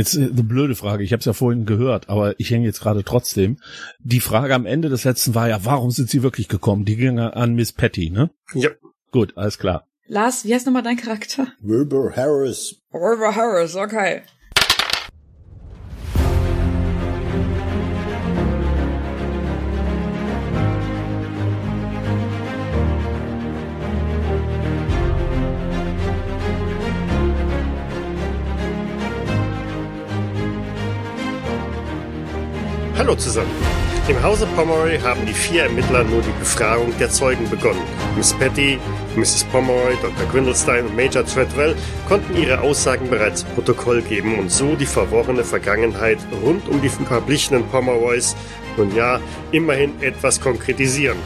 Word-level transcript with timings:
Jetzt 0.00 0.16
äh, 0.16 0.22
eine 0.22 0.42
blöde 0.42 0.74
Frage, 0.74 1.04
ich 1.04 1.12
habe 1.12 1.20
es 1.20 1.26
ja 1.26 1.34
vorhin 1.34 1.66
gehört, 1.66 2.08
aber 2.08 2.40
ich 2.40 2.50
hänge 2.50 2.64
jetzt 2.64 2.80
gerade 2.80 3.04
trotzdem. 3.04 3.58
Die 3.98 4.20
Frage 4.20 4.54
am 4.54 4.64
Ende 4.64 4.88
des 4.88 5.04
letzten 5.04 5.34
war 5.34 5.46
ja, 5.48 5.62
warum 5.66 5.90
sind 5.90 6.08
sie 6.08 6.22
wirklich 6.22 6.48
gekommen? 6.48 6.86
Die 6.86 6.96
ging 6.96 7.18
an 7.18 7.54
Miss 7.54 7.72
Patty, 7.72 8.08
ne? 8.08 8.30
Ja. 8.54 8.70
Gut, 9.10 9.36
alles 9.36 9.58
klar. 9.58 9.86
Lars, 10.06 10.46
wie 10.46 10.54
heißt 10.54 10.64
nochmal 10.64 10.82
dein 10.82 10.96
Charakter? 10.96 11.48
Wilbur 11.60 12.16
Harris. 12.16 12.76
Wilbur 12.92 13.36
Harris, 13.36 13.76
okay. 13.76 14.22
Hallo 33.00 33.14
zusammen. 33.14 33.48
Im 34.08 34.22
Hause 34.22 34.46
Pomeroy 34.54 34.98
haben 34.98 35.24
die 35.24 35.32
vier 35.32 35.62
Ermittler 35.62 36.04
nur 36.04 36.20
die 36.20 36.38
Befragung 36.38 36.92
der 36.98 37.08
Zeugen 37.08 37.48
begonnen. 37.48 37.80
Miss 38.14 38.34
Patty, 38.34 38.78
Mrs. 39.16 39.44
Pomeroy, 39.44 39.94
Dr. 40.02 40.26
Gwindelstein 40.30 40.84
und 40.84 40.96
Major 40.96 41.24
Treadwell 41.24 41.74
konnten 42.06 42.36
ihre 42.36 42.60
Aussagen 42.60 43.08
bereits 43.08 43.44
Protokoll 43.44 44.02
geben 44.02 44.38
und 44.38 44.52
so 44.52 44.76
die 44.76 44.84
verworrene 44.84 45.44
Vergangenheit 45.44 46.18
rund 46.44 46.68
um 46.68 46.82
die 46.82 46.90
verblichenen 46.90 47.66
Pomeroys 47.68 48.36
nun 48.76 48.94
ja 48.94 49.18
immerhin 49.50 49.94
etwas 50.02 50.38
konkretisieren. 50.38 51.16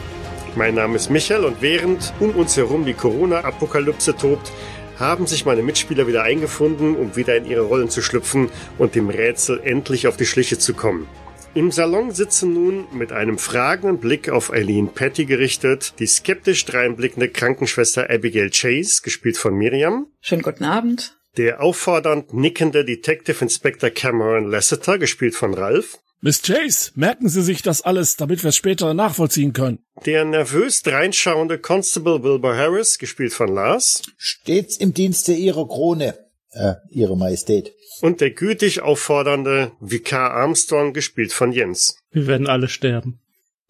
Mein 0.55 0.77
Name 0.77 0.95
ist 0.95 1.11
Michael 1.11 1.45
und 1.45 1.61
während 1.61 2.12
um 2.20 2.36
uns 2.36 2.56
herum 2.56 2.84
die 2.84 2.95
Corona-Apokalypse 2.95 4.16
tobt, 4.16 4.52
haben 5.00 5.27
sich 5.27 5.45
meine 5.45 5.64
Mitspieler 5.64 6.06
wieder 6.06 6.22
eingefunden, 6.22 6.95
um 6.95 7.16
wieder 7.16 7.36
in 7.36 7.47
ihre 7.47 7.62
Rollen 7.62 7.91
zu 7.91 8.00
schlüpfen 8.00 8.48
und 8.78 8.95
dem 8.95 9.09
Rätsel 9.09 9.61
endlich 9.64 10.06
auf 10.06 10.16
die 10.16 10.27
Schliche 10.27 10.56
zu 10.56 10.72
kommen. 10.72 11.09
Im 11.54 11.70
Salon 11.70 12.10
sitzen 12.10 12.52
nun 12.52 12.86
mit 12.92 13.12
einem 13.12 13.38
fragenden 13.38 13.98
Blick 13.98 14.28
auf 14.28 14.52
Eileen 14.52 14.88
Patty 14.88 15.24
gerichtet 15.24 15.94
die 16.00 16.06
skeptisch 16.06 16.64
dreinblickende 16.64 17.28
Krankenschwester 17.28 18.10
Abigail 18.10 18.50
Chase, 18.50 19.02
gespielt 19.02 19.36
von 19.38 19.55
Miriam, 19.55 20.08
Schönen 20.20 20.42
guten 20.42 20.64
Abend. 20.64 21.16
der 21.36 21.62
auffordernd 21.62 22.34
nickende 22.34 22.84
Detective 22.84 23.41
Inspector 23.41 23.91
Cameron 23.91 24.50
Lasseter, 24.50 24.98
gespielt 24.98 25.36
von 25.36 25.55
Ralph, 25.55 25.98
Miss 26.20 26.42
Chase, 26.42 26.91
merken 26.97 27.28
Sie 27.28 27.42
sich 27.42 27.62
das 27.62 27.82
alles, 27.82 28.16
damit 28.16 28.42
wir 28.42 28.48
es 28.48 28.56
später 28.56 28.92
nachvollziehen 28.94 29.52
können. 29.52 29.78
der 30.06 30.25
nervös 30.25 30.82
dreinschauende 30.82 31.58
Constable 31.58 32.25
Wilbur 32.25 32.56
Harris, 32.56 32.98
gespielt 32.98 33.32
von 33.32 33.55
Lars, 33.55 34.02
Stets 34.16 34.77
im 34.77 34.92
Dienste 34.92 35.32
ihrer 35.34 35.69
Krone. 35.69 36.19
Äh, 36.55 36.74
ihre 36.91 37.16
Majestät. 37.16 37.72
und 38.00 38.20
der 38.20 38.30
gütig 38.30 38.80
auffordernde 38.83 39.72
Vikar 39.80 40.30
Armstrong, 40.33 40.92
gespielt 40.92 41.33
von 41.33 41.52
Jens. 41.52 41.97
Wir 42.10 42.27
werden 42.27 42.47
alle 42.47 42.69
sterben. 42.69 43.20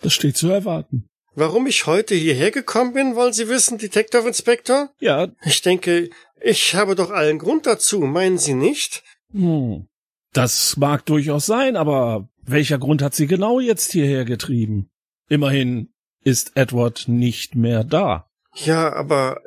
Das 0.00 0.12
steht 0.14 0.36
zu 0.36 0.48
erwarten. 0.50 1.06
Warum 1.34 1.66
ich 1.66 1.86
heute 1.86 2.14
hierher 2.14 2.50
gekommen 2.50 2.92
bin, 2.92 3.16
wollen 3.16 3.32
Sie 3.32 3.48
wissen, 3.48 3.78
Detective 3.78 4.26
Inspector? 4.26 4.90
Ja, 5.00 5.28
Ich 5.44 5.62
denke, 5.62 6.10
ich 6.40 6.74
habe 6.74 6.94
doch 6.94 7.10
allen 7.10 7.38
Grund 7.38 7.66
dazu, 7.66 8.00
meinen 8.00 8.38
Sie 8.38 8.54
nicht? 8.54 9.02
hm, 9.32 9.86
das 10.32 10.76
mag 10.76 11.06
durchaus 11.06 11.46
sein, 11.46 11.76
aber 11.76 12.28
welcher 12.42 12.78
Grund 12.78 13.02
hat 13.02 13.14
sie 13.14 13.26
genau 13.26 13.60
jetzt 13.60 13.92
hierher 13.92 14.24
getrieben? 14.24 14.90
Immerhin 15.28 15.92
ist 16.24 16.52
Edward 16.56 17.04
nicht 17.08 17.54
mehr 17.54 17.84
da. 17.84 18.28
Ja, 18.54 18.92
aber 18.92 19.40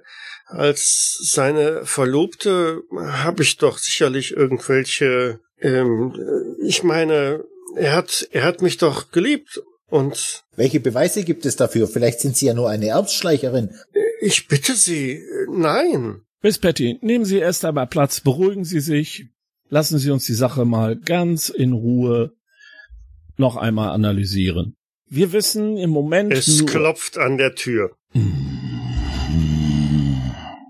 als 0.47 1.19
seine 1.21 1.85
Verlobte 1.85 2.81
habe 2.95 3.43
ich 3.43 3.57
doch 3.57 3.77
sicherlich 3.77 4.31
irgendwelche. 4.31 5.39
Ähm, 5.59 6.13
ich 6.61 6.83
meine, 6.83 7.43
er 7.75 7.95
hat, 7.95 8.27
er 8.31 8.43
hat 8.43 8.61
mich 8.61 8.77
doch 8.77 9.11
geliebt 9.11 9.61
und 9.89 10.43
Welche 10.55 10.79
Beweise 10.79 11.23
gibt 11.23 11.45
es 11.45 11.55
dafür? 11.55 11.87
Vielleicht 11.87 12.19
sind 12.19 12.35
Sie 12.35 12.47
ja 12.47 12.53
nur 12.53 12.69
eine 12.69 12.87
Erbsschleicherin. 12.87 13.69
ich 14.19 14.47
bitte 14.47 14.73
Sie, 14.73 15.21
nein. 15.49 16.21
Miss 16.41 16.57
Patty, 16.57 16.97
nehmen 17.01 17.25
Sie 17.25 17.37
erst 17.37 17.63
einmal 17.63 17.87
Platz, 17.87 18.19
beruhigen 18.19 18.65
Sie 18.65 18.79
sich, 18.79 19.27
lassen 19.69 19.99
Sie 19.99 20.11
uns 20.11 20.25
die 20.25 20.33
Sache 20.33 20.65
mal 20.65 20.97
ganz 20.97 21.49
in 21.49 21.73
Ruhe 21.73 22.33
noch 23.37 23.55
einmal 23.55 23.89
analysieren. 23.91 24.75
Wir 25.09 25.31
wissen 25.31 25.77
im 25.77 25.91
Moment 25.91 26.33
Es 26.33 26.59
nur 26.59 26.67
klopft 26.67 27.17
an 27.17 27.37
der 27.37 27.55
Tür. 27.55 27.95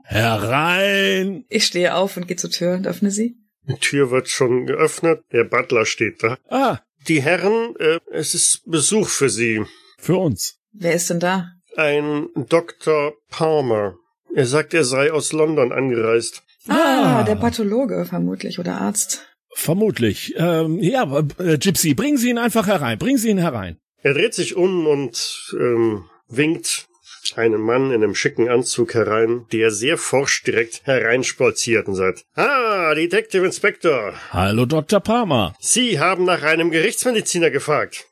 Herein. 0.08 1.46
Ich 1.50 1.66
stehe 1.66 1.96
auf 1.96 2.18
und 2.18 2.28
gehe 2.28 2.38
zur 2.38 2.50
Tür 2.50 2.74
und 2.76 2.88
öffne 2.88 3.12
sie. 3.12 3.36
Die 3.68 3.76
Tür 3.76 4.12
wird 4.12 4.30
schon 4.30 4.66
geöffnet. 4.66 5.24
Der 5.32 5.44
Butler 5.44 5.86
steht 5.86 6.24
da. 6.24 6.38
Ah, 6.50 6.80
Die 7.08 7.22
Herren, 7.22 7.76
äh, 7.80 8.00
es 8.12 8.34
ist 8.34 8.62
Besuch 8.66 9.08
für 9.10 9.30
Sie. 9.30 9.64
für 10.00 10.16
uns. 10.18 10.58
Wer 10.74 10.94
ist 10.94 11.10
denn 11.10 11.20
da? 11.20 11.52
Ein 11.76 12.28
Dr. 12.36 13.14
Palmer. 13.30 13.96
Er 14.36 14.46
sagt, 14.46 14.74
er 14.74 14.84
sei 14.84 15.12
aus 15.12 15.32
London 15.34 15.72
angereist. 15.72 16.44
Ah, 16.68 17.20
Ah. 17.20 17.24
der 17.24 17.36
Pathologe 17.36 18.06
vermutlich 18.06 18.60
oder 18.60 18.80
Arzt. 18.82 19.26
Vermutlich. 19.54 20.34
Ähm, 20.38 20.80
ja, 20.80 21.04
äh, 21.40 21.58
Gypsy, 21.58 21.94
bringen 21.94 22.18
Sie 22.18 22.30
ihn 22.30 22.38
einfach 22.38 22.68
herein. 22.68 22.98
Bringen 23.00 23.18
Sie 23.18 23.30
ihn 23.30 23.38
herein. 23.40 23.78
Er 24.04 24.14
dreht 24.14 24.34
sich 24.36 24.56
um 24.56 24.86
und 24.86 25.56
ähm, 25.60 26.06
winkt 26.28 26.88
einem 27.36 27.62
Mann 27.62 27.88
in 27.92 28.04
einem 28.04 28.16
schicken 28.16 28.48
Anzug 28.48 28.94
herein, 28.94 29.46
der 29.52 29.72
sehr 29.72 29.98
forsch 29.98 30.44
direkt 30.44 30.86
hereinspolziert 30.86 31.88
und 31.88 31.96
sagt, 31.96 32.24
Ah, 32.36 32.94
Detective 32.96 33.46
Inspector, 33.46 34.14
Hallo, 34.32 34.66
Dr. 34.66 35.00
Palmer. 35.00 35.56
Sie 35.60 36.00
haben 36.00 36.26
nach 36.26 36.44
einem 36.44 36.72
Gerichtsmediziner 36.72 37.50
gefragt. 37.50 38.06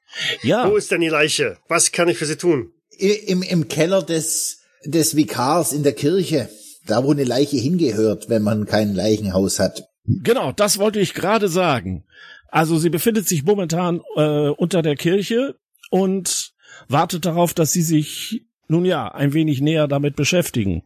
Ja, 0.43 0.69
Wo 0.69 0.75
ist 0.75 0.91
denn 0.91 1.01
die 1.01 1.09
Leiche? 1.09 1.57
Was 1.67 1.91
kann 1.91 2.07
ich 2.09 2.17
für 2.17 2.25
Sie 2.25 2.37
tun? 2.37 2.71
Im, 2.97 3.41
im 3.43 3.67
Keller 3.67 4.01
des, 4.01 4.61
des 4.85 5.15
Vikars 5.15 5.73
in 5.73 5.83
der 5.83 5.93
Kirche. 5.93 6.49
Da, 6.87 7.03
wo 7.03 7.11
eine 7.11 7.23
Leiche 7.23 7.57
hingehört, 7.57 8.29
wenn 8.29 8.43
man 8.43 8.65
kein 8.65 8.93
Leichenhaus 8.93 9.59
hat. 9.59 9.83
genau, 10.05 10.51
das 10.51 10.77
wollte 10.79 10.99
ich 10.99 11.13
gerade 11.13 11.47
sagen. 11.49 12.05
Also 12.49 12.77
sie 12.77 12.89
befindet 12.89 13.27
sich 13.27 13.43
momentan 13.43 14.01
äh, 14.15 14.49
unter 14.49 14.81
der 14.81 14.95
Kirche 14.95 15.55
und 15.89 16.53
wartet 16.87 17.25
darauf, 17.25 17.53
dass 17.53 17.73
Sie 17.73 17.81
sich, 17.81 18.44
nun 18.67 18.85
ja, 18.85 19.07
ein 19.11 19.33
wenig 19.33 19.61
näher 19.61 19.87
damit 19.87 20.15
beschäftigen. 20.15 20.83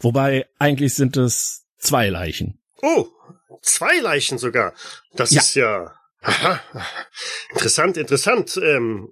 Wobei 0.00 0.46
eigentlich 0.58 0.94
sind 0.94 1.16
es 1.16 1.64
zwei 1.78 2.08
Leichen. 2.08 2.58
Oh, 2.82 3.06
zwei 3.62 3.98
Leichen 4.00 4.38
sogar. 4.38 4.72
Das 5.14 5.30
Ja. 5.30 5.40
ist 5.40 5.54
ja. 5.54 5.92
Aha. 6.20 6.60
Interessant, 7.52 7.96
interessant. 7.96 8.58
Ähm, 8.62 9.08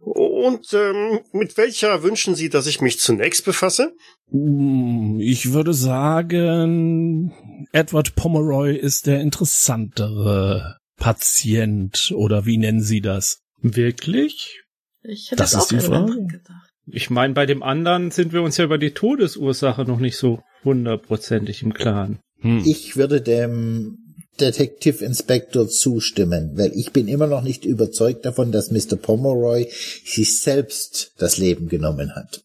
und 0.00 0.72
ähm, 0.74 1.20
mit 1.32 1.56
welcher 1.56 2.02
wünschen 2.02 2.34
Sie, 2.34 2.50
dass 2.50 2.66
ich 2.66 2.82
mich 2.82 3.00
zunächst 3.00 3.46
befasse? 3.46 3.94
Mm, 4.30 5.18
Ich 5.20 5.52
würde 5.52 5.72
sagen, 5.74 7.32
Edward 7.72 8.14
Pomeroy 8.14 8.76
ist 8.76 9.06
der 9.06 9.20
interessantere 9.20 10.76
Patient 10.98 12.12
oder 12.14 12.44
wie 12.44 12.58
nennen 12.58 12.82
Sie 12.82 13.00
das? 13.00 13.40
Wirklich? 13.62 14.60
Ich 15.02 15.30
hätte 15.30 15.36
Das 15.36 15.54
es 15.54 15.58
ist 15.58 15.64
auch 15.64 15.68
die 15.68 15.80
Frage. 15.80 16.26
gedacht. 16.26 16.69
Ich 16.92 17.10
meine, 17.10 17.34
bei 17.34 17.46
dem 17.46 17.62
anderen 17.62 18.10
sind 18.10 18.32
wir 18.32 18.42
uns 18.42 18.56
ja 18.56 18.64
über 18.64 18.78
die 18.78 18.92
Todesursache 18.92 19.84
noch 19.84 20.00
nicht 20.00 20.16
so 20.16 20.42
hundertprozentig 20.64 21.62
im 21.62 21.72
Klaren. 21.72 22.20
Hm. 22.40 22.62
Ich 22.64 22.96
würde 22.96 23.20
dem 23.20 23.98
Detective 24.40 25.04
Inspector 25.04 25.68
zustimmen, 25.68 26.52
weil 26.56 26.72
ich 26.74 26.92
bin 26.92 27.08
immer 27.08 27.26
noch 27.26 27.42
nicht 27.42 27.64
überzeugt 27.64 28.24
davon, 28.24 28.52
dass 28.52 28.70
Mr. 28.70 28.96
Pomeroy 28.96 29.68
sich 30.04 30.40
selbst 30.40 31.12
das 31.18 31.36
Leben 31.36 31.68
genommen 31.68 32.14
hat. 32.14 32.42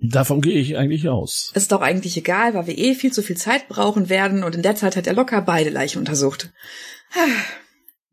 Davon 0.00 0.40
gehe 0.40 0.58
ich 0.58 0.76
eigentlich 0.76 1.08
aus. 1.08 1.52
Ist 1.54 1.70
doch 1.70 1.80
eigentlich 1.80 2.16
egal, 2.16 2.54
weil 2.54 2.66
wir 2.66 2.78
eh 2.78 2.94
viel 2.94 3.12
zu 3.12 3.22
viel 3.22 3.36
Zeit 3.36 3.68
brauchen 3.68 4.08
werden 4.08 4.42
und 4.42 4.54
in 4.54 4.62
der 4.62 4.74
Zeit 4.74 4.96
hat 4.96 5.06
er 5.06 5.14
locker 5.14 5.42
beide 5.42 5.70
Leichen 5.70 5.98
untersucht. 5.98 6.52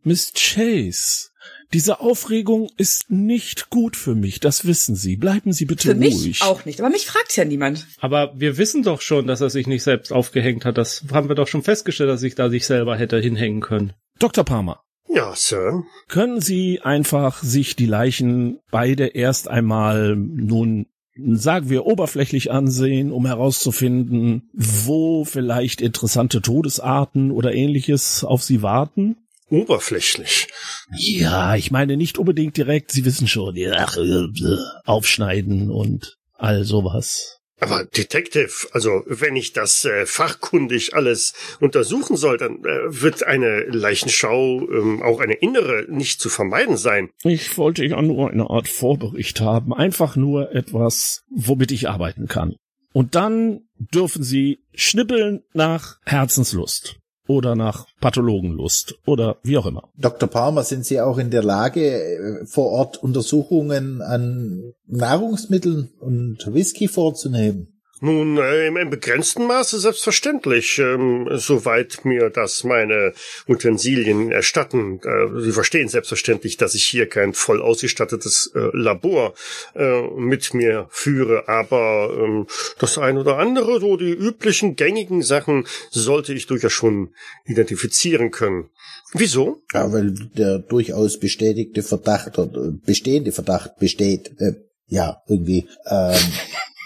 Miss 0.04 0.32
Chase, 0.34 1.29
diese 1.74 2.00
Aufregung 2.00 2.69
ist 2.77 3.12
nicht 3.12 3.69
gut 3.69 3.95
für 3.95 4.16
mich, 4.16 4.39
das 4.39 4.66
wissen 4.66 4.95
Sie. 4.95 5.18
Bleiben 5.18 5.54
Sie 5.54 5.66
bitte 5.66 5.89
Für 5.89 5.95
mich 5.95 6.16
ruhig. 6.16 6.42
auch 6.42 6.66
nicht, 6.66 6.80
aber 6.81 6.89
mich 6.89 7.06
fragt 7.06 7.36
ja 7.38 7.45
niemand. 7.45 7.86
Aber 8.00 8.33
wir 8.36 8.57
wissen 8.57 8.81
doch 8.83 9.01
schon, 9.01 9.27
dass 9.27 9.42
er 9.42 9.50
sich 9.50 9.68
nicht 9.68 9.83
selbst 9.83 10.12
aufgehängt 10.12 10.66
hat. 10.66 10.77
Das 10.77 11.04
haben 11.12 11.30
wir 11.30 11.36
doch 11.36 11.48
schon 11.48 11.62
festgestellt, 11.63 12.10
dass 12.10 12.21
sich 12.21 12.36
da 12.36 12.50
sich 12.50 12.66
selber 12.66 12.98
hätte 12.98 13.19
hinhängen 13.19 13.62
können. 13.62 13.94
Dr. 14.18 14.44
Palmer, 14.44 14.81
Ja, 15.07 15.33
Sir. 15.36 15.83
können 16.07 16.42
Sie 16.42 16.81
einfach 16.81 17.44
sich 17.44 17.75
die 17.75 17.86
Leichen 17.86 18.60
beide 18.72 19.07
erst 19.07 19.48
einmal 19.48 20.15
nun 20.15 20.88
sagen 21.22 21.69
wir 21.69 21.86
oberflächlich 21.86 22.50
ansehen, 22.50 23.12
um 23.12 23.25
herauszufinden, 23.25 24.50
wo 24.54 25.25
vielleicht 25.25 25.81
interessante 25.81 26.42
Todesarten 26.42 27.31
oder 27.31 27.54
ähnliches 27.54 28.24
auf 28.24 28.42
Sie 28.42 28.62
warten? 28.62 29.18
Oberflächlich. 29.50 30.48
Ja, 30.96 31.56
ich 31.56 31.72
meine 31.72 31.98
nicht 31.98 32.18
unbedingt 32.18 32.57
direkt, 32.57 32.92
Sie 32.92 33.06
wissen 33.06 33.28
schon, 33.28 33.56
ach, 33.74 33.98
äh, 33.98 34.28
aufschneiden 34.86 35.72
und 35.72 36.16
all 36.34 36.63
sowas. 36.63 37.40
Aber 37.62 37.84
Detective, 37.84 38.68
also 38.72 39.04
wenn 39.06 39.36
ich 39.36 39.51
das 39.51 39.84
äh, 39.84 40.06
fachkundig 40.06 40.94
alles 40.94 41.34
untersuchen 41.60 42.16
soll, 42.16 42.38
dann 42.38 42.60
äh, 42.63 43.01
wird 43.01 43.24
eine 43.24 43.63
Leichenschau, 43.66 44.62
ähm, 44.69 45.01
auch 45.01 45.19
eine 45.19 45.34
innere, 45.34 45.86
nicht 45.90 46.22
zu 46.22 46.30
vermeiden 46.30 46.78
sein. 46.78 47.10
Ich 47.24 47.57
wollte 47.57 47.84
ja 47.86 48.01
nur 48.01 48.30
eine 48.31 48.50
Art 48.50 48.69
Vorbericht 48.69 49.42
haben, 49.42 49.74
einfach 49.74 50.16
nur 50.16 50.56
etwas, 50.56 51.24
womit 51.30 51.72
ich 51.72 51.90
arbeiten 51.90 52.28
kann. 52.28 52.56
Und 52.94 53.16
dann 53.16 53.62
dürfen 53.78 54.24
Sie 54.24 54.60
schnippeln 54.74 55.42
nach 55.54 55.98
Herzenslust 56.06 56.99
oder 57.30 57.56
nach 57.56 57.86
Pathologenlust 58.02 58.96
oder 59.06 59.38
wie 59.44 59.56
auch 59.58 59.68
immer. 59.68 59.90
Dr. 59.96 60.28
Palmer, 60.28 60.64
sind 60.64 60.84
Sie 60.84 61.00
auch 61.00 61.20
in 61.20 61.30
der 61.30 61.44
Lage, 61.44 61.81
äh, 61.81 62.46
vor 62.48 62.72
Ort 62.72 62.98
Untersuchungen 62.98 64.02
an 64.02 64.74
Nahrungsmitteln 64.88 65.90
und 66.00 66.40
Whisky 66.52 66.88
vorzunehmen? 66.88 67.79
Nun, 68.01 68.38
äh, 68.38 68.68
im, 68.68 68.90
begrenzten 68.90 69.46
Maße 69.46 69.78
selbstverständlich, 69.80 70.80
ähm, 70.80 71.28
soweit 71.34 72.06
mir 72.06 72.30
das 72.30 72.63
meine 72.63 73.13
Utensilien 73.48 74.31
erstatten. 74.31 75.01
Äh, 75.04 75.42
Sie 75.42 75.51
verstehen 75.51 75.90
selbstverständlich, 75.90 76.56
dass 76.56 76.75
ich 76.75 76.86
hier 76.86 77.10
kein 77.10 77.34
voll 77.34 77.62
ausgestattetes 77.62 78.51
äh, 78.56 78.69
Labor 78.74 79.34
äh, 79.75 80.01
mit 80.18 80.54
mir 80.54 80.88
führe, 80.92 81.50
aber 81.50 82.18
ähm, 82.18 82.48
das 82.80 82.98
ein 82.98 83.18
oder 83.18 83.38
andere, 83.38 83.81
so 83.81 83.98
die 83.98 84.13
üblichen 84.13 84.78
gängigen 84.78 85.22
Sachen, 85.22 85.68
sollte 85.90 86.34
ich 86.34 86.48
durchaus 86.48 86.72
schon 86.72 87.13
identifizieren 87.46 88.31
können. 88.31 88.69
Wieso? 89.13 89.63
Ja, 89.74 89.92
weil 89.92 90.12
der 90.12 90.60
durchaus 90.60 91.19
bestätigte 91.19 91.84
Verdacht 91.84 92.38
oder 92.38 92.72
bestehende 92.72 93.34
Verdacht 93.34 93.78
besteht, 93.78 94.31
äh, 94.40 94.54
ja, 94.88 95.22
irgendwie, 95.28 95.68
ähm, 95.90 96.16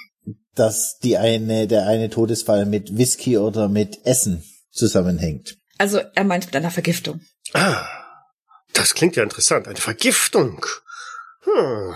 dass 0.56 0.98
die 1.00 1.18
eine, 1.18 1.68
der 1.68 1.88
eine 1.88 2.10
Todesfall 2.10 2.66
mit 2.66 2.98
Whisky 2.98 3.38
oder 3.38 3.70
mit 3.70 4.06
Essen 4.06 4.44
zusammenhängt. 4.72 5.58
Also 5.78 6.00
er 6.16 6.24
meint 6.24 6.46
mit 6.46 6.56
einer 6.56 6.72
Vergiftung. 6.72 7.22
Ah, 7.54 7.86
das 8.74 8.94
klingt 8.94 9.16
ja 9.16 9.24
interessant. 9.24 9.68
Eine 9.68 9.78
Vergiftung. 9.78 10.66
Hm. 11.42 11.96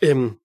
Ähm, 0.00 0.40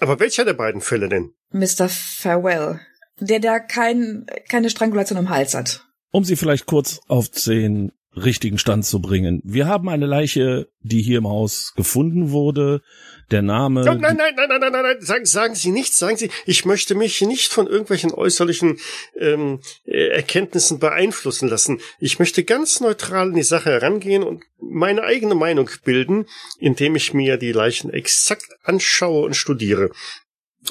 aber 0.00 0.20
welcher 0.20 0.44
der 0.44 0.54
beiden 0.54 0.80
Fälle 0.80 1.08
denn? 1.08 1.34
Mr. 1.50 1.88
Farewell. 1.88 2.80
Der, 3.20 3.40
der 3.40 3.60
kein, 3.60 4.26
keine 4.48 4.70
Strangulation 4.70 5.18
im 5.18 5.28
Hals 5.28 5.54
hat. 5.54 5.84
Um 6.10 6.24
Sie 6.24 6.36
vielleicht 6.36 6.66
kurz 6.66 7.00
auf 7.08 7.28
den 7.28 7.92
richtigen 8.24 8.58
Stand 8.58 8.84
zu 8.84 9.00
bringen. 9.00 9.40
Wir 9.44 9.66
haben 9.66 9.88
eine 9.88 10.06
Leiche, 10.06 10.68
die 10.80 11.02
hier 11.02 11.18
im 11.18 11.28
Haus 11.28 11.72
gefunden 11.76 12.30
wurde. 12.30 12.82
Der 13.30 13.42
Name. 13.42 13.82
Oh, 13.82 13.84
nein, 13.84 14.16
nein, 14.16 14.16
nein, 14.16 14.48
nein, 14.48 14.60
nein, 14.60 14.72
nein, 14.72 14.82
nein. 14.82 15.00
Sagen, 15.00 15.26
sagen 15.26 15.54
Sie 15.54 15.70
nichts, 15.70 15.98
sagen 15.98 16.16
Sie, 16.16 16.30
ich 16.46 16.64
möchte 16.64 16.94
mich 16.94 17.20
nicht 17.20 17.52
von 17.52 17.66
irgendwelchen 17.66 18.12
äußerlichen 18.12 18.78
ähm, 19.18 19.60
äh, 19.84 20.08
Erkenntnissen 20.08 20.78
beeinflussen 20.78 21.48
lassen. 21.48 21.80
Ich 22.00 22.18
möchte 22.18 22.44
ganz 22.44 22.80
neutral 22.80 23.28
in 23.28 23.34
die 23.34 23.42
Sache 23.42 23.70
herangehen 23.70 24.22
und 24.22 24.44
meine 24.58 25.02
eigene 25.02 25.34
Meinung 25.34 25.68
bilden, 25.84 26.24
indem 26.58 26.96
ich 26.96 27.12
mir 27.12 27.36
die 27.36 27.52
Leichen 27.52 27.90
exakt 27.90 28.46
anschaue 28.62 29.26
und 29.26 29.34
studiere. 29.34 29.90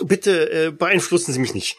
Bitte 0.04 0.50
äh, 0.52 0.72
beeinflussen 0.72 1.34
Sie 1.34 1.40
mich 1.40 1.54
nicht. 1.54 1.78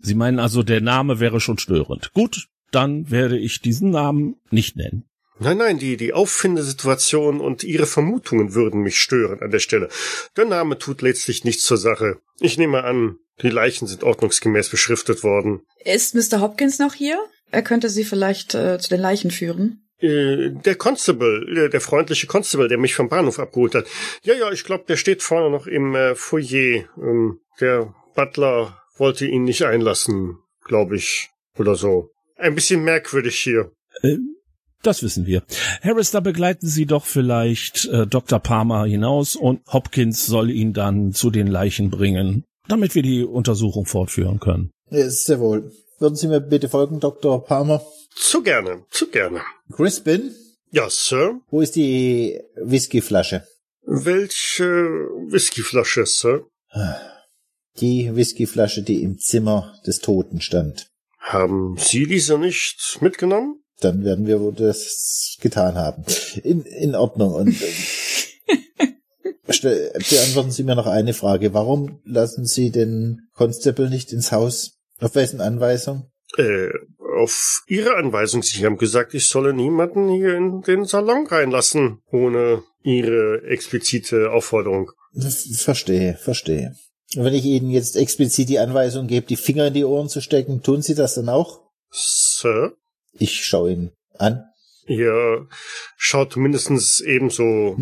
Sie 0.00 0.14
meinen 0.14 0.38
also, 0.38 0.62
der 0.62 0.80
Name 0.80 1.20
wäre 1.20 1.40
schon 1.40 1.58
störend. 1.58 2.12
Gut, 2.12 2.48
dann 2.70 3.10
werde 3.10 3.38
ich 3.38 3.60
diesen 3.60 3.90
Namen 3.90 4.36
nicht 4.50 4.76
nennen. 4.76 5.04
Nein, 5.40 5.58
nein, 5.58 5.78
die, 5.78 5.96
die 5.96 6.12
Auffindesituation 6.12 7.40
und 7.40 7.62
ihre 7.62 7.86
Vermutungen 7.86 8.54
würden 8.54 8.82
mich 8.82 8.98
stören 8.98 9.40
an 9.40 9.50
der 9.50 9.60
Stelle. 9.60 9.88
Der 10.36 10.46
Name 10.46 10.78
tut 10.78 11.00
letztlich 11.00 11.44
nichts 11.44 11.62
zur 11.62 11.76
Sache. 11.76 12.18
Ich 12.40 12.58
nehme 12.58 12.82
an, 12.82 13.18
die 13.42 13.50
Leichen 13.50 13.86
sind 13.86 14.02
ordnungsgemäß 14.02 14.68
beschriftet 14.68 15.22
worden. 15.22 15.60
Ist 15.84 16.14
Mr. 16.14 16.40
Hopkins 16.40 16.80
noch 16.80 16.94
hier? 16.94 17.20
Er 17.50 17.62
könnte 17.62 17.88
Sie 17.88 18.04
vielleicht 18.04 18.54
äh, 18.54 18.78
zu 18.78 18.88
den 18.88 19.00
Leichen 19.00 19.30
führen. 19.30 19.88
Äh, 20.00 20.50
der 20.50 20.74
Constable, 20.74 21.46
der, 21.54 21.68
der 21.68 21.80
freundliche 21.80 22.26
Constable, 22.26 22.68
der 22.68 22.78
mich 22.78 22.94
vom 22.94 23.08
Bahnhof 23.08 23.38
abgeholt 23.38 23.76
hat. 23.76 23.86
Ja, 24.22 24.34
ja, 24.34 24.50
ich 24.50 24.64
glaube, 24.64 24.84
der 24.88 24.96
steht 24.96 25.22
vorne 25.22 25.50
noch 25.50 25.66
im 25.66 25.94
äh, 25.94 26.16
Foyer. 26.16 26.84
Ähm, 27.00 27.40
der 27.60 27.94
Butler 28.14 28.82
wollte 28.96 29.26
ihn 29.26 29.44
nicht 29.44 29.62
einlassen, 29.62 30.38
glaube 30.64 30.96
ich, 30.96 31.30
oder 31.56 31.76
so. 31.76 32.10
Ein 32.38 32.54
bisschen 32.54 32.82
merkwürdig 32.84 33.36
hier. 33.38 33.72
Äh, 34.02 34.16
das 34.82 35.02
wissen 35.02 35.26
wir. 35.26 35.42
Harris, 35.82 36.12
da 36.12 36.20
begleiten 36.20 36.66
Sie 36.68 36.86
doch 36.86 37.04
vielleicht 37.04 37.86
äh, 37.86 38.06
Dr. 38.06 38.38
Palmer 38.38 38.86
hinaus 38.86 39.34
und 39.36 39.60
Hopkins 39.72 40.24
soll 40.26 40.50
ihn 40.50 40.72
dann 40.72 41.12
zu 41.12 41.30
den 41.30 41.48
Leichen 41.48 41.90
bringen, 41.90 42.44
damit 42.68 42.94
wir 42.94 43.02
die 43.02 43.24
Untersuchung 43.24 43.86
fortführen 43.86 44.38
können. 44.38 44.70
Ja, 44.90 45.08
sehr 45.10 45.40
wohl. 45.40 45.72
Würden 45.98 46.14
Sie 46.14 46.28
mir 46.28 46.40
bitte 46.40 46.68
folgen, 46.68 47.00
Dr. 47.00 47.44
Palmer? 47.44 47.82
Zu 48.14 48.42
gerne, 48.42 48.84
zu 48.90 49.08
gerne. 49.10 49.40
Crispin, 49.72 50.30
Ja, 50.70 50.88
Sir. 50.88 51.40
wo 51.50 51.60
ist 51.60 51.74
die 51.74 52.40
Whiskyflasche? 52.56 53.44
Welche 53.84 54.64
Whiskyflasche, 55.28 56.06
Sir? 56.06 56.46
Die 57.80 58.14
Whiskyflasche, 58.14 58.82
die 58.82 59.02
im 59.02 59.18
Zimmer 59.18 59.74
des 59.86 59.98
Toten 60.00 60.40
stand. 60.40 60.87
Haben 61.18 61.76
Sie 61.78 62.06
diese 62.06 62.38
nicht 62.38 62.98
mitgenommen? 63.00 63.62
Dann 63.80 64.04
werden 64.04 64.26
wir 64.26 64.40
wohl 64.40 64.54
das 64.54 65.36
getan 65.40 65.76
haben. 65.76 66.04
In, 66.42 66.62
in 66.62 66.94
Ordnung. 66.94 67.32
Und 67.34 67.60
äh, 69.64 69.90
beantworten 70.10 70.50
Sie 70.50 70.64
mir 70.64 70.74
noch 70.74 70.86
eine 70.86 71.14
Frage. 71.14 71.54
Warum 71.54 72.00
lassen 72.04 72.44
Sie 72.44 72.70
den 72.70 73.28
Constable 73.34 73.88
nicht 73.88 74.12
ins 74.12 74.32
Haus? 74.32 74.78
Auf 75.00 75.14
wessen 75.14 75.40
Anweisung? 75.40 76.10
Äh, 76.36 76.70
auf 77.16 77.62
Ihre 77.66 77.96
Anweisung. 77.96 78.42
Sie 78.42 78.64
haben 78.64 78.78
gesagt, 78.78 79.14
ich 79.14 79.26
solle 79.26 79.52
niemanden 79.52 80.08
hier 80.08 80.36
in 80.36 80.62
den 80.62 80.84
Salon 80.84 81.26
reinlassen, 81.26 82.00
ohne 82.10 82.62
Ihre 82.82 83.42
explizite 83.44 84.30
Aufforderung. 84.30 84.90
Verstehe, 85.54 86.16
verstehe. 86.16 86.74
Wenn 87.14 87.34
ich 87.34 87.44
Ihnen 87.44 87.70
jetzt 87.70 87.96
explizit 87.96 88.48
die 88.48 88.58
Anweisung 88.58 89.06
gebe, 89.06 89.26
die 89.26 89.36
Finger 89.36 89.68
in 89.68 89.74
die 89.74 89.84
Ohren 89.84 90.08
zu 90.08 90.20
stecken, 90.20 90.62
tun 90.62 90.82
Sie 90.82 90.94
das 90.94 91.14
dann 91.14 91.28
auch? 91.28 91.62
Sir? 91.90 92.74
Ich 93.12 93.44
schaue 93.44 93.72
ihn 93.72 93.92
an. 94.18 94.44
Ihr 94.86 95.46
schaut 95.96 96.36
mindestens 96.36 97.00
ebenso. 97.00 97.76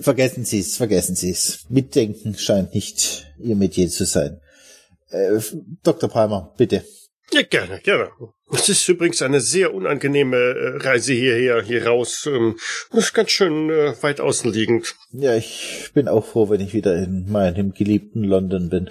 Vergessen 0.00 0.44
Sie 0.44 0.60
es, 0.60 0.76
vergessen 0.76 1.16
Sie 1.16 1.30
es. 1.30 1.66
Mitdenken 1.68 2.36
scheint 2.36 2.74
nicht 2.74 3.32
Ihr 3.38 3.56
Metier 3.56 3.88
zu 3.88 4.04
sein. 4.04 4.40
Äh, 5.10 5.40
Dr. 5.82 6.08
Palmer, 6.08 6.54
bitte. 6.56 6.84
Ja, 7.32 7.42
gerne, 7.42 7.80
gerne. 7.80 8.10
Es 8.52 8.68
ist 8.68 8.86
übrigens 8.88 9.22
eine 9.22 9.40
sehr 9.40 9.74
unangenehme 9.74 10.36
äh, 10.36 10.76
Reise 10.86 11.12
hierher, 11.14 11.62
hier 11.62 11.86
raus. 11.86 12.28
Ähm, 12.30 12.56
Das 12.90 13.04
ist 13.06 13.14
ganz 13.14 13.30
schön 13.30 13.70
äh, 13.70 13.94
weit 14.02 14.20
außen 14.20 14.52
liegend. 14.52 14.94
Ja, 15.12 15.34
ich 15.34 15.90
bin 15.94 16.06
auch 16.08 16.26
froh, 16.26 16.50
wenn 16.50 16.60
ich 16.60 16.74
wieder 16.74 16.94
in 16.96 17.30
meinem 17.30 17.72
geliebten 17.72 18.22
London 18.24 18.68
bin. 18.68 18.90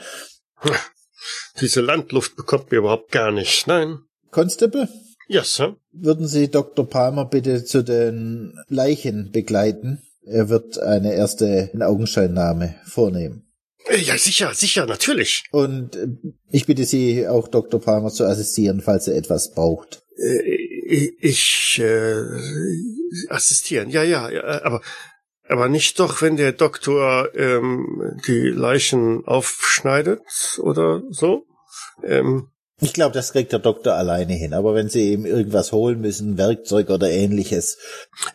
Diese 1.59 1.81
Landluft 1.81 2.35
bekommt 2.35 2.71
mir 2.71 2.79
überhaupt 2.79 3.11
gar 3.11 3.31
nicht. 3.31 3.67
Nein. 3.67 3.99
Constable, 4.31 4.87
Ja, 5.27 5.43
Sir. 5.43 5.75
würden 5.91 6.27
Sie 6.27 6.49
Dr. 6.49 6.87
Palmer 6.87 7.25
bitte 7.25 7.63
zu 7.65 7.83
den 7.83 8.57
Leichen 8.69 9.31
begleiten? 9.31 10.01
Er 10.25 10.49
wird 10.49 10.79
eine 10.79 11.13
erste 11.13 11.69
Augenscheinnahme 11.79 12.75
vornehmen. 12.85 13.50
Äh, 13.87 13.97
Ja, 13.97 14.17
sicher, 14.17 14.53
sicher, 14.53 14.85
natürlich. 14.85 15.43
Und 15.51 15.95
äh, 15.95 16.07
ich 16.49 16.65
bitte 16.65 16.85
Sie 16.85 17.27
auch 17.27 17.47
Dr. 17.47 17.79
Palmer 17.79 18.09
zu 18.09 18.25
assistieren, 18.25 18.81
falls 18.81 19.07
er 19.07 19.15
etwas 19.15 19.51
braucht. 19.53 20.03
Äh, 20.17 21.11
Ich 21.19 21.79
äh, 21.79 22.15
assistieren. 23.29 23.89
Ja, 23.89 24.03
ja, 24.03 24.29
ja, 24.29 24.63
aber 24.63 24.81
aber 25.47 25.67
nicht 25.67 25.99
doch, 25.99 26.21
wenn 26.21 26.37
der 26.37 26.53
Doktor 26.53 27.35
ähm, 27.35 28.19
die 28.25 28.47
Leichen 28.49 29.25
aufschneidet 29.25 30.21
oder 30.61 31.03
so. 31.09 31.45
Ähm, 32.03 32.47
Ich 32.83 32.93
glaube, 32.93 33.13
das 33.13 33.31
kriegt 33.31 33.51
der 33.51 33.59
Doktor 33.59 33.93
alleine 33.93 34.33
hin. 34.33 34.53
Aber 34.55 34.73
wenn 34.73 34.89
Sie 34.89 35.13
ihm 35.13 35.25
irgendwas 35.25 35.71
holen 35.71 36.01
müssen, 36.01 36.39
Werkzeug 36.39 36.89
oder 36.89 37.11
ähnliches, 37.11 37.77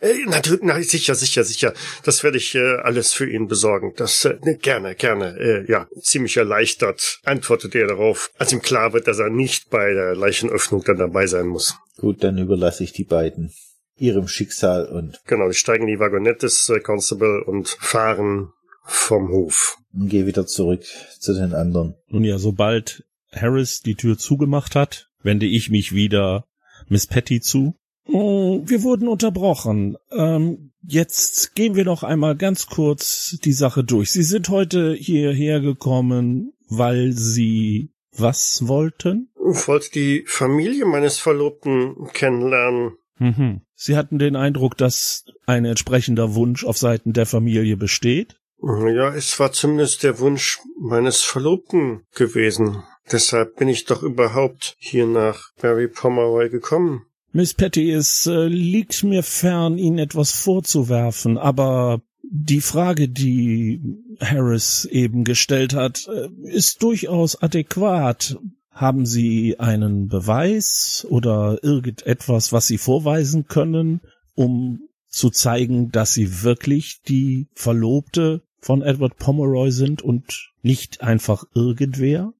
äh, 0.00 0.14
natürlich, 0.26 0.60
na, 0.62 0.80
sicher, 0.80 1.16
sicher, 1.16 1.42
sicher. 1.42 1.72
Das 2.04 2.22
werde 2.22 2.36
ich 2.38 2.54
äh, 2.54 2.76
alles 2.76 3.12
für 3.12 3.28
ihn 3.28 3.48
besorgen. 3.48 3.92
Das 3.96 4.24
äh, 4.24 4.36
ne, 4.44 4.56
gerne, 4.56 4.94
gerne. 4.94 5.36
Äh, 5.38 5.70
ja, 5.70 5.88
ziemlich 6.00 6.36
erleichtert 6.36 7.18
antwortet 7.24 7.74
er 7.74 7.88
darauf, 7.88 8.30
als 8.38 8.52
ihm 8.52 8.62
klar 8.62 8.92
wird, 8.92 9.08
dass 9.08 9.18
er 9.18 9.30
nicht 9.30 9.68
bei 9.68 9.92
der 9.92 10.14
Leichenöffnung 10.14 10.84
dann 10.84 10.98
dabei 10.98 11.26
sein 11.26 11.46
muss. 11.48 11.74
gut, 11.98 12.22
dann 12.22 12.38
überlasse 12.38 12.84
ich 12.84 12.92
die 12.92 13.04
beiden 13.04 13.52
ihrem 13.96 14.28
Schicksal 14.28 14.86
und 14.86 15.20
Genau, 15.26 15.48
die 15.48 15.54
steigen 15.54 15.88
in 15.88 15.94
die 15.94 15.98
Wagonette 16.00 16.40
des 16.46 16.68
äh, 16.68 16.78
Constable 16.80 17.42
und 17.44 17.68
fahren 17.80 18.52
vom 18.84 19.28
Hof. 19.30 19.78
gehe 19.92 20.26
wieder 20.26 20.46
zurück 20.46 20.84
zu 21.18 21.34
den 21.34 21.52
anderen. 21.52 21.96
Nun 22.08 22.22
ja, 22.22 22.38
sobald 22.38 23.02
Harris 23.40 23.80
die 23.80 23.94
Tür 23.94 24.18
zugemacht 24.18 24.74
hat, 24.74 25.08
wende 25.22 25.46
ich 25.46 25.70
mich 25.70 25.94
wieder 25.94 26.46
Miss 26.88 27.06
Patty 27.06 27.40
zu. 27.40 27.76
Oh, 28.08 28.62
wir 28.64 28.82
wurden 28.82 29.08
unterbrochen. 29.08 29.96
Ähm, 30.12 30.72
jetzt 30.82 31.54
gehen 31.54 31.74
wir 31.74 31.84
noch 31.84 32.02
einmal 32.02 32.36
ganz 32.36 32.66
kurz 32.66 33.36
die 33.44 33.52
Sache 33.52 33.82
durch. 33.82 34.12
Sie 34.12 34.22
sind 34.22 34.48
heute 34.48 34.94
hierher 34.94 35.60
gekommen, 35.60 36.52
weil 36.68 37.12
Sie 37.12 37.90
was 38.12 38.66
wollten? 38.66 39.30
Ich 39.52 39.68
wollte 39.68 39.90
die 39.90 40.24
Familie 40.26 40.86
meines 40.86 41.18
Verlobten 41.18 42.08
kennenlernen. 42.12 42.96
Mhm. 43.18 43.62
Sie 43.74 43.96
hatten 43.96 44.18
den 44.18 44.36
Eindruck, 44.36 44.76
dass 44.76 45.24
ein 45.46 45.64
entsprechender 45.64 46.34
Wunsch 46.34 46.64
auf 46.64 46.78
Seiten 46.78 47.12
der 47.12 47.26
Familie 47.26 47.76
besteht? 47.76 48.40
Ja, 48.62 49.14
es 49.14 49.38
war 49.38 49.52
zumindest 49.52 50.02
der 50.02 50.18
Wunsch 50.18 50.60
meines 50.80 51.22
Verlobten 51.22 52.04
gewesen. 52.14 52.84
Deshalb 53.10 53.56
bin 53.56 53.68
ich 53.68 53.84
doch 53.84 54.02
überhaupt 54.02 54.76
hier 54.78 55.06
nach 55.06 55.52
Barry 55.60 55.88
Pomeroy 55.88 56.48
gekommen. 56.48 57.06
Miss 57.32 57.54
Patty, 57.54 57.90
es 57.90 58.26
äh, 58.26 58.46
liegt 58.46 59.04
mir 59.04 59.22
fern, 59.22 59.78
Ihnen 59.78 59.98
etwas 59.98 60.32
vorzuwerfen, 60.32 61.36
aber 61.36 62.00
die 62.22 62.60
Frage, 62.60 63.08
die 63.08 63.80
Harris 64.20 64.86
eben 64.86 65.24
gestellt 65.24 65.74
hat, 65.74 66.08
äh, 66.08 66.28
ist 66.48 66.82
durchaus 66.82 67.40
adäquat. 67.40 68.38
Haben 68.70 69.06
Sie 69.06 69.58
einen 69.58 70.08
Beweis 70.08 71.06
oder 71.08 71.62
irgendetwas, 71.62 72.52
was 72.52 72.66
Sie 72.66 72.78
vorweisen 72.78 73.46
können, 73.46 74.00
um 74.34 74.88
zu 75.08 75.30
zeigen, 75.30 75.90
dass 75.90 76.12
Sie 76.12 76.42
wirklich 76.42 77.00
die 77.08 77.48
Verlobte 77.54 78.42
von 78.60 78.82
Edward 78.82 79.16
Pomeroy 79.16 79.70
sind 79.70 80.02
und 80.02 80.52
nicht 80.62 81.00
einfach 81.00 81.44
irgendwer? 81.54 82.32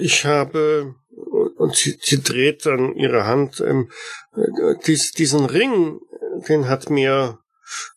Ich 0.00 0.24
habe 0.24 0.94
und 1.56 1.76
sie, 1.76 1.98
sie 2.00 2.22
dreht 2.22 2.66
dann 2.66 2.94
ihre 2.96 3.26
Hand. 3.26 3.60
Ähm, 3.60 3.90
dies, 4.86 5.12
diesen 5.12 5.44
Ring, 5.44 6.00
den 6.48 6.68
hat 6.68 6.90
mir 6.90 7.38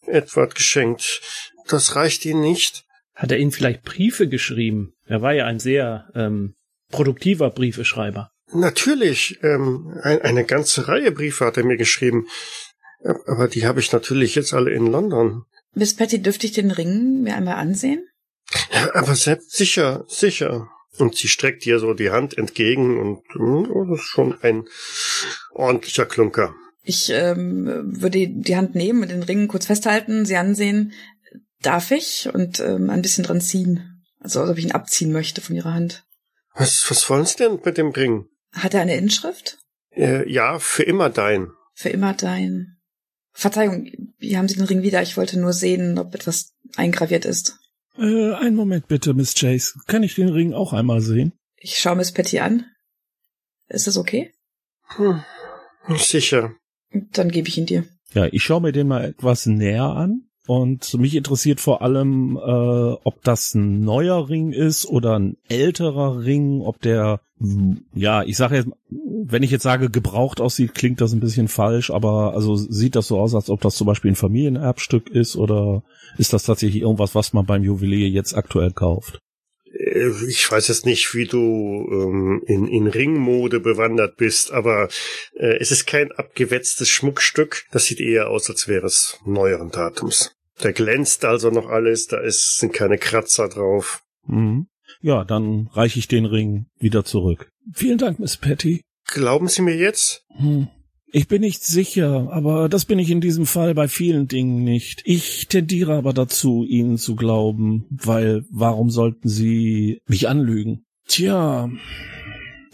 Edward 0.05 0.55
geschenkt. 0.55 1.21
Das 1.67 1.95
reicht 1.95 2.25
Ihnen 2.25 2.41
nicht. 2.41 2.85
Hat 3.15 3.31
er 3.31 3.37
Ihnen 3.37 3.51
vielleicht 3.51 3.83
Briefe 3.83 4.27
geschrieben? 4.27 4.93
Er 5.05 5.21
war 5.21 5.33
ja 5.33 5.45
ein 5.45 5.59
sehr 5.59 6.09
ähm, 6.15 6.55
produktiver 6.91 7.49
Briefeschreiber. 7.49 8.31
Natürlich, 8.51 9.39
ähm, 9.43 9.97
ein, 10.03 10.21
eine 10.21 10.45
ganze 10.45 10.87
Reihe 10.87 11.11
Briefe 11.11 11.45
hat 11.45 11.57
er 11.57 11.63
mir 11.63 11.77
geschrieben. 11.77 12.27
Aber 13.25 13.47
die 13.47 13.65
habe 13.65 13.79
ich 13.79 13.91
natürlich 13.91 14.35
jetzt 14.35 14.53
alle 14.53 14.71
in 14.71 14.87
London. 14.87 15.43
Miss 15.73 15.95
Patty, 15.95 16.21
dürfte 16.21 16.45
ich 16.45 16.53
den 16.53 16.71
Ring 16.71 17.23
mir 17.23 17.35
einmal 17.35 17.55
ansehen? 17.55 18.07
Ja, 18.71 18.93
aber 18.93 19.15
selbst 19.15 19.51
sicher, 19.51 20.05
sicher. 20.07 20.69
Und 20.97 21.15
sie 21.15 21.27
streckt 21.27 21.65
ihr 21.65 21.79
so 21.79 21.93
die 21.93 22.11
Hand 22.11 22.37
entgegen 22.37 22.99
und 22.99 23.23
oh, 23.39 23.85
das 23.85 23.99
ist 23.99 24.05
schon 24.05 24.37
ein 24.41 24.65
ordentlicher 25.51 26.05
Klunker. 26.05 26.53
Ich 26.83 27.09
ähm, 27.09 27.65
würde 27.99 28.27
die 28.27 28.55
Hand 28.55 28.75
nehmen 28.75 29.01
und 29.01 29.09
den 29.09 29.23
Ring 29.23 29.47
kurz 29.47 29.65
festhalten, 29.65 30.25
sie 30.25 30.35
ansehen. 30.35 30.93
Darf 31.61 31.91
ich? 31.91 32.29
Und 32.31 32.59
ähm, 32.59 32.89
ein 32.89 33.01
bisschen 33.01 33.23
dran 33.23 33.41
ziehen. 33.41 34.03
Also 34.19 34.41
als 34.41 34.51
ob 34.51 34.57
ich 34.57 34.65
ihn 34.65 34.71
abziehen 34.71 35.11
möchte 35.11 35.41
von 35.41 35.55
ihrer 35.55 35.73
Hand. 35.73 36.05
Was, 36.53 36.85
was 36.89 37.09
wollen 37.09 37.25
Sie 37.25 37.37
denn 37.37 37.59
mit 37.63 37.77
dem 37.77 37.89
Ring? 37.89 38.25
Hat 38.51 38.73
er 38.73 38.81
eine 38.81 38.97
Inschrift? 38.97 39.57
Äh, 39.91 40.29
ja, 40.31 40.59
für 40.59 40.83
immer 40.83 41.09
dein. 41.09 41.47
Für 41.73 41.89
immer 41.89 42.13
dein. 42.13 42.77
Verzeihung, 43.31 43.89
wie 44.19 44.37
haben 44.37 44.47
Sie 44.47 44.55
den 44.55 44.65
Ring 44.65 44.83
wieder? 44.83 45.01
Ich 45.01 45.17
wollte 45.17 45.39
nur 45.39 45.53
sehen, 45.53 45.97
ob 45.97 46.13
etwas 46.13 46.53
eingraviert 46.75 47.25
ist. 47.25 47.57
Äh, 47.97 48.33
einen 48.33 48.55
Moment 48.55 48.87
bitte, 48.87 49.13
Miss 49.13 49.33
Chase. 49.35 49.79
Kann 49.87 50.03
ich 50.03 50.15
den 50.15 50.29
Ring 50.29 50.53
auch 50.53 50.73
einmal 50.73 51.01
sehen? 51.01 51.33
Ich 51.57 51.77
schaue 51.77 51.95
Miss 51.95 52.11
Patty 52.11 52.39
an. 52.39 52.65
Ist 53.67 53.87
das 53.87 53.97
okay? 53.97 54.33
Hm, 54.95 55.23
sicher. 55.97 56.55
Dann 56.91 57.29
gebe 57.29 57.47
ich 57.47 57.57
ihn 57.57 57.65
dir. 57.65 57.85
Ja, 58.13 58.25
ich 58.25 58.43
schaue 58.43 58.61
mir 58.61 58.71
den 58.71 58.87
mal 58.87 59.05
etwas 59.05 59.45
näher 59.45 59.85
an. 59.85 60.29
Und 60.45 60.93
mich 60.95 61.15
interessiert 61.15 61.61
vor 61.61 61.81
allem, 61.81 62.35
äh, 62.35 62.39
ob 62.41 63.23
das 63.23 63.55
ein 63.55 63.81
neuer 63.81 64.27
Ring 64.27 64.51
ist 64.51 64.85
oder 64.85 65.17
ein 65.17 65.37
älterer 65.47 66.23
Ring, 66.23 66.61
ob 66.61 66.81
der, 66.81 67.21
ja, 67.93 68.23
ich 68.23 68.35
sage 68.35 68.57
jetzt, 68.57 68.69
wenn 68.89 69.43
ich 69.43 69.51
jetzt 69.51 69.63
sage 69.63 69.89
gebraucht 69.89 70.41
aussieht, 70.41 70.75
klingt 70.75 70.99
das 70.99 71.13
ein 71.13 71.21
bisschen 71.21 71.47
falsch, 71.47 71.91
aber 71.91 72.33
also 72.33 72.57
sieht 72.57 72.95
das 72.95 73.07
so 73.07 73.19
aus, 73.19 73.35
als 73.35 73.49
ob 73.49 73.61
das 73.61 73.75
zum 73.75 73.87
Beispiel 73.87 74.11
ein 74.11 74.15
Familienerbstück 74.15 75.09
ist 75.09 75.37
oder 75.37 75.83
ist 76.17 76.33
das 76.33 76.43
tatsächlich 76.43 76.81
irgendwas, 76.81 77.15
was 77.15 77.31
man 77.31 77.45
beim 77.45 77.63
Juwelier 77.63 78.09
jetzt 78.09 78.35
aktuell 78.35 78.71
kauft? 78.71 79.22
Äh, 79.83 80.11
ich 80.27 80.49
weiß 80.49 80.67
jetzt 80.67 80.85
nicht, 80.85 81.13
wie 81.13 81.25
du 81.25 81.87
ähm, 81.91 82.41
in, 82.45 82.67
in 82.67 82.87
Ringmode 82.87 83.59
bewandert 83.59 84.17
bist, 84.17 84.51
aber 84.51 84.89
äh, 85.35 85.57
es 85.59 85.71
ist 85.71 85.85
kein 85.85 86.11
abgewetztes 86.11 86.89
Schmuckstück. 86.89 87.65
Das 87.71 87.85
sieht 87.85 87.99
eher 87.99 88.29
aus, 88.29 88.49
als 88.49 88.67
wäre 88.67 88.85
es 88.85 89.19
neueren 89.25 89.71
Datums. 89.71 90.35
Da 90.59 90.71
glänzt 90.71 91.25
also 91.25 91.49
noch 91.49 91.67
alles, 91.67 92.07
da 92.07 92.19
ist, 92.19 92.57
sind 92.57 92.73
keine 92.73 92.97
Kratzer 92.97 93.49
drauf. 93.49 94.03
Mhm. 94.27 94.67
Ja, 95.01 95.23
dann 95.23 95.69
reiche 95.73 95.99
ich 95.99 96.07
den 96.07 96.25
Ring 96.25 96.67
wieder 96.77 97.03
zurück. 97.03 97.49
Vielen 97.73 97.97
Dank, 97.97 98.19
Miss 98.19 98.37
Patty. 98.37 98.81
Glauben 99.07 99.47
Sie 99.47 99.61
mir 99.61 99.75
jetzt? 99.75 100.23
Hm. 100.37 100.67
Ich 101.15 101.27
bin 101.27 101.41
nicht 101.41 101.63
sicher, 101.63 102.29
aber 102.31 102.67
das 102.69 102.85
bin 102.85 102.97
ich 102.97 103.11
in 103.11 103.21
diesem 103.21 103.45
Fall 103.45 103.75
bei 103.75 103.87
vielen 103.87 104.27
Dingen 104.27 104.63
nicht. 104.63 105.03
Ich 105.05 105.47
tendiere 105.47 105.93
aber 105.93 106.11
dazu, 106.11 106.65
Ihnen 106.67 106.97
zu 106.97 107.15
glauben, 107.15 107.85
weil 107.91 108.45
warum 108.49 108.89
sollten 108.89 109.29
Sie 109.29 110.01
mich 110.07 110.27
anlügen? 110.27 110.85
Tja. 111.07 111.69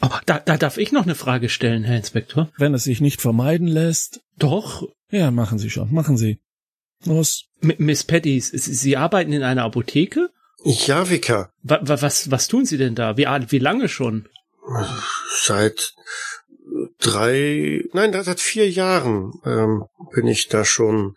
Oh, 0.02 0.10
da, 0.26 0.40
da 0.40 0.56
darf 0.56 0.78
ich 0.78 0.94
noch 0.94 1.04
eine 1.04 1.16
Frage 1.16 1.50
stellen, 1.50 1.84
Herr 1.84 1.98
Inspektor. 1.98 2.50
Wenn 2.58 2.74
es 2.74 2.86
sich 2.86 3.02
nicht 3.02 3.20
vermeiden 3.20 3.68
lässt. 3.68 4.22
Doch. 4.38 4.88
Ja, 5.12 5.32
machen 5.32 5.60
Sie 5.60 5.70
schon, 5.70 5.94
machen 5.94 6.16
Sie. 6.16 6.40
Los. 7.04 7.50
M 7.60 7.74
Miss 7.78 8.06
Patty, 8.06 8.40
Sie 8.40 8.96
arbeiten 8.96 9.34
in 9.34 9.44
einer 9.44 9.66
Apotheke? 9.66 10.30
Ja, 10.64 11.10
Vika. 11.10 11.52
Wa 11.62 11.82
was, 11.84 12.32
was 12.32 12.48
tun 12.48 12.66
Sie 12.66 12.78
denn 12.78 12.96
da? 12.96 13.18
Wie, 13.18 13.26
wie 13.26 13.60
lange 13.60 13.90
schon? 13.90 14.30
Seit 15.42 15.94
drei, 17.00 17.84
nein, 17.94 18.12
seit 18.24 18.40
vier 18.40 18.70
Jahren 18.70 19.34
ähm, 19.46 19.86
bin 20.14 20.28
ich 20.28 20.48
da 20.48 20.66
schon. 20.66 21.16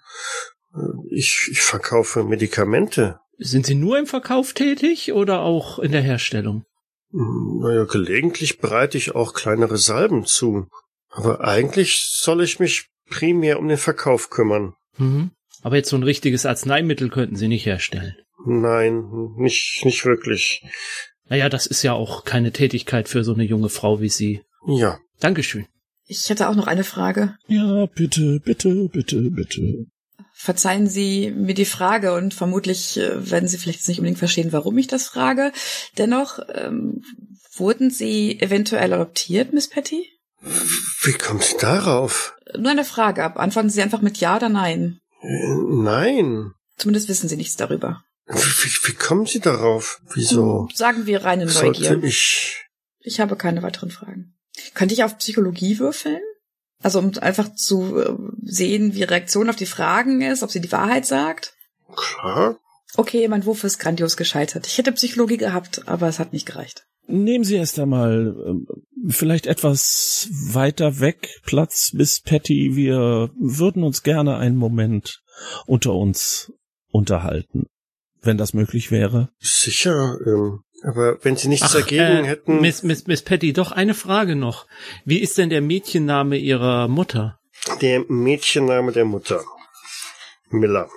Äh, 0.75 0.79
ich, 1.11 1.49
ich 1.51 1.61
verkaufe 1.61 2.25
Medikamente. 2.25 3.19
Sind 3.39 3.67
Sie 3.67 3.75
nur 3.75 3.99
im 3.99 4.07
Verkauf 4.07 4.53
tätig 4.53 5.13
oder 5.13 5.41
auch 5.41 5.79
in 5.79 5.93
der 5.93 6.03
Herstellung? 6.03 6.65
Hm, 7.11 7.61
naja, 7.61 7.85
gelegentlich 7.85 8.59
bereite 8.59 8.99
ich 8.99 9.15
auch 9.15 9.35
kleinere 9.35 9.79
Salben 9.79 10.25
zu. 10.27 10.67
Aber 11.09 11.41
eigentlich 11.43 12.03
soll 12.15 12.43
ich 12.43 12.59
mich 12.59 12.89
primär 13.09 13.59
um 13.59 13.69
den 13.69 13.79
Verkauf 13.79 14.31
kümmern. 14.31 14.75
Mhm. 14.97 15.31
Aber 15.63 15.77
jetzt 15.77 15.91
so 15.91 15.97
ein 15.97 16.03
richtiges 16.03 16.47
Arzneimittel 16.47 17.09
könnten 17.09 17.37
Sie 17.37 17.49
nicht 17.49 17.67
herstellen. 17.67 18.17
Nein, 18.45 19.05
nicht, 19.37 19.85
nicht 19.85 20.05
wirklich. 20.05 20.65
Naja, 21.29 21.49
das 21.49 21.67
ist 21.67 21.83
ja 21.83 21.93
auch 21.93 22.25
keine 22.25 22.53
Tätigkeit 22.53 23.09
für 23.09 23.23
so 23.23 23.35
eine 23.35 23.45
junge 23.45 23.69
Frau 23.69 24.01
wie 24.01 24.09
Sie. 24.09 24.43
Ja. 24.67 24.99
Dankeschön. 25.23 25.67
Ich 26.07 26.29
hätte 26.29 26.49
auch 26.49 26.57
noch 26.57 26.67
eine 26.67 26.85
Frage. 26.85 27.37
Ja, 27.47 27.87
bitte, 27.87 28.41
bitte, 28.41 28.89
bitte, 28.89 29.31
bitte. 29.31 29.87
Verzeihen 30.35 30.89
Sie 30.89 31.31
mir 31.31 31.55
die 31.55 31.65
Frage 31.65 32.15
und 32.15 32.35
vermutlich 32.35 32.99
äh, 32.99 33.31
werden 33.31 33.49
Sie 33.49 33.59
vielleicht 33.59 33.87
nicht 33.87 33.99
unbedingt 33.99 34.19
verstehen, 34.19 34.53
warum 34.53 34.77
ich 34.79 34.89
das 34.89 35.07
frage. 35.07 35.53
Dennoch, 35.99 36.41
ähm, 36.53 37.05
wurden 37.55 37.91
Sie 37.91 38.41
eventuell 38.41 38.93
adoptiert, 38.93 39.53
Miss 39.53 39.69
Patty? 39.69 40.09
Wie 41.03 41.13
kommt 41.13 41.45
sie 41.45 41.57
darauf? 41.57 42.35
Nur 42.59 42.73
eine 42.73 42.85
Frage 42.85 43.23
ab. 43.23 43.39
Antworten 43.39 43.71
Sie 43.71 43.81
einfach 43.81 44.03
mit 44.03 44.19
Ja 44.19 44.37
oder 44.37 44.49
Nein. 44.49 44.99
Äh, 45.21 45.55
nein. 45.69 46.51
Zumindest 46.77 47.09
wissen 47.09 47.29
Sie 47.29 47.37
nichts 47.37 47.57
darüber. 47.57 48.03
Wie, 48.27 48.35
wie, 48.35 48.89
wie 48.89 48.95
kommen 48.95 49.27
Sie 49.27 49.39
darauf? 49.39 50.01
Wieso? 50.15 50.69
Sagen 50.75 51.07
wir 51.07 51.25
reine 51.25 51.47
Neugier. 51.47 51.91
Sollte 51.91 52.07
ich... 52.07 52.65
Ich 52.99 53.21
habe 53.21 53.37
keine 53.37 53.63
weiteren 53.63 53.91
Fragen. 53.91 54.35
Könnte 54.75 54.95
ich 54.95 55.05
auf 55.05 55.19
Psychologie 55.19 55.79
würfeln? 55.79 56.21
Also 56.83 56.99
um 56.99 57.13
einfach 57.21 57.55
zu 57.55 57.99
äh, 57.99 58.15
sehen, 58.43 58.95
wie 58.95 59.05
Reaktion 59.05 59.49
auf 59.49 59.57
die 59.57 59.67
Fragen 59.67 60.21
ist, 60.21 60.43
ob 60.43 60.51
sie 60.51 60.61
die 60.61 60.73
Wahrheit 60.73 61.07
sagt? 61.07 61.55
Klar. 61.95 62.59
Okay, 62.97 63.27
mein 63.29 63.47
Wurf 63.47 63.65
ist 63.65 63.79
grandios 63.79 64.17
gescheitert. 64.17 64.67
Ich 64.67 64.79
hätte 64.79 64.93
Psychologie 64.93 65.37
gehabt, 65.37 65.89
aber 65.89 66.09
es 66.09 66.19
hat 66.19 66.33
nicht 66.33 66.47
gereicht. 66.47 66.87
Nehmen 67.07 67.45
Sie 67.45 67.57
erst 67.57 67.79
einmal 67.79 68.35
äh, 68.47 69.11
vielleicht 69.11 69.47
etwas 69.47 70.29
weiter 70.31 71.01
weg 71.01 71.41
Platz, 71.45 71.93
Miss 71.93 72.21
Patty. 72.21 72.73
Wir 72.75 73.31
würden 73.39 73.83
uns 73.83 74.03
gerne 74.03 74.37
einen 74.37 74.57
Moment 74.57 75.23
unter 75.67 75.95
uns 75.95 76.53
unterhalten, 76.91 77.67
wenn 78.21 78.39
das 78.39 78.55
möglich 78.55 78.91
wäre. 78.91 79.31
Sicher, 79.41 80.17
ähm, 80.27 80.61
aber 80.83 81.19
wenn 81.25 81.37
Sie 81.37 81.49
nichts 81.49 81.67
Ach, 81.69 81.73
dagegen 81.75 82.25
äh, 82.25 82.25
hätten. 82.25 82.61
Miss, 82.61 82.83
Miss, 82.83 83.07
Miss 83.07 83.23
Patty, 83.23 83.53
doch 83.53 83.73
eine 83.73 83.95
Frage 83.95 84.37
noch. 84.37 84.67
Wie 85.05 85.19
ist 85.19 85.39
denn 85.39 85.51
der 85.51 85.61
Mädchenname 85.61 86.37
Ihrer 86.37 86.89
Mutter? 86.89 87.39
Der 87.81 88.05
Mädchenname 88.09 88.93
der 88.93 89.05
Mutter. 89.05 89.45
Miller. 90.51 90.89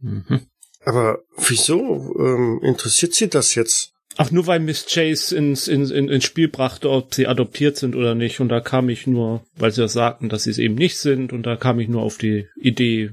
Mhm. 0.00 0.46
Aber 0.84 1.20
wieso 1.36 2.14
ähm, 2.18 2.60
interessiert 2.62 3.14
Sie 3.14 3.28
das 3.28 3.54
jetzt? 3.54 3.92
Ach, 4.20 4.32
nur 4.32 4.48
weil 4.48 4.58
Miss 4.58 4.86
Chase 4.86 5.36
ins, 5.36 5.68
ins, 5.68 5.92
ins 5.92 6.24
Spiel 6.24 6.48
brachte, 6.48 6.90
ob 6.90 7.14
sie 7.14 7.28
adoptiert 7.28 7.76
sind 7.76 7.94
oder 7.94 8.16
nicht. 8.16 8.40
Und 8.40 8.48
da 8.48 8.60
kam 8.60 8.88
ich 8.88 9.06
nur, 9.06 9.44
weil 9.54 9.70
sie 9.70 9.80
das 9.80 9.92
sagten, 9.92 10.28
dass 10.28 10.42
sie 10.42 10.50
es 10.50 10.58
eben 10.58 10.74
nicht 10.74 10.98
sind. 10.98 11.32
Und 11.32 11.44
da 11.44 11.54
kam 11.54 11.78
ich 11.78 11.88
nur 11.88 12.02
auf 12.02 12.18
die 12.18 12.48
Idee, 12.60 13.12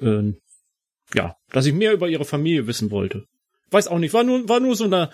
äh, 0.00 0.32
ja, 1.12 1.34
dass 1.50 1.66
ich 1.66 1.74
mehr 1.74 1.92
über 1.92 2.08
ihre 2.08 2.24
Familie 2.24 2.68
wissen 2.68 2.92
wollte. 2.92 3.26
Weiß 3.72 3.88
auch 3.88 3.98
nicht, 3.98 4.14
war 4.14 4.24
nur, 4.24 4.48
war 4.48 4.60
nur 4.60 4.76
so 4.76 4.84
eine, 4.84 5.10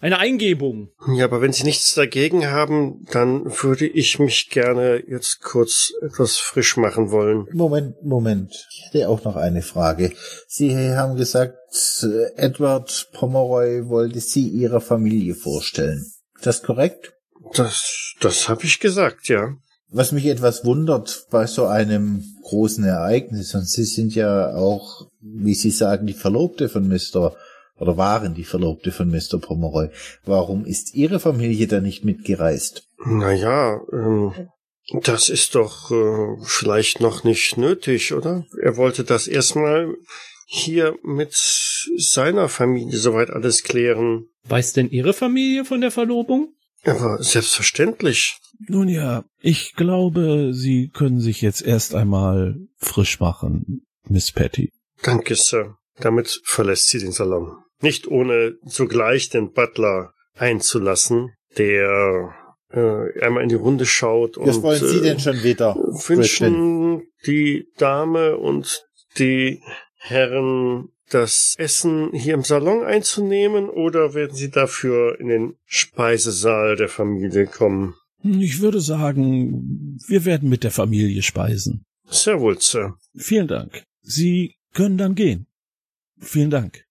eine 0.00 0.18
Eingebung. 0.18 0.90
Ja, 1.14 1.24
aber 1.24 1.40
wenn 1.40 1.52
Sie 1.52 1.64
nichts 1.64 1.94
dagegen 1.94 2.50
haben, 2.50 3.06
dann 3.10 3.44
würde 3.62 3.86
ich 3.86 4.18
mich 4.18 4.50
gerne 4.50 5.02
jetzt 5.08 5.40
kurz 5.40 5.92
etwas 6.02 6.36
frisch 6.36 6.76
machen 6.76 7.10
wollen. 7.10 7.46
Moment, 7.52 8.02
Moment. 8.02 8.52
Ich 8.70 8.84
hätte 8.86 9.08
auch 9.08 9.24
noch 9.24 9.36
eine 9.36 9.62
Frage. 9.62 10.12
Sie 10.46 10.76
haben 10.90 11.16
gesagt, 11.16 11.56
Edward 12.36 13.08
Pomeroy 13.12 13.88
wollte 13.88 14.20
Sie 14.20 14.48
Ihrer 14.48 14.80
Familie 14.80 15.34
vorstellen. 15.34 16.04
Ist 16.36 16.46
das 16.46 16.62
korrekt? 16.62 17.14
Das, 17.54 18.14
das 18.20 18.48
habe 18.48 18.64
ich 18.64 18.80
gesagt, 18.80 19.28
ja. 19.28 19.54
Was 19.94 20.12
mich 20.12 20.24
etwas 20.26 20.64
wundert 20.64 21.26
bei 21.30 21.46
so 21.46 21.66
einem 21.66 22.24
großen 22.44 22.82
Ereignis, 22.82 23.54
und 23.54 23.68
Sie 23.68 23.84
sind 23.84 24.14
ja 24.14 24.54
auch, 24.54 25.06
wie 25.20 25.54
Sie 25.54 25.70
sagen, 25.70 26.06
die 26.06 26.14
Verlobte 26.14 26.70
von 26.70 26.88
Mr. 26.88 27.36
oder 27.82 27.96
waren 27.96 28.34
die 28.34 28.44
Verlobte 28.44 28.92
von 28.92 29.10
Mr. 29.10 29.40
Pomeroy. 29.40 29.88
Warum 30.24 30.64
ist 30.64 30.94
Ihre 30.94 31.18
Familie 31.18 31.66
da 31.66 31.80
nicht 31.80 32.04
mitgereist? 32.04 32.86
Naja, 33.04 33.80
ähm, 33.92 34.48
das 35.02 35.28
ist 35.28 35.56
doch 35.56 35.90
äh, 35.90 36.36
vielleicht 36.44 37.00
noch 37.00 37.24
nicht 37.24 37.56
nötig, 37.56 38.14
oder? 38.14 38.46
Er 38.62 38.76
wollte 38.76 39.02
das 39.02 39.26
erstmal 39.26 39.96
hier 40.46 40.94
mit 41.02 41.34
seiner 41.34 42.48
Familie 42.48 42.98
soweit 42.98 43.30
alles 43.30 43.64
klären. 43.64 44.26
Weiß 44.44 44.74
denn 44.74 44.88
Ihre 44.88 45.12
Familie 45.12 45.64
von 45.64 45.80
der 45.80 45.90
Verlobung? 45.90 46.54
Aber 46.84 47.20
selbstverständlich. 47.20 48.38
Nun 48.68 48.88
ja, 48.88 49.24
ich 49.40 49.74
glaube, 49.74 50.50
Sie 50.52 50.88
können 50.88 51.18
sich 51.18 51.42
jetzt 51.42 51.62
erst 51.62 51.96
einmal 51.96 52.60
frisch 52.76 53.18
machen, 53.18 53.84
Miss 54.08 54.30
Patty. 54.30 54.70
Danke, 55.02 55.34
Sir. 55.34 55.78
Damit 55.98 56.40
verlässt 56.44 56.88
sie 56.88 56.98
den 56.98 57.12
Salon. 57.12 57.61
Nicht 57.82 58.08
ohne 58.08 58.56
zugleich 58.66 59.28
den 59.28 59.52
Butler 59.52 60.14
einzulassen, 60.34 61.32
der 61.58 62.34
äh, 62.70 63.24
einmal 63.24 63.42
in 63.42 63.48
die 63.48 63.54
Runde 63.54 63.86
schaut 63.86 64.36
und 64.36 64.48
Was 64.48 64.62
wollen 64.62 64.80
Sie 64.80 64.98
äh, 64.98 65.02
denn 65.02 65.20
schon 65.20 65.42
wieder? 65.42 65.74
Wünschen 65.74 67.02
die 67.26 67.68
Dame 67.76 68.36
und 68.36 68.86
die 69.18 69.60
Herren 69.98 70.88
das 71.10 71.54
Essen 71.58 72.10
hier 72.12 72.34
im 72.34 72.42
Salon 72.42 72.84
einzunehmen 72.84 73.68
oder 73.68 74.14
werden 74.14 74.34
sie 74.34 74.50
dafür 74.50 75.20
in 75.20 75.28
den 75.28 75.56
Speisesaal 75.66 76.76
der 76.76 76.88
Familie 76.88 77.46
kommen? 77.46 77.94
Ich 78.24 78.60
würde 78.60 78.80
sagen, 78.80 79.98
wir 80.06 80.24
werden 80.24 80.48
mit 80.48 80.64
der 80.64 80.70
Familie 80.70 81.22
speisen. 81.22 81.84
Sehr 82.08 82.40
wohl, 82.40 82.60
Sir. 82.60 82.94
Vielen 83.14 83.48
Dank. 83.48 83.82
Sie 84.00 84.56
können 84.72 84.96
dann 84.96 85.14
gehen. 85.14 85.46
Vielen 86.18 86.50
Dank, 86.50 86.84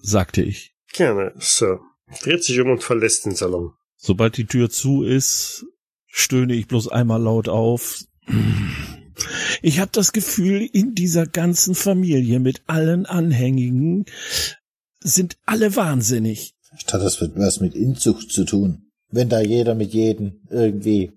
sagte 0.00 0.42
ich. 0.42 0.74
Gerne, 0.92 1.34
Sir. 1.38 1.80
Dreht 2.22 2.42
sich 2.42 2.58
um 2.60 2.70
und 2.70 2.82
verlässt 2.82 3.26
den 3.26 3.34
Salon. 3.34 3.72
Sobald 3.96 4.36
die 4.36 4.46
Tür 4.46 4.70
zu 4.70 5.02
ist, 5.02 5.66
stöhne 6.06 6.54
ich 6.54 6.66
bloß 6.66 6.88
einmal 6.88 7.20
laut 7.20 7.48
auf. 7.48 8.04
Ich 9.62 9.80
habe 9.80 9.90
das 9.92 10.12
Gefühl, 10.12 10.68
in 10.72 10.94
dieser 10.94 11.26
ganzen 11.26 11.74
Familie 11.74 12.40
mit 12.40 12.62
allen 12.66 13.06
Anhängigen 13.06 14.06
sind 15.00 15.36
alle 15.44 15.76
wahnsinnig. 15.76 16.54
Vielleicht 16.62 16.92
hat 16.92 17.02
das 17.02 17.20
was 17.20 17.60
mit 17.60 17.74
Inzucht 17.74 18.30
zu 18.30 18.44
tun. 18.44 18.90
Wenn 19.10 19.28
da 19.28 19.40
jeder 19.40 19.74
mit 19.74 19.92
jedem 19.92 20.42
irgendwie. 20.50 21.12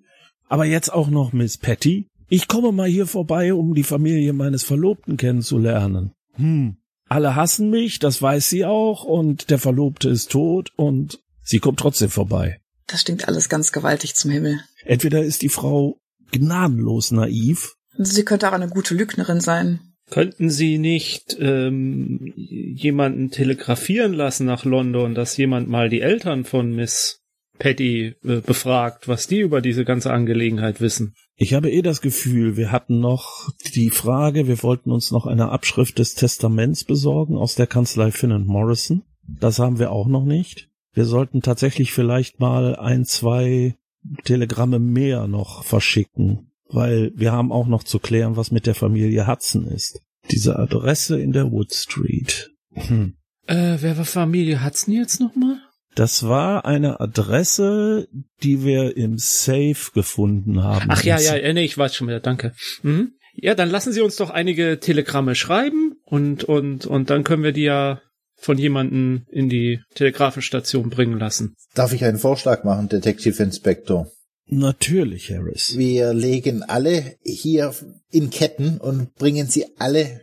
Aber 0.48 0.66
jetzt 0.66 0.92
auch 0.92 1.10
noch 1.10 1.34
Miss 1.34 1.58
Patty. 1.58 2.08
Ich 2.30 2.48
komme 2.48 2.72
mal 2.72 2.88
hier 2.88 3.08
vorbei, 3.08 3.54
um 3.54 3.74
die 3.74 3.84
Familie 3.84 4.34
meines 4.34 4.64
Verlobten 4.64 5.18
kennenzulernen. 5.18 6.14
Hm. 6.34 6.78
Alle 7.12 7.36
hassen 7.36 7.70
mich, 7.70 8.00
das 8.00 8.22
weiß 8.22 8.50
sie 8.50 8.64
auch, 8.64 9.04
und 9.04 9.50
der 9.50 9.60
Verlobte 9.60 10.10
ist 10.10 10.32
tot, 10.32 10.72
und 10.78 11.20
sie 11.44 11.60
kommt 11.60 11.80
trotzdem 11.80 12.10
vorbei. 12.10 12.62
Das 12.88 13.02
stinkt 13.02 13.28
alles 13.28 13.50
ganz 13.50 13.74
gewaltig 13.74 14.16
zum 14.16 14.32
Himmel. 14.32 14.62
Entweder 14.86 15.22
ist 15.22 15.42
die 15.42 15.50
Frau 15.50 16.00
gnadenlos 16.32 17.12
naiv, 17.12 17.76
Sie 17.98 18.24
könnte 18.24 18.48
auch 18.48 18.54
eine 18.54 18.70
gute 18.70 18.96
Lügnerin 18.96 19.42
sein. 19.42 19.80
Könnten 20.10 20.50
Sie 20.50 20.78
nicht 20.78 21.38
ähm, 21.40 22.34
jemanden 22.36 23.32
telegrafieren 23.32 24.14
lassen 24.14 24.46
nach 24.46 24.66
London, 24.66 25.16
dass 25.16 25.38
jemand 25.38 25.70
mal 25.70 25.90
die 25.90 26.02
Eltern 26.02 26.44
von 26.44 26.72
Miss 26.74 27.21
Patty 27.60 28.16
äh, 28.24 28.42
befragt, 28.42 29.08
was 29.08 29.28
die 29.28 29.40
über 29.40 29.62
diese 29.62 29.86
ganze 29.86 30.12
Angelegenheit 30.12 30.82
wissen? 30.82 31.14
Ich 31.36 31.54
habe 31.54 31.72
eh 31.72 31.82
das 31.82 32.02
Gefühl, 32.02 32.58
wir 32.58 32.72
hatten 32.72 33.00
noch 33.00 33.50
die 33.74 33.90
Frage, 33.90 34.48
wir 34.48 34.62
wollten 34.64 34.92
uns 34.92 35.12
noch 35.12 35.26
eine 35.26 35.50
Abschrift 35.50 36.00
des 36.00 36.16
Testaments 36.16 36.84
besorgen 36.84 37.38
aus 37.38 37.56
der 37.56 37.68
Kanzlei 37.68 38.12
Finn 38.12 38.32
und 38.32 38.48
Morrison. 38.48 39.04
Das 39.28 39.60
haben 39.60 39.80
wir 39.80 39.92
auch 39.92 40.08
noch 40.08 40.26
nicht. 40.26 40.70
Wir 40.94 41.06
sollten 41.06 41.42
tatsächlich 41.42 41.94
vielleicht 41.94 42.40
mal 42.40 42.76
ein, 42.76 43.06
zwei 43.06 43.76
Telegramme 44.24 44.80
mehr 44.80 45.28
noch 45.28 45.64
verschicken, 45.64 46.52
weil 46.68 47.12
wir 47.16 47.32
haben 47.32 47.52
auch 47.52 47.68
noch 47.68 47.84
zu 47.84 48.00
klären, 48.00 48.36
was 48.36 48.52
mit 48.52 48.66
der 48.66 48.76
Familie 48.76 49.28
Hudson 49.28 49.68
ist. 49.68 50.02
Diese 50.32 50.58
Adresse 50.58 51.20
in 51.20 51.32
der 51.32 51.52
Wood 51.52 51.74
Street. 51.74 52.52
Hm. 52.74 53.16
Äh, 53.48 53.78
wer 53.80 53.98
war 53.98 54.06
Familie 54.06 54.64
Hudson 54.64 54.94
jetzt 54.94 55.20
nochmal? 55.20 55.61
Das 55.96 56.24
war 56.24 56.66
eine 56.66 57.00
Adresse, 57.00 58.08
die 58.44 58.64
wir 58.64 58.96
im 58.96 59.18
Safe 59.18 59.92
gefunden 59.94 60.64
haben. 60.64 60.86
Ach 60.90 61.04
ja, 61.04 61.20
ja, 61.20 61.36
äh, 61.36 61.54
nee, 61.54 61.66
ich 61.66 61.78
weiß 61.78 61.96
schon 61.96 62.08
wieder, 62.08 62.20
danke. 62.20 62.54
Mhm. 62.82 63.14
Ja, 63.34 63.56
dann 63.56 63.70
lassen 63.70 63.94
Sie 63.94 64.02
uns 64.02 64.16
doch 64.16 64.30
einige 64.30 64.80
Telegramme 64.80 65.36
schreiben 65.36 65.96
und, 66.06 66.44
und, 66.44 66.86
und 66.86 67.10
dann 67.10 67.24
können 67.24 67.44
wir 67.44 67.54
die 67.54 67.64
ja 67.64 68.02
von 68.36 68.58
jemanden 68.58 69.26
in 69.30 69.50
die 69.50 69.80
Telegrafenstation 69.94 70.90
bringen 70.90 71.20
lassen. 71.20 71.56
Darf 71.76 71.94
ich 71.94 72.04
einen 72.04 72.18
Vorschlag 72.18 72.64
machen, 72.64 72.90
Detective 72.90 73.42
Inspector? 73.42 74.12
Natürlich, 74.48 75.32
Harris. 75.32 75.78
Wir 75.78 76.14
legen 76.14 76.64
alle 76.64 77.16
hier 77.24 77.74
in 78.10 78.30
Ketten 78.32 78.80
und 78.80 79.14
bringen 79.16 79.48
sie 79.48 79.66
alle 79.78 80.22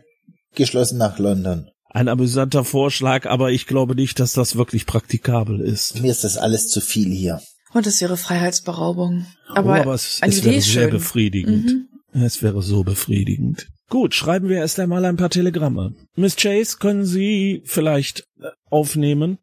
geschlossen 0.53 0.97
nach 0.97 1.17
London. 1.17 1.69
Ein 1.89 2.07
amüsanter 2.07 2.63
Vorschlag, 2.63 3.25
aber 3.25 3.51
ich 3.51 3.65
glaube 3.65 3.95
nicht, 3.95 4.19
dass 4.19 4.33
das 4.33 4.55
wirklich 4.55 4.85
praktikabel 4.85 5.59
ist. 5.59 6.01
Mir 6.01 6.11
ist 6.11 6.23
das 6.23 6.37
alles 6.37 6.69
zu 6.69 6.81
viel 6.81 7.11
hier. 7.11 7.41
Und 7.73 7.87
es 7.87 8.01
wäre 8.01 8.17
Freiheitsberaubung. 8.17 9.25
Aber, 9.47 9.71
oh, 9.71 9.81
aber 9.81 9.93
es, 9.93 10.19
es 10.21 10.43
wäre 10.43 10.55
ist 10.55 10.71
sehr 10.71 10.83
schön. 10.83 10.91
befriedigend. 10.91 11.65
Mhm. 11.65 12.21
Es 12.21 12.41
wäre 12.41 12.61
so 12.61 12.83
befriedigend. 12.83 13.67
Gut, 13.89 14.13
schreiben 14.13 14.49
wir 14.49 14.57
erst 14.57 14.79
einmal 14.79 15.05
ein 15.05 15.17
paar 15.17 15.29
Telegramme. 15.29 15.95
Miss 16.15 16.35
Chase, 16.35 16.77
können 16.79 17.05
Sie 17.05 17.61
vielleicht 17.65 18.27
äh, 18.39 18.49
aufnehmen? 18.69 19.39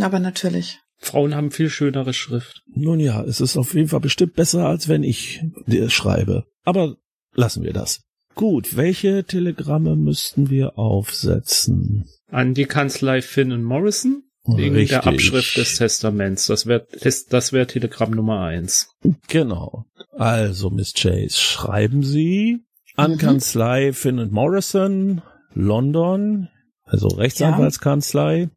Aber 0.00 0.18
natürlich. 0.18 0.80
Frauen 0.98 1.34
haben 1.34 1.50
viel 1.50 1.68
schönere 1.68 2.12
Schrift. 2.14 2.62
Nun 2.74 2.98
ja, 2.98 3.22
es 3.22 3.40
ist 3.40 3.56
auf 3.56 3.74
jeden 3.74 3.88
Fall 3.88 4.00
bestimmt 4.00 4.34
besser, 4.34 4.66
als 4.66 4.88
wenn 4.88 5.02
ich 5.02 5.42
dir 5.66 5.90
schreibe. 5.90 6.44
Aber 6.64 6.96
lassen 7.34 7.62
wir 7.62 7.72
das. 7.72 8.00
Gut, 8.34 8.76
welche 8.76 9.24
Telegramme 9.24 9.96
müssten 9.96 10.50
wir 10.50 10.78
aufsetzen? 10.78 12.08
An 12.30 12.54
die 12.54 12.64
Kanzlei 12.66 13.22
Finn 13.22 13.52
und 13.52 13.62
Morrison 13.62 14.24
wegen 14.46 14.74
Richtig. 14.74 15.00
der 15.00 15.06
Abschrift 15.06 15.56
des 15.56 15.76
Testaments. 15.76 16.46
Das 16.46 16.66
wäre 16.66 16.86
das, 17.30 17.52
wär 17.52 17.66
Telegramm 17.66 18.10
Nummer 18.10 18.40
eins. 18.40 18.88
Genau. 19.28 19.86
Also, 20.10 20.70
Miss 20.70 20.92
Chase, 20.94 21.36
schreiben 21.38 22.02
Sie 22.02 22.64
an 22.96 23.12
Mhm. 23.12 23.18
Kanzlei 23.18 23.92
Finn 23.92 24.18
und 24.18 24.32
Morrison, 24.32 25.22
London, 25.54 26.48
also 26.84 27.08
Rechtsanwaltskanzlei. 27.08 28.50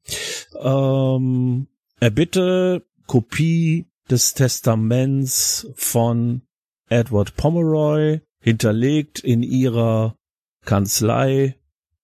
Ähm, 0.59 1.67
erbitte 1.99 2.83
Kopie 3.05 3.85
des 4.09 4.33
Testaments 4.33 5.67
von 5.75 6.41
Edward 6.89 7.35
Pomeroy, 7.35 8.19
hinterlegt 8.47 9.19
in 9.19 9.43
ihrer 9.43 10.15
Kanzlei 10.63 11.57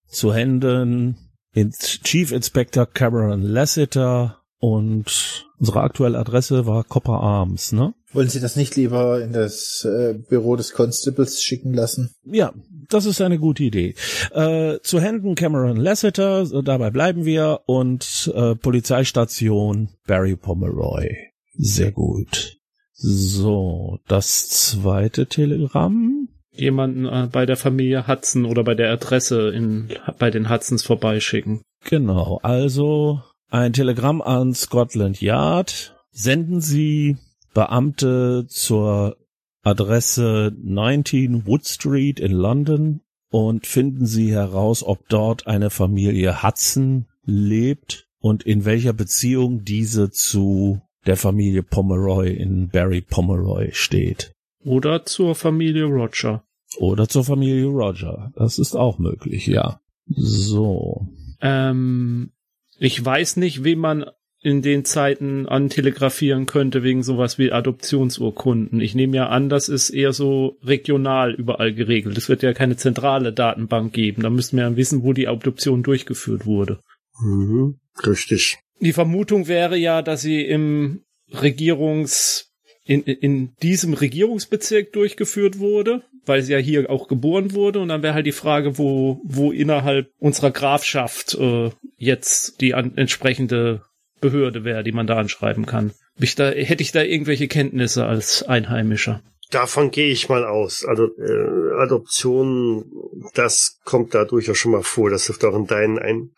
zu 0.08 0.34
Händen 0.34 1.16
in 1.54 1.72
Chief 1.72 2.34
Inspector 2.34 2.86
Cameron 2.86 3.44
Lassiter 3.44 4.42
und 4.58 5.46
unsere 5.58 5.80
aktuelle 5.80 6.20
Adresse 6.20 6.66
war 6.66 6.84
Copper 6.84 7.22
Arms, 7.22 7.72
ne? 7.72 7.94
Wollen 8.12 8.28
Sie 8.28 8.42
das 8.42 8.58
nicht 8.58 8.76
lieber 8.76 9.24
in 9.24 9.32
das 9.32 9.86
äh, 9.86 10.16
Büro 10.16 10.58
des 10.58 10.74
Constables 10.74 11.42
schicken 11.42 11.74
lassen? 11.74 12.14
Ja, 12.26 12.54
das 12.90 13.06
ist 13.06 13.22
eine 13.22 13.40
gute 13.40 13.64
Idee. 13.64 13.96
Äh, 14.32 14.80
zu 14.84 15.00
Händen 15.00 15.36
Cameron 15.36 15.78
Lassiter, 15.78 16.46
dabei 16.62 16.92
bleiben 16.92 17.24
wir, 17.24 17.62
und 17.68 18.30
äh, 18.36 18.56
Polizeistation 18.56 19.92
Barry 20.06 20.36
Pomeroy. 20.36 21.10
Sehr 21.54 21.94
gut. 21.94 22.58
So, 22.92 24.00
das 24.08 24.50
zweite 24.50 25.26
Telegramm. 25.26 26.23
Jemanden 26.54 27.06
äh, 27.06 27.28
bei 27.32 27.46
der 27.46 27.58
Familie 27.58 28.08
Hudson 28.08 28.46
oder 28.46 28.64
bei 28.64 28.76
der 28.76 28.92
Adresse 28.92 29.50
in, 29.50 29.90
bei 30.20 30.30
den 30.30 30.50
Hudsons 30.50 30.84
vorbeischicken. 30.84 31.62
Genau, 31.86 32.40
also 32.44 33.22
ein 33.50 33.74
Telegramm 33.74 34.22
an 34.22 34.54
Scotland 34.54 35.22
Yard. 35.22 35.96
Senden 36.12 36.62
Sie 36.62 37.18
Beamte 37.54 38.46
zur 38.48 39.18
Adresse 39.64 40.52
19 40.62 41.48
Wood 41.48 41.66
Street 41.66 42.20
in 42.20 42.32
London 42.32 43.02
und 43.30 43.66
finden 43.66 44.06
Sie 44.06 44.32
heraus, 44.32 44.84
ob 44.84 45.08
dort 45.10 45.48
eine 45.48 45.70
Familie 45.70 46.44
Hudson 46.44 47.08
lebt 47.26 48.08
und 48.20 48.44
in 48.44 48.66
welcher 48.66 48.94
Beziehung 48.94 49.64
diese 49.64 50.12
zu 50.12 50.82
der 51.06 51.18
Familie 51.18 51.64
Pomeroy 51.64 52.32
in 52.32 52.70
Barry 52.70 53.02
Pomeroy 53.02 53.72
steht. 53.72 54.34
Oder 54.64 55.06
zur 55.06 55.36
Familie 55.36 55.86
Roger. 55.86 56.44
Oder 56.78 57.08
zur 57.08 57.24
Familie 57.24 57.66
Roger. 57.66 58.32
Das 58.36 58.60
ist 58.60 58.76
auch 58.76 58.98
möglich, 58.98 59.48
ja. 59.48 59.80
So. 60.08 61.08
Ähm, 61.42 62.32
ich 62.80 63.04
weiß 63.04 63.38
nicht, 63.38 63.64
wie 63.64 63.76
man 63.76 64.06
in 64.44 64.62
den 64.62 64.84
Zeiten 64.84 65.48
antelegrafieren 65.48 66.46
könnte 66.48 66.84
wegen 66.84 67.02
sowas 67.02 67.38
wie 67.38 67.54
Adoptionsurkunden. 67.54 68.82
Ich 68.82 68.94
nehme 68.94 69.16
ja 69.16 69.30
an, 69.30 69.48
das 69.48 69.70
ist 69.70 69.90
eher 69.90 70.12
so 70.12 70.58
regional 70.64 71.34
überall 71.34 71.74
geregelt. 71.74 72.18
Es 72.18 72.28
wird 72.28 72.44
ja 72.44 72.54
keine 72.54 72.76
zentrale 72.76 73.32
Datenbank 73.32 73.94
geben. 73.94 74.22
Da 74.22 74.30
müssten 74.30 74.58
wir 74.58 74.64
ja 74.66 74.76
wissen, 74.76 75.04
wo 75.04 75.14
die 75.14 75.30
Adoption 75.30 75.82
durchgeführt 75.82 76.46
wurde. 76.46 76.80
Mhm. 77.22 77.80
Richtig. 78.06 78.58
Die 78.82 78.92
Vermutung 78.92 79.48
wäre 79.48 79.78
ja, 79.78 80.02
dass 80.02 80.22
sie 80.22 80.42
im 80.42 81.04
Regierungs 81.32 82.53
in, 82.86 83.04
in 83.04 83.56
diesem 83.62 83.94
Regierungsbezirk 83.94 84.92
durchgeführt 84.92 85.60
wurde, 85.60 86.04
weil 86.26 86.42
sie 86.42 86.54
ja 86.54 86.60
hier 86.60 86.90
auch 86.90 87.08
geboren 87.08 87.54
wurde. 87.54 87.80
Und 87.80 87.90
dann 87.90 88.04
wäre 88.04 88.14
halt 88.14 88.26
die 88.26 88.32
Frage, 88.32 88.78
wo, 88.78 89.22
wo 89.24 89.52
innerhalb 89.52 90.12
unserer 90.20 90.52
Grafschaft 90.52 91.36
äh, 91.36 91.70
jetzt 91.98 92.62
die 92.62 92.74
an, 92.74 92.98
entsprechende 92.98 93.82
Behörde 94.20 94.64
wäre, 94.64 94.84
die 94.84 94.92
man 94.92 95.08
da 95.08 95.18
anschreiben 95.18 95.66
kann. 95.66 95.94
Ich 96.18 96.36
da, 96.36 96.50
hätte 96.50 96.84
ich 96.84 96.92
da 96.92 97.02
irgendwelche 97.02 97.48
Kenntnisse 97.48 98.06
als 98.06 98.44
Einheimischer? 98.44 99.22
Davon 99.50 99.92
gehe 99.92 100.12
ich 100.12 100.30
mal 100.30 100.46
aus. 100.46 100.84
Also 100.86 101.06
äh, 101.18 101.82
Adoption, 101.82 102.86
das 103.34 103.80
kommt 103.84 104.16
da 104.16 104.26
durchaus 104.26 104.58
schon 104.58 104.72
mal 104.72 104.84
vor. 104.84 105.10
Das 105.10 105.26
dürfte 105.26 105.48
auch 105.48 105.56
in 105.56 105.68
dein 105.68 106.00
ein, 106.00 106.32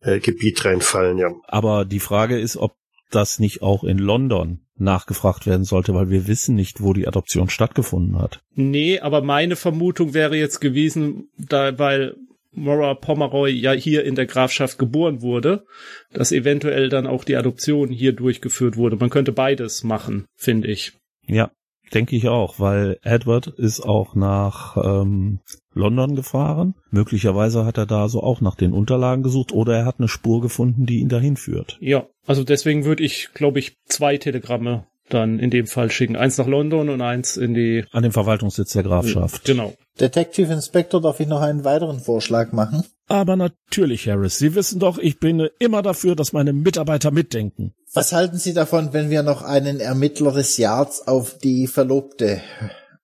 äh, 0.00 0.20
Gebiet 0.20 0.64
reinfallen, 0.64 1.18
ja. 1.18 1.34
Aber 1.48 1.84
die 1.84 2.00
Frage 2.00 2.38
ist, 2.38 2.56
ob 2.56 2.72
das 3.14 3.38
nicht 3.38 3.62
auch 3.62 3.84
in 3.84 3.98
London 3.98 4.60
nachgefragt 4.76 5.46
werden 5.46 5.64
sollte, 5.64 5.94
weil 5.94 6.10
wir 6.10 6.26
wissen 6.26 6.54
nicht, 6.54 6.82
wo 6.82 6.92
die 6.92 7.06
Adoption 7.06 7.48
stattgefunden 7.48 8.18
hat. 8.18 8.40
Nee, 8.54 9.00
aber 9.00 9.22
meine 9.22 9.56
Vermutung 9.56 10.14
wäre 10.14 10.36
jetzt 10.36 10.60
gewesen, 10.60 11.28
da, 11.38 11.78
weil 11.78 12.16
Mora 12.52 12.94
Pomeroy 12.94 13.50
ja 13.50 13.72
hier 13.72 14.04
in 14.04 14.14
der 14.14 14.26
Grafschaft 14.26 14.78
geboren 14.78 15.22
wurde, 15.22 15.64
dass 16.12 16.32
eventuell 16.32 16.88
dann 16.88 17.06
auch 17.06 17.24
die 17.24 17.36
Adoption 17.36 17.88
hier 17.88 18.12
durchgeführt 18.12 18.76
wurde. 18.76 18.96
Man 18.96 19.10
könnte 19.10 19.32
beides 19.32 19.84
machen, 19.84 20.26
finde 20.36 20.68
ich. 20.68 20.92
Ja, 21.26 21.50
denke 21.94 22.16
ich 22.16 22.28
auch, 22.28 22.58
weil 22.58 22.98
Edward 23.02 23.46
ist 23.46 23.80
auch 23.80 24.14
nach 24.14 24.76
ähm, 24.76 25.40
London 25.72 26.14
gefahren. 26.14 26.74
Möglicherweise 26.90 27.64
hat 27.64 27.78
er 27.78 27.86
da 27.86 28.08
so 28.08 28.22
auch 28.22 28.40
nach 28.40 28.54
den 28.54 28.72
Unterlagen 28.72 29.22
gesucht 29.22 29.52
oder 29.52 29.76
er 29.76 29.84
hat 29.86 29.98
eine 29.98 30.08
Spur 30.08 30.42
gefunden, 30.42 30.84
die 30.84 31.00
ihn 31.00 31.08
dahin 31.08 31.36
führt. 31.36 31.78
Ja, 31.80 32.06
also 32.26 32.44
deswegen 32.44 32.84
würde 32.84 33.02
ich, 33.02 33.30
glaube 33.34 33.58
ich, 33.58 33.76
zwei 33.86 34.16
Telegramme 34.18 34.86
dann 35.08 35.38
in 35.38 35.50
dem 35.50 35.66
Fall 35.66 35.90
schicken. 35.90 36.16
Eins 36.16 36.38
nach 36.38 36.46
London 36.46 36.88
und 36.88 37.00
eins 37.00 37.36
in 37.36 37.54
die... 37.54 37.84
An 37.92 38.02
den 38.02 38.12
Verwaltungssitz 38.12 38.72
der 38.72 38.82
Grafschaft. 38.82 39.44
Genau. 39.44 39.74
Detective 40.00 40.52
Inspector, 40.52 41.00
darf 41.00 41.20
ich 41.20 41.26
noch 41.26 41.40
einen 41.40 41.64
weiteren 41.64 42.00
Vorschlag 42.00 42.52
machen? 42.52 42.84
Aber 43.08 43.36
natürlich, 43.36 44.08
Harris. 44.08 44.38
Sie 44.38 44.54
wissen 44.54 44.78
doch, 44.78 44.98
ich 44.98 45.18
bin 45.18 45.48
immer 45.58 45.82
dafür, 45.82 46.16
dass 46.16 46.32
meine 46.32 46.52
Mitarbeiter 46.52 47.10
mitdenken. 47.10 47.74
Was 47.92 48.12
halten 48.12 48.38
Sie 48.38 48.54
davon, 48.54 48.92
wenn 48.92 49.10
wir 49.10 49.22
noch 49.22 49.42
einen 49.42 49.80
Ermittler 49.80 50.32
des 50.32 50.56
Yards 50.56 51.06
auf 51.06 51.36
die 51.36 51.66
Verlobte 51.66 52.40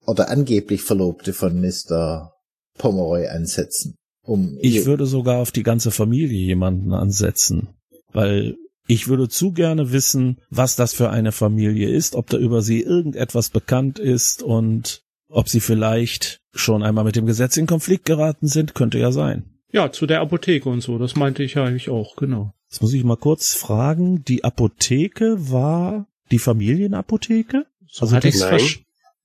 oder 0.06 0.30
angeblich 0.30 0.82
Verlobte 0.82 1.34
von 1.34 1.60
Mr. 1.60 2.32
Pomeroy 2.78 3.26
ansetzen? 3.28 3.96
Um 4.22 4.56
Ich 4.60 4.86
würde 4.86 5.04
sogar 5.04 5.40
auf 5.40 5.52
die 5.52 5.62
ganze 5.62 5.90
Familie 5.90 6.38
jemanden 6.38 6.94
ansetzen, 6.94 7.68
weil 8.12 8.56
ich 8.88 9.06
würde 9.06 9.28
zu 9.28 9.52
gerne 9.52 9.92
wissen, 9.92 10.40
was 10.50 10.74
das 10.74 10.94
für 10.94 11.10
eine 11.10 11.30
Familie 11.30 11.90
ist, 11.90 12.16
ob 12.16 12.28
da 12.28 12.38
über 12.38 12.62
sie 12.62 12.80
irgendetwas 12.80 13.50
bekannt 13.50 13.98
ist 13.98 14.42
und 14.42 15.02
ob 15.28 15.48
sie 15.48 15.60
vielleicht 15.60 16.40
schon 16.54 16.82
einmal 16.82 17.04
mit 17.04 17.14
dem 17.14 17.26
Gesetz 17.26 17.58
in 17.58 17.66
Konflikt 17.66 18.06
geraten 18.06 18.48
sind, 18.48 18.74
könnte 18.74 18.98
ja 18.98 19.12
sein. 19.12 19.44
Ja, 19.70 19.92
zu 19.92 20.06
der 20.06 20.22
Apotheke 20.22 20.70
und 20.70 20.80
so, 20.80 20.96
das 20.96 21.14
meinte 21.14 21.42
ich 21.42 21.54
ja 21.54 21.64
eigentlich 21.64 21.90
auch, 21.90 22.16
genau. 22.16 22.54
Jetzt 22.70 22.80
muss 22.80 22.94
ich 22.94 23.04
mal 23.04 23.16
kurz 23.16 23.54
fragen, 23.54 24.24
die 24.24 24.42
Apotheke 24.42 25.50
war 25.50 26.06
die 26.30 26.38
Familienapotheke? 26.38 27.66
Also 28.00 28.16
hatte 28.16 28.28
ich's 28.28 28.40
Nein. 28.40 28.60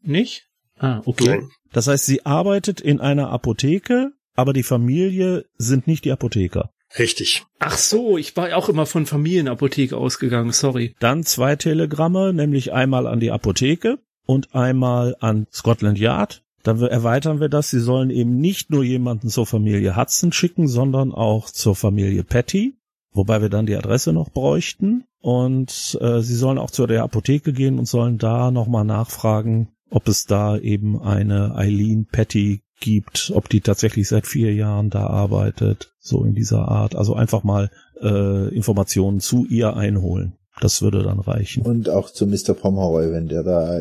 Nicht? 0.01 0.49
Ah, 0.77 1.01
okay. 1.05 1.27
Nein. 1.27 1.49
Das 1.71 1.87
heißt, 1.87 2.05
sie 2.05 2.25
arbeitet 2.25 2.81
in 2.81 2.99
einer 2.99 3.29
Apotheke, 3.29 4.11
aber 4.35 4.51
die 4.51 4.63
Familie 4.63 5.45
sind 5.57 5.87
nicht 5.87 6.03
die 6.03 6.11
Apotheker. 6.11 6.71
Richtig. 6.97 7.43
Ach 7.59 7.77
so, 7.77 8.17
ich 8.17 8.35
war 8.37 8.55
auch 8.55 8.69
immer 8.69 8.85
von 8.85 9.05
Familienapotheke 9.05 9.97
ausgegangen, 9.97 10.51
sorry. 10.51 10.95
Dann 10.99 11.23
zwei 11.23 11.55
Telegramme, 11.55 12.33
nämlich 12.33 12.73
einmal 12.73 13.07
an 13.07 13.19
die 13.19 13.31
Apotheke 13.31 13.99
und 14.25 14.53
einmal 14.53 15.15
an 15.19 15.47
Scotland 15.51 15.97
Yard. 15.97 16.43
Dann 16.61 16.81
erweitern 16.81 17.39
wir 17.39 17.49
das. 17.49 17.69
Sie 17.69 17.79
sollen 17.79 18.09
eben 18.09 18.37
nicht 18.37 18.69
nur 18.69 18.83
jemanden 18.83 19.29
zur 19.29 19.45
Familie 19.45 19.97
Hudson 19.97 20.31
schicken, 20.31 20.67
sondern 20.67 21.11
auch 21.11 21.49
zur 21.49 21.75
Familie 21.75 22.23
Patty, 22.23 22.75
wobei 23.11 23.41
wir 23.41 23.49
dann 23.49 23.65
die 23.65 23.75
Adresse 23.75 24.13
noch 24.13 24.29
bräuchten. 24.29 25.03
Und 25.19 25.97
äh, 26.01 26.21
sie 26.21 26.35
sollen 26.35 26.57
auch 26.57 26.71
zu 26.71 26.87
der 26.87 27.03
Apotheke 27.03 27.53
gehen 27.53 27.79
und 27.79 27.85
sollen 27.85 28.17
da 28.17 28.51
nochmal 28.51 28.85
nachfragen, 28.85 29.69
ob 29.89 30.07
es 30.07 30.25
da 30.25 30.57
eben 30.57 31.01
eine 31.01 31.55
Eileen 31.55 32.05
Patty 32.05 32.61
gibt, 32.83 33.31
ob 33.33 33.47
die 33.47 33.61
tatsächlich 33.61 34.09
seit 34.09 34.27
vier 34.27 34.53
Jahren 34.53 34.89
da 34.89 35.07
arbeitet, 35.07 35.93
so 35.99 36.25
in 36.25 36.33
dieser 36.33 36.67
Art. 36.67 36.95
Also 36.95 37.15
einfach 37.15 37.43
mal 37.43 37.71
äh, 38.01 38.53
Informationen 38.53 39.21
zu 39.21 39.45
ihr 39.45 39.75
einholen. 39.77 40.33
Das 40.59 40.81
würde 40.81 41.01
dann 41.01 41.19
reichen. 41.19 41.63
und 41.65 41.89
auch 41.89 42.11
zu 42.11 42.27
Mr. 42.27 42.53
Pomeroy, 42.53 43.11
wenn 43.11 43.27
der 43.27 43.43
da 43.43 43.79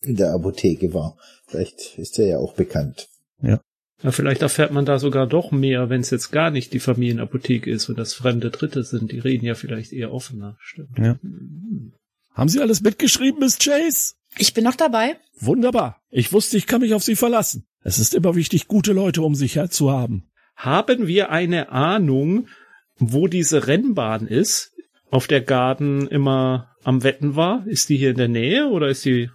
in 0.00 0.16
der 0.16 0.32
Apotheke 0.32 0.92
war. 0.94 1.16
Vielleicht 1.46 1.98
ist 1.98 2.18
er 2.18 2.26
ja 2.26 2.38
auch 2.38 2.54
bekannt. 2.54 3.08
Ja, 4.02 4.12
vielleicht 4.12 4.42
erfährt 4.42 4.72
man 4.72 4.84
da 4.84 4.98
sogar 4.98 5.26
doch 5.26 5.50
mehr, 5.50 5.90
wenn 5.90 6.02
es 6.02 6.10
jetzt 6.10 6.30
gar 6.30 6.50
nicht 6.50 6.72
die 6.72 6.78
Familienapotheke 6.78 7.70
ist 7.70 7.88
und 7.88 7.98
das 7.98 8.14
fremde 8.14 8.50
Dritte 8.50 8.84
sind. 8.84 9.10
Die 9.10 9.18
reden 9.18 9.44
ja 9.44 9.54
vielleicht 9.54 9.92
eher 9.92 10.12
offener, 10.12 10.56
stimmt. 10.60 10.96
Ja. 10.98 11.18
Hm. 11.20 11.92
Haben 12.32 12.48
Sie 12.48 12.60
alles 12.60 12.80
mitgeschrieben, 12.80 13.40
Miss 13.40 13.58
Chase? 13.58 14.14
Ich 14.36 14.54
bin 14.54 14.64
noch 14.64 14.76
dabei. 14.76 15.16
Wunderbar. 15.40 16.00
Ich 16.10 16.32
wusste, 16.32 16.56
ich 16.56 16.66
kann 16.66 16.80
mich 16.80 16.94
auf 16.94 17.02
Sie 17.02 17.16
verlassen. 17.16 17.66
Es 17.82 17.98
ist 17.98 18.14
immer 18.14 18.34
wichtig, 18.34 18.68
gute 18.68 18.92
Leute 18.92 19.22
um 19.22 19.34
sich 19.34 19.56
her 19.56 19.70
zu 19.70 19.90
haben. 19.90 20.28
Haben 20.56 21.06
wir 21.06 21.30
eine 21.30 21.70
Ahnung, 21.70 22.48
wo 22.98 23.28
diese 23.28 23.66
Rennbahn 23.66 24.26
ist, 24.26 24.72
auf 25.10 25.26
der 25.26 25.40
Garden 25.40 26.08
immer 26.08 26.74
am 26.82 27.04
Wetten 27.04 27.36
war? 27.36 27.66
Ist 27.66 27.88
die 27.88 27.96
hier 27.96 28.10
in 28.10 28.16
der 28.16 28.28
Nähe 28.28 28.68
oder 28.68 28.88
ist 28.88 29.04
die 29.04 29.30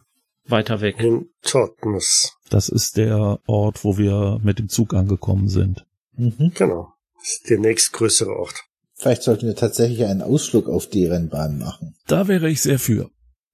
weiter 0.46 0.82
weg? 0.82 1.00
In 1.00 1.30
Totnes. 1.42 2.34
Das 2.50 2.70
ist 2.70 2.98
der 2.98 3.40
Ort, 3.48 3.84
wo 3.84 3.98
wir 3.98 4.40
mit 4.44 4.60
dem 4.60 4.70
Zug 4.70 4.94
angekommen 4.94 5.48
sind. 5.48 5.86
Mhm. 6.16 6.52
Genau. 6.54 6.94
Das 7.18 7.34
ist 7.34 7.50
der 7.50 7.60
nächstgrößere 7.60 8.32
Ort. 8.36 8.66
Vielleicht 8.94 9.24
sollten 9.24 9.48
wir 9.48 9.56
tatsächlich 9.56 10.06
einen 10.06 10.22
Ausflug 10.22 10.68
auf 10.68 10.88
die 10.88 11.06
Rennbahn 11.06 11.58
machen. 11.58 11.96
Da 12.08 12.28
wäre 12.28 12.50
ich 12.50 12.62
sehr 12.62 12.80
für. 12.80 13.10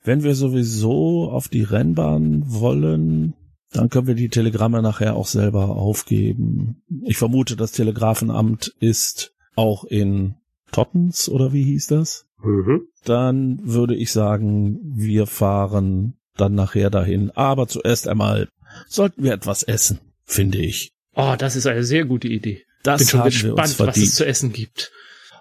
Wenn 0.10 0.24
wir 0.24 0.34
sowieso 0.34 1.30
auf 1.30 1.50
die 1.50 1.62
Rennbahn 1.62 2.42
wollen, 2.48 3.36
dann 3.72 3.90
können 3.90 4.08
wir 4.08 4.16
die 4.16 4.30
Telegramme 4.30 4.82
nachher 4.82 5.16
auch 5.16 5.28
selber 5.28 5.70
aufgeben. 5.70 6.82
Ich 7.04 7.18
vermute, 7.18 7.56
das 7.56 7.74
Telegrafenamt 7.74 8.74
ist 8.80 9.36
auch 9.56 9.84
in 9.84 10.34
Tottens 10.72 11.30
oder 11.30 11.54
wie 11.54 11.62
hieß 11.62 11.86
das? 11.86 12.26
Mhm. 12.42 12.88
Dann 13.06 13.60
würde 13.62 13.94
ich 13.94 14.12
sagen, 14.12 14.80
wir 14.84 15.28
fahren 15.28 16.16
dann 16.38 16.56
nachher 16.56 16.90
dahin. 16.90 17.30
Aber 17.36 17.68
zuerst 17.68 18.08
einmal 18.08 18.50
sollten 18.88 19.22
wir 19.24 19.34
etwas 19.34 19.62
essen, 19.62 20.00
finde 20.24 20.58
ich. 20.58 20.92
Oh, 21.14 21.36
das 21.38 21.56
ist 21.56 21.68
eine 21.68 21.84
sehr 21.84 22.06
gute 22.06 22.30
Idee. 22.30 22.64
Das 22.82 22.98
Bin 22.98 23.08
schon 23.10 23.20
haben 23.20 23.26
wir 23.26 23.34
uns 23.34 23.42
gespannt, 23.44 23.60
was 23.60 23.74
verdient. 23.76 24.08
es 24.08 24.16
zu 24.16 24.26
essen 24.26 24.54
gibt. 24.54 24.92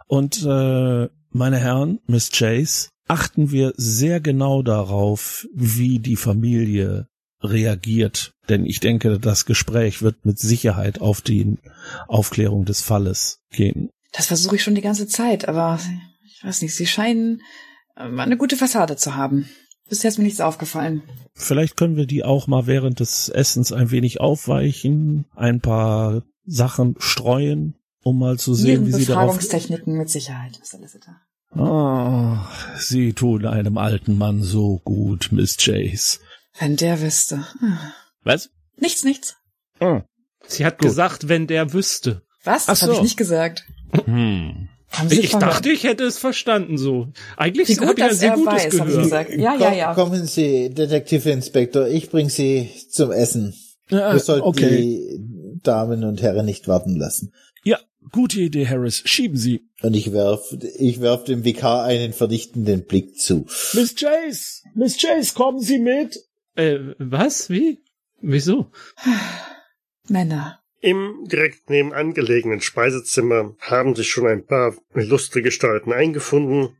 Und 0.09 0.45
äh, 0.45 1.09
meine 1.31 1.57
Herren, 1.57 2.01
Miss 2.07 2.31
Chase, 2.31 2.91
achten 3.09 3.51
wir 3.51 3.73
sehr 3.77 4.21
genau 4.21 4.63
darauf, 4.63 5.47
wie 5.55 5.99
die 5.99 6.17
Familie 6.17 7.09
reagiert. 7.43 8.33
Denn 8.49 8.65
ich 8.65 8.81
denke, 8.81 9.19
das 9.19 9.45
Gespräch 9.45 10.03
wird 10.03 10.25
mit 10.25 10.39
Sicherheit 10.39 11.01
auf 11.01 11.21
die 11.21 11.57
Aufklärung 12.07 12.65
des 12.65 12.81
Falles 12.81 13.41
gehen. 13.51 13.91
Das 14.13 14.27
versuche 14.27 14.57
ich 14.57 14.63
schon 14.63 14.75
die 14.75 14.81
ganze 14.81 15.07
Zeit, 15.07 15.49
aber 15.49 15.79
ich 16.25 16.43
weiß 16.43 16.63
nicht, 16.63 16.75
sie 16.75 16.87
scheinen 16.87 17.43
ähm, 17.97 18.19
eine 18.19 18.37
gute 18.37 18.57
Fassade 18.57 18.97
zu 18.97 19.15
haben. 19.15 19.49
Bisher 19.89 20.09
ist 20.09 20.19
mir 20.19 20.25
nichts 20.25 20.41
aufgefallen. 20.41 21.03
Vielleicht 21.35 21.77
können 21.77 21.97
wir 21.97 22.07
die 22.07 22.25
auch 22.25 22.47
mal 22.47 22.67
während 22.67 23.01
des 23.01 23.29
Essens 23.29 23.73
ein 23.73 23.91
wenig 23.91 24.21
aufweichen, 24.21 25.25
ein 25.35 25.61
paar 25.61 26.23
Sachen 26.45 26.97
streuen, 26.99 27.75
um 28.03 28.19
mal 28.19 28.39
zu 28.39 28.55
sehen, 28.55 28.87
wie 28.87 28.93
sie 28.93 29.07
darauf... 29.07 29.37
Befragungstechniken 29.37 29.97
mit 29.97 30.11
Sicherheit, 30.11 30.61
Mr. 30.61 30.81
Lasseter. 30.81 31.21
Ah, 31.55 32.47
Sie 32.79 33.13
tun 33.13 33.47
einem 33.47 33.79
alten 33.79 34.19
Mann 34.19 34.43
so 34.43 34.81
gut, 34.85 35.29
Miss 35.33 35.57
Chase. 35.57 36.19
Wenn 36.59 36.77
der 36.77 37.01
wüsste. 37.01 37.45
Hm. 37.61 37.79
Was? 38.25 38.51
Nichts, 38.77 39.05
nichts. 39.05 39.37
Ah. 39.81 40.03
Sie 40.47 40.65
hat 40.65 40.79
Gut. 40.79 40.89
gesagt, 40.89 41.29
wenn 41.29 41.47
der 41.47 41.73
wüsste. 41.73 42.23
Was? 42.45 42.67
Das 42.67 42.83
habe 42.83 42.93
so. 42.93 42.99
ich 42.99 43.03
nicht 43.03 43.17
gesagt. 43.17 43.65
Hm. 44.05 44.69
Ich 45.11 45.33
dachte, 45.33 45.71
ich 45.71 45.85
hätte 45.85 46.05
es 46.05 46.19
verstanden 46.19 46.79
so. 46.79 47.09
Eigentlich 47.37 47.69
Wie 47.69 47.77
habe 47.77 47.89
gut, 47.89 47.99
ich 47.99 48.05
ein 48.05 48.09
dass 48.11 48.19
sehr 48.21 48.31
er 48.31 48.37
gutes 48.37 48.53
weiß, 48.55 48.65
habe 48.81 48.89
ich 48.91 48.95
Gehör. 48.95 49.03
gesagt. 49.03 49.31
Ja, 49.37 49.55
ja, 49.55 49.73
ja. 49.73 49.95
Kommen 49.95 50.27
Sie, 50.27 50.71
Detektive 50.71 51.31
Inspektor, 51.31 51.87
ich 51.89 52.11
bring 52.11 52.31
Sie 52.31 52.71
zum 52.91 53.13
Essen. 53.13 53.55
Ja, 53.91 54.13
Wir 54.13 54.21
sollten 54.21 54.47
okay. 54.47 54.69
die 54.69 55.61
Damen 55.63 56.05
und 56.05 56.23
Herren 56.23 56.47
nicht 56.47 56.69
warten 56.69 56.97
lassen. 56.97 57.33
Gute 58.13 58.41
Idee, 58.41 58.67
Harris. 58.67 59.03
Schieben 59.05 59.37
Sie. 59.37 59.69
Und 59.83 59.95
ich 59.95 60.13
werf, 60.13 60.55
ich 60.79 61.01
werf 61.01 61.25
dem 61.25 61.45
Vikar 61.45 61.85
einen 61.85 62.13
vernichtenden 62.13 62.85
Blick 62.85 63.19
zu. 63.19 63.47
Miss 63.75 63.95
Chase, 63.95 64.63
Miss 64.75 64.97
Chase, 64.97 65.35
kommen 65.35 65.61
Sie 65.61 65.79
mit. 65.79 66.19
Äh, 66.55 66.79
was? 66.99 67.51
Wie? 67.51 67.81
Wieso? 68.21 68.71
Männer. 70.09 70.61
Im 70.81 71.27
direkt 71.27 71.71
nebenan 71.71 72.15
gelegenen 72.15 72.61
Speisezimmer 72.61 73.57
haben 73.61 73.97
sich 73.97 74.09
schon 74.09 74.27
ein 74.27 74.47
paar 74.47 74.77
lustige 74.95 75.45
Gestalten 75.45 75.93
eingefunden. 75.93 76.77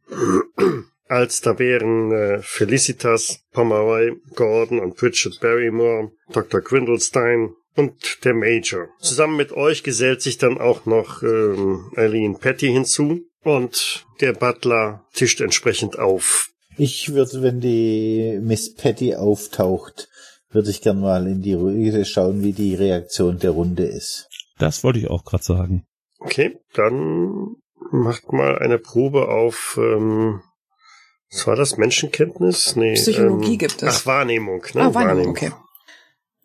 Als 1.09 1.41
da 1.41 1.59
wären 1.59 2.13
äh, 2.13 2.43
Felicitas, 2.43 3.41
Pomeroy, 3.53 4.13
Gordon 4.35 4.79
und 4.79 4.97
Bridget 4.97 5.41
Barrymore, 5.41 6.13
Dr. 6.33 6.61
Quindlestein 6.61 7.55
und 7.79 8.25
der 8.25 8.35
Major. 8.35 8.89
Zusammen 9.01 9.37
mit 9.37 9.53
euch 9.53 9.83
gesellt 9.83 10.21
sich 10.21 10.37
dann 10.37 10.59
auch 10.59 10.85
noch 10.85 11.23
ähm, 11.23 11.91
Eileen 11.97 12.39
Petty 12.39 12.67
hinzu 12.67 13.21
und 13.43 14.05
der 14.21 14.33
Butler 14.33 15.07
tischt 15.15 15.41
entsprechend 15.41 15.99
auf. 15.99 16.51
Ich 16.77 17.13
würde, 17.13 17.43
wenn 17.43 17.61
die 17.61 18.39
Miss 18.43 18.75
Patty 18.75 19.15
auftaucht, 19.15 20.09
würde 20.51 20.71
ich 20.71 20.83
gern 20.83 21.01
mal 21.01 21.27
in 21.27 21.43
die 21.43 21.55
Runde 21.55 22.05
schauen, 22.05 22.43
wie 22.43 22.53
die 22.53 22.75
Reaktion 22.75 23.39
der 23.39 23.51
Runde 23.51 23.85
ist. 23.85 24.29
Das 24.59 24.83
wollte 24.83 24.99
ich 24.99 25.09
auch 25.09 25.25
gerade 25.25 25.45
sagen. 25.45 25.85
Okay, 26.19 26.59
dann 26.75 27.57
macht 27.93 28.33
mal 28.33 28.59
eine 28.59 28.79
Probe 28.79 29.29
auf, 29.29 29.79
ähm, 29.81 30.41
was 31.31 31.47
war 31.47 31.57
das, 31.57 31.77
Menschenkenntnis? 31.77 32.75
Nee, 32.75 32.95
Psychologie 32.95 33.53
ähm, 33.53 33.59
gibt 33.59 33.83
es. 33.83 34.03
Ach, 34.03 34.07
Wahrnehmung, 34.07 34.65
ne? 34.75 34.83
Ah, 34.83 34.95
Wahrnehmung, 34.95 35.31
okay. 35.31 35.53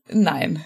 Nein. 0.09 0.63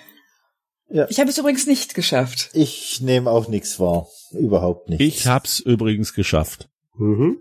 Ja. 0.89 1.05
Ich 1.09 1.19
habe 1.19 1.29
es 1.29 1.37
übrigens 1.37 1.67
nicht 1.67 1.95
geschafft. 1.95 2.49
Ich 2.53 3.01
nehme 3.01 3.29
auch 3.29 3.47
nichts 3.47 3.79
wahr. 3.79 4.07
Überhaupt 4.31 4.89
nicht. 4.89 5.01
Ich 5.01 5.27
hab's 5.27 5.59
übrigens 5.59 6.13
geschafft. 6.13 6.69
Mhm. 6.97 7.39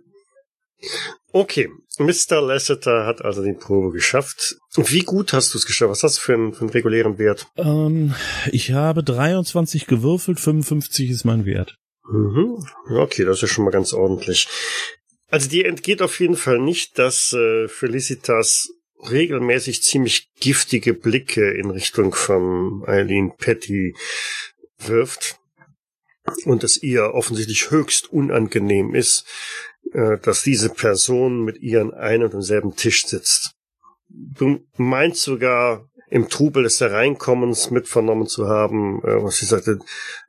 Okay, 1.33 1.69
Mr. 1.99 2.41
Lasseter 2.41 3.07
hat 3.07 3.25
also 3.25 3.43
die 3.43 3.53
Probe 3.53 3.91
geschafft. 3.93 4.57
Wie 4.77 5.01
gut 5.01 5.33
hast 5.33 5.55
du 5.55 5.59
es 5.59 5.67
geschafft? 5.67 5.91
Was 5.91 6.03
hast 6.03 6.19
du 6.19 6.21
für 6.23 6.35
einen, 6.35 6.53
für 6.53 6.63
einen 6.63 6.71
regulären 6.71 7.19
Wert? 7.19 7.47
Ähm, 7.57 8.15
ich 8.53 8.73
habe 8.73 9.03
23 9.03 9.87
gewürfelt, 9.87 10.41
55 10.41 11.11
ist 11.11 11.25
mein 11.25 11.45
Wert. 11.47 11.77
Mhm. 12.11 12.65
Okay, 12.91 13.25
das 13.25 13.37
ist 13.37 13.43
ja 13.43 13.49
schon 13.49 13.65
mal 13.65 13.71
ganz 13.71 13.93
ordentlich. 13.93 14.49
Also 15.29 15.49
dir 15.49 15.67
entgeht 15.67 16.03
auf 16.03 16.21
jeden 16.21 16.37
Fall 16.37 16.59
nicht, 16.59 16.99
dass 16.99 17.33
äh, 17.33 17.69
Felicitas 17.69 18.69
regelmäßig 19.11 19.83
ziemlich 19.83 20.31
giftige 20.41 20.95
Blicke 20.95 21.51
in 21.51 21.71
Richtung 21.71 22.15
von 22.15 22.83
Eileen 22.87 23.37
Petty 23.37 23.95
wirft 24.79 25.39
und 26.45 26.65
es 26.65 26.83
ihr 26.83 27.15
offensichtlich 27.15 27.71
höchst 27.71 28.13
unangenehm 28.13 28.95
ist, 28.95 29.27
äh, 29.93 30.19
dass 30.19 30.43
diese 30.43 30.71
Person 30.71 31.45
mit 31.45 31.59
ihr 31.59 31.81
an 31.81 31.95
einem 31.95 32.25
und 32.25 32.35
demselben 32.35 32.75
Tisch 32.77 33.07
sitzt. 33.07 33.53
Du 34.09 34.61
meinst 34.77 35.23
sogar 35.23 35.89
im 36.09 36.29
Trubel 36.29 36.63
des 36.63 36.81
Hereinkommens 36.81 37.71
mitvernommen 37.71 38.27
zu 38.27 38.49
haben, 38.49 39.03
äh, 39.03 39.23
was 39.23 39.37
sie 39.37 39.47
sagte, 39.47 39.79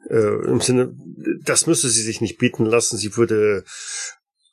äh, 0.10 0.46
im 0.46 0.60
Sinne, 0.62 0.96
das 1.44 1.68
müsse 1.68 1.90
sie 1.90 2.02
sich 2.02 2.22
nicht 2.22 2.38
bieten 2.38 2.66
lassen, 2.66 2.98
sie 2.98 3.16
würde 3.16 3.64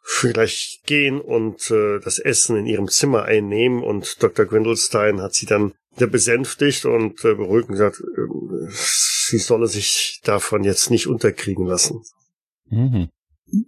vielleicht 0.07 0.85
gehen 0.85 1.21
und 1.21 1.71
äh, 1.71 1.99
das 1.99 2.19
Essen 2.19 2.57
in 2.57 2.67
ihrem 2.67 2.89
Zimmer 2.89 3.23
einnehmen 3.23 3.83
und 3.83 4.23
Dr. 4.23 4.45
Grindelstein 4.45 5.23
hat 5.23 5.33
sie 5.33 5.47
dann 5.47 5.73
besänftigt 5.97 6.85
und 6.85 7.25
äh, 7.25 7.35
beruhigt 7.35 7.69
und 7.69 7.77
gesagt, 7.77 8.01
äh, 8.01 8.71
sie 8.71 9.39
solle 9.39 9.67
sich 9.67 10.21
davon 10.23 10.63
jetzt 10.63 10.91
nicht 10.91 11.07
unterkriegen 11.07 11.67
lassen. 11.67 12.03
Mhm. 12.67 13.09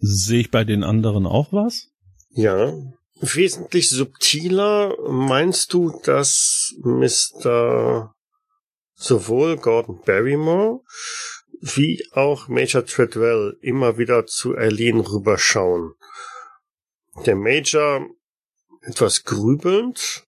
Sehe 0.00 0.40
ich 0.40 0.50
bei 0.50 0.64
den 0.64 0.84
anderen 0.84 1.26
auch 1.26 1.52
was? 1.52 1.88
Ja. 2.30 2.74
Wesentlich 3.20 3.88
subtiler 3.88 4.94
meinst 5.08 5.72
du, 5.72 5.98
dass 6.04 6.74
Mr. 6.82 8.12
sowohl 8.94 9.56
Gordon 9.56 10.02
Barrymore 10.04 10.80
wie 11.60 12.06
auch 12.12 12.48
Major 12.48 12.84
Treadwell 12.84 13.56
immer 13.60 13.98
wieder 13.98 14.26
zu 14.26 14.56
Eileen 14.56 15.00
rüberschauen. 15.00 15.94
Der 17.24 17.36
Major 17.36 18.06
etwas 18.82 19.24
grübelnd 19.24 20.26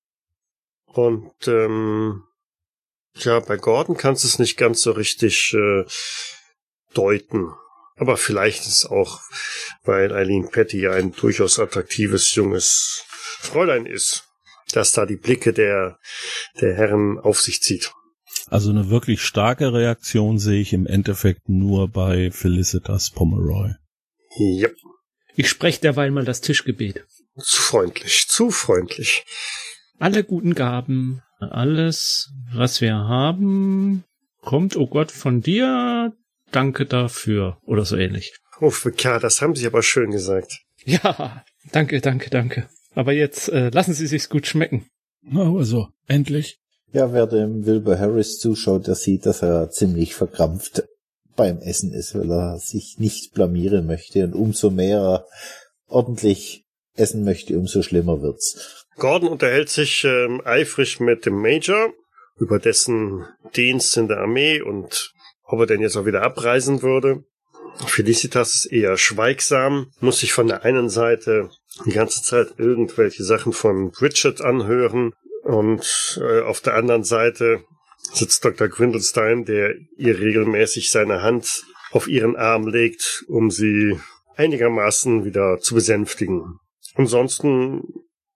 und 0.87 1.33
ähm, 1.47 2.25
ja, 3.14 3.41
bei 3.41 3.57
Gordon 3.57 3.97
kannst 3.97 4.25
du 4.25 4.29
es 4.29 4.38
nicht 4.38 4.57
ganz 4.57 4.83
so 4.83 4.93
richtig 4.93 5.55
äh, 5.55 5.85
deuten. 6.95 7.53
Aber 7.97 8.17
vielleicht 8.17 8.61
ist 8.61 8.69
es 8.69 8.87
auch, 8.87 9.21
weil 9.83 10.12
Eileen 10.12 10.51
Petty 10.51 10.81
ja 10.81 10.93
ein 10.93 11.12
durchaus 11.12 11.59
attraktives 11.59 12.35
junges 12.35 13.05
Fräulein 13.41 13.87
ist, 13.87 14.25
dass 14.73 14.93
da 14.93 15.05
die 15.05 15.17
Blicke 15.17 15.53
der, 15.53 15.99
der 16.61 16.75
Herren 16.75 17.19
auf 17.19 17.41
sich 17.41 17.62
zieht. 17.62 17.93
Also 18.51 18.71
eine 18.71 18.89
wirklich 18.89 19.23
starke 19.23 19.73
Reaktion 19.73 20.39
sehe 20.39 20.61
ich 20.61 20.73
im 20.73 20.87
Endeffekt 20.87 21.49
nur 21.49 21.89
bei 21.89 22.31
Felicitas 22.31 23.11
Pomeroy. 23.11 23.73
Ja, 24.39 24.69
Ich 25.37 25.49
spreche 25.49 25.81
derweil 25.81 26.11
mal 26.11 26.25
das 26.25 26.41
Tischgebet. 26.41 27.05
zu 27.39 27.61
freundlich, 27.63 28.27
zu 28.29 28.51
freundlich. 28.51 29.25
Alle 29.99 30.25
guten 30.25 30.55
Gaben, 30.55 31.23
alles, 31.41 32.33
was 32.53 32.81
wir 32.81 32.95
haben, 32.95 34.05
kommt, 34.41 34.77
oh 34.77 34.87
Gott, 34.87 35.11
von 35.11 35.41
dir. 35.41 36.13
Danke 36.51 36.87
dafür. 36.87 37.59
Oder 37.63 37.85
so 37.85 37.97
ähnlich. 37.97 38.33
Oh, 38.61 38.73
ja, 38.99 39.19
das 39.19 39.43
haben 39.43 39.55
Sie 39.55 39.67
aber 39.67 39.83
schön 39.83 40.11
gesagt. 40.11 40.61
Ja, 40.85 41.45
danke, 41.73 42.01
danke, 42.01 42.31
danke. 42.31 42.69
Aber 42.95 43.13
jetzt 43.13 43.49
äh, 43.51 43.69
lassen 43.71 43.93
Sie 43.93 44.07
sich's 44.07 44.29
gut 44.31 44.47
schmecken. 44.47 44.87
Na, 45.21 45.53
also, 45.55 45.89
endlich. 46.07 46.59
Ja, 46.92 47.12
wer 47.12 47.27
dem 47.27 47.66
Wilbur 47.66 47.98
Harris 47.98 48.38
zuschaut, 48.38 48.87
der 48.87 48.94
sieht, 48.94 49.27
dass 49.27 49.42
er 49.42 49.70
ziemlich 49.70 50.14
verkrampft 50.14 50.85
beim 51.37 51.59
Essen 51.59 51.92
ist, 51.92 52.14
weil 52.14 52.31
er 52.31 52.59
sich 52.59 52.96
nicht 52.98 53.35
blamieren 53.35 53.87
möchte 53.87 54.24
und 54.24 54.35
umso 54.35 54.70
mehr 54.70 54.98
er 54.98 55.27
ordentlich 55.87 56.64
essen 56.94 57.24
möchte, 57.24 57.59
umso 57.59 57.83
schlimmer 57.83 58.22
wird's. 58.22 58.87
Gordon 58.96 59.29
unterhält 59.29 59.68
sich 59.68 60.05
ähm, 60.05 60.40
eifrig 60.44 60.98
mit 60.98 61.27
dem 61.27 61.40
Major 61.40 61.92
über 62.38 62.59
dessen 62.59 63.27
Dienst 63.55 63.96
in 63.96 64.09
der 64.09 64.18
Armee 64.18 64.61
und 64.61 65.12
ob 65.44 65.61
er 65.61 65.66
denn 65.66 65.81
jetzt 65.81 65.96
auch 65.96 66.07
wieder 66.07 66.22
abreisen 66.22 66.83
würde. 66.83 67.24
Felicitas 67.87 68.55
ist 68.55 68.72
eher 68.72 68.96
schweigsam, 68.96 69.92
muss 70.01 70.20
sich 70.20 70.33
von 70.33 70.48
der 70.48 70.64
einen 70.64 70.88
Seite 70.88 71.51
die 71.85 71.92
ganze 71.92 72.22
Zeit 72.22 72.55
irgendwelche 72.57 73.22
Sachen 73.22 73.53
von 73.53 73.92
Richard 74.01 74.40
anhören 74.40 75.12
und 75.49 76.21
äh, 76.21 76.43
auf 76.43 76.61
der 76.61 76.75
anderen 76.75 77.05
Seite 77.05 77.65
sitzt 78.13 78.45
Dr. 78.45 78.69
Quindelstein, 78.69 79.47
der 79.47 79.75
ihr 79.97 80.19
regelmäßig 80.19 80.91
seine 80.91 81.23
Hand 81.23 81.65
auf 81.91 82.07
ihren 82.07 82.37
Arm 82.37 82.69
legt, 82.69 83.25
um 83.29 83.51
sie 83.51 83.99
einigermaßen 84.37 85.25
wieder 85.25 85.59
zu 85.59 85.75
besänftigen. 85.75 86.59
Ansonsten 86.97 87.83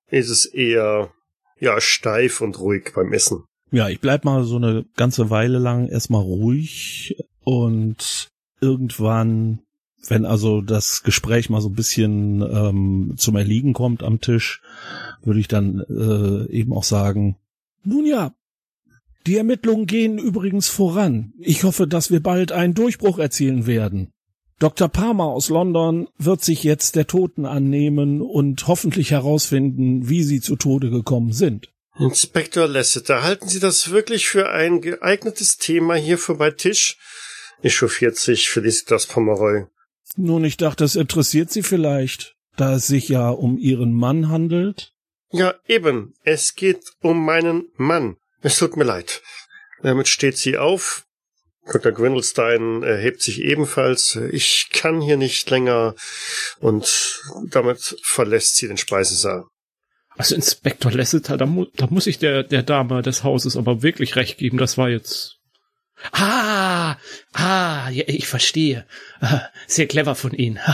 ist 0.08 0.30
es 0.30 0.46
eher 0.46 1.12
ja 1.58 1.80
steif 1.82 2.40
und 2.40 2.58
ruhig 2.58 2.92
beim 2.94 3.12
Essen. 3.12 3.44
Ja, 3.70 3.90
ich 3.90 4.00
bleib 4.00 4.24
mal 4.24 4.44
so 4.44 4.56
eine 4.56 4.86
ganze 4.96 5.28
Weile 5.28 5.58
lang 5.58 5.88
erstmal 5.88 6.22
ruhig 6.22 7.14
und 7.44 8.28
irgendwann, 8.62 9.60
wenn 10.08 10.24
also 10.24 10.62
das 10.62 11.02
Gespräch 11.02 11.50
mal 11.50 11.60
so 11.60 11.68
ein 11.68 11.74
bisschen 11.74 12.40
ähm, 12.40 13.14
zum 13.18 13.36
Erliegen 13.36 13.74
kommt 13.74 14.02
am 14.02 14.20
Tisch, 14.20 14.62
würde 15.24 15.40
ich 15.40 15.48
dann 15.48 15.80
äh, 15.88 16.50
eben 16.50 16.72
auch 16.72 16.84
sagen, 16.84 17.36
nun 17.84 18.06
ja, 18.06 18.34
die 19.26 19.36
Ermittlungen 19.36 19.86
gehen 19.86 20.18
übrigens 20.18 20.68
voran. 20.68 21.32
Ich 21.38 21.64
hoffe, 21.64 21.86
dass 21.86 22.10
wir 22.10 22.20
bald 22.20 22.52
einen 22.52 22.74
Durchbruch 22.74 23.18
erzielen 23.18 23.66
werden. 23.66 24.12
Dr. 24.58 24.88
Palmer 24.88 25.24
aus 25.24 25.48
London 25.48 26.08
wird 26.18 26.42
sich 26.42 26.62
jetzt 26.62 26.94
der 26.94 27.06
Toten 27.06 27.46
annehmen 27.46 28.20
und 28.20 28.66
hoffentlich 28.68 29.10
herausfinden, 29.10 30.08
wie 30.08 30.22
sie 30.22 30.40
zu 30.40 30.56
Tode 30.56 30.90
gekommen 30.90 31.32
sind. 31.32 31.68
Inspektor 31.98 32.68
Lasseter, 32.68 33.22
halten 33.22 33.48
Sie 33.48 33.60
das 33.60 33.90
wirklich 33.90 34.28
für 34.28 34.50
ein 34.50 34.80
geeignetes 34.80 35.58
Thema 35.58 35.94
hier 35.94 36.16
für 36.16 36.36
bei 36.36 36.50
Tisch? 36.50 36.96
Echauffiert 37.60 38.16
sich 38.16 38.48
Felicitas 38.48 39.06
Pomeroy. 39.06 39.64
Nun, 40.16 40.44
ich 40.44 40.56
dachte, 40.56 40.84
es 40.84 40.96
interessiert 40.96 41.50
Sie 41.50 41.62
vielleicht, 41.62 42.36
da 42.56 42.74
es 42.74 42.86
sich 42.86 43.08
ja 43.08 43.28
um 43.30 43.58
Ihren 43.58 43.92
Mann 43.92 44.28
handelt. 44.28 44.94
Ja, 45.32 45.54
eben. 45.66 46.14
Es 46.24 46.54
geht 46.54 46.84
um 47.00 47.24
meinen 47.24 47.68
Mann. 47.76 48.16
Es 48.42 48.58
tut 48.58 48.76
mir 48.76 48.84
leid. 48.84 49.22
Damit 49.82 50.08
steht 50.08 50.36
sie 50.36 50.58
auf, 50.58 51.04
Dr. 51.66 51.92
Gwindelstein 51.92 52.82
erhebt 52.82 53.22
sich 53.22 53.40
ebenfalls. 53.40 54.16
Ich 54.16 54.68
kann 54.72 55.00
hier 55.00 55.16
nicht 55.16 55.48
länger 55.48 55.94
und 56.58 57.22
damit 57.50 57.96
verlässt 58.02 58.56
sie 58.56 58.66
den 58.66 58.78
Speisesaal. 58.78 59.44
Also 60.16 60.34
Inspektor 60.34 60.92
Lasseter, 60.92 61.36
da, 61.36 61.46
mu 61.46 61.66
da 61.76 61.86
muss 61.86 62.06
ich 62.06 62.18
der, 62.18 62.42
der 62.42 62.62
Dame 62.62 63.00
des 63.02 63.24
Hauses 63.24 63.56
aber 63.56 63.82
wirklich 63.82 64.16
recht 64.16 64.38
geben. 64.38 64.58
Das 64.58 64.76
war 64.76 64.88
jetzt. 64.88 65.38
Ah, 66.10 66.96
ah, 67.32 67.88
ja, 67.90 68.04
ich 68.08 68.26
verstehe. 68.26 68.86
Ah, 69.20 69.42
Sehr 69.66 69.86
clever 69.86 70.14
von 70.14 70.32
Ihnen. 70.32 70.58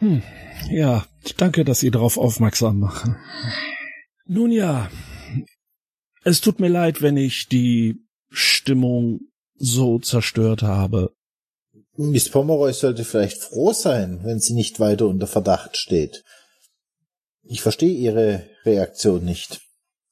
Hm, 0.00 0.22
ja, 0.70 1.08
danke, 1.36 1.64
dass 1.64 1.80
Sie 1.80 1.90
darauf 1.90 2.18
aufmerksam 2.18 2.80
machen. 2.80 3.16
Nun 4.26 4.52
ja, 4.52 4.90
es 6.24 6.40
tut 6.40 6.60
mir 6.60 6.68
leid, 6.68 7.00
wenn 7.02 7.16
ich 7.16 7.48
die 7.48 8.04
Stimmung 8.30 9.20
so 9.54 9.98
zerstört 9.98 10.62
habe. 10.62 11.14
Miss 11.96 12.28
Pomeroy 12.28 12.72
sollte 12.72 13.04
vielleicht 13.04 13.42
froh 13.42 13.72
sein, 13.72 14.20
wenn 14.22 14.38
sie 14.38 14.54
nicht 14.54 14.78
weiter 14.78 15.06
unter 15.06 15.26
Verdacht 15.26 15.76
steht. 15.76 16.22
Ich 17.42 17.62
verstehe 17.62 17.92
Ihre 17.92 18.48
Reaktion 18.64 19.24
nicht. 19.24 19.60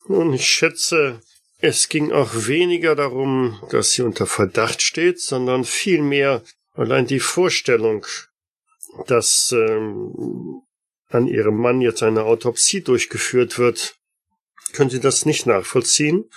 Nun, 0.08 0.32
ich 0.32 0.46
schätze, 0.46 1.20
es 1.58 1.88
ging 1.88 2.12
auch 2.12 2.30
weniger 2.46 2.96
darum, 2.96 3.60
dass 3.70 3.92
sie 3.92 4.02
unter 4.02 4.26
Verdacht 4.26 4.82
steht, 4.82 5.20
sondern 5.20 5.64
vielmehr 5.64 6.42
allein 6.72 7.06
die 7.06 7.20
Vorstellung, 7.20 8.06
dass 9.06 9.52
ähm, 9.52 10.62
an 11.08 11.26
ihrem 11.26 11.56
Mann 11.56 11.80
jetzt 11.80 12.02
eine 12.02 12.24
Autopsie 12.24 12.82
durchgeführt 12.82 13.58
wird. 13.58 13.96
Können 14.72 14.90
Sie 14.90 15.00
das 15.00 15.26
nicht 15.26 15.46
nachvollziehen? 15.46 16.28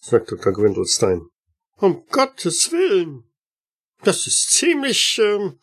sagt 0.00 0.32
Dr. 0.32 0.52
Gwindelstein. 0.52 1.28
Um 1.76 2.04
Gottes 2.10 2.72
Willen. 2.72 3.24
Das 4.02 4.26
ist 4.26 4.50
ziemlich, 4.50 5.20
ähm, 5.22 5.58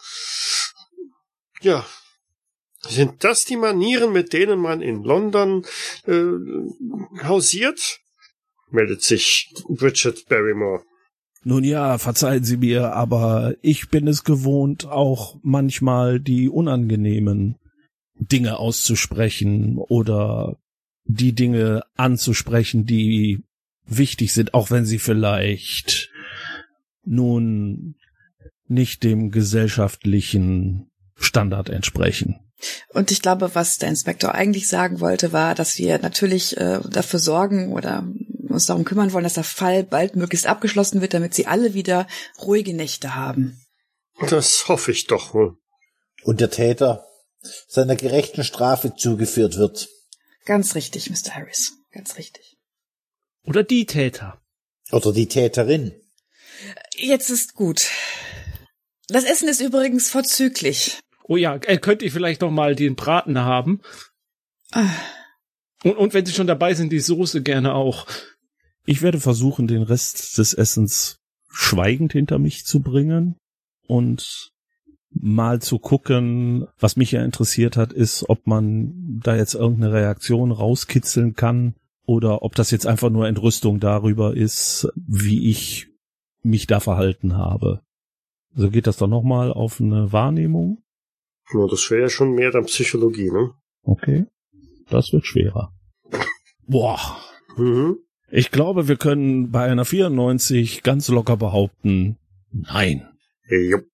ja. 1.61 1.85
Sind 2.87 3.25
das 3.25 3.43
die 3.43 3.57
Manieren, 3.57 4.13
mit 4.13 4.31
denen 4.31 4.59
man 4.59 4.81
in 4.81 5.03
London 5.03 5.65
äh, 6.07 7.23
hausiert? 7.23 7.99
meldet 8.71 9.01
sich 9.01 9.51
Richard 9.81 10.27
Barrymore. 10.29 10.83
Nun 11.43 11.63
ja, 11.63 11.97
verzeihen 11.97 12.43
Sie 12.43 12.57
mir, 12.57 12.93
aber 12.93 13.55
ich 13.61 13.89
bin 13.89 14.07
es 14.07 14.23
gewohnt, 14.23 14.85
auch 14.85 15.37
manchmal 15.41 16.19
die 16.19 16.49
unangenehmen 16.49 17.57
Dinge 18.19 18.57
auszusprechen 18.57 19.77
oder 19.77 20.57
die 21.05 21.33
Dinge 21.33 21.83
anzusprechen, 21.95 22.85
die 22.85 23.43
wichtig 23.85 24.33
sind, 24.33 24.53
auch 24.53 24.69
wenn 24.69 24.85
sie 24.85 24.99
vielleicht 24.99 26.09
nun 27.03 27.95
nicht 28.67 29.03
dem 29.03 29.31
gesellschaftlichen 29.31 30.91
Standard 31.15 31.69
entsprechen. 31.69 32.39
Und 32.89 33.09
ich 33.11 33.21
glaube, 33.21 33.55
was 33.55 33.77
der 33.77 33.89
Inspektor 33.89 34.35
eigentlich 34.35 34.67
sagen 34.67 34.99
wollte, 34.99 35.31
war, 35.31 35.55
dass 35.55 35.77
wir 35.77 35.97
natürlich 35.99 36.57
äh, 36.57 36.79
dafür 36.89 37.19
sorgen 37.19 37.71
oder 37.71 38.05
uns 38.49 38.65
darum 38.65 38.83
kümmern 38.83 39.13
wollen, 39.13 39.23
dass 39.23 39.35
der 39.35 39.43
Fall 39.43 39.83
bald 39.83 40.15
möglichst 40.15 40.45
abgeschlossen 40.47 41.01
wird, 41.01 41.13
damit 41.13 41.33
sie 41.33 41.47
alle 41.47 41.73
wieder 41.73 42.07
ruhige 42.41 42.73
Nächte 42.73 43.15
haben. 43.15 43.61
Das 44.29 44.67
hoffe 44.67 44.91
ich 44.91 45.07
doch 45.07 45.33
wohl. 45.33 45.55
Und 46.23 46.41
der 46.41 46.49
Täter 46.49 47.05
seiner 47.67 47.95
gerechten 47.95 48.43
Strafe 48.43 48.95
zugeführt 48.95 49.57
wird. 49.57 49.89
Ganz 50.45 50.75
richtig, 50.75 51.09
Mr. 51.09 51.35
Harris. 51.35 51.73
Ganz 51.91 52.17
richtig. 52.17 52.57
Oder 53.43 53.63
die 53.63 53.85
Täter. 53.85 54.41
Oder 54.91 55.11
die 55.13 55.27
Täterin. 55.27 55.93
Jetzt 56.95 57.29
ist 57.29 57.53
gut. 57.53 57.87
Das 59.07 59.23
Essen 59.23 59.47
ist 59.47 59.61
übrigens 59.61 60.09
vorzüglich. 60.09 60.99
Oh 61.23 61.37
ja, 61.37 61.55
äh, 61.55 61.77
könnt 61.77 62.01
ihr 62.01 62.11
vielleicht 62.11 62.41
noch 62.41 62.51
mal 62.51 62.75
den 62.75 62.95
Braten 62.95 63.39
haben? 63.39 63.81
Ah, 64.71 64.89
Und, 65.83 65.97
und 65.97 66.13
wenn 66.13 66.25
Sie 66.25 66.33
schon 66.33 66.47
dabei 66.47 66.73
sind, 66.73 66.91
die 66.91 66.99
Soße 66.99 67.41
gerne 67.41 67.73
auch. 67.73 68.05
Ich 68.85 69.01
werde 69.01 69.19
versuchen, 69.19 69.67
den 69.67 69.83
Rest 69.83 70.37
des 70.37 70.53
Essens 70.53 71.17
schweigend 71.47 72.11
hinter 72.13 72.39
mich 72.39 72.65
zu 72.65 72.81
bringen 72.81 73.35
und 73.87 74.51
mal 75.11 75.61
zu 75.61 75.79
gucken, 75.79 76.67
was 76.79 76.95
mich 76.95 77.11
ja 77.11 77.23
interessiert 77.23 77.77
hat, 77.77 77.93
ist, 77.93 78.29
ob 78.29 78.45
man 78.47 79.19
da 79.23 79.35
jetzt 79.35 79.55
irgendeine 79.55 79.93
Reaktion 79.93 80.51
rauskitzeln 80.51 81.35
kann 81.35 81.75
oder 82.05 82.43
ob 82.43 82.55
das 82.55 82.71
jetzt 82.71 82.87
einfach 82.87 83.09
nur 83.09 83.27
Entrüstung 83.27 83.79
darüber 83.79 84.35
ist, 84.35 84.87
wie 84.95 85.49
ich 85.49 85.87
mich 86.41 86.67
da 86.67 86.79
verhalten 86.79 87.37
habe. 87.37 87.81
So 88.55 88.69
geht 88.69 88.87
das 88.87 88.97
doch 88.97 89.07
nochmal 89.07 89.51
auf 89.51 89.79
eine 89.79 90.11
Wahrnehmung. 90.11 90.81
Nur 91.51 91.69
das 91.69 91.89
wäre 91.89 92.03
ja 92.03 92.09
schon 92.09 92.33
mehr 92.33 92.51
dann 92.51 92.65
Psychologie, 92.65 93.31
ne? 93.31 93.51
Okay. 93.83 94.25
Das 94.89 95.13
wird 95.13 95.25
schwerer. 95.25 95.73
Boah. 96.67 96.99
Mhm. 97.57 97.97
Ich 98.31 98.51
glaube, 98.51 98.87
wir 98.87 98.97
können 98.97 99.51
bei 99.51 99.69
einer 99.69 99.85
94 99.85 100.83
ganz 100.83 101.07
locker 101.09 101.37
behaupten, 101.37 102.17
nein. 102.51 103.07
Jupp. 103.49 103.85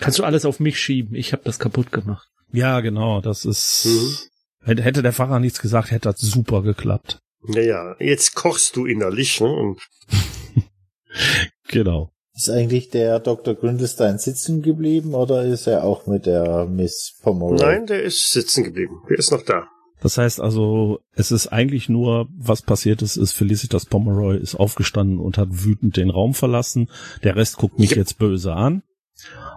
Kannst 0.00 0.18
du 0.18 0.24
alles 0.24 0.44
auf 0.44 0.60
mich 0.60 0.78
schieben? 0.78 1.14
Ich 1.14 1.32
habe 1.32 1.42
das 1.44 1.58
kaputt 1.58 1.92
gemacht. 1.92 2.28
Ja, 2.52 2.80
genau, 2.80 3.20
das 3.20 3.44
ist, 3.44 3.86
Mhm. 4.64 4.78
hätte 4.78 5.02
der 5.02 5.12
Pfarrer 5.12 5.40
nichts 5.40 5.60
gesagt, 5.60 5.90
hätte 5.90 6.08
das 6.10 6.20
super 6.20 6.62
geklappt. 6.62 7.18
Naja, 7.46 7.94
jetzt 8.00 8.34
kochst 8.34 8.74
du 8.76 8.86
innerlich, 8.86 9.40
ne? 9.40 9.48
Und 9.48 9.80
Genau. 11.68 12.10
Ist 12.34 12.50
eigentlich 12.50 12.88
der 12.90 13.18
Dr. 13.18 13.54
Gründelstein 13.54 14.18
sitzen 14.18 14.62
geblieben 14.62 15.14
oder 15.14 15.44
ist 15.44 15.66
er 15.66 15.82
auch 15.84 16.06
mit 16.06 16.26
der 16.26 16.66
Miss 16.66 17.14
Pomeroy? 17.22 17.56
nein, 17.58 17.86
der 17.86 18.02
ist 18.02 18.30
sitzen 18.32 18.62
geblieben. 18.64 19.02
Der 19.10 19.18
ist 19.18 19.32
noch 19.32 19.42
da. 19.42 19.66
Das 20.00 20.16
heißt 20.18 20.40
also, 20.40 21.00
es 21.16 21.32
ist 21.32 21.48
eigentlich 21.48 21.88
nur, 21.88 22.28
was 22.36 22.62
passiert 22.62 23.02
ist, 23.02 23.16
ist 23.16 23.32
Felicitas 23.32 23.86
Pomeroy 23.86 24.36
ist 24.38 24.54
aufgestanden 24.54 25.18
und 25.18 25.36
hat 25.36 25.48
wütend 25.50 25.96
den 25.96 26.10
Raum 26.10 26.34
verlassen. 26.34 26.88
Der 27.24 27.34
Rest 27.34 27.56
guckt 27.56 27.80
mich 27.80 27.90
Yep. 27.90 27.98
jetzt 27.98 28.18
böse 28.18 28.52
an. 28.54 28.82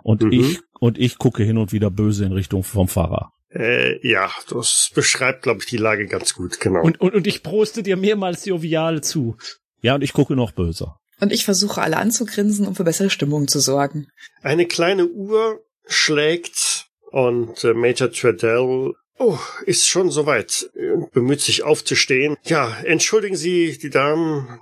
Und 0.04 0.24
Mhm. 0.24 0.32
ich, 0.32 0.60
und 0.80 0.97
ich 0.97 1.17
gucke 1.17 1.43
hin 1.43 1.58
und 1.58 1.71
wieder 1.71 1.91
böse 1.91 2.26
in 2.26 2.32
Richtung 2.32 2.63
vom 2.63 2.88
Pfarrer. 2.88 3.32
Äh, 3.54 4.06
ja, 4.08 4.32
das 4.50 4.91
beschreibt, 4.95 5.43
glaube 5.43 5.60
ich, 5.60 5.65
die 5.65 5.78
Lage 5.78 6.08
ganz 6.08 6.34
gut, 6.34 6.60
genau. 6.60 6.82
Und, 6.82 7.02
und, 7.02 7.13
und 7.13 7.28
ich 7.28 7.43
proste 7.43 7.84
dir 7.84 7.97
mehrmals 7.97 8.45
jovial 8.45 9.02
zu. 9.04 9.36
Ja, 9.82 9.95
und 9.95 10.04
ich 10.04 10.13
gucke 10.13 10.36
noch 10.36 10.52
böser. 10.54 10.97
Und 11.19 11.32
ich 11.32 11.43
versuche 11.45 11.82
alle 11.82 11.97
anzugrinsen, 11.97 12.65
um 12.65 12.76
für 12.76 12.84
bessere 12.84 13.10
Stimmung 13.10 13.47
zu 13.47 13.60
sorgen. 13.60 14.08
Eine 14.41 14.65
kleine 14.65 15.08
Uhr 15.08 15.60
schlägt 15.86 16.88
und 17.12 17.63
äh, 17.63 17.74
Major 17.74 18.12
Treadell 18.12 18.93
oh, 19.19 19.38
ist 19.65 19.88
schon 19.88 20.10
soweit 20.10 20.69
und 20.95 21.12
bemüht 21.12 21.41
sich 21.41 21.63
aufzustehen. 21.63 22.38
Ja, 22.43 22.76
entschuldigen 22.84 23.36
Sie, 23.36 23.78
die 23.78 23.89
Damen, 23.89 24.60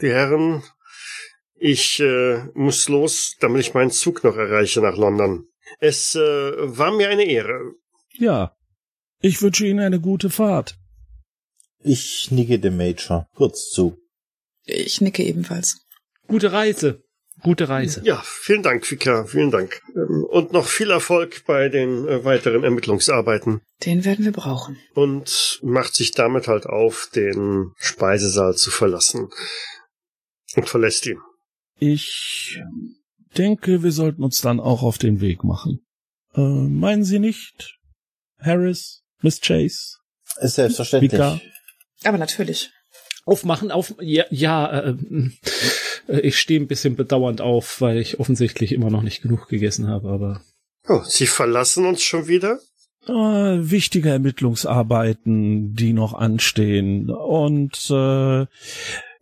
die 0.00 0.10
Herren. 0.10 0.62
Ich 1.64 2.00
äh, 2.00 2.42
muss 2.54 2.88
los, 2.88 3.36
damit 3.38 3.60
ich 3.60 3.72
meinen 3.72 3.92
Zug 3.92 4.24
noch 4.24 4.36
erreiche 4.36 4.80
nach 4.80 4.96
London. 4.96 5.46
Es 5.78 6.16
äh, 6.16 6.20
war 6.20 6.90
mir 6.90 7.08
eine 7.08 7.24
Ehre. 7.24 7.60
Ja. 8.14 8.56
Ich 9.20 9.40
wünsche 9.42 9.64
Ihnen 9.64 9.78
eine 9.78 10.00
gute 10.00 10.28
Fahrt. 10.28 10.76
Ich 11.84 12.32
nicke 12.32 12.58
dem 12.58 12.76
Major 12.76 13.28
kurz 13.36 13.70
zu. 13.70 13.96
Ich 14.64 15.00
nicke 15.00 15.22
ebenfalls. 15.22 15.86
Gute 16.26 16.50
Reise. 16.50 17.04
Gute 17.44 17.68
Reise. 17.68 18.02
Ja, 18.04 18.20
vielen 18.24 18.64
Dank, 18.64 18.88
Vika, 18.90 19.24
vielen 19.26 19.52
Dank. 19.52 19.80
Ähm, 19.94 20.24
Und 20.30 20.52
noch 20.52 20.66
viel 20.66 20.90
Erfolg 20.90 21.44
bei 21.46 21.68
den 21.68 22.08
äh, 22.08 22.24
weiteren 22.24 22.64
Ermittlungsarbeiten. 22.64 23.60
Den 23.84 24.04
werden 24.04 24.24
wir 24.24 24.32
brauchen. 24.32 24.78
und 24.94 25.60
macht 25.62 25.94
sich 25.94 26.10
damit 26.10 26.48
halt 26.48 26.66
auf, 26.66 27.08
den 27.14 27.70
Speisesaal 27.78 28.56
zu 28.56 28.72
verlassen. 28.72 29.30
Und 30.56 30.68
verlässt 30.68 31.06
ihn. 31.06 31.20
Ich 31.84 32.60
denke, 33.36 33.82
wir 33.82 33.90
sollten 33.90 34.22
uns 34.22 34.40
dann 34.40 34.60
auch 34.60 34.84
auf 34.84 34.98
den 34.98 35.20
Weg 35.20 35.42
machen. 35.42 35.80
Äh, 36.32 36.40
meinen 36.40 37.02
Sie 37.02 37.18
nicht, 37.18 37.76
Harris, 38.38 39.02
Miss 39.20 39.40
Chase? 39.40 39.96
Ist 40.40 40.54
selbstverständlich. 40.54 41.10
Mika? 41.10 41.40
Aber 42.04 42.18
natürlich. 42.18 42.70
Aufmachen, 43.24 43.72
auf. 43.72 43.96
Ja, 44.00 44.26
ja 44.30 44.80
äh, 44.80 44.96
äh, 46.06 46.20
ich 46.20 46.38
stehe 46.38 46.60
ein 46.60 46.68
bisschen 46.68 46.94
bedauernd 46.94 47.40
auf, 47.40 47.80
weil 47.80 47.98
ich 47.98 48.20
offensichtlich 48.20 48.70
immer 48.70 48.90
noch 48.90 49.02
nicht 49.02 49.20
genug 49.20 49.48
gegessen 49.48 49.88
habe, 49.88 50.08
aber. 50.08 50.40
Oh, 50.86 51.02
Sie 51.04 51.26
verlassen 51.26 51.84
uns 51.84 52.04
schon 52.04 52.28
wieder? 52.28 52.60
Äh, 53.08 53.12
wichtige 53.12 54.10
Ermittlungsarbeiten, 54.10 55.74
die 55.74 55.94
noch 55.94 56.14
anstehen. 56.14 57.10
Und 57.10 57.90
äh, 57.90 58.46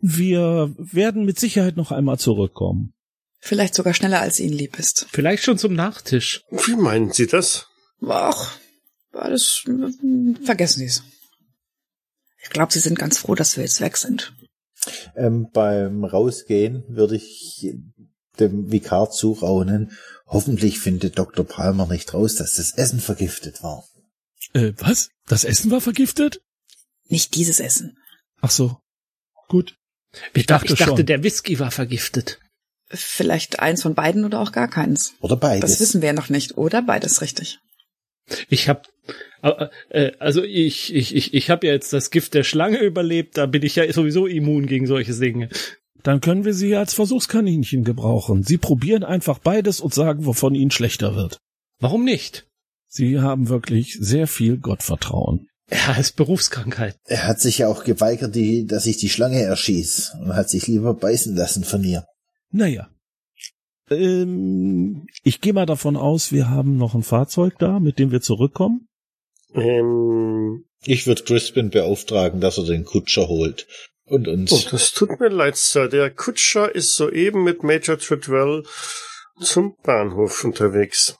wir 0.01 0.73
werden 0.77 1.25
mit 1.25 1.39
Sicherheit 1.39 1.77
noch 1.77 1.91
einmal 1.91 2.17
zurückkommen. 2.19 2.93
Vielleicht 3.39 3.73
sogar 3.73 3.93
schneller, 3.93 4.21
als 4.21 4.39
Ihnen 4.39 4.53
lieb 4.53 4.77
ist. 4.77 5.07
Vielleicht 5.11 5.43
schon 5.43 5.57
zum 5.57 5.73
Nachtisch. 5.73 6.43
Wie 6.49 6.75
meinen 6.75 7.11
Sie 7.11 7.27
das? 7.27 7.67
Ach, 8.07 8.57
alles, 9.13 9.65
vergessen 10.43 10.79
Sie 10.79 10.85
es. 10.85 11.03
Ich 12.43 12.49
glaube, 12.49 12.73
Sie 12.73 12.79
sind 12.79 12.97
ganz 12.97 13.17
froh, 13.17 13.35
dass 13.35 13.57
wir 13.57 13.63
jetzt 13.63 13.81
weg 13.81 13.97
sind. 13.97 14.33
Ähm, 15.15 15.49
beim 15.51 16.03
Rausgehen 16.03 16.83
würde 16.87 17.15
ich 17.15 17.73
dem 18.39 18.71
Vikar 18.71 19.11
zuraunen. 19.11 19.91
Hoffentlich 20.25 20.79
findet 20.79 21.19
Dr. 21.19 21.45
Palmer 21.45 21.87
nicht 21.87 22.13
raus, 22.13 22.35
dass 22.35 22.55
das 22.55 22.73
Essen 22.73 22.99
vergiftet 22.99 23.61
war. 23.63 23.83
Äh, 24.53 24.73
was? 24.77 25.09
Das 25.27 25.43
Essen 25.43 25.71
war 25.71 25.81
vergiftet? 25.81 26.41
Nicht 27.07 27.35
dieses 27.35 27.59
Essen. 27.59 27.97
Ach 28.41 28.51
so. 28.51 28.77
Gut. 29.47 29.75
Ich 30.33 30.45
dachte, 30.45 30.73
ich 30.73 30.79
dachte 30.79 30.97
schon. 30.97 31.05
der 31.05 31.23
Whisky 31.23 31.59
war 31.59 31.71
vergiftet. 31.71 32.39
Vielleicht 32.89 33.59
eins 33.59 33.81
von 33.81 33.95
beiden 33.95 34.25
oder 34.25 34.39
auch 34.41 34.51
gar 34.51 34.67
keins. 34.67 35.13
Oder 35.21 35.37
beides. 35.37 35.71
Das 35.71 35.79
wissen 35.79 36.01
wir 36.01 36.07
ja 36.07 36.13
noch 36.13 36.29
nicht. 36.29 36.57
Oder 36.57 36.81
beides 36.81 37.21
richtig. 37.21 37.59
Ich 38.49 38.67
hab, 38.69 38.87
äh, 39.41 40.11
also 40.19 40.43
ich, 40.43 40.93
ich, 40.93 41.15
ich, 41.15 41.33
ich 41.33 41.49
habe 41.49 41.67
ja 41.67 41.73
jetzt 41.73 41.93
das 41.93 42.11
Gift 42.11 42.33
der 42.33 42.43
Schlange 42.43 42.79
überlebt, 42.79 43.37
da 43.37 43.45
bin 43.45 43.63
ich 43.63 43.75
ja 43.75 43.91
sowieso 43.91 44.27
immun 44.27 44.67
gegen 44.67 44.87
solche 44.87 45.13
Dinge. 45.13 45.49
Dann 46.03 46.21
können 46.21 46.45
wir 46.45 46.53
sie 46.53 46.75
als 46.75 46.93
Versuchskaninchen 46.93 47.83
gebrauchen. 47.83 48.43
Sie 48.43 48.57
probieren 48.57 49.03
einfach 49.03 49.39
beides 49.39 49.79
und 49.79 49.93
sagen, 49.93 50.25
wovon 50.25 50.55
ihnen 50.55 50.71
schlechter 50.71 51.15
wird. 51.15 51.37
Warum 51.79 52.03
nicht? 52.03 52.47
Sie 52.87 53.19
haben 53.19 53.49
wirklich 53.49 53.97
sehr 53.99 54.27
viel 54.27 54.57
Gottvertrauen. 54.57 55.47
Ja, 55.87 55.93
ist 55.93 56.17
Berufskrankheit. 56.17 56.97
Er 57.05 57.27
hat 57.27 57.39
sich 57.39 57.59
ja 57.59 57.67
auch 57.69 57.85
geweigert, 57.85 58.35
die, 58.35 58.65
dass 58.65 58.85
ich 58.85 58.97
die 58.97 59.09
Schlange 59.09 59.41
erschieß 59.41 60.17
und 60.21 60.35
hat 60.35 60.49
sich 60.49 60.67
lieber 60.67 60.93
beißen 60.93 61.33
lassen 61.35 61.63
von 61.63 61.81
ihr. 61.83 62.05
Naja. 62.51 62.89
Ähm, 63.89 65.05
ich 65.23 65.39
gehe 65.39 65.53
mal 65.53 65.65
davon 65.65 65.95
aus, 65.95 66.31
wir 66.33 66.49
haben 66.49 66.77
noch 66.77 66.93
ein 66.93 67.03
Fahrzeug 67.03 67.57
da, 67.59 67.79
mit 67.79 67.99
dem 67.99 68.11
wir 68.11 68.21
zurückkommen. 68.21 68.87
Ähm, 69.53 70.65
Ich 70.83 71.07
würde 71.07 71.23
Crispin 71.23 71.69
beauftragen, 71.69 72.41
dass 72.41 72.57
er 72.57 72.65
den 72.65 72.83
Kutscher 72.85 73.27
holt. 73.27 73.67
Und 74.05 74.27
uns. 74.27 74.51
oh, 74.51 74.61
das 74.71 74.91
tut 74.91 75.21
mir 75.21 75.29
leid, 75.29 75.55
Sir. 75.55 75.87
Der 75.87 76.09
Kutscher 76.11 76.73
ist 76.75 76.95
soeben 76.95 77.43
mit 77.43 77.63
Major 77.63 77.97
Treadwell 77.97 78.63
zum 79.39 79.75
Bahnhof 79.83 80.43
unterwegs. 80.43 81.15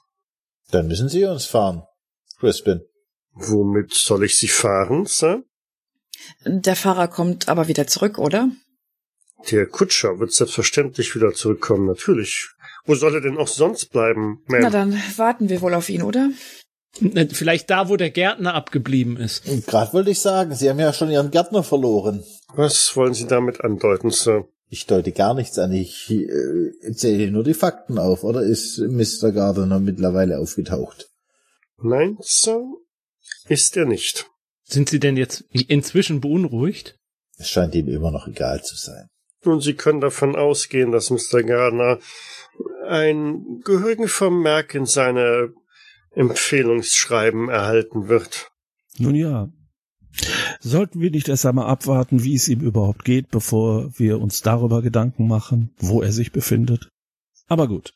Dann 0.70 0.88
müssen 0.88 1.08
Sie 1.08 1.24
uns 1.24 1.46
fahren. 1.46 1.84
Crispin. 2.38 2.82
Womit 3.34 3.92
soll 3.94 4.24
ich 4.24 4.36
Sie 4.36 4.48
fahren, 4.48 5.06
Sir? 5.06 5.42
Der 6.44 6.76
Fahrer 6.76 7.08
kommt 7.08 7.48
aber 7.48 7.68
wieder 7.68 7.86
zurück, 7.86 8.18
oder? 8.18 8.50
Der 9.50 9.66
Kutscher 9.66 10.20
wird 10.20 10.32
selbstverständlich 10.32 11.14
wieder 11.16 11.32
zurückkommen, 11.32 11.86
natürlich. 11.86 12.50
Wo 12.84 12.94
soll 12.94 13.14
er 13.14 13.20
denn 13.20 13.38
auch 13.38 13.48
sonst 13.48 13.86
bleiben, 13.90 14.42
Na 14.48 14.58
Ma'am? 14.58 14.70
dann 14.70 15.02
warten 15.16 15.48
wir 15.48 15.60
wohl 15.62 15.74
auf 15.74 15.88
ihn, 15.88 16.02
oder? 16.02 16.30
Äh, 17.00 17.26
Vielleicht 17.32 17.70
da, 17.70 17.88
wo 17.88 17.96
der 17.96 18.10
Gärtner 18.10 18.54
abgeblieben 18.54 19.16
ist. 19.16 19.48
Und 19.48 19.66
Gerade 19.66 19.92
wollte 19.94 20.10
ich 20.10 20.20
sagen, 20.20 20.54
Sie 20.54 20.68
haben 20.68 20.78
ja 20.78 20.92
schon 20.92 21.10
Ihren 21.10 21.30
Gärtner 21.30 21.62
verloren. 21.62 22.22
Was 22.54 22.94
wollen 22.96 23.14
Sie 23.14 23.26
damit 23.26 23.62
andeuten, 23.62 24.10
Sir? 24.10 24.46
Ich 24.68 24.86
deute 24.86 25.12
gar 25.12 25.34
nichts 25.34 25.58
an. 25.58 25.72
Ich 25.72 26.10
äh, 26.10 26.92
zähle 26.92 27.30
nur 27.30 27.44
die 27.44 27.54
Fakten 27.54 27.98
auf. 27.98 28.24
Oder 28.24 28.42
ist 28.42 28.78
Mr. 28.78 29.32
Gardner 29.32 29.80
mittlerweile 29.80 30.38
aufgetaucht? 30.38 31.10
Nein, 31.78 32.16
Sir, 32.20 32.62
ist 33.48 33.76
er 33.76 33.84
nicht. 33.84 34.30
Sind 34.64 34.88
Sie 34.88 35.00
denn 35.00 35.16
jetzt 35.16 35.44
inzwischen 35.52 36.20
beunruhigt? 36.20 36.96
Es 37.36 37.50
scheint 37.50 37.74
ihm 37.74 37.88
immer 37.88 38.10
noch 38.10 38.28
egal 38.28 38.62
zu 38.62 38.76
sein. 38.76 39.08
Nun, 39.44 39.60
Sie 39.60 39.74
können 39.74 40.00
davon 40.00 40.36
ausgehen, 40.36 40.92
dass 40.92 41.10
Mr. 41.10 41.42
Gardner 41.42 41.98
ein 42.86 43.60
gehörigen 43.64 44.08
Vermerk 44.08 44.74
in 44.74 44.86
seine 44.86 45.52
Empfehlungsschreiben 46.14 47.48
erhalten 47.48 48.08
wird. 48.08 48.50
Nun 48.98 49.14
ja. 49.14 49.48
Sollten 50.60 51.00
wir 51.00 51.10
nicht 51.10 51.28
erst 51.28 51.46
einmal 51.46 51.66
abwarten, 51.66 52.22
wie 52.22 52.34
es 52.34 52.48
ihm 52.48 52.60
überhaupt 52.60 53.04
geht, 53.04 53.30
bevor 53.30 53.90
wir 53.98 54.20
uns 54.20 54.42
darüber 54.42 54.82
Gedanken 54.82 55.26
machen, 55.26 55.74
wo 55.78 56.02
er 56.02 56.12
sich 56.12 56.32
befindet? 56.32 56.88
Aber 57.48 57.66
gut. 57.66 57.94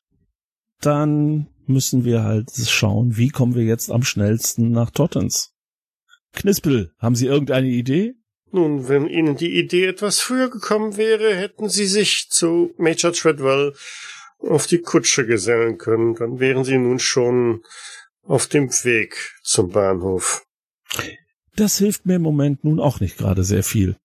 Dann 0.81 1.49
müssen 1.69 2.05
wir 2.05 2.23
halt 2.23 2.51
schauen, 2.53 3.17
wie 3.17 3.29
kommen 3.29 3.55
wir 3.55 3.65
jetzt 3.65 3.91
am 3.91 4.03
schnellsten 4.03 4.71
nach 4.71 4.91
Tottens. 4.91 5.53
Knispel, 6.33 6.93
haben 6.99 7.15
Sie 7.15 7.27
irgendeine 7.27 7.69
Idee? 7.69 8.15
Nun, 8.53 8.89
wenn 8.89 9.09
Ihnen 9.09 9.37
die 9.37 9.59
Idee 9.59 9.87
etwas 9.87 10.21
früher 10.21 10.51
gekommen 10.51 10.97
wäre, 10.97 11.35
hätten 11.35 11.69
Sie 11.69 11.87
sich 11.87 12.29
zu 12.31 12.73
Major 12.79 13.13
Treadwell 13.13 13.75
auf 14.39 14.67
die 14.67 14.81
Kutsche 14.81 15.27
gesellen 15.27 15.79
können. 15.79 16.15
Dann 16.15 16.39
wären 16.39 16.65
Sie 16.65 16.79
nun 16.79 16.99
schon 16.99 17.63
auf 18.23 18.47
dem 18.47 18.71
Weg 18.71 19.35
zum 19.43 19.71
Bahnhof. 19.71 20.45
Das 21.57 21.79
hilft 21.79 22.07
mir 22.07 22.17
im 22.17 22.23
Moment 22.23 22.65
nun 22.65 22.81
auch 22.81 23.01
nicht 23.01 23.17
gerade 23.17 23.45
sehr 23.45 23.63
viel. 23.63 23.97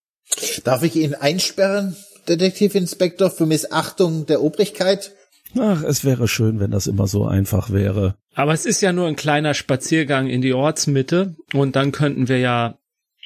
Darf 0.63 0.83
ich 0.83 0.95
ihn 0.95 1.13
einsperren, 1.13 1.95
Detektivinspektor, 2.27 3.29
für 3.29 3.45
Missachtung 3.45 4.25
der 4.25 4.41
Obrigkeit? 4.41 5.13
Ach, 5.59 5.83
es 5.83 6.05
wäre 6.05 6.27
schön, 6.27 6.59
wenn 6.59 6.71
das 6.71 6.87
immer 6.87 7.07
so 7.07 7.25
einfach 7.25 7.71
wäre. 7.71 8.15
Aber 8.35 8.53
es 8.53 8.65
ist 8.65 8.81
ja 8.81 8.93
nur 8.93 9.07
ein 9.07 9.15
kleiner 9.15 9.53
Spaziergang 9.53 10.27
in 10.27 10.41
die 10.41 10.53
Ortsmitte 10.53 11.35
und 11.53 11.75
dann 11.75 11.91
könnten 11.91 12.27
wir 12.27 12.39
ja 12.39 12.77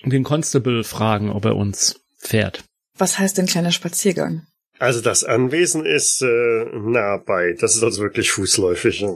den 0.04 0.24
Constable 0.24 0.84
fragen, 0.84 1.30
ob 1.30 1.46
er 1.46 1.56
uns 1.56 2.02
fährt. 2.18 2.64
Was 2.98 3.20
heißt 3.20 3.38
denn 3.38 3.46
kleiner 3.46 3.72
Spaziergang? 3.72 4.48
Also 4.80 5.02
das 5.02 5.24
Anwesen 5.24 5.86
ist 5.86 6.22
äh, 6.22 6.66
nah 6.74 7.18
bei. 7.18 7.56
Das 7.60 7.76
ist 7.76 7.84
also 7.84 8.02
wirklich 8.02 8.32
fußläufig. 8.32 9.02
ja. 9.02 9.16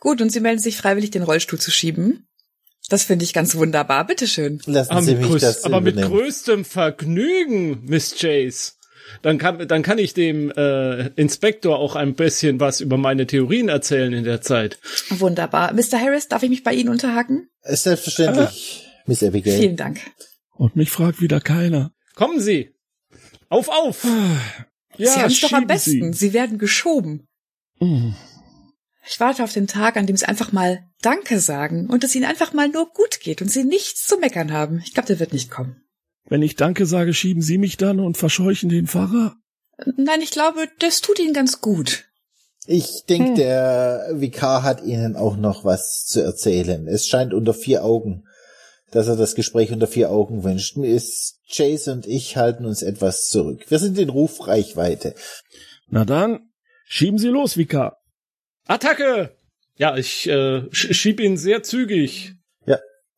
Gut, 0.00 0.20
und 0.20 0.30
Sie 0.30 0.40
melden 0.40 0.60
sich 0.60 0.76
freiwillig, 0.76 1.10
den 1.10 1.22
Rollstuhl 1.22 1.58
zu 1.58 1.70
schieben? 1.70 2.26
Das 2.88 3.04
finde 3.04 3.24
ich 3.24 3.32
ganz 3.32 3.54
wunderbar. 3.54 4.06
Bitteschön. 4.06 4.60
Lassen 4.66 4.92
Aber 4.92 5.02
Sie 5.02 5.14
mit, 5.14 5.30
mich 5.30 5.40
das 5.40 5.64
aber 5.64 5.80
mit 5.80 5.96
größtem 6.00 6.64
Vergnügen, 6.64 7.84
Miss 7.86 8.14
Chase. 8.18 8.72
Dann 9.22 9.38
kann, 9.38 9.66
dann 9.68 9.82
kann 9.82 9.98
ich 9.98 10.14
dem 10.14 10.50
äh, 10.50 11.08
Inspektor 11.16 11.78
auch 11.78 11.96
ein 11.96 12.14
bisschen 12.14 12.60
was 12.60 12.80
über 12.80 12.96
meine 12.96 13.26
Theorien 13.26 13.68
erzählen 13.68 14.12
in 14.12 14.24
der 14.24 14.40
Zeit. 14.40 14.78
Wunderbar. 15.10 15.72
Mr. 15.72 16.00
Harris, 16.00 16.28
darf 16.28 16.42
ich 16.42 16.50
mich 16.50 16.62
bei 16.62 16.74
Ihnen 16.74 16.88
unterhaken? 16.88 17.48
Selbstverständlich, 17.62 18.86
Miss 19.06 19.22
Abigail. 19.22 19.58
Vielen 19.58 19.76
Dank. 19.76 20.00
Und 20.56 20.76
mich 20.76 20.90
fragt 20.90 21.20
wieder 21.20 21.40
keiner. 21.40 21.92
Kommen 22.14 22.40
Sie! 22.40 22.74
Auf, 23.48 23.68
auf! 23.68 24.04
Ja, 24.96 25.10
Sie 25.10 25.20
haben 25.20 25.30
es 25.30 25.40
doch 25.40 25.52
am 25.52 25.66
besten. 25.66 26.12
Sie. 26.12 26.28
Sie 26.28 26.32
werden 26.32 26.58
geschoben. 26.58 27.26
Hm. 27.78 28.14
Ich 29.06 29.20
warte 29.20 29.44
auf 29.44 29.52
den 29.52 29.66
Tag, 29.66 29.96
an 29.96 30.06
dem 30.06 30.16
Sie 30.16 30.26
einfach 30.26 30.52
mal 30.52 30.84
Danke 31.02 31.40
sagen 31.40 31.90
und 31.90 32.04
es 32.04 32.14
Ihnen 32.14 32.24
einfach 32.24 32.52
mal 32.52 32.68
nur 32.68 32.90
gut 32.90 33.20
geht 33.20 33.42
und 33.42 33.48
Sie 33.50 33.64
nichts 33.64 34.06
zu 34.06 34.16
meckern 34.18 34.52
haben. 34.52 34.80
Ich 34.84 34.94
glaube, 34.94 35.08
der 35.08 35.20
wird 35.20 35.32
nicht 35.32 35.50
kommen. 35.50 35.83
Wenn 36.26 36.42
ich 36.42 36.56
Danke 36.56 36.86
sage, 36.86 37.12
schieben 37.12 37.42
Sie 37.42 37.58
mich 37.58 37.76
dann 37.76 38.00
und 38.00 38.16
verscheuchen 38.16 38.68
den 38.68 38.86
Pfarrer? 38.86 39.36
Nein, 39.96 40.22
ich 40.22 40.30
glaube, 40.30 40.68
das 40.78 41.00
tut 41.00 41.18
Ihnen 41.18 41.34
ganz 41.34 41.60
gut. 41.60 42.04
Ich 42.66 43.04
denke, 43.08 43.34
der 43.34 44.08
Vikar 44.12 44.62
hat 44.62 44.82
Ihnen 44.82 45.16
auch 45.16 45.36
noch 45.36 45.64
was 45.64 46.06
zu 46.06 46.22
erzählen. 46.22 46.88
Es 46.88 47.06
scheint 47.06 47.34
unter 47.34 47.52
vier 47.52 47.84
Augen, 47.84 48.24
dass 48.90 49.08
er 49.08 49.16
das 49.16 49.34
Gespräch 49.34 49.70
unter 49.70 49.86
vier 49.86 50.10
Augen 50.10 50.44
wünscht. 50.44 50.76
Miss 50.76 51.40
Chase 51.50 51.92
und 51.92 52.06
ich 52.06 52.36
halten 52.38 52.64
uns 52.64 52.82
etwas 52.82 53.28
zurück. 53.28 53.66
Wir 53.68 53.78
sind 53.78 53.98
in 53.98 54.08
Rufreichweite. 54.08 55.14
Na 55.88 56.06
dann, 56.06 56.48
schieben 56.86 57.18
Sie 57.18 57.28
los, 57.28 57.58
Vikar. 57.58 57.98
Attacke! 58.66 59.36
Ja, 59.76 59.96
ich 59.96 60.26
äh, 60.28 60.62
sch 60.70 60.94
schieb 60.94 61.20
ihn 61.20 61.36
sehr 61.36 61.62
zügig. 61.62 62.34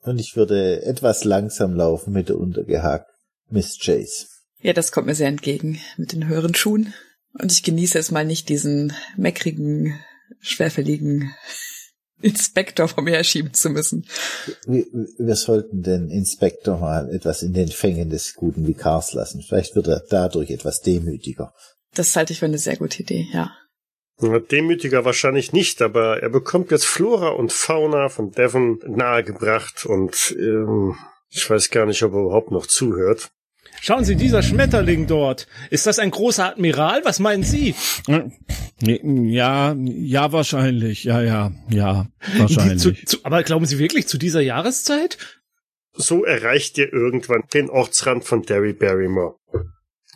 Und 0.07 0.21
ich 0.21 0.37
würde 0.37 0.83
etwas 0.85 1.25
langsam 1.25 1.75
laufen 1.75 2.13
mit 2.13 2.29
der 2.29 2.39
untergehakt. 2.39 3.11
Miss 3.51 3.79
Chase. 3.79 4.27
Ja, 4.61 4.73
das 4.73 4.93
kommt 4.93 5.09
mir 5.09 5.15
sehr 5.15 5.29
entgegen 5.29 5.81
mit 5.97 6.13
den 6.13 6.29
höheren 6.29 6.55
Schuhen. 6.55 6.95
Und 7.39 7.53
ich 7.53 7.63
genieße 7.63 7.99
es 7.99 8.11
mal 8.11 8.25
nicht, 8.25 8.49
diesen 8.49 8.93
meckrigen, 9.17 9.99
schwerfälligen 10.41 11.35
Inspektor 12.23 12.89
vor 12.89 13.03
mir 13.03 13.17
herschieben 13.17 13.53
zu 13.53 13.69
müssen. 13.69 14.07
Wir, 14.67 14.87
wir 15.19 15.37
sollten 15.37 15.83
den 15.83 16.09
Inspektor 16.09 16.79
mal 16.79 17.13
etwas 17.13 17.43
in 17.43 17.53
den 17.53 17.69
Fängen 17.69 18.09
des 18.09 18.35
guten 18.35 18.67
Vikars 18.67 19.13
lassen. 19.13 19.43
Vielleicht 19.43 19.75
wird 19.75 19.89
er 19.89 20.03
dadurch 20.09 20.51
etwas 20.51 20.81
demütiger. 20.81 21.53
Das 21.95 22.15
halte 22.17 22.33
ich 22.33 22.39
für 22.39 22.47
eine 22.47 22.59
sehr 22.59 22.77
gute 22.77 23.03
Idee, 23.03 23.27
ja. 23.33 23.51
Demütiger 24.21 25.05
wahrscheinlich 25.05 25.53
nicht, 25.53 25.83
aber 25.83 26.23
er 26.23 26.31
bekommt 26.31 26.71
jetzt 26.71 26.87
Flora 26.87 27.29
und 27.29 27.53
Fauna 27.53 28.09
von 28.09 28.31
Devon 28.33 28.81
nahegebracht 28.87 29.85
und 29.85 30.35
ähm, 30.39 30.97
ich 31.29 31.49
weiß 31.49 31.71
gar 31.71 31.85
nicht, 31.85 32.03
ob 32.03 32.15
er 32.15 32.21
überhaupt 32.21 32.51
noch 32.51 32.67
zuhört. 32.67 33.31
Schauen 33.81 34.05
Sie, 34.05 34.17
dieser 34.17 34.43
Schmetterling 34.43 35.07
dort. 35.07 35.47
Ist 35.71 35.87
das 35.87 35.99
ein 35.99 36.11
großer 36.11 36.47
Admiral? 36.47 37.03
Was 37.05 37.19
meinen 37.19 37.43
Sie? 37.43 37.75
Ja, 38.81 39.75
ja, 39.77 40.33
wahrscheinlich. 40.33 41.05
Ja, 41.05 41.23
ja, 41.23 41.53
ja, 41.69 42.07
wahrscheinlich. 42.39 42.81
Zu, 42.81 42.95
zu, 43.05 43.19
aber 43.23 43.43
glauben 43.43 43.67
Sie 43.67 43.79
wirklich 43.79 44.07
zu 44.07 44.17
dieser 44.19 44.41
Jahreszeit? 44.41 45.19
So 45.93 46.25
erreicht 46.25 46.79
ihr 46.79 46.93
irgendwann 46.93 47.45
den 47.53 47.69
Ortsrand 47.71 48.25
von 48.25 48.43
Derry 48.43 48.73
Barrymore. 48.73 49.37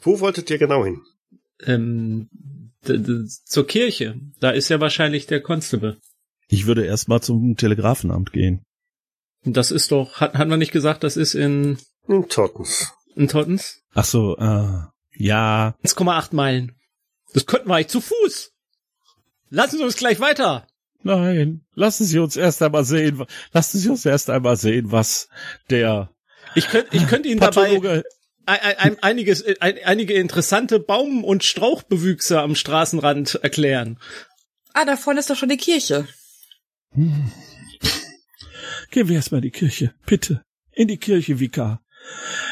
Wo 0.02 0.20
wolltet 0.20 0.50
ihr 0.50 0.58
genau 0.58 0.84
hin? 0.84 1.02
Ähm, 1.66 2.28
zur 2.82 3.66
Kirche. 3.66 4.18
Da 4.40 4.50
ist 4.50 4.68
ja 4.68 4.80
wahrscheinlich 4.80 5.26
der 5.26 5.40
Constable. 5.42 5.98
Ich 6.48 6.66
würde 6.66 6.84
erst 6.84 7.08
mal 7.08 7.20
zum 7.20 7.56
Telegrafenamt 7.56 8.32
gehen. 8.32 8.64
Das 9.44 9.70
ist 9.70 9.92
doch, 9.92 10.20
hat, 10.20 10.34
hat 10.34 10.48
man 10.48 10.58
nicht 10.58 10.72
gesagt, 10.72 11.04
das 11.04 11.16
ist 11.16 11.34
in, 11.34 11.78
In 12.08 12.28
Tottens. 12.28 12.92
in 13.14 13.28
Tottens? 13.28 13.80
Ach 13.94 14.04
so, 14.04 14.36
äh, 14.36 14.80
ja, 15.16 15.74
1,8 15.84 16.34
Meilen. 16.34 16.72
Das 17.32 17.46
könnten 17.46 17.68
wir 17.68 17.76
eigentlich 17.76 17.88
zu 17.88 18.00
Fuß. 18.00 18.50
lassen 19.50 19.78
Sie 19.78 19.84
uns 19.84 19.96
gleich 19.96 20.20
weiter. 20.20 20.66
Nein, 21.02 21.62
lassen 21.74 22.04
Sie 22.04 22.18
uns 22.18 22.36
erst 22.36 22.60
einmal 22.62 22.84
sehen, 22.84 23.24
lassen 23.52 23.78
Sie 23.78 23.88
uns 23.88 24.04
erst 24.04 24.28
einmal 24.28 24.56
sehen, 24.56 24.92
was 24.92 25.28
der 25.70 26.10
Ich 26.54 26.68
könnte 26.68 26.94
ich 26.94 27.06
könnt 27.06 27.24
Ihnen 27.24 27.40
Pathologe, 27.40 27.88
dabei 27.88 28.02
ein, 28.46 28.76
ein, 28.78 29.02
einiges, 29.02 29.44
ein, 29.60 29.78
einige 29.84 30.14
interessante 30.14 30.80
Baum- 30.80 31.24
und 31.24 31.44
Strauchbewüchse 31.44 32.40
am 32.40 32.54
Straßenrand 32.54 33.36
erklären. 33.42 33.98
Ah, 34.72 34.84
da 34.84 34.96
vorne 34.96 35.20
ist 35.20 35.30
doch 35.30 35.36
schon 35.36 35.48
die 35.48 35.56
Kirche. 35.56 36.06
gehen 38.90 39.08
wir 39.08 39.16
erstmal 39.16 39.38
in 39.38 39.44
die 39.44 39.50
Kirche, 39.50 39.94
bitte. 40.06 40.42
In 40.72 40.88
die 40.88 40.98
Kirche, 40.98 41.40
Vikar. 41.40 41.82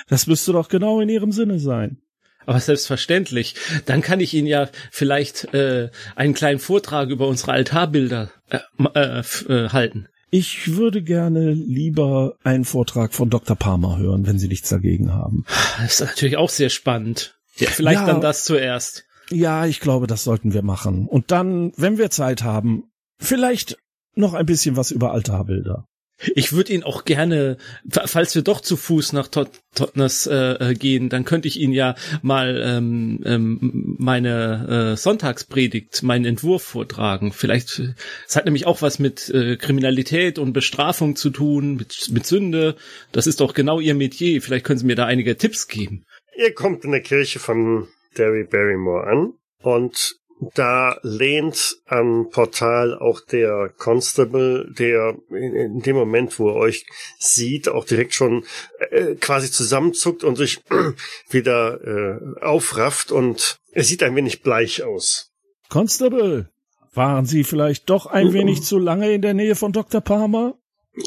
Das 0.09 0.27
müsste 0.27 0.53
doch 0.53 0.69
genau 0.69 1.01
in 1.01 1.09
Ihrem 1.09 1.33
Sinne 1.33 1.59
sein. 1.59 2.03
Aber 2.47 2.61
selbstverständlich. 2.61 3.55
Dann 3.87 4.01
kann 4.01 4.21
ich 4.21 4.33
Ihnen 4.35 4.47
ja 4.47 4.71
vielleicht 4.91 5.53
äh, 5.53 5.91
einen 6.17 6.35
kleinen 6.35 6.59
Vortrag 6.59 7.11
über 7.11 7.29
unsere 7.29 7.53
Altarbilder 7.53 8.31
äh, 8.49 8.61
äh, 8.95 9.21
äh, 9.21 9.69
halten. 9.69 10.09
Ich 10.31 10.77
würde 10.77 11.03
gerne 11.03 11.53
lieber 11.53 12.35
einen 12.45 12.65
Vortrag 12.65 13.15
von 13.15 13.31
Dr. 13.31 13.57
Palmer 13.57 13.97
hören, 13.99 14.27
wenn 14.27 14.39
Sie 14.39 14.49
nichts 14.49 14.69
dagegen 14.69 15.13
haben. 15.13 15.45
Das 15.81 15.95
ist 15.95 16.01
natürlich 16.01 16.37
auch 16.37 16.51
sehr 16.51 16.69
spannend. 16.69 17.39
Ja, 17.57 17.71
vielleicht 17.71 18.01
Ja. 18.01 18.07
dann 18.07 18.21
das 18.21 18.45
zuerst. 18.45 19.05
Ja, 19.31 19.67
ich 19.67 19.81
glaube, 19.81 20.07
das 20.07 20.25
sollten 20.25 20.53
wir 20.53 20.63
machen. 20.63 21.07
Und 21.07 21.31
dann, 21.31 21.73
wenn 21.77 21.99
wir 21.99 22.11
Zeit 22.11 22.43
haben, 22.43 22.85
vielleicht 23.19 23.79
noch 24.15 24.35
ein 24.35 24.47
bisschen 24.47 24.77
was 24.77 24.91
über 24.91 25.13
Altarbilder. 25.13 25.87
Ich 26.35 26.53
würde 26.53 26.73
ihn 26.73 26.83
auch 26.83 27.05
gerne, 27.05 27.59
fa- 27.89 28.07
falls 28.07 28.35
wir 28.35 28.43
doch 28.43 28.61
zu 28.61 28.77
Fuß 28.77 29.13
nach 29.13 29.29
Tot 29.29 29.51
Totnes 29.75 30.27
äh, 30.27 30.35
äh, 30.71 30.75
gehen, 30.75 31.09
dann 31.09 31.25
könnte 31.25 31.47
ich 31.47 31.61
Ihnen 31.61 31.73
ja 31.73 31.95
mal 32.23 32.61
ähm, 32.65 33.21
ähm, 33.25 33.95
meine 33.99 34.93
äh, 34.93 34.97
Sonntagspredigt, 34.97 36.03
meinen 36.03 36.25
Entwurf 36.25 36.63
vortragen. 36.65 37.33
Vielleicht, 37.33 37.81
es 38.27 38.35
hat 38.35 38.47
nämlich 38.47 38.67
auch 38.67 38.83
was 38.83 38.99
mit 38.99 39.29
äh, 39.29 39.57
Kriminalität 39.57 40.39
und 40.41 40.53
Bestrafung 40.53 41.15
zu 41.15 41.31
tun, 41.31 41.77
mit, 41.77 42.09
mit 42.11 42.27
Sünde. 42.27 42.75
Das 43.13 43.27
ist 43.29 43.41
doch 43.41 43.55
genau 43.55 43.79
Ihr 43.79 43.95
Metier. 43.95 44.43
Vielleicht 44.43 44.65
können 44.65 44.79
Sie 44.81 44.87
mir 44.87 44.97
da 44.97 45.07
einige 45.07 45.37
Tipps 45.37 45.69
geben. 45.69 46.05
Ihr 46.37 46.53
kommt 46.55 46.85
in 46.85 46.91
der 46.91 47.03
Kirche 47.03 47.39
von 47.39 47.87
Derry 48.17 48.45
Barrymore 48.45 49.07
an 49.07 49.33
und 49.63 50.17
da 50.55 50.99
lehnt 51.03 51.79
am 51.87 52.29
Portal 52.31 52.97
auch 52.97 53.21
der 53.21 53.73
Constable, 53.77 54.73
der 54.79 55.17
in, 55.31 55.81
dem 55.81 55.97
Moment, 55.97 56.39
wo 56.39 56.51
er 56.51 56.57
euch 56.57 56.87
sieht, 57.19 57.69
auch 57.69 57.85
direkt 57.85 58.15
schon 58.15 58.45
äh, 58.91 59.15
quasi 59.17 59.51
zusammenzuckt 59.51 60.25
und 60.25 60.37
sich 60.37 60.61
wieder 61.31 61.81
äh, 61.85 62.41
aufrafft 62.41 63.11
und 63.11 63.59
er 63.73 63.85
sieht 63.85 64.03
ein 64.03 64.15
wenig 64.17 64.43
bleich 64.43 64.83
aus. 64.83 65.33
Constable, 65.69 66.51
waren 66.95 67.27
Sie 67.27 67.45
vielleicht 67.45 67.91
doch 67.91 68.07
ein 68.07 68.33
wenig 68.33 68.63
zu 68.63 68.79
lange 68.79 69.13
in 69.13 69.23
der 69.23 69.35
Nähe 69.35 69.55
von 69.55 69.73
Dr. 69.73 70.01
Palmer? 70.01 70.59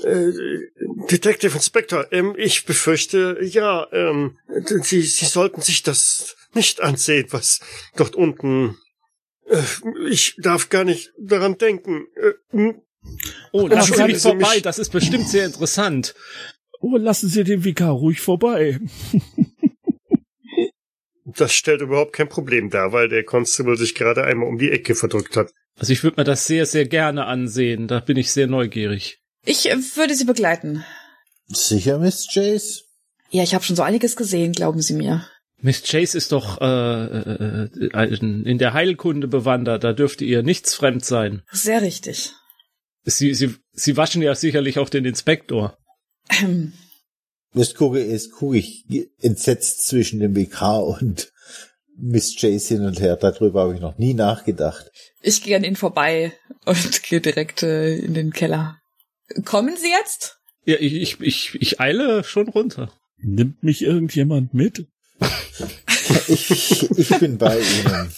Äh, 0.03 0.31
Detective 1.09 1.53
Inspector, 1.53 2.05
ähm, 2.11 2.33
ich 2.37 2.65
befürchte, 2.65 3.39
ja, 3.41 3.87
ähm, 3.91 4.37
Sie, 4.83 5.01
Sie 5.01 5.25
sollten 5.25 5.61
sich 5.61 5.83
das 5.83 6.37
nicht 6.53 6.81
ansehen, 6.81 7.27
was 7.31 7.59
dort 7.95 8.15
unten. 8.15 8.77
Äh, 9.51 10.09
ich 10.09 10.35
darf 10.37 10.69
gar 10.69 10.83
nicht 10.83 11.11
daran 11.19 11.57
denken. 11.57 12.07
Äh, 12.15 12.33
hm, 12.51 12.81
Oh, 13.51 13.67
ich 13.67 13.81
Sie 13.83 14.15
vorbei. 14.15 14.53
mich. 14.53 14.61
Das 14.61 14.79
ist 14.79 14.91
bestimmt 14.91 15.27
sehr 15.27 15.45
interessant. 15.45 16.15
Oh, 16.79 16.97
lassen 16.97 17.29
Sie 17.29 17.43
den 17.43 17.63
Vikar 17.63 17.91
ruhig 17.91 18.21
vorbei. 18.21 18.79
das 21.25 21.53
stellt 21.53 21.81
überhaupt 21.81 22.13
kein 22.13 22.29
Problem 22.29 22.69
dar, 22.69 22.91
weil 22.91 23.09
der 23.09 23.23
Constable 23.23 23.77
sich 23.77 23.95
gerade 23.95 24.23
einmal 24.23 24.47
um 24.47 24.57
die 24.57 24.71
Ecke 24.71 24.95
verdrückt 24.95 25.35
hat. 25.35 25.51
Also 25.77 25.93
ich 25.93 26.03
würde 26.03 26.21
mir 26.21 26.25
das 26.25 26.47
sehr, 26.47 26.65
sehr 26.65 26.85
gerne 26.85 27.25
ansehen. 27.25 27.87
Da 27.87 27.99
bin 27.99 28.17
ich 28.17 28.31
sehr 28.31 28.47
neugierig. 28.47 29.19
Ich 29.45 29.69
äh, 29.69 29.77
würde 29.95 30.15
Sie 30.15 30.25
begleiten. 30.25 30.83
Sicher, 31.47 31.99
Miss 31.99 32.27
Chase? 32.31 32.83
Ja, 33.29 33.43
ich 33.43 33.55
habe 33.55 33.63
schon 33.63 33.75
so 33.75 33.83
einiges 33.83 34.15
gesehen, 34.15 34.51
glauben 34.53 34.81
Sie 34.81 34.93
mir. 34.93 35.25
Miss 35.61 35.83
Chase 35.83 36.17
ist 36.17 36.31
doch 36.31 36.59
äh, 36.59 36.65
äh, 36.65 37.69
äh, 37.93 38.15
in 38.15 38.57
der 38.57 38.73
Heilkunde 38.73 39.27
bewandert. 39.27 39.83
Da 39.83 39.93
dürfte 39.93 40.25
ihr 40.25 40.43
nichts 40.43 40.73
fremd 40.73 41.05
sein. 41.05 41.43
Sehr 41.51 41.81
richtig. 41.81 42.31
Sie, 43.03 43.33
sie, 43.33 43.55
sie 43.71 43.97
waschen 43.97 44.21
ja 44.21 44.35
sicherlich 44.35 44.79
auch 44.79 44.89
den 44.89 45.05
Inspektor. 45.05 45.77
Ähm, 46.41 46.73
Jetzt 47.53 47.75
gucke, 47.75 48.01
jetzt 48.01 48.31
gucke 48.31 48.57
ich 48.57 48.85
entsetzt 49.19 49.85
zwischen 49.85 50.19
dem 50.19 50.35
WK 50.35 50.61
und 50.79 51.31
Miss 51.97 52.35
Chase 52.39 52.75
hin 52.75 52.85
und 52.85 53.01
her. 53.01 53.17
Darüber 53.17 53.63
habe 53.63 53.75
ich 53.75 53.81
noch 53.81 53.97
nie 53.97 54.13
nachgedacht. 54.13 54.89
Ich 55.21 55.43
gehe 55.43 55.57
an 55.57 55.63
Ihnen 55.63 55.75
vorbei 55.75 56.33
und 56.65 57.03
gehe 57.03 57.19
direkt 57.19 57.63
äh, 57.63 57.95
in 57.97 58.13
den 58.13 58.31
Keller. 58.31 58.77
Kommen 59.43 59.75
Sie 59.77 59.89
jetzt? 59.89 60.37
Ja, 60.65 60.75
ich, 60.79 60.93
ich, 60.93 61.19
ich, 61.19 61.57
ich 61.59 61.79
eile 61.79 62.23
schon 62.23 62.47
runter. 62.47 62.93
Nimmt 63.17 63.63
mich 63.63 63.81
irgendjemand 63.81 64.53
mit? 64.53 64.87
Ich, 66.27 66.89
ich 66.97 67.09
bin 67.19 67.37
bei 67.37 67.59
Ihnen, 67.59 68.11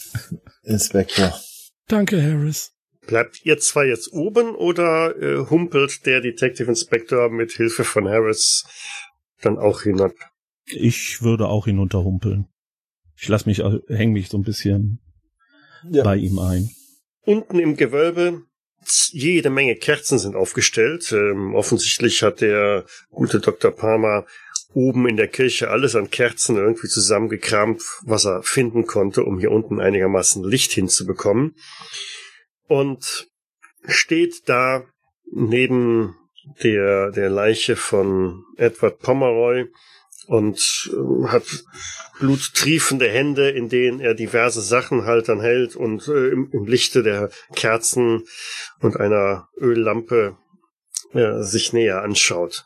Inspektor. 0.64 1.38
Danke, 1.88 2.22
Harris. 2.22 2.72
Bleibt 3.06 3.46
ihr 3.46 3.58
zwei 3.60 3.86
jetzt 3.88 4.12
oben 4.14 4.56
oder 4.56 5.16
äh, 5.22 5.50
humpelt 5.50 6.06
der 6.06 6.22
Detective 6.22 6.70
Inspector 6.70 7.30
mit 7.30 7.52
Hilfe 7.52 7.84
von 7.84 8.08
Harris 8.08 8.64
dann 9.42 9.58
auch 9.58 9.82
hinab? 9.82 10.14
Ich 10.66 11.22
würde 11.22 11.48
auch 11.48 11.66
hinunterhumpeln. 11.66 12.48
Ich 13.18 13.28
lass 13.28 13.46
mich, 13.46 13.60
äh, 13.60 13.80
häng 13.90 14.14
mich 14.14 14.30
so 14.30 14.38
ein 14.38 14.44
bisschen 14.44 15.00
Ja. 15.90 16.04
bei 16.04 16.16
ihm 16.16 16.40
ein. 16.40 16.70
Unten 17.26 17.60
im 17.60 17.76
Gewölbe 17.76 18.44
jede 19.12 19.50
Menge 19.50 19.76
Kerzen 19.76 20.20
sind 20.20 20.36
aufgestellt. 20.36 21.12
Ähm, 21.12 21.56
offensichtlich 21.56 22.22
hat 22.24 22.42
der 22.42 22.86
gute 23.10 23.40
Dr. 23.40 23.72
Palmer 23.72 24.26
oben 24.74 25.08
in 25.08 25.18
der 25.18 25.28
Kirche 25.28 25.70
alles 25.70 25.96
an 25.96 26.10
Kerzen 26.10 26.58
irgendwie 26.58 26.88
zusammengekramt, 26.88 27.82
was 28.04 28.26
er 28.26 28.44
finden 28.44 28.86
konnte, 28.86 29.24
um 29.24 29.40
hier 29.40 29.52
unten 29.52 29.80
einigermaßen 29.80 30.44
Licht 30.44 30.72
hinzubekommen. 30.72 31.56
Und 32.68 33.28
steht 33.86 34.48
da 34.48 34.84
neben 35.32 36.16
der, 36.64 37.12
der 37.12 37.30
Leiche 37.30 37.76
von 37.76 38.44
Edward 38.58 39.00
Pomeroy 39.00 39.66
und 40.28 40.90
äh, 40.92 41.28
hat 41.28 41.44
bluttriefende 42.20 43.10
Hände, 43.10 43.50
in 43.50 43.70
denen 43.70 44.00
er 44.00 44.14
diverse 44.14 44.62
Sachen 44.62 45.06
halt 45.06 45.30
dann 45.30 45.42
hält 45.42 45.76
und 45.76 46.08
äh, 46.08 46.30
im, 46.30 46.50
im 46.52 46.66
Lichte 46.66 47.04
der 47.04 47.30
Kerzen 47.56 48.24
und 48.80 48.98
einer 48.98 49.50
Öllampe 49.58 50.38
äh, 51.14 51.42
sich 51.42 51.74
näher 51.74 52.02
anschaut. 52.02 52.66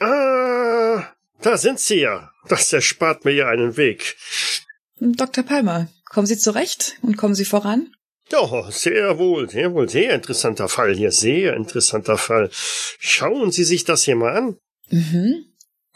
Ah, 0.00 1.04
da 1.40 1.56
sind 1.56 1.78
Sie 1.80 2.00
ja. 2.00 2.30
Das 2.48 2.72
erspart 2.72 3.24
mir 3.24 3.32
ja 3.32 3.48
einen 3.48 3.76
Weg. 3.76 4.16
Dr. 4.98 5.44
Palmer, 5.44 5.88
kommen 6.08 6.26
Sie 6.26 6.38
zurecht 6.38 6.96
und 7.02 7.16
kommen 7.16 7.34
Sie 7.34 7.44
voran? 7.44 7.94
Ja, 8.30 8.70
sehr 8.70 9.18
wohl, 9.18 9.48
sehr 9.50 9.72
wohl, 9.74 9.88
sehr 9.88 10.14
interessanter 10.14 10.68
Fall 10.68 10.94
hier, 10.94 11.12
sehr 11.12 11.54
interessanter 11.54 12.16
Fall. 12.16 12.50
Schauen 12.52 13.52
Sie 13.52 13.64
sich 13.64 13.84
das 13.84 14.02
hier 14.04 14.16
mal 14.16 14.36
an. 14.36 14.56
Mhm. 14.90 15.44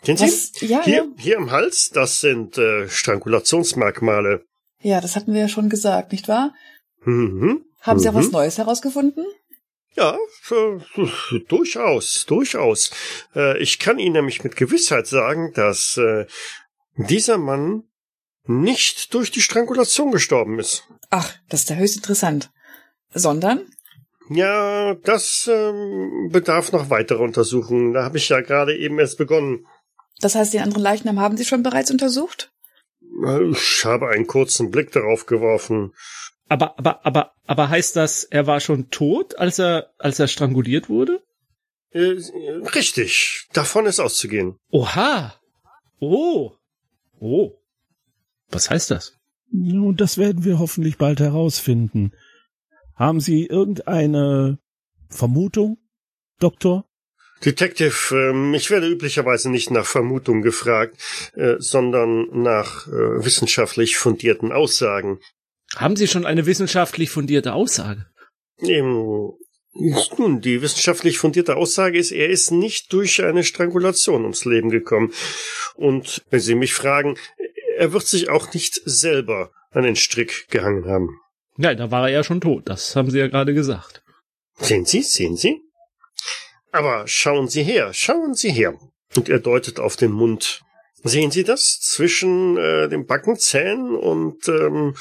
Sie? 0.05 0.13
Was? 0.13 0.53
Ja, 0.61 0.85
hier, 0.85 0.95
ja. 0.97 1.07
hier 1.19 1.37
im 1.37 1.51
Hals, 1.51 1.91
das 1.93 2.21
sind 2.21 2.57
äh, 2.59 2.89
Strangulationsmerkmale. 2.89 4.45
Ja, 4.81 5.01
das 5.01 5.17
hatten 5.17 5.33
wir 5.35 5.41
ja 5.41 5.49
schon 5.49 5.69
gesagt, 5.71 6.13
nicht 6.13 6.29
wahr? 6.29 6.55
Mhm. 7.05 7.65
Haben 7.81 7.99
Sie 7.99 8.09
auch 8.09 8.13
Mhm. 8.13 8.19
was 8.19 8.31
Neues 8.31 8.59
herausgefunden? 8.59 9.25
Ja, 9.99 10.17
äh, 10.51 11.41
durchaus, 11.49 12.25
durchaus. 12.27 12.93
Äh, 13.35 13.59
ich 13.59 13.81
kann 13.81 13.99
Ihnen 13.99 14.13
nämlich 14.13 14.45
mit 14.45 14.55
Gewissheit 14.55 15.09
sagen, 15.09 15.53
dass 15.55 15.97
äh, 15.97 16.27
dieser 16.97 17.37
Mann 17.37 17.83
nicht 18.45 19.13
durch 19.13 19.33
die 19.33 19.41
Strangulation 19.41 20.13
gestorben 20.13 20.61
ist. 20.61 20.85
Ach, 21.11 21.35
das 21.49 21.63
ist 21.63 21.71
ja 21.71 21.77
höchst 21.77 21.97
interessant. 21.97 22.51
Sondern? 23.13 23.67
Ja, 24.31 24.95
das 24.95 25.51
ähm, 25.53 26.29
bedarf 26.31 26.71
noch 26.71 26.91
weiterer 26.91 27.21
Untersuchungen. 27.21 27.93
Da 27.93 28.05
habe 28.05 28.19
ich 28.19 28.29
ja 28.29 28.41
gerade 28.41 28.77
eben 28.77 29.01
erst 29.01 29.19
begonnen. 29.19 29.67
Das 30.21 30.37
heißt, 30.37 30.55
den 30.55 30.63
anderen 30.63 30.83
Leichnam 30.83 31.19
haben 31.19 31.37
Sie 31.37 31.45
schon 31.45 31.65
bereits 31.65 31.91
untersucht? 31.91 32.53
Ich 33.51 33.85
habe 33.85 34.09
einen 34.09 34.27
kurzen 34.27 34.71
Blick 34.71 34.93
darauf 34.93 35.27
geworfen. 35.27 35.93
Aber, 36.49 36.79
aber, 36.79 37.05
aber, 37.05 37.33
aber 37.47 37.69
heißt 37.69 37.97
das, 37.97 38.25
er 38.25 38.47
war 38.47 38.61
schon 38.61 38.91
tot, 38.91 39.39
als 39.39 39.59
er, 39.59 39.93
als 39.99 40.19
er 40.19 40.29
stranguliert 40.29 40.89
wurde? 40.89 41.23
Äh, 41.91 42.17
richtig, 42.75 43.49
davon 43.53 43.87
ist 43.87 44.01
auszugehen. 44.01 44.57
Oha! 44.71 45.35
Oh! 46.01 46.53
Oh! 47.21 47.53
Was 48.51 48.71
heißt 48.71 48.91
das? 48.91 49.15
Nun, 49.51 49.97
das 49.97 50.19
werden 50.19 50.45
wir 50.45 50.59
hoffentlich 50.59 50.99
bald 50.99 51.21
herausfinden. 51.21 52.13
Haben 52.95 53.21
Sie 53.21 53.47
irgendeine 53.47 54.59
Vermutung, 55.09 55.79
Doktor? 56.39 56.85
Detective, 57.45 58.15
ähm, 58.15 58.55
ich 58.55 58.71
werde 58.71 58.89
üblicherweise 58.89 59.51
nicht 59.51 59.71
nach 59.71 59.87
Vermutung 59.87 60.43
gefragt, 60.43 60.97
äh, 61.35 61.55
sondern 61.59 62.27
nach 62.33 62.89
äh, 62.89 63.25
wissenschaftlich 63.25 63.97
fundierten 63.97 64.51
Aussagen. 64.51 65.21
Haben 65.77 65.97
Sie 65.97 66.09
schon 66.09 66.27
eine 66.27 66.47
wissenschaftlich 66.47 67.11
fundierte 67.11 67.53
Aussage? 67.53 68.07
Ähm, 68.61 69.33
nun, 70.19 70.41
die 70.41 70.63
wissenschaftlich 70.63 71.19
fundierte 71.19 71.57
Aussage 71.57 71.99
ist, 71.99 72.11
er 72.11 72.29
ist 72.29 72.51
nicht 72.51 72.93
durch 72.93 73.23
eine 73.23 73.45
Strangulation 73.45 74.23
ums 74.23 74.45
Leben 74.45 74.71
gekommen. 74.71 75.13
Und 75.75 76.25
wenn 76.31 76.41
Sie 76.41 76.55
mich 76.55 76.75
fragen, 76.75 77.17
er 77.77 77.93
wird 77.93 78.07
sich 78.07 78.29
auch 78.29 78.53
nicht 78.55 78.81
selber 78.85 79.53
an 79.71 79.85
den 79.85 79.97
Strick 79.97 80.49
gehangen 80.51 80.87
haben. 80.87 81.21
Nein, 81.57 81.77
da 81.77 81.91
war 81.91 82.09
er 82.09 82.15
ja 82.15 82.25
schon 82.25 82.41
tot. 82.41 82.69
Das 82.69 82.97
haben 82.97 83.11
Sie 83.11 83.19
ja 83.19 83.29
gerade 83.29 83.55
gesagt. 83.55 84.03
Sehen 84.57 84.85
Sie, 84.85 85.03
sehen 85.03 85.37
Sie? 85.37 85.61
Aber 86.73 87.07
schauen 87.07 87.49
Sie 87.49 87.63
her, 87.63 87.93
schauen 87.93 88.35
Sie 88.35 88.51
her. 88.51 88.75
Und 89.17 89.29
er 89.29 89.39
deutet 89.39 89.81
auf 89.81 89.97
den 89.97 90.13
Mund. 90.13 90.63
Sehen 91.05 91.31
Sie 91.31 91.45
das? 91.45 91.81
Zwischen 91.81 92.57
äh, 92.57 92.89
den 92.89 93.07
Backenzähnen 93.07 93.95
und 93.95 94.49
ähm, 94.49 94.95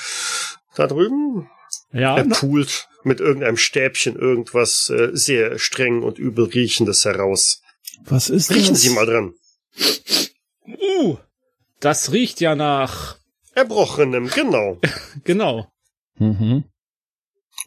da 0.80 0.88
drüben? 0.88 1.50
Ja, 1.92 2.18
Er 2.18 2.26
pult 2.26 2.88
mit 3.04 3.20
irgendeinem 3.20 3.58
Stäbchen 3.58 4.16
irgendwas 4.16 4.90
äh, 4.90 5.10
sehr 5.14 5.60
streng 5.60 6.04
und 6.04 6.18
übel 6.18 6.46
riechendes 6.46 7.06
heraus. 7.06 7.62
Was 8.06 8.30
ist 8.30 8.52
Riechen 8.52 8.74
das? 8.74 8.82
Sie 8.82 8.90
mal 8.92 9.06
dran. 9.06 9.34
uh, 10.68 11.18
das 11.80 12.12
riecht 12.12 12.42
ja 12.42 12.56
nach, 12.56 13.18
Erbrochenem, 13.54 14.30
genau. 14.30 14.80
genau. 15.24 15.72
Mhm. 16.20 16.66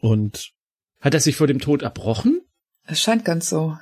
Und 0.00 0.52
Hat 1.00 1.14
er 1.14 1.20
sich 1.20 1.36
vor 1.36 1.46
dem 1.46 1.58
Tod 1.58 1.82
erbrochen? 1.82 2.42
Es 2.84 3.00
scheint 3.00 3.24
ganz 3.24 3.48
so. 3.48 3.76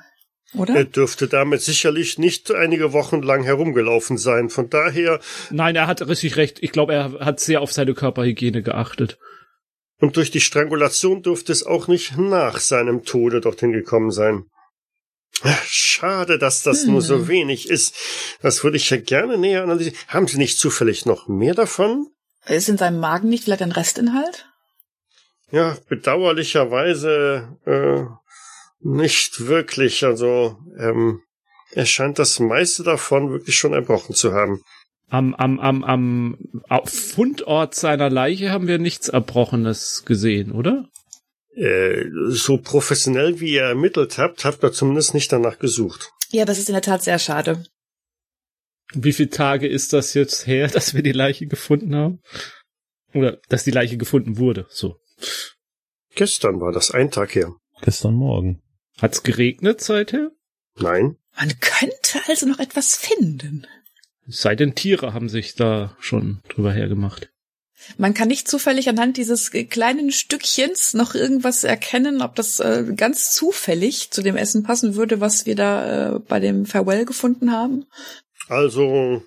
Oder? 0.55 0.75
Er 0.75 0.85
dürfte 0.85 1.27
damit 1.27 1.61
sicherlich 1.61 2.17
nicht 2.17 2.51
einige 2.51 2.91
Wochen 2.91 3.21
lang 3.21 3.43
herumgelaufen 3.43 4.17
sein. 4.17 4.49
Von 4.49 4.69
daher, 4.69 5.19
Nein, 5.51 5.75
er 5.75 5.85
hat 5.87 6.01
richtig 6.07 6.37
recht. 6.37 6.57
Ich 6.61 6.71
glaube, 6.71 6.93
er 6.93 7.11
hat 7.19 7.39
sehr 7.39 7.61
auf 7.61 7.71
seine 7.71 7.93
Körperhygiene 7.93 8.63
geachtet. 8.63 9.17
und 10.01 10.15
durch 10.17 10.31
die 10.31 10.39
Strangulation 10.41 11.21
dürfte 11.23 11.51
es 11.51 11.63
auch 11.65 11.87
nicht 11.87 12.17
nach 12.17 12.57
seinem 12.59 13.03
Tode 13.03 13.41
dorthin 13.41 13.71
gekommen 13.73 14.11
sein. 14.11 14.45
Schade, 15.67 16.37
dass 16.39 16.63
das 16.63 16.83
Hm. 16.83 16.91
nur 16.93 17.01
so 17.01 17.27
wenig 17.27 17.69
ist. 17.69 17.95
Das 18.41 18.63
würde 18.63 18.77
ich 18.77 18.89
ja 18.89 18.97
gerne 18.97 19.37
näher 19.37 19.63
analysieren. 19.63 19.97
Haben 20.07 20.27
Sie 20.27 20.37
nicht 20.37 20.57
zufällig 20.57 21.05
noch 21.05 21.27
mehr 21.27 21.53
davon? 21.53 22.07
Ist 22.47 22.69
in 22.69 22.77
seinem 22.77 22.99
Magen 22.99 23.29
nicht 23.29 23.43
vielleicht 23.43 23.61
ein 23.61 23.71
Restinhalt? 23.71 24.47
Ja, 25.51 25.77
bedauerlicherweise 25.87 27.57
äh, 27.65 28.05
nicht 28.81 29.47
wirklich. 29.47 30.05
Also 30.05 30.57
ähm, 30.77 31.21
er 31.71 31.85
scheint 31.85 32.19
das 32.19 32.39
meiste 32.39 32.83
davon 32.83 33.31
wirklich 33.31 33.55
schon 33.55 33.73
erbrochen 33.73 34.15
zu 34.15 34.33
haben. 34.33 34.61
Am, 35.09 35.33
am, 35.33 35.59
am, 35.59 35.83
am 35.83 36.37
Fundort 36.85 37.73
seiner 37.73 38.09
Leiche 38.09 38.51
haben 38.51 38.67
wir 38.67 38.77
nichts 38.77 39.09
Erbrochenes 39.09 40.03
gesehen, 40.05 40.51
oder? 40.51 40.87
Äh, 41.55 42.05
so 42.29 42.57
professionell 42.57 43.39
wie 43.39 43.53
ihr 43.53 43.63
ermittelt 43.63 44.19
habt, 44.19 44.45
habt 44.45 44.63
ihr 44.63 44.71
zumindest 44.71 45.15
nicht 45.15 45.31
danach 45.31 45.57
gesucht. 45.57 46.11
Ja, 46.29 46.45
das 46.45 46.59
ist 46.59 46.69
in 46.69 46.73
der 46.73 46.83
Tat 46.83 47.01
sehr 47.01 47.17
schade. 47.17 47.63
Wie 48.93 49.13
viele 49.13 49.29
Tage 49.29 49.67
ist 49.67 49.93
das 49.93 50.13
jetzt 50.13 50.45
her, 50.45 50.67
dass 50.67 50.93
wir 50.93 51.01
die 51.01 51.11
Leiche 51.11 51.47
gefunden 51.47 51.95
haben? 51.95 52.21
Oder 53.13 53.39
dass 53.49 53.63
die 53.63 53.71
Leiche 53.71 53.97
gefunden 53.97 54.37
wurde, 54.37 54.67
so. 54.69 54.97
Gestern 56.13 56.61
war 56.61 56.71
das 56.71 56.91
ein 56.91 57.09
Tag 57.09 57.33
her. 57.33 57.55
gestern 57.81 58.13
Morgen. 58.13 58.61
Hat's 59.01 59.23
geregnet 59.23 59.81
seither? 59.81 60.31
Nein, 60.77 61.17
Man 61.35 61.59
könnte 61.59 62.19
also 62.27 62.45
noch 62.45 62.59
etwas 62.59 62.95
finden. 62.95 63.67
Es 64.27 64.41
sei 64.41 64.55
denn, 64.55 64.75
Tiere 64.75 65.13
haben 65.13 65.29
sich 65.29 65.55
da 65.55 65.95
schon 65.99 66.41
drüber 66.49 66.71
hergemacht. 66.71 67.29
Man 67.97 68.13
kann 68.13 68.27
nicht 68.27 68.47
zufällig 68.47 68.89
anhand 68.89 69.17
dieses 69.17 69.51
kleinen 69.51 70.11
Stückchens 70.11 70.93
noch 70.93 71.15
irgendwas 71.15 71.63
erkennen, 71.63 72.21
ob 72.21 72.35
das 72.35 72.59
äh, 72.59 72.83
ganz 72.95 73.31
zufällig 73.31 74.11
zu 74.11 74.21
dem 74.21 74.35
Essen 74.35 74.63
passen 74.63 74.95
würde, 74.95 75.21
was 75.21 75.45
wir 75.45 75.55
da 75.55 76.15
äh, 76.15 76.19
bei 76.19 76.39
dem 76.39 76.65
Farewell 76.65 77.05
gefunden 77.05 77.51
haben. 77.51 77.85
also 78.49 79.23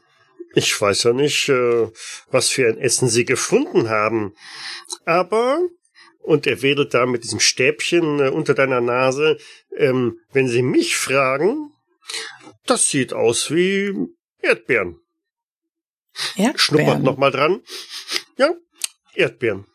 ich 0.54 0.78
weiß 0.78 1.04
ja 1.04 1.12
nicht, 1.14 1.48
äh, 1.48 1.88
was 2.30 2.48
für 2.50 2.68
ein 2.68 2.78
Essen 2.78 3.08
sie 3.08 3.24
gefunden 3.24 3.88
haben. 3.88 4.34
Aber, 5.06 5.60
und 6.22 6.46
er 6.46 6.62
wedelt 6.62 6.94
da 6.94 7.06
mit 7.06 7.24
diesem 7.24 7.40
Stäbchen 7.40 8.20
äh, 8.20 8.28
unter 8.28 8.54
deiner 8.54 8.80
Nase, 8.80 9.38
ähm, 9.76 10.18
wenn 10.32 10.48
sie 10.48 10.62
mich 10.62 10.96
fragen, 10.96 11.72
das 12.66 12.88
sieht 12.88 13.12
aus 13.12 13.50
wie 13.50 13.92
Erdbeeren. 14.40 14.98
Schnuppert 16.34 16.86
Erdbeeren. 16.86 17.02
noch 17.02 17.16
mal 17.16 17.30
dran. 17.30 17.60
Ja, 18.38 18.54
Erdbeeren. 19.14 19.66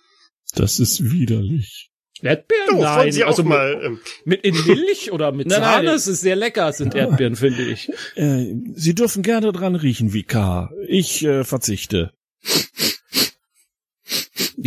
Das 0.55 0.79
ist 0.79 1.11
widerlich. 1.11 1.89
Erdbeeren? 2.21 2.69
Oh, 2.69 2.77
wollen 2.77 2.81
Nein, 2.83 3.11
Sie 3.11 3.23
auch 3.23 3.29
also 3.29 3.43
mal, 3.43 3.79
ähm, 3.83 3.99
mit, 4.25 4.43
in 4.43 4.55
Milch 4.65 5.11
oder 5.11 5.31
mit 5.31 5.47
Nein, 5.47 5.61
Sahne, 5.61 5.85
nein. 5.85 5.95
es 5.95 6.07
ist 6.07 6.21
sehr 6.21 6.35
lecker, 6.35 6.71
sind 6.73 6.95
Erdbeeren, 6.95 7.35
finde 7.35 7.63
ich. 7.63 7.89
Äh, 8.15 8.55
Sie 8.73 8.95
dürfen 8.95 9.21
gerne 9.21 9.51
dran 9.51 9.75
riechen, 9.75 10.13
wie 10.13 10.23
K. 10.23 10.71
Ich 10.87 11.23
äh, 11.23 11.43
verzichte. 11.43 12.13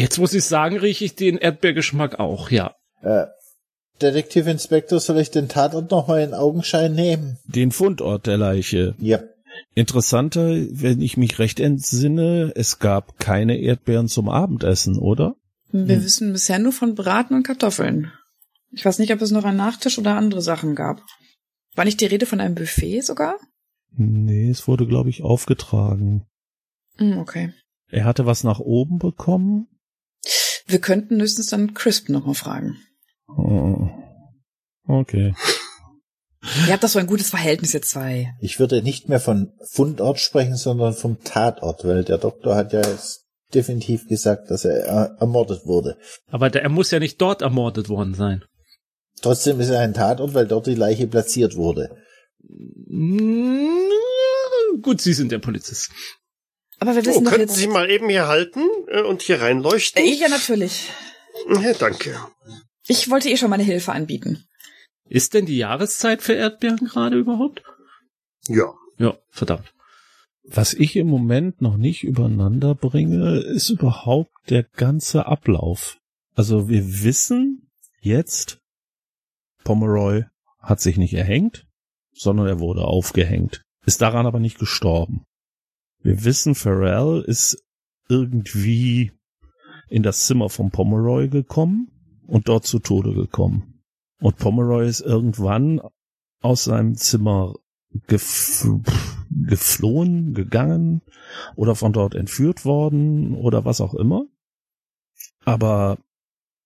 Jetzt 0.01 0.19
muss 0.19 0.33
ich 0.33 0.45
sagen, 0.45 0.79
rieche 0.79 1.05
ich 1.05 1.15
den 1.15 1.37
Erdbeergeschmack 1.37 2.19
auch, 2.19 2.51
ja. 2.51 2.75
Äh, 3.03 3.27
Detektivinspektor, 4.01 4.99
soll 4.99 5.19
ich 5.19 5.31
den 5.31 5.49
Tatort 5.49 5.91
noch 5.91 6.09
mal 6.09 6.23
in 6.23 6.33
Augenschein 6.33 6.95
nehmen? 6.95 7.39
Den 7.45 7.71
Fundort 7.71 8.27
der 8.27 8.39
Leiche. 8.39 8.95
Ja. 8.99 9.21
Interessanter, 9.75 10.49
wenn 10.71 11.03
ich 11.03 11.17
mich 11.17 11.39
recht 11.39 11.61
entsinne, 11.61 12.53
es 12.55 12.79
gab 12.79 13.19
keine 13.19 13.59
Erdbeeren 13.59 14.09
zum 14.09 14.29
Abendessen, 14.31 14.97
oder? 14.99 15.35
Wir 15.71 15.97
Hm. 15.97 16.05
wissen 16.05 16.33
bisher 16.33 16.59
nur 16.59 16.73
von 16.73 16.95
Braten 16.95 17.35
und 17.35 17.43
Kartoffeln. 17.43 18.11
Ich 18.73 18.85
weiß 18.85 19.01
nicht, 19.01 19.13
ob 19.13 19.21
es 19.21 19.33
noch 19.33 19.45
einen 19.45 19.59
Nachtisch 19.59 19.99
oder 19.99 20.17
andere 20.17 20.41
Sachen 20.41 20.75
gab. 20.75 21.03
War 21.75 21.85
nicht 21.85 22.01
die 22.01 22.07
Rede 22.07 22.25
von 22.27 22.41
einem 22.41 22.55
Buffet 22.55 23.03
sogar? 23.03 23.37
Nee, 23.93 24.49
es 24.49 24.67
wurde, 24.67 24.87
glaube 24.87 25.11
ich, 25.11 25.23
aufgetragen. 25.23 26.25
Hm, 26.97 27.19
okay. 27.19 27.53
Er 27.91 28.05
hatte 28.05 28.25
was 28.25 28.45
nach 28.45 28.61
oben 28.61 28.99
bekommen. 28.99 29.67
Wir 30.71 30.81
könnten 30.81 31.21
höchstens 31.21 31.49
dann 31.49 31.75
Crisp 31.75 32.09
nochmal 32.09 32.35
fragen. 32.35 32.79
Oh. 33.29 33.89
Okay. 34.87 35.35
Ihr 36.67 36.73
habt 36.73 36.83
doch 36.83 36.89
so 36.89 36.99
ein 36.99 37.07
gutes 37.07 37.29
Verhältnis, 37.29 37.75
ihr 37.75 37.83
zwei. 37.83 38.35
Ich 38.41 38.59
würde 38.59 38.83
nicht 38.83 39.11
mehr 39.11 39.21
von 39.21 39.53
Fundort 39.69 40.21
sprechen, 40.21 40.57
sondern 40.57 40.95
vom 40.95 41.23
Tatort, 41.23 41.85
weil 41.85 42.03
der 42.03 42.17
Doktor 42.17 42.57
hat 42.57 42.73
ja 42.73 42.81
jetzt 42.81 43.27
definitiv 43.53 44.09
gesagt, 44.09 44.51
dass 44.51 44.65
er 44.65 45.17
ermordet 45.21 45.67
wurde. 45.67 45.99
Aber 46.31 46.49
der, 46.49 46.63
er 46.63 46.71
muss 46.71 46.93
ja 46.93 46.99
nicht 46.99 47.21
dort 47.21 47.43
ermordet 47.43 47.91
worden 47.91 48.15
sein. 48.15 48.43
Trotzdem 49.21 49.61
ist 49.61 49.69
er 49.69 49.81
ein 49.81 49.93
Tatort, 49.93 50.33
weil 50.33 50.47
dort 50.47 50.67
die 50.67 50.75
Leiche 50.75 51.07
platziert 51.07 51.57
wurde. 51.57 51.95
Mm, 52.89 53.81
Gut, 54.83 55.01
Sie 55.01 55.13
sind 55.13 55.33
der 55.33 55.39
Polizist. 55.39 55.91
Aber 56.81 56.95
wir 56.95 57.03
Oh, 57.03 57.07
wissen 57.07 57.25
doch 57.25 57.33
könnten. 57.33 57.55
Sie 57.55 57.67
mal 57.69 57.91
eben 57.91 58.09
hier 58.09 58.27
halten 58.27 58.67
äh, 58.89 59.03
und 59.03 59.23
hier 59.23 59.41
reinleuchten? 59.41 60.03
Äh, 60.03 60.15
ja, 60.15 60.29
natürlich. 60.29 60.91
Ja, 61.49 61.73
danke. 61.75 62.19
Ich 62.89 63.09
wollte 63.11 63.29
eh 63.31 63.37
schon 63.37 63.51
meine 63.51 63.63
Hilfe 63.63 63.93
anbieten. 63.93 64.45
Ist 65.09 65.35
denn 65.35 65.47
die 65.47 65.57
Jahreszeit 65.59 66.23
für 66.23 66.33
Erdbeeren 66.33 66.87
gerade 66.87 67.17
überhaupt? 67.19 67.63
Ja. 68.49 68.75
Ja, 68.99 69.17
verdammt. 69.29 69.73
Was 70.43 70.75
ich 70.75 70.97
im 70.97 71.07
Moment 71.07 71.61
noch 71.63 71.77
nicht 71.77 72.03
übereinander 72.03 72.75
bringe, 72.75 73.39
ist 73.41 73.71
überhaupt 73.71 74.33
der 74.49 74.65
ganze 74.65 75.27
Ablauf. 75.27 75.99
Also 76.35 76.69
wir 76.69 77.03
wissen 77.05 77.71
jetzt, 78.01 78.59
Pomeroy 79.65 80.25
hat 80.59 80.81
sich 80.81 80.97
nicht 80.97 81.15
erhängt, 81.15 81.67
sondern 82.13 82.47
er 82.47 82.59
wurde 82.61 82.83
aufgehängt. 82.85 83.63
Ist 83.87 84.03
daran 84.03 84.27
aber 84.27 84.41
nicht 84.41 84.59
gestorben. 84.59 85.25
Wir 86.03 86.25
wissen, 86.25 86.55
Pharrell 86.55 87.23
ist 87.27 87.63
irgendwie 88.09 89.13
in 89.89 90.03
das 90.03 90.27
Zimmer 90.27 90.49
von 90.49 90.71
Pomeroy 90.71 91.29
gekommen 91.29 91.91
und 92.27 92.49
dort 92.49 92.65
zu 92.65 92.79
Tode 92.79 93.15
gekommen. 93.15 93.83
Und 94.21 94.37
Pomeroy 94.37 94.89
ist 94.89 95.01
irgendwann 95.01 95.81
aus 96.41 96.65
seinem 96.65 96.95
Zimmer 96.95 97.55
gef 98.07 98.67
geflohen, 99.31 100.35
gegangen 100.35 101.03
oder 101.55 101.75
von 101.75 101.93
dort 101.93 102.15
entführt 102.15 102.65
worden 102.65 103.35
oder 103.35 103.65
was 103.65 103.81
auch 103.81 103.95
immer. 103.95 104.27
Aber 105.45 105.99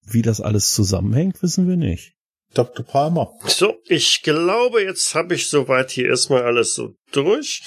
wie 0.03 0.22
das 0.22 0.41
alles 0.41 0.72
zusammenhängt, 0.74 1.43
wissen 1.43 1.68
wir 1.68 1.76
nicht. 1.76 2.16
Dr. 2.55 2.84
Palmer. 2.84 3.32
So, 3.46 3.76
ich 3.84 4.22
glaube, 4.22 4.82
jetzt 4.82 5.14
habe 5.14 5.34
ich 5.34 5.48
soweit 5.48 5.90
hier 5.90 6.09
erstmal 6.09 6.42
alles 6.42 6.74
so 6.74 6.94
durch. 7.12 7.62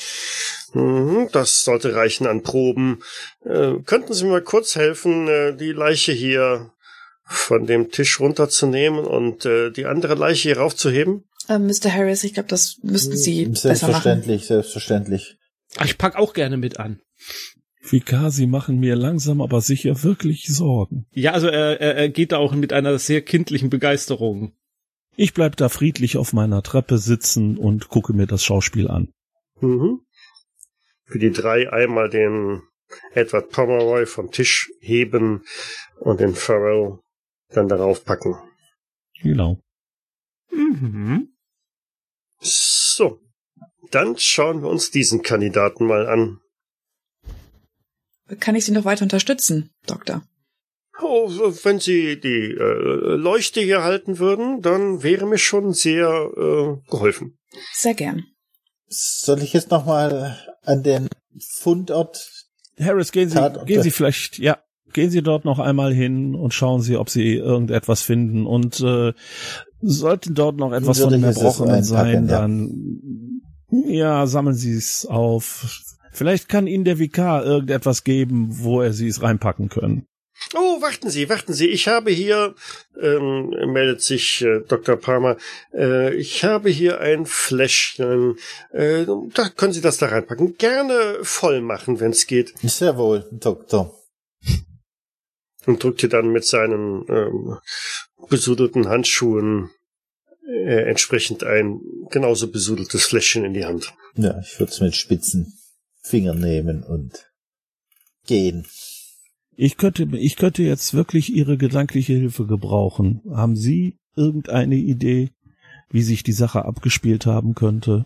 Mhm, 0.74 1.30
das 1.32 1.62
sollte 1.62 1.96
reichen 1.96 2.28
an 2.28 2.44
Proben. 2.44 3.04
Äh, 3.46 3.76
könnten 3.86 4.14
Sie 4.14 4.26
mir 4.26 4.42
kurz 4.42 4.76
helfen, 4.76 5.28
äh, 5.28 5.56
die 5.56 5.72
Leiche 5.72 6.12
hier 6.12 6.72
von 7.24 7.66
dem 7.66 7.92
Tisch 7.92 8.20
runterzunehmen 8.20 9.06
und 9.06 9.46
äh, 9.46 9.72
die 9.72 9.86
andere 9.86 10.16
Leiche 10.16 10.50
hier 10.50 10.58
raufzuheben? 10.58 11.26
Ähm, 11.50 11.68
Mr. 11.68 11.94
Harris, 11.94 12.24
ich 12.24 12.34
glaube, 12.34 12.50
das 12.50 12.78
müssten 12.84 13.18
Sie 13.18 13.46
besser 13.46 13.70
machen. 13.70 13.80
Selbstverständlich, 13.80 14.46
selbstverständlich. 14.46 15.38
Ich 15.84 15.98
pack 15.98 16.16
auch 16.16 16.34
gerne 16.34 16.58
mit 16.58 16.80
an. 16.80 17.02
Vika, 17.82 18.32
Sie 18.32 18.48
machen 18.48 18.80
mir 18.80 18.96
langsam 18.96 19.42
aber 19.42 19.62
sicher 19.62 20.04
wirklich 20.04 20.48
Sorgen. 20.48 21.06
Ja, 21.12 21.32
also 21.32 21.48
er, 21.48 21.80
er, 21.80 21.96
er 21.96 22.10
geht 22.10 22.32
da 22.32 22.38
auch 22.38 22.54
mit 22.54 22.74
einer 22.74 22.98
sehr 23.00 23.22
kindlichen 23.22 23.70
Begeisterung. 23.70 24.54
Ich 25.20 25.34
bleib 25.34 25.56
da 25.56 25.68
friedlich 25.68 26.16
auf 26.18 26.32
meiner 26.32 26.62
Treppe 26.62 27.00
sitzen 27.00 27.58
und 27.58 27.90
gucke 27.90 28.14
mir 28.14 28.28
das 28.28 28.44
Schauspiel 28.46 28.88
an. 28.88 29.12
Mhm. 29.60 30.02
Für 31.06 31.18
die 31.18 31.32
drei 31.32 31.74
einmal 31.74 32.08
den 32.08 32.62
Edward 33.14 33.50
Pomeroy 33.50 34.06
vom 34.06 34.30
Tisch 34.30 34.72
heben 34.80 35.44
und 36.00 36.20
den 36.20 36.36
Farrell 36.36 37.00
dann 37.50 37.68
darauf 37.68 38.06
packen. 38.06 38.36
Genau. 39.24 39.60
Mhm. 40.52 41.36
So, 42.40 43.20
dann 43.90 44.20
schauen 44.20 44.62
wir 44.62 44.70
uns 44.70 44.92
diesen 44.92 45.24
Kandidaten 45.24 45.88
mal 45.88 46.08
an. 46.08 46.40
Kann 48.40 48.54
ich 48.54 48.66
Sie 48.66 48.72
noch 48.72 48.86
weiter 48.86 49.02
unterstützen, 49.02 49.72
Doktor? 49.88 50.22
Oh, 51.02 51.30
wenn 51.64 51.80
Sie 51.80 52.20
die 52.20 52.56
äh, 52.58 53.16
Leuchte 53.16 53.62
hier 53.62 53.84
halten 53.84 54.20
würden, 54.20 54.62
dann 54.62 55.04
wäre 55.04 55.26
mir 55.26 55.38
schon 55.38 55.74
sehr 55.74 56.08
äh, 56.36 56.90
geholfen. 56.90 57.38
Sehr 57.74 57.94
gern. 57.94 58.24
Soll 58.88 59.42
ich 59.42 59.54
jetzt 59.54 59.70
nochmal 59.70 60.38
an 60.64 60.84
den 60.84 61.10
Fundort? 61.40 62.46
Harris, 62.80 63.12
gehen 63.12 63.30
Sie, 63.30 63.36
Tatort. 63.36 63.68
gehen 63.68 63.82
Sie 63.82 63.92
vielleicht, 63.92 64.40
ja, 64.40 64.58
gehen 64.94 65.10
Sie 65.10 65.22
dort 65.22 65.46
noch 65.46 65.60
einmal 65.60 65.94
hin 65.94 66.36
und 66.36 66.54
schauen 66.54 66.82
Sie, 66.82 66.98
ob 66.98 67.10
Sie 67.10 67.36
irgendetwas 67.36 68.02
finden 68.02 68.46
und 68.46 68.80
äh, 68.82 69.14
sollten 69.82 70.34
dort 70.34 70.58
noch 70.58 70.72
etwas 70.72 71.02
von 71.02 71.12
dem 71.12 71.24
es 71.24 71.38
Erbrochenen 71.38 71.84
sein, 71.84 72.28
dann 72.28 73.42
ja, 73.70 74.26
sammeln 74.28 74.56
Sie 74.56 74.74
es 74.74 75.06
auf. 75.06 75.84
Vielleicht 76.12 76.50
kann 76.50 76.68
Ihnen 76.68 76.84
der 76.84 77.00
Vikar 77.00 77.46
irgendetwas 77.46 78.04
geben, 78.04 78.48
wo 78.50 78.82
er 78.82 78.94
Sie 78.94 79.08
es 79.08 79.22
reinpacken 79.22 79.70
können. 79.70 80.08
Oh, 80.54 80.82
warten 80.82 81.10
Sie, 81.10 81.30
warten 81.30 81.54
Sie. 81.54 81.68
Ich 81.68 81.88
habe 81.88 82.12
hier, 82.12 82.56
ähm, 83.02 83.50
meldet 83.50 84.02
sich 84.02 84.42
äh, 84.42 84.62
Dr. 84.68 84.96
Palmer, 84.96 85.38
äh, 85.74 86.14
ich 86.16 86.44
habe 86.44 86.70
hier 86.70 87.02
ein 87.02 87.26
Fläschchen. 87.26 88.38
Äh, 88.72 89.06
da 89.34 89.50
können 89.50 89.74
Sie 89.74 89.82
das 89.82 89.98
da 89.98 90.08
reinpacken. 90.08 90.58
Gerne 90.58 91.18
voll 91.22 91.62
machen, 91.62 92.00
wenn 92.00 92.12
es 92.12 92.28
geht. 92.28 92.54
Sehr 92.64 92.98
wohl, 92.98 93.28
Doktor. 93.32 93.94
Und 95.66 95.84
drückte 95.84 96.08
dann 96.08 96.32
mit 96.32 96.46
seinen 96.46 97.06
ähm, 97.10 97.58
besudelten 98.30 98.88
Handschuhen 98.88 99.70
äh, 100.48 100.90
entsprechend 100.90 101.44
ein 101.44 101.82
genauso 102.10 102.50
besudeltes 102.50 103.06
Fläschchen 103.06 103.44
in 103.44 103.54
die 103.54 103.66
Hand. 103.66 103.94
Ja, 104.16 104.40
ich 104.40 104.58
würde 104.60 104.72
es 104.72 104.80
mit 104.80 104.96
spitzen 104.96 105.60
Fingern 106.02 106.40
nehmen 106.40 106.84
und 106.84 107.30
gehen. 108.26 108.66
Ich 109.60 109.78
könnte, 109.78 110.04
ich 110.16 110.36
könnte 110.36 110.62
jetzt 110.62 110.94
wirklich 110.94 111.34
Ihre 111.34 111.58
gedankliche 111.58 112.14
Hilfe 112.14 112.46
gebrauchen. 112.46 113.24
Haben 113.32 113.56
Sie 113.56 113.98
irgendeine 114.16 114.76
Idee, 114.76 115.32
wie 115.90 116.04
sich 116.04 116.22
die 116.22 116.32
Sache 116.32 116.64
abgespielt 116.64 117.26
haben 117.26 117.56
könnte? 117.56 118.06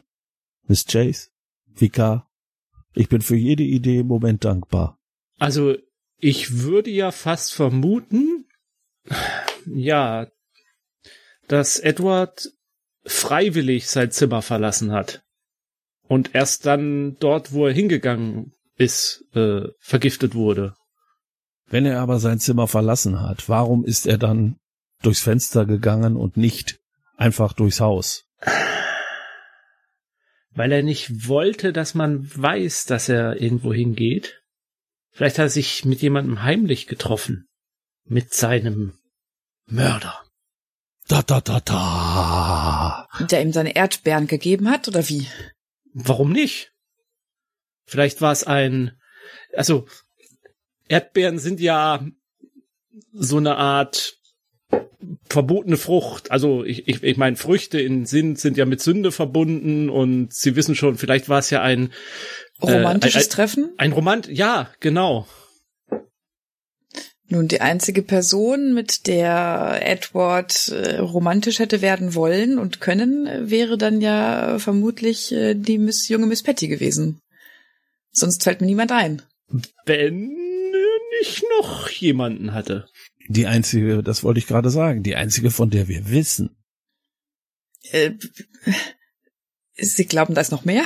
Miss 0.68 0.86
Chase? 0.86 1.28
Vika? 1.68 2.30
Ich 2.94 3.10
bin 3.10 3.22
für 3.22 3.36
jede 3.36 3.64
Idee 3.64 4.00
im 4.00 4.08
Moment 4.08 4.46
dankbar. 4.46 4.98
Also 5.40 5.76
ich 6.20 6.60
würde 6.60 6.90
ja 6.90 7.12
fast 7.12 7.54
vermuten, 7.54 8.46
ja, 9.66 10.32
dass 11.50 11.80
Edward 11.80 12.50
freiwillig 13.04 13.88
sein 13.88 14.12
Zimmer 14.12 14.42
verlassen 14.42 14.94
hat 14.94 15.26
und 16.08 16.34
erst 16.34 16.66
dann 16.66 17.18
dort, 17.20 17.52
wo 17.52 17.68
er 17.68 17.74
hingegangen 17.74 18.54
ist, 18.78 19.26
äh, 19.34 19.68
vergiftet 19.80 20.34
wurde. 20.34 20.76
Wenn 21.72 21.86
er 21.86 22.02
aber 22.02 22.20
sein 22.20 22.40
Zimmer 22.40 22.68
verlassen 22.68 23.22
hat, 23.22 23.48
warum 23.48 23.86
ist 23.86 24.06
er 24.06 24.18
dann 24.18 24.58
durchs 25.02 25.22
Fenster 25.22 25.66
gegangen 25.66 26.18
und 26.18 26.36
nicht 26.36 26.82
einfach 27.16 27.54
durchs 27.54 27.80
Haus? 27.80 28.26
Weil 30.50 30.74
er 30.74 30.84
nicht 30.84 31.30
wollte, 31.30 31.72
dass 31.72 31.94
man 31.94 32.30
weiß, 32.36 32.86
dass 32.88 33.08
er 33.08 33.42
irgendwo 33.42 33.74
hingeht. 33.74 34.44
Vielleicht 35.12 35.40
hat 35.40 35.46
er 35.46 35.50
sich 35.50 35.86
mit 35.86 36.02
jemandem 36.02 36.44
heimlich 36.44 36.88
getroffen. 36.88 37.48
Mit 38.04 38.34
seinem 38.34 39.00
Mörder. 39.66 40.22
Da, 41.08 41.22
da, 41.22 41.40
da, 41.40 41.62
da. 41.62 43.08
Der 43.30 43.42
ihm 43.42 43.54
seine 43.54 43.78
Erdbeeren 43.78 44.28
gegeben 44.28 44.70
hat, 44.70 44.90
oder 44.90 45.08
wie? 45.08 45.26
Warum 45.94 46.34
nicht? 46.34 46.74
Vielleicht 47.86 48.20
war 48.20 48.34
es 48.34 48.44
ein, 48.44 49.00
also 49.54 49.88
Erdbeeren 50.92 51.40
sind 51.40 51.62
ja 51.62 52.06
so 53.14 53.38
eine 53.38 53.56
Art 53.56 54.18
verbotene 55.30 55.78
Frucht. 55.78 56.32
Also 56.32 56.66
ich, 56.66 56.88
ich, 56.90 57.02
ich 57.02 57.16
meine, 57.16 57.38
Früchte 57.38 57.80
in 57.80 58.06
Sinn 58.06 58.36
sind 58.36 58.58
ja 58.58 58.66
mit 58.66 58.82
Sünde 58.82 59.14
verbunden 59.14 59.90
und 59.90 60.34
Sie 60.34 60.58
wissen 60.58 60.76
schon, 60.76 60.98
vielleicht 60.98 61.30
war 61.30 61.40
es 61.40 61.50
ja 61.50 61.62
ein 61.62 61.94
Romantisches 62.62 63.24
äh, 63.24 63.26
ein, 63.26 63.30
Treffen? 63.30 63.74
Ein 63.78 63.94
Romant, 63.94 64.28
ja, 64.28 64.70
genau. 64.82 65.28
Nun, 67.30 67.48
die 67.48 67.62
einzige 67.62 68.02
Person, 68.02 68.74
mit 68.74 69.08
der 69.08 69.80
Edward 69.82 70.68
äh, 70.68 70.98
romantisch 70.98 71.60
hätte 71.60 71.82
werden 71.82 72.14
wollen 72.14 72.60
und 72.60 72.82
können, 72.82 73.28
äh, 73.28 73.50
wäre 73.50 73.78
dann 73.78 74.02
ja 74.02 74.60
vermutlich 74.60 75.32
äh, 75.32 75.54
die 75.56 75.78
Miss, 75.78 76.10
junge 76.10 76.26
Miss 76.28 76.44
Patty 76.44 76.68
gewesen. 76.68 77.22
Sonst 78.12 78.44
fällt 78.44 78.60
mir 78.60 78.68
niemand 78.68 78.92
ein. 78.92 79.22
Wenn 79.86 80.51
ich 81.22 81.44
noch 81.60 81.90
jemanden 81.90 82.54
hatte. 82.54 82.88
Die 83.28 83.48
einzige, 83.48 84.04
das 84.04 84.24
wollte 84.24 84.40
ich 84.40 84.48
gerade 84.48 84.70
sagen, 84.70 85.04
die 85.04 85.16
einzige, 85.16 85.52
von 85.52 85.70
der 85.70 85.88
wir 85.88 86.10
wissen. 86.10 86.56
Äh, 87.92 88.12
Sie 89.76 90.06
glauben, 90.06 90.34
da 90.34 90.42
ist 90.42 90.52
noch 90.52 90.66
mehr? 90.66 90.86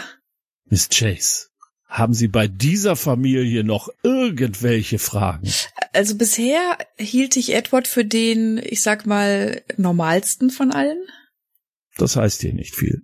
Miss 0.66 0.90
Chase, 0.90 1.48
haben 1.86 2.14
Sie 2.14 2.28
bei 2.28 2.48
dieser 2.48 2.96
Familie 2.96 3.64
noch 3.64 3.90
irgendwelche 4.04 5.00
Fragen? 5.00 5.52
Also 5.94 6.16
bisher 6.16 6.78
hielt 6.98 7.38
ich 7.38 7.54
Edward 7.54 7.88
für 7.88 8.06
den, 8.06 8.58
ich 8.58 8.82
sag 8.82 9.06
mal, 9.06 9.64
normalsten 9.78 10.50
von 10.50 10.72
allen. 10.72 11.02
Das 11.98 12.16
heißt 12.16 12.42
hier 12.42 12.54
nicht 12.54 12.76
viel. 12.76 13.04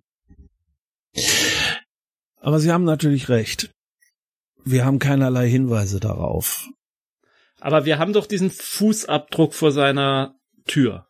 Aber 2.37 2.59
Sie 2.59 2.71
haben 2.71 2.83
natürlich 2.83 3.29
recht. 3.29 3.71
Wir 4.63 4.85
haben 4.85 4.99
keinerlei 4.99 5.49
Hinweise 5.49 5.99
darauf. 5.99 6.67
Aber 7.61 7.85
wir 7.85 7.99
haben 7.99 8.11
doch 8.11 8.25
diesen 8.25 8.49
Fußabdruck 8.51 9.53
vor 9.53 9.71
seiner 9.71 10.35
Tür. 10.67 11.05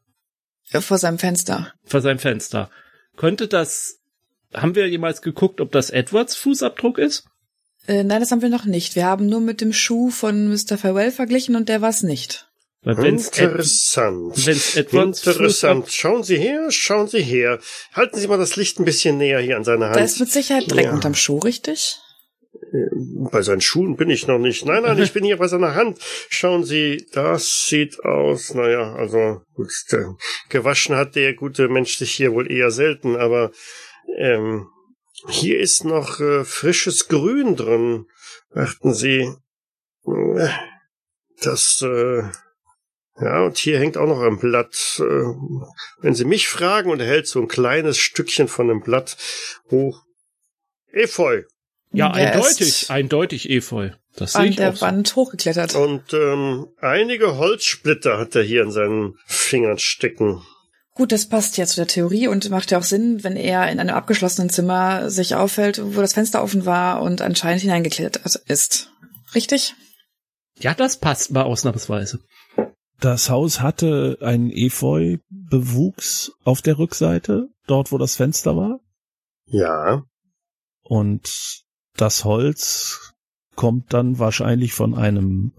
Ja, 0.70 0.82
vor 0.82 0.98
seinem 0.98 1.18
Fenster. 1.18 1.74
Vor 1.86 2.02
seinem 2.02 2.20
Fenster. 2.20 2.70
Könnte 3.18 3.48
das, 3.48 4.00
haben 4.54 4.76
wir 4.76 4.88
jemals 4.88 5.22
geguckt, 5.22 5.62
ob 5.62 5.72
das 5.72 5.90
Edwards 5.90 6.36
Fußabdruck 6.36 6.98
ist? 6.98 7.26
Äh, 7.88 8.04
nein, 8.04 8.20
das 8.20 8.32
haben 8.32 8.42
wir 8.42 8.50
noch 8.50 8.66
nicht. 8.66 8.96
Wir 8.96 9.06
haben 9.06 9.26
nur 9.28 9.42
mit 9.42 9.62
dem 9.62 9.74
Schuh 9.74 10.12
von 10.12 10.50
Mr. 10.50 10.78
Farewell 10.78 11.12
verglichen 11.12 11.56
und 11.56 11.68
der 11.70 11.82
war's 11.82 12.04
nicht. 12.04 12.48
Weil 12.84 12.98
wenn's 12.98 13.28
Interessant. 13.30 14.38
Ed, 14.38 14.46
wenn's 14.48 14.76
Edwards 14.76 15.26
Interessant. 15.26 15.92
Schauen 15.92 16.24
Sie 16.24 16.38
her, 16.38 16.70
schauen 16.72 17.08
Sie 17.08 17.22
her. 17.22 17.60
Halten 17.94 18.18
Sie 18.20 18.28
mal 18.28 18.38
das 18.38 18.56
Licht 18.56 18.80
ein 18.80 18.86
bisschen 18.86 19.18
näher 19.18 19.40
hier 19.40 19.56
an 19.56 19.64
seine 19.64 19.86
Hand. 19.86 19.96
Da 19.96 20.04
ist 20.04 20.20
mit 20.20 20.32
Sicherheit 20.32 20.70
Dreck 20.70 20.86
Ja. 20.86 20.94
unterm 20.94 21.16
Schuh, 21.16 21.40
richtig? 21.40 22.00
Bei 23.32 23.42
seinen 23.42 23.62
Schuhen 23.62 23.98
bin 23.98 24.10
ich 24.10 24.28
noch 24.28 24.40
nicht. 24.40 24.66
Nein, 24.66 24.84
nein, 24.84 24.98
ich 25.00 25.12
bin 25.12 25.26
hier 25.26 25.38
bei 25.38 25.48
seiner 25.48 25.76
Hand. 25.76 26.00
Schauen 26.30 26.64
Sie, 26.64 27.06
das 27.12 27.66
sieht 27.68 28.04
aus, 28.06 28.54
naja, 28.54 28.94
also 28.96 29.42
gut, 29.54 29.72
gewaschen 30.50 30.96
hat 30.96 31.16
der 31.16 31.34
gute 31.34 31.68
Mensch 31.68 31.98
sich 31.98 32.12
hier 32.12 32.34
wohl 32.34 32.50
eher 32.50 32.72
selten, 32.72 33.18
aber 33.18 33.52
ähm, 34.18 34.68
hier 35.28 35.60
ist 35.60 35.84
noch 35.84 36.20
äh, 36.22 36.46
frisches 36.46 37.08
Grün 37.08 37.56
drin. 37.56 38.06
Achten 38.54 38.94
Sie. 38.94 39.34
Äh, 40.06 40.50
Das, 41.42 41.82
äh, 41.82 42.24
ja, 43.20 43.44
und 43.46 43.58
hier 43.58 43.80
hängt 43.80 43.98
auch 43.98 44.08
noch 44.08 44.22
ein 44.22 44.40
Blatt. 44.40 45.00
Äh, 45.00 45.04
wenn 46.02 46.14
Sie 46.16 46.26
mich 46.26 46.48
fragen, 46.48 46.92
und 46.92 47.00
er 47.00 47.08
hält 47.08 47.28
so 47.28 47.42
ein 47.42 47.48
kleines 47.48 47.98
Stückchen 47.98 48.48
von 48.48 48.70
einem 48.70 48.82
Blatt 48.82 49.18
hoch. 49.72 50.04
Efeu. 50.92 51.44
Ja, 51.94 52.12
Der 52.12 52.34
eindeutig, 52.34 52.60
ist 52.62 52.92
eindeutig 52.92 53.50
Efeu. 53.50 53.92
Das 54.16 54.34
sehe 54.34 54.42
An 54.42 54.48
ich 54.48 54.56
der 54.56 54.70
auch 54.72 54.76
so. 54.76 54.86
Wand 54.86 55.16
hochgeklettert. 55.16 55.76
Und 55.76 56.14
ähm, 56.14 56.68
einige 56.80 57.38
Holzsplitter 57.38 58.18
hat 58.18 58.36
er 58.36 58.44
hier 58.44 58.64
in 58.64 58.72
seinen 58.72 59.16
Fingern 59.26 59.78
stecken. 59.78 60.42
Gut, 60.94 61.12
das 61.12 61.28
passt 61.28 61.58
ja 61.58 61.66
zu 61.66 61.78
der 61.78 61.88
Theorie 61.88 62.28
und 62.28 62.50
macht 62.50 62.72
ja 62.72 62.78
auch 62.78 62.84
Sinn, 62.84 63.24
wenn 63.24 63.36
er 63.38 63.70
in 63.72 63.80
einem 63.80 63.96
abgeschlossenen 63.96 64.50
Zimmer 64.50 65.10
sich 65.10 65.36
auffällt, 65.36 65.82
wo 65.96 66.02
das 66.02 66.14
Fenster 66.14 66.44
offen 66.44 66.66
war 66.66 67.02
und 67.02 67.22
anscheinend 67.22 67.62
hineingeklettert 67.62 68.36
ist. 68.48 68.92
Richtig? 69.34 69.74
Ja, 70.60 70.74
das 70.74 70.98
passt 70.98 71.32
mal 71.32 71.44
ausnahmsweise. 71.44 72.20
Das 73.00 73.30
Haus 73.30 73.62
hatte 73.62 74.18
einen 74.22 74.52
Efeu-Bewuchs 74.52 76.34
auf 76.44 76.62
der 76.62 76.78
Rückseite, 76.78 77.48
dort 77.68 77.92
wo 77.92 77.98
das 77.98 78.16
Fenster 78.16 78.56
war. 78.56 78.80
Ja, 79.48 80.04
Und 80.84 81.64
das 81.96 82.26
Holz 82.26 83.14
kommt 83.56 83.94
dann 83.94 84.20
wahrscheinlich 84.20 84.74
von 84.74 84.96
einem 84.96 85.54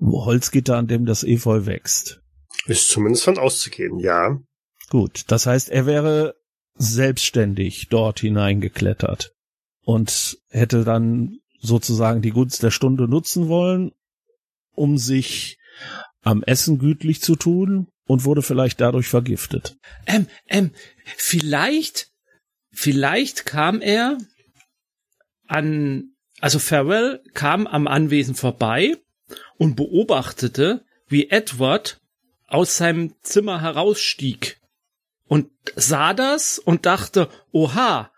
Holzgitter, 0.00 0.76
an 0.76 0.86
dem 0.86 1.06
das 1.06 1.24
Efeu 1.24 1.66
wächst. 1.66 2.20
Ist 2.66 2.90
zumindest 2.90 3.24
von 3.24 3.38
auszugehen, 3.38 3.98
ja. 3.98 4.38
Gut, 4.90 5.24
das 5.28 5.46
heißt, 5.46 5.68
er 5.70 5.86
wäre 5.86 6.34
selbstständig 6.74 7.88
dort 7.88 8.20
hineingeklettert 8.20 9.32
und 9.84 10.38
hätte 10.48 10.84
dann 10.84 11.38
sozusagen 11.60 12.22
die 12.22 12.30
Gunst 12.30 12.62
der 12.62 12.70
Stunde 12.70 13.08
nutzen 13.08 13.48
wollen, 13.48 13.92
um 14.74 14.96
sich 14.96 15.58
am 16.22 16.42
Essen 16.42 16.78
gütlich 16.78 17.20
zu 17.20 17.36
tun 17.36 17.88
und 18.06 18.24
wurde 18.24 18.42
vielleicht 18.42 18.80
dadurch 18.80 19.08
vergiftet. 19.08 19.76
Ähm, 20.06 20.26
ähm, 20.46 20.70
vielleicht, 21.16 22.12
vielleicht 22.70 23.44
kam 23.44 23.80
er 23.80 24.18
an, 25.48 26.12
also 26.40 26.58
Farewell 26.58 27.20
kam 27.34 27.66
am 27.66 27.86
Anwesen 27.88 28.34
vorbei 28.34 28.96
und 29.56 29.76
beobachtete, 29.76 30.84
wie 31.08 31.30
Edward 31.30 32.00
aus 32.46 32.76
seinem 32.76 33.14
Zimmer 33.22 33.60
herausstieg 33.60 34.58
und 35.28 35.50
sah 35.76 36.14
das 36.14 36.58
und 36.58 36.86
dachte, 36.86 37.28
oha. 37.52 38.10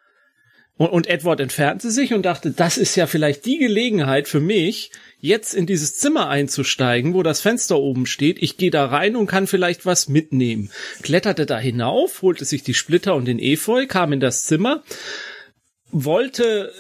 Und, 0.77 0.89
und 0.89 1.07
Edward 1.09 1.41
entfernte 1.41 1.91
sich 1.91 2.15
und 2.15 2.23
dachte, 2.23 2.53
das 2.53 2.79
ist 2.79 2.97
ja 2.97 3.07
vielleicht 3.07 3.45
die 3.45 3.59
Gelegenheit 3.59 4.29
für 4.29 4.41
mich, 4.41 4.93
jetzt 5.19 5.53
in 5.53 5.67
dieses 5.67 5.97
Zimmer 5.99 6.29
einzusteigen, 6.29 7.13
wo 7.13 7.23
das 7.23 7.43
Fenster 7.43 7.79
oben 7.79 8.07
steht. 8.07 8.43
Ich 8.43 8.57
gehe 8.57 8.71
da 8.71 8.87
rein 8.87 9.17
und 9.17 9.27
kann 9.27 9.47
vielleicht 9.47 9.85
was 9.85 10.09
mitnehmen. 10.09 10.71
Kletterte 11.03 11.45
da 11.45 11.59
hinauf, 11.59 12.23
holte 12.23 12.47
sich 12.47 12.63
die 12.63 12.75
Splitter 12.75 13.15
und 13.15 13.27
den 13.27 13.39
Efeu, 13.39 13.87
kam 13.87 14.13
in 14.13 14.21
das 14.21 14.45
Zimmer, 14.45 14.83
wollte 15.91 16.73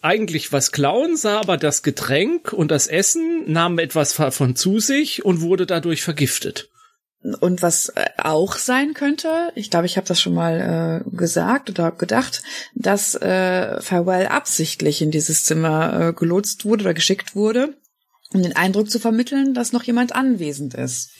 eigentlich 0.00 0.52
was 0.52 0.72
klauen, 0.72 1.16
sah 1.16 1.40
aber 1.40 1.56
das 1.56 1.82
Getränk 1.82 2.52
und 2.52 2.70
das 2.70 2.86
Essen, 2.86 3.50
nahm 3.50 3.78
etwas 3.78 4.14
davon 4.14 4.56
zu 4.56 4.78
sich 4.78 5.24
und 5.24 5.40
wurde 5.40 5.66
dadurch 5.66 6.02
vergiftet. 6.02 6.68
Und 7.40 7.62
was 7.62 7.88
äh, 7.90 8.06
auch 8.16 8.54
sein 8.54 8.94
könnte, 8.94 9.50
ich 9.56 9.70
glaube, 9.70 9.86
ich 9.86 9.96
habe 9.96 10.06
das 10.06 10.20
schon 10.20 10.34
mal 10.34 11.02
äh, 11.04 11.16
gesagt 11.16 11.68
oder 11.68 11.90
gedacht, 11.90 12.42
dass 12.74 13.16
äh, 13.16 13.80
Farewell 13.80 14.28
absichtlich 14.28 15.02
in 15.02 15.10
dieses 15.10 15.42
Zimmer 15.42 16.00
äh, 16.00 16.12
gelotst 16.12 16.64
wurde 16.64 16.84
oder 16.84 16.94
geschickt 16.94 17.34
wurde, 17.34 17.74
um 18.32 18.42
den 18.42 18.54
Eindruck 18.54 18.88
zu 18.88 19.00
vermitteln, 19.00 19.52
dass 19.52 19.72
noch 19.72 19.82
jemand 19.82 20.14
anwesend 20.14 20.74
ist. 20.74 21.10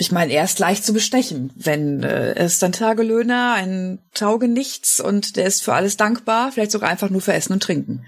Ich 0.00 0.12
meine, 0.12 0.32
er 0.32 0.44
ist 0.44 0.60
leicht 0.60 0.84
zu 0.84 0.92
bestechen, 0.92 1.50
wenn 1.56 2.04
äh, 2.04 2.34
er 2.34 2.46
ist 2.46 2.62
ein 2.62 2.72
Tagelöhner, 2.72 3.54
ein 3.54 3.98
Taugenichts 4.14 5.00
und 5.00 5.36
der 5.36 5.46
ist 5.46 5.64
für 5.64 5.74
alles 5.74 5.96
dankbar, 5.96 6.52
vielleicht 6.52 6.70
sogar 6.70 6.88
einfach 6.88 7.10
nur 7.10 7.20
für 7.20 7.32
Essen 7.32 7.54
und 7.54 7.62
Trinken. 7.62 8.04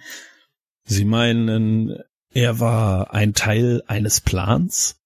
Sie 0.84 1.05
meinen, 1.05 1.99
er 2.32 2.61
war 2.61 3.12
ein 3.12 3.34
Teil 3.34 3.82
eines 3.88 4.20
Plans? 4.20 4.97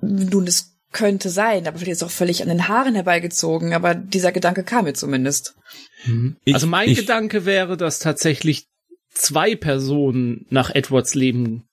Nun, 0.00 0.46
es 0.46 0.78
könnte 0.92 1.28
sein, 1.28 1.66
aber 1.66 1.78
vielleicht 1.78 1.92
ist 1.92 2.02
auch 2.02 2.10
völlig 2.10 2.42
an 2.42 2.48
den 2.48 2.68
Haaren 2.68 2.94
herbeigezogen, 2.94 3.74
aber 3.74 3.94
dieser 3.94 4.32
Gedanke 4.32 4.64
kam 4.64 4.84
mir 4.84 4.94
zumindest. 4.94 5.54
Ich, 6.44 6.54
also 6.54 6.66
mein 6.66 6.88
ich, 6.88 6.98
Gedanke 6.98 7.44
wäre, 7.44 7.76
dass 7.76 7.98
tatsächlich 7.98 8.66
zwei 9.12 9.54
Personen 9.54 10.46
nach 10.50 10.70
Edwards 10.74 11.14
Leben 11.14 11.64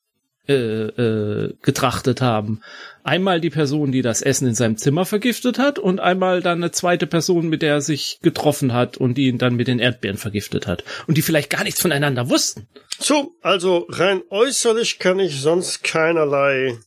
äh, 0.47 0.53
äh, 0.53 1.53
getrachtet 1.61 2.21
haben. 2.21 2.61
Einmal 3.03 3.39
die 3.39 3.49
Person, 3.49 3.91
die 3.91 4.01
das 4.01 4.21
Essen 4.21 4.47
in 4.47 4.55
seinem 4.55 4.77
Zimmer 4.77 5.05
vergiftet 5.05 5.59
hat 5.59 5.79
und 5.79 5.99
einmal 5.99 6.41
dann 6.41 6.63
eine 6.63 6.71
zweite 6.71 7.07
Person, 7.07 7.49
mit 7.49 7.61
der 7.61 7.75
er 7.75 7.81
sich 7.81 8.19
getroffen 8.21 8.73
hat 8.73 8.97
und 8.97 9.15
die 9.15 9.27
ihn 9.27 9.37
dann 9.37 9.55
mit 9.55 9.67
den 9.67 9.79
Erdbeeren 9.79 10.17
vergiftet 10.17 10.67
hat. 10.67 10.83
Und 11.07 11.17
die 11.17 11.21
vielleicht 11.21 11.49
gar 11.49 11.63
nichts 11.63 11.81
voneinander 11.81 12.29
wussten. 12.29 12.67
So, 12.99 13.35
also 13.41 13.87
rein 13.89 14.21
äußerlich 14.29 14.99
kann 14.99 15.19
ich 15.19 15.39
sonst 15.39 15.83
keinerlei 15.83 16.77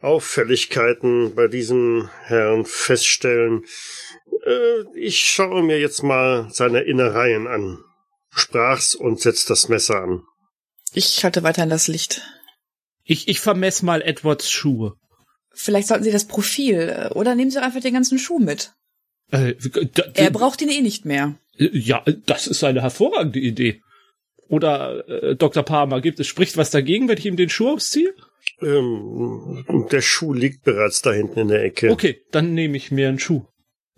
Auffälligkeiten 0.00 1.34
bei 1.34 1.48
diesem 1.48 2.10
Herrn 2.24 2.64
feststellen. 2.64 3.64
Äh, 4.44 4.84
ich 4.94 5.20
schaue 5.20 5.62
mir 5.62 5.80
jetzt 5.80 6.02
mal 6.02 6.48
seine 6.50 6.80
Innereien 6.80 7.46
an. 7.46 7.78
Sprach's 8.30 8.94
und 8.94 9.20
setzt 9.20 9.48
das 9.50 9.68
Messer 9.68 10.02
an. 10.02 10.22
Ich 10.92 11.24
halte 11.24 11.42
weiterhin 11.42 11.70
das 11.70 11.88
Licht. 11.88 12.22
Ich, 13.06 13.28
ich 13.28 13.40
vermess 13.40 13.82
mal 13.82 14.02
Edwards 14.02 14.50
Schuhe. 14.50 14.94
Vielleicht 15.54 15.88
sollten 15.88 16.04
Sie 16.04 16.10
das 16.10 16.26
Profil 16.26 16.74
äh, 16.74 17.14
oder 17.14 17.34
nehmen 17.34 17.50
Sie 17.50 17.62
einfach 17.62 17.80
den 17.80 17.94
ganzen 17.94 18.18
Schuh 18.18 18.38
mit. 18.38 18.72
Äh, 19.30 19.54
er 20.14 20.30
braucht 20.30 20.60
ihn 20.60 20.68
eh 20.68 20.82
nicht 20.82 21.04
mehr. 21.04 21.38
Ja, 21.56 22.04
das 22.26 22.46
ist 22.46 22.62
eine 22.62 22.82
hervorragende 22.82 23.38
Idee. 23.38 23.80
Oder 24.48 25.08
äh, 25.08 25.36
Dr. 25.36 25.62
Palmer, 25.62 26.00
gibt 26.00 26.20
es 26.20 26.26
spricht 26.26 26.56
was 26.56 26.70
dagegen, 26.70 27.08
wenn 27.08 27.18
ich 27.18 27.26
ihm 27.26 27.36
den 27.36 27.48
Schuh 27.48 27.70
ausziehe? 27.70 28.14
Ähm, 28.60 29.64
der 29.90 30.02
Schuh 30.02 30.32
liegt 30.32 30.64
bereits 30.64 31.02
da 31.02 31.12
hinten 31.12 31.40
in 31.40 31.48
der 31.48 31.64
Ecke. 31.64 31.90
Okay, 31.90 32.20
dann 32.30 32.54
nehme 32.54 32.76
ich 32.76 32.90
mir 32.90 33.08
einen 33.08 33.18
Schuh. 33.18 33.44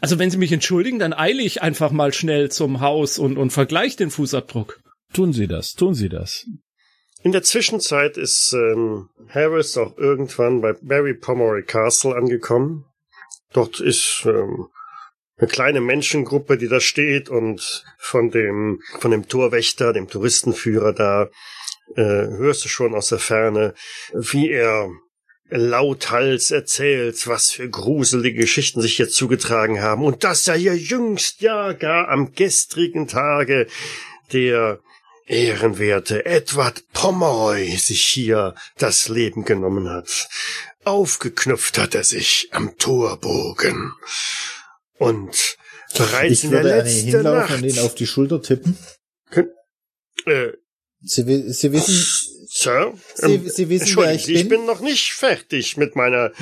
Also 0.01 0.19
wenn 0.19 0.31
Sie 0.31 0.39
mich 0.39 0.53
entschuldigen, 0.53 0.99
dann 0.99 1.13
eile 1.13 1.43
ich 1.43 1.61
einfach 1.61 1.91
mal 1.91 2.15
schnell 2.15 2.51
zum 2.51 2.81
Haus 2.81 3.19
und, 3.19 3.37
und 3.37 3.51
vergleiche 3.51 3.97
den 3.97 4.11
Fußabdruck. 4.11 4.81
Tun 5.13 5.33
Sie 5.33 5.49
das, 5.49 5.73
tun 5.73 5.95
Sie 5.95 6.09
das. 6.09 6.47
In 7.23 7.33
der 7.33 7.43
Zwischenzeit 7.43 8.17
ist 8.17 8.53
ähm, 8.53 9.09
Harris 9.29 9.77
auch 9.77 9.99
irgendwann 9.99 10.61
bei 10.61 10.75
Barry 10.75 11.15
Pomeroy 11.15 11.63
Castle 11.63 12.15
angekommen. 12.15 12.85
Dort 13.53 13.81
ist 13.81 14.23
ähm, 14.25 14.69
eine 15.37 15.49
kleine 15.49 15.81
Menschengruppe, 15.81 16.59
die 16.59 16.69
da 16.69 16.81
steht 16.81 17.29
und 17.29 17.85
von 17.99 18.31
dem 18.31 18.81
von 19.01 19.11
dem 19.11 19.27
Torwächter, 19.29 19.93
dem 19.93 20.09
Touristenführer 20.09 20.93
da 20.93 21.29
äh, 21.97 22.03
hörst 22.03 22.65
du 22.65 22.69
schon 22.69 22.95
aus 22.95 23.09
der 23.09 23.19
Ferne, 23.19 23.75
wie 24.13 24.51
er 24.51 24.89
lauthals 25.51 26.51
erzählt, 26.51 27.27
was 27.27 27.51
für 27.51 27.69
gruselige 27.69 28.43
Geschichten 28.43 28.81
sich 28.81 28.97
hier 28.97 29.09
zugetragen 29.09 29.81
haben 29.81 30.05
und 30.05 30.23
dass 30.23 30.47
er 30.47 30.57
hier 30.57 30.77
jüngst 30.77 31.41
ja 31.41 31.73
gar 31.73 32.09
am 32.09 32.33
gestrigen 32.33 33.09
Tage 33.09 33.67
der 34.33 34.81
ehrenwerte 35.29 36.25
Edward 36.27 36.85
Pomeroy 36.93 37.77
sich 37.77 38.05
hier 38.05 38.55
das 38.79 39.09
Leben 39.09 39.45
genommen 39.45 39.89
hat. 39.89 40.29
Aufgeknüpft 40.85 41.79
hat 41.79 41.95
er 41.95 42.05
sich 42.05 42.49
am 42.53 42.77
Torbogen. 42.79 43.93
Und 44.99 45.57
bereits 45.97 46.33
ich 46.33 46.45
in 46.45 46.51
der 46.53 46.65
letzten 46.65 47.09
hinlaufen 47.09 47.33
Nacht... 47.33 47.63
und 47.63 47.65
ihn 47.65 47.79
auf 47.81 47.95
die 47.95 48.07
Schulter 48.07 48.43
tippen. 48.43 48.77
Kön- 49.31 49.51
äh, 50.27 50.53
Sie, 51.01 51.53
Sie 51.53 51.73
wissen, 51.73 51.95
Sir? 52.51 52.95
Sie- 53.15 53.35
Ähm, 53.35 53.49
Sie 53.49 53.69
wissen, 53.69 53.97
wer 53.97 54.15
ich 54.15 54.25
Sie, 54.25 54.35
ich 54.35 54.49
bin? 54.49 54.61
bin 54.61 54.67
noch 54.67 54.81
nicht 54.81 55.13
fertig 55.13 55.77
mit 55.77 55.95
meiner... 55.95 56.33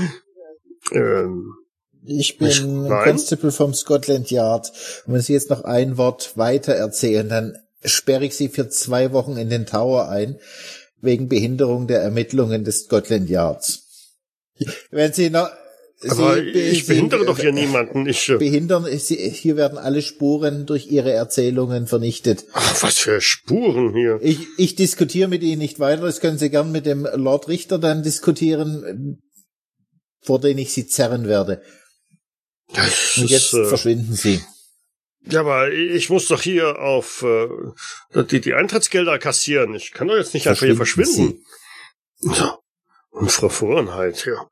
Ähm, 0.92 1.52
ich 2.08 2.38
bin. 2.38 2.86
Constable 2.88 3.50
vom 3.50 3.74
Scotland 3.74 4.30
Yard. 4.30 4.70
Und 5.06 5.14
wenn 5.14 5.20
Sie 5.20 5.32
jetzt 5.32 5.50
noch 5.50 5.62
ein 5.64 5.96
Wort 5.96 6.36
weiter 6.36 6.72
erzählen, 6.72 7.28
dann 7.28 7.58
sperre 7.84 8.24
ich 8.24 8.34
Sie 8.36 8.48
für 8.48 8.68
zwei 8.68 9.12
Wochen 9.12 9.36
in 9.36 9.50
den 9.50 9.66
Tower 9.66 10.08
ein, 10.08 10.38
wegen 11.00 11.28
Behinderung 11.28 11.86
der 11.86 12.00
Ermittlungen 12.00 12.64
des 12.64 12.84
Scotland 12.84 13.28
Yards. 13.28 13.82
Wenn 14.90 15.12
Sie 15.12 15.28
noch, 15.30 15.50
aber 16.08 16.34
Sie, 16.36 16.50
ich 16.50 16.84
Sie- 16.86 16.88
behindere 16.94 17.24
doch 17.26 17.38
hier 17.38 17.52
niemanden. 17.52 18.06
Ich, 18.06 18.28
äh, 18.28 18.36
behindern, 18.36 18.86
Sie, 18.98 19.16
hier 19.30 19.56
werden 19.56 19.78
alle 19.78 20.02
Spuren 20.02 20.66
durch 20.66 20.86
Ihre 20.88 21.12
Erzählungen 21.12 21.86
vernichtet. 21.86 22.44
ach, 22.54 22.82
was 22.82 22.98
für 22.98 23.20
Spuren 23.20 23.92
hier. 23.94 24.18
Ich, 24.22 24.38
ich 24.56 24.74
diskutiere 24.74 25.28
mit 25.28 25.42
Ihnen 25.42 25.58
nicht 25.58 25.78
weiter. 25.78 26.02
Das 26.02 26.20
können 26.20 26.38
Sie 26.38 26.50
gern 26.50 26.72
mit 26.72 26.86
dem 26.86 27.06
Lord 27.14 27.48
Richter 27.48 27.78
dann 27.78 28.02
diskutieren, 28.02 29.20
vor 30.22 30.40
den 30.40 30.58
ich 30.58 30.72
Sie 30.72 30.86
zerren 30.86 31.28
werde. 31.28 31.62
Das 32.74 33.16
Und 33.18 33.24
ist, 33.24 33.30
jetzt 33.30 33.54
äh, 33.54 33.64
verschwinden 33.66 34.14
Sie. 34.14 34.40
Ja, 35.26 35.40
aber 35.40 35.72
ich 35.72 36.08
muss 36.08 36.28
doch 36.28 36.40
hier 36.40 36.78
auf 36.78 37.22
äh, 37.22 38.22
die, 38.22 38.40
die 38.40 38.54
Eintrittsgelder 38.54 39.18
kassieren. 39.18 39.74
Ich 39.74 39.92
kann 39.92 40.08
doch 40.08 40.16
jetzt 40.16 40.34
nicht 40.34 40.46
einfach 40.48 40.64
hier 40.64 40.76
Verschwinden. 40.76 41.44
Ja. 42.20 42.58
Und 43.10 43.32
Frau 43.32 43.48
Vorenheit, 43.48 44.24
ja. 44.26 44.48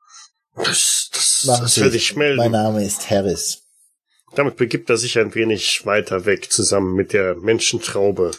Das, 0.55 1.09
das, 1.13 1.43
Machen 1.47 1.63
das 1.63 1.79
werde 1.79 1.95
ich 1.95 2.15
melden. 2.15 2.37
Mein 2.37 2.51
Name 2.51 2.85
ist 2.85 3.09
Harris. 3.09 3.63
Damit 4.35 4.57
begibt 4.57 4.89
er 4.89 4.97
sich 4.97 5.17
ein 5.17 5.33
wenig 5.33 5.85
weiter 5.85 6.25
weg, 6.25 6.51
zusammen 6.51 6.93
mit 6.93 7.13
der 7.13 7.35
Menschentraube. 7.35 8.31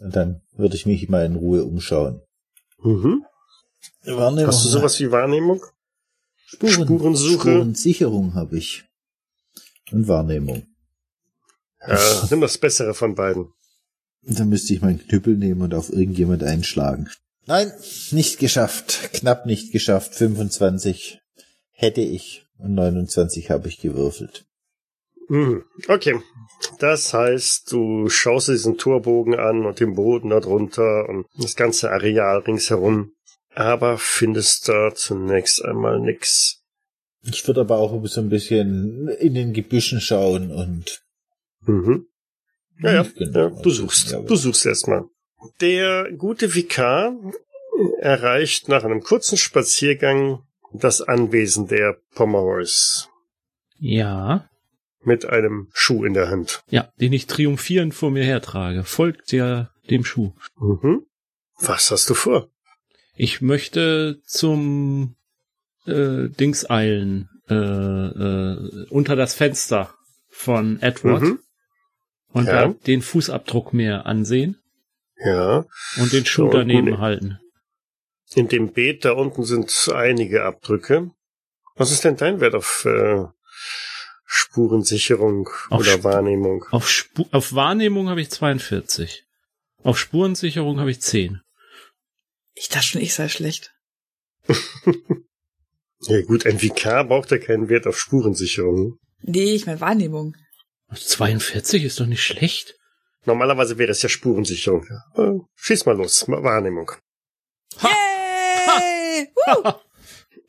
Und 0.00 0.16
dann 0.16 0.42
würde 0.56 0.76
ich 0.76 0.86
mich 0.86 1.08
mal 1.08 1.26
in 1.26 1.36
Ruhe 1.36 1.64
umschauen. 1.64 2.22
Mhm. 2.82 3.24
Wahrnehmung. 4.04 4.46
Hast 4.46 4.64
du 4.64 4.68
sowas 4.68 4.98
wie 5.00 5.10
Wahrnehmung? 5.10 5.62
Spuren, 6.46 6.72
Spurensuche? 6.72 7.50
Spurensicherung 7.50 8.34
habe 8.34 8.56
ich. 8.56 8.84
Und 9.90 10.08
Wahrnehmung. 10.08 10.66
Ja, 11.86 12.26
nimm 12.30 12.40
das 12.40 12.58
Bessere 12.58 12.94
von 12.94 13.14
beiden. 13.14 13.52
Dann 14.22 14.48
müsste 14.48 14.74
ich 14.74 14.82
meinen 14.82 15.06
Knüppel 15.06 15.36
nehmen 15.36 15.62
und 15.62 15.74
auf 15.74 15.90
irgendjemand 15.90 16.42
einschlagen. 16.42 17.08
Nein, 17.46 17.72
nicht 18.10 18.38
geschafft. 18.38 19.10
Knapp 19.14 19.46
nicht 19.46 19.72
geschafft. 19.72 20.14
25 20.14 21.20
hätte 21.70 22.00
ich 22.00 22.44
und 22.58 22.74
29 22.74 23.50
habe 23.50 23.68
ich 23.68 23.78
gewürfelt. 23.80 24.44
Hm, 25.28 25.64
Okay. 25.86 26.20
Das 26.80 27.14
heißt, 27.14 27.70
du 27.70 28.08
schaust 28.08 28.48
diesen 28.48 28.78
Torbogen 28.78 29.34
an 29.38 29.64
und 29.64 29.78
den 29.78 29.94
Boden 29.94 30.30
darunter 30.30 31.08
und 31.08 31.26
das 31.36 31.54
ganze 31.54 31.90
Areal 31.92 32.38
ringsherum, 32.38 33.12
aber 33.54 33.96
findest 33.96 34.68
da 34.68 34.92
zunächst 34.94 35.64
einmal 35.64 36.00
nix. 36.00 36.62
Ich 37.22 37.46
würde 37.46 37.60
aber 37.60 37.78
auch 37.78 38.04
so 38.06 38.20
ein 38.20 38.28
bisschen 38.28 39.08
in 39.08 39.34
den 39.34 39.52
Gebüschen 39.52 40.00
schauen 40.00 40.50
und 40.50 41.02
Mhm. 41.62 42.06
Ja, 42.80 42.92
ja, 42.94 43.02
Genau. 43.16 43.48
ja, 43.48 43.62
du 43.62 43.70
suchst. 43.70 44.12
Ja, 44.12 44.20
Du 44.20 44.36
suchst 44.36 44.64
erstmal. 44.66 45.04
Der 45.60 46.10
gute 46.12 46.54
Vikar 46.54 47.12
erreicht 48.00 48.68
nach 48.68 48.84
einem 48.84 49.02
kurzen 49.02 49.36
Spaziergang 49.38 50.42
das 50.72 51.00
Anwesen 51.00 51.66
der 51.68 51.96
Pomeroys 52.14 53.08
Ja. 53.78 54.48
mit 55.02 55.26
einem 55.26 55.68
Schuh 55.72 56.04
in 56.04 56.14
der 56.14 56.28
Hand. 56.28 56.62
Ja, 56.70 56.92
den 57.00 57.12
ich 57.12 57.26
triumphierend 57.26 57.94
vor 57.94 58.10
mir 58.10 58.24
hertrage. 58.24 58.84
Folgt 58.84 59.32
ja 59.32 59.70
dem 59.90 60.04
Schuh. 60.04 60.32
Mhm. 60.58 61.06
Was 61.60 61.90
hast 61.90 62.08
du 62.10 62.14
vor? 62.14 62.48
Ich 63.14 63.40
möchte 63.40 64.20
zum 64.24 65.16
äh, 65.86 66.28
Dings 66.28 66.68
eilen. 66.68 67.28
Äh, 67.48 67.54
äh, 67.54 68.86
unter 68.90 69.16
das 69.16 69.34
Fenster 69.34 69.94
von 70.28 70.80
Edward. 70.82 71.22
Mhm. 71.22 71.38
Und 72.32 72.46
Ja. 72.46 72.68
den 72.68 73.02
Fußabdruck 73.02 73.72
mir 73.72 74.06
ansehen 74.06 74.58
Ja. 75.16 75.64
und 75.96 76.12
den 76.12 76.26
Schuh 76.26 76.48
daneben 76.50 76.98
halten. 76.98 77.38
In 78.34 78.48
dem 78.48 78.72
Beet 78.72 79.04
da 79.04 79.12
unten 79.12 79.44
sind 79.44 79.72
einige 79.94 80.44
Abdrücke. 80.44 81.10
Was 81.76 81.90
ist 81.92 82.04
denn 82.04 82.16
dein 82.16 82.40
Wert 82.40 82.54
auf 82.54 82.84
äh, 82.84 83.24
Spurensicherung 84.26 85.48
Auf 85.70 85.80
oder 85.80 85.92
Sp- 85.96 86.04
Wahrnehmung? 86.04 86.64
Auf, 86.70 86.88
Spu 86.90 87.24
auf 87.32 87.54
Wahrnehmung 87.54 88.08
habe 88.10 88.20
ich 88.20 88.30
42. 88.30 89.24
Auf 89.82 89.98
Spurensicherung 89.98 90.78
habe 90.80 90.90
ich 90.90 91.00
10. 91.00 91.40
Ich 92.54 92.68
dachte 92.68 92.84
schon, 92.86 93.00
ich 93.00 93.14
sei 93.14 93.28
schlecht. 93.28 93.72
Ja 96.02 96.22
gut, 96.22 96.46
ein 96.46 96.62
Vikar 96.62 97.04
braucht 97.04 97.32
ja 97.32 97.38
keinen 97.38 97.68
Wert 97.68 97.88
auf 97.88 97.98
Spurensicherung. 97.98 98.98
Nee, 99.22 99.54
ich 99.56 99.66
meine 99.66 99.80
Wahrnehmung. 99.80 100.36
42 100.94 101.84
ist 101.84 102.00
doch 102.00 102.06
nicht 102.06 102.22
schlecht. 102.22 102.74
Normalerweise 103.24 103.78
wäre 103.78 103.90
es 103.90 104.02
ja 104.02 104.08
Spurensicherung. 104.08 104.86
Äh, 105.16 105.32
schieß 105.56 105.86
mal 105.86 105.96
los, 105.96 106.26
Wahrnehmung. 106.28 106.92
Yay! 107.82 109.28
Woo! 109.36 109.72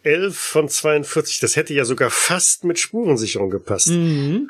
11 0.03 0.37
von 0.37 0.69
42, 0.69 1.39
das 1.39 1.55
hätte 1.55 1.73
ja 1.73 1.83
sogar 1.83 2.09
fast 2.09 2.63
mit 2.63 2.79
Spurensicherung 2.79 3.49
gepasst. 3.49 3.89
Mhm. 3.89 4.49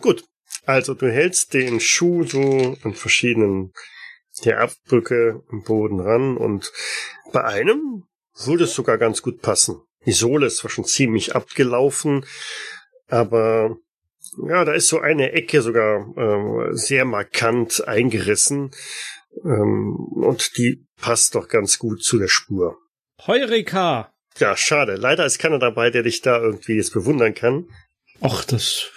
Gut, 0.00 0.24
also 0.66 0.94
du 0.94 1.10
hältst 1.10 1.54
den 1.54 1.78
Schuh 1.78 2.24
so 2.24 2.76
an 2.82 2.94
verschiedenen 2.94 3.72
der 4.44 4.60
Abdrücke 4.60 5.42
im 5.50 5.62
Boden 5.62 6.00
ran 6.00 6.36
und 6.36 6.72
bei 7.32 7.44
einem 7.44 8.04
würde 8.44 8.64
es 8.64 8.74
sogar 8.74 8.98
ganz 8.98 9.22
gut 9.22 9.42
passen. 9.42 9.80
Die 10.06 10.12
Sohle 10.12 10.46
ist 10.46 10.58
zwar 10.58 10.70
schon 10.70 10.84
ziemlich 10.84 11.36
abgelaufen, 11.36 12.26
aber 13.08 13.76
ja, 14.48 14.64
da 14.64 14.72
ist 14.72 14.88
so 14.88 15.00
eine 15.00 15.32
Ecke 15.32 15.62
sogar 15.62 16.06
äh, 16.16 16.74
sehr 16.76 17.04
markant 17.04 17.86
eingerissen 17.86 18.70
ähm, 19.44 19.96
und 20.14 20.56
die 20.56 20.86
passt 21.00 21.34
doch 21.34 21.48
ganz 21.48 21.78
gut 21.78 22.02
zu 22.02 22.18
der 22.18 22.28
Spur. 22.28 22.78
Heureka! 23.26 24.12
Ja, 24.38 24.56
schade. 24.56 24.96
Leider 24.96 25.24
ist 25.24 25.38
keiner 25.38 25.58
dabei, 25.58 25.90
der 25.90 26.02
dich 26.02 26.20
da 26.20 26.40
irgendwie 26.40 26.74
jetzt 26.74 26.92
bewundern 26.92 27.34
kann. 27.34 27.68
Ach, 28.20 28.44
das 28.44 28.90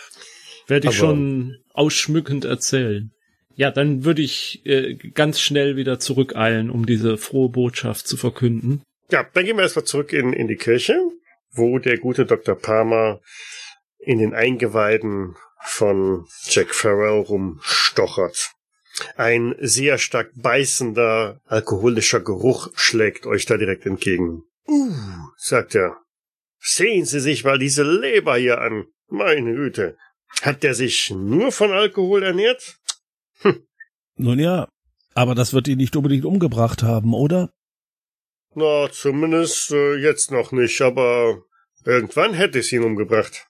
werde 0.68 0.88
ich 0.90 0.98
Aber- 1.00 1.08
schon 1.08 1.58
ausschmückend 1.74 2.46
erzählen. 2.46 3.12
Ja, 3.56 3.72
dann 3.72 4.04
würde 4.06 4.22
ich 4.22 4.62
äh, 4.66 4.96
ganz 4.96 5.40
schnell 5.40 5.76
wieder 5.78 6.00
zurückeilen, 6.00 6.70
um 6.70 6.86
diese 6.86 7.18
frohe 7.18 7.50
Botschaft 7.50 8.08
zu 8.08 8.16
verkünden. 8.16 8.84
Ja, 9.10 9.28
dann 9.34 9.46
gehen 9.46 9.58
wir 9.58 9.64
erstmal 9.64 9.86
zurück 9.86 10.14
in, 10.14 10.34
in 10.34 10.48
die 10.48 10.58
Kirche, 10.58 11.00
wo 11.52 11.80
der 11.80 11.98
gute 11.98 12.26
Dr. 12.26 12.56
Palmer 12.56 13.20
in 14.00 14.20
den 14.20 14.34
Eingeweiden 14.34 15.36
von 15.64 16.26
Jack 16.46 16.74
Farrell 16.74 17.22
rumstochert. 17.22 18.52
Ein 19.16 19.56
sehr 19.60 19.98
stark 19.98 20.32
beißender, 20.36 21.42
alkoholischer 21.46 22.20
Geruch 22.20 22.70
schlägt 22.76 23.26
euch 23.26 23.46
da 23.46 23.58
direkt 23.58 23.86
entgegen. 23.86 24.44
Uh, 24.68 24.94
sagt 25.38 25.76
er. 25.76 25.98
Sehen 26.60 27.06
Sie 27.06 27.20
sich 27.20 27.44
mal 27.44 27.60
diese 27.60 27.84
Leber 27.84 28.38
hier 28.38 28.60
an. 28.60 28.86
Meine 29.08 29.54
Güte. 29.54 29.98
Hat 30.42 30.64
der 30.64 30.74
sich 30.74 31.12
nur 31.12 31.52
von 31.52 31.72
Alkohol 31.72 32.24
ernährt? 32.24 32.80
Nun 34.16 34.40
ja, 34.40 34.68
aber 35.14 35.36
das 35.36 35.54
wird 35.54 35.68
ihn 35.68 35.78
nicht 35.78 35.96
unbedingt 35.96 36.26
umgebracht 36.26 36.84
haben, 36.84 37.14
oder? 37.14 37.52
Na, 38.56 38.90
zumindest 38.92 39.72
äh, 39.72 39.96
jetzt 39.96 40.32
noch 40.32 40.52
nicht, 40.52 40.82
aber 40.82 41.44
irgendwann 41.86 42.34
hätte 42.34 42.60
es 42.60 42.72
ihn 42.72 42.84
umgebracht. 42.84 43.48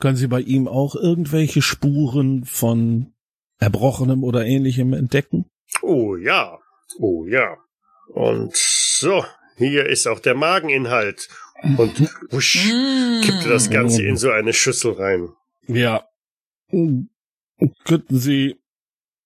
Können 0.00 0.16
Sie 0.16 0.26
bei 0.28 0.40
ihm 0.40 0.66
auch 0.66 0.96
irgendwelche 0.96 1.62
Spuren 1.62 2.44
von 2.44 3.12
Erbrochenem 3.58 4.24
oder 4.24 4.44
ähnlichem 4.46 4.92
entdecken? 4.94 5.44
Oh 5.82 6.16
ja, 6.16 6.58
oh 6.98 7.26
ja. 7.26 7.56
Und 8.08 8.56
so, 8.56 9.24
hier 9.56 9.86
ist 9.86 10.08
auch 10.08 10.18
der 10.20 10.34
Mageninhalt. 10.34 11.28
Und 11.76 12.00
wusch, 12.30 12.54
kippte 13.22 13.48
das 13.50 13.68
Ganze 13.70 14.02
in 14.02 14.16
so 14.16 14.30
eine 14.30 14.52
Schüssel 14.54 14.92
rein. 14.92 15.28
Ja. 15.68 16.08
Könnten 16.70 18.18
Sie, 18.18 18.56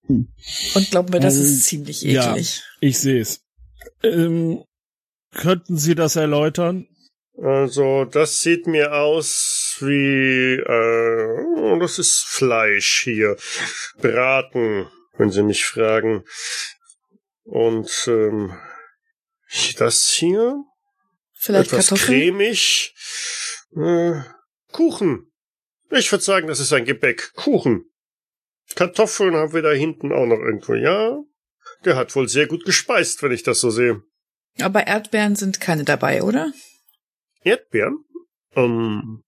Und 0.08 0.28
glaub 0.90 1.10
mir, 1.10 1.20
das 1.20 1.36
Ähm, 1.36 1.42
ist 1.44 1.64
ziemlich 1.64 2.02
ja. 2.02 2.32
eklig. 2.32 2.62
ich 2.80 2.98
sehe 2.98 3.20
es. 3.20 3.42
Ähm, 4.02 4.64
könnten 5.30 5.78
Sie 5.78 5.94
das 5.94 6.16
erläutern? 6.16 6.88
Also, 7.40 8.04
das 8.04 8.40
sieht 8.40 8.66
mir 8.66 8.94
aus 8.94 9.63
wie, 9.82 10.54
äh, 10.54 11.78
das 11.78 11.98
ist 11.98 12.24
Fleisch 12.24 13.02
hier. 13.04 13.36
Braten, 13.98 14.88
wenn 15.16 15.30
Sie 15.30 15.42
mich 15.42 15.64
fragen. 15.64 16.24
Und, 17.44 18.04
ähm, 18.08 18.56
das 19.78 20.08
hier? 20.10 20.56
Vielleicht 21.32 21.72
etwas 21.72 21.88
Kartoffeln? 21.88 22.20
cremig. 22.20 22.94
Äh, 23.76 24.22
Kuchen. 24.72 25.30
Ich 25.90 26.10
würde 26.10 26.24
sagen, 26.24 26.46
das 26.46 26.60
ist 26.60 26.72
ein 26.72 26.84
Gebäck. 26.84 27.32
Kuchen. 27.34 27.84
Kartoffeln 28.74 29.34
haben 29.36 29.52
wir 29.52 29.62
da 29.62 29.72
hinten 29.72 30.12
auch 30.12 30.26
noch 30.26 30.38
irgendwo. 30.38 30.74
Ja, 30.74 31.18
der 31.84 31.96
hat 31.96 32.14
wohl 32.16 32.28
sehr 32.28 32.46
gut 32.46 32.64
gespeist, 32.64 33.22
wenn 33.22 33.32
ich 33.32 33.42
das 33.42 33.60
so 33.60 33.70
sehe. 33.70 34.02
Aber 34.60 34.86
Erdbeeren 34.86 35.36
sind 35.36 35.60
keine 35.60 35.84
dabei, 35.84 36.22
oder? 36.22 36.52
Erdbeeren? 37.42 38.04
Ähm, 38.54 39.23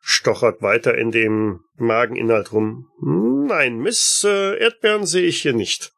stochert 0.00 0.62
weiter 0.62 0.96
in 0.96 1.10
dem 1.10 1.60
Mageninhalt 1.76 2.52
rum. 2.52 2.88
Nein, 3.00 3.78
Miss, 3.78 4.24
äh, 4.26 4.58
Erdbeeren 4.58 5.06
sehe 5.06 5.26
ich 5.26 5.42
hier 5.42 5.52
nicht. 5.52 5.92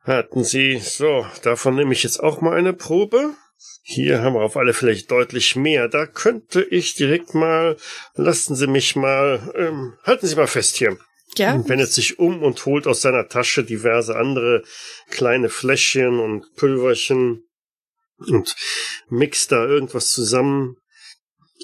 Hatten 0.00 0.44
Sie, 0.44 0.78
so, 0.78 1.26
davon 1.42 1.74
nehme 1.74 1.92
ich 1.92 2.02
jetzt 2.02 2.20
auch 2.20 2.40
mal 2.40 2.56
eine 2.56 2.72
Probe. 2.72 3.34
Hier 3.82 4.22
haben 4.22 4.34
wir 4.34 4.42
auf 4.42 4.56
alle 4.56 4.72
Fälle 4.72 4.96
deutlich 5.02 5.56
mehr. 5.56 5.88
Da 5.88 6.06
könnte 6.06 6.62
ich 6.62 6.94
direkt 6.94 7.34
mal, 7.34 7.76
lassen 8.14 8.54
Sie 8.54 8.66
mich 8.66 8.96
mal, 8.96 9.52
ähm, 9.56 9.94
halten 10.04 10.26
Sie 10.26 10.36
mal 10.36 10.46
fest 10.46 10.76
hier. 10.76 10.96
Ja. 11.36 11.54
Und 11.54 11.68
wendet 11.68 11.92
sich 11.92 12.18
um 12.18 12.42
und 12.42 12.64
holt 12.66 12.86
aus 12.86 13.02
seiner 13.02 13.28
Tasche 13.28 13.64
diverse 13.64 14.16
andere 14.16 14.62
kleine 15.10 15.48
Fläschchen 15.48 16.20
und 16.20 16.54
Pülverchen 16.56 17.42
und 18.18 18.54
mixt 19.08 19.52
da 19.52 19.66
irgendwas 19.66 20.10
zusammen 20.10 20.76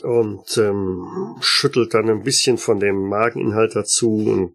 und 0.02 0.56
ähm, 0.58 1.36
schüttelt 1.40 1.94
dann 1.94 2.08
ein 2.08 2.22
bisschen 2.22 2.58
von 2.58 2.80
dem 2.80 3.08
Mageninhalt 3.08 3.76
dazu 3.76 4.16
und 4.26 4.54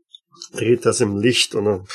dreht 0.53 0.85
das 0.85 1.01
im 1.01 1.17
Licht 1.19 1.55
und 1.55 1.65
dann 1.65 1.87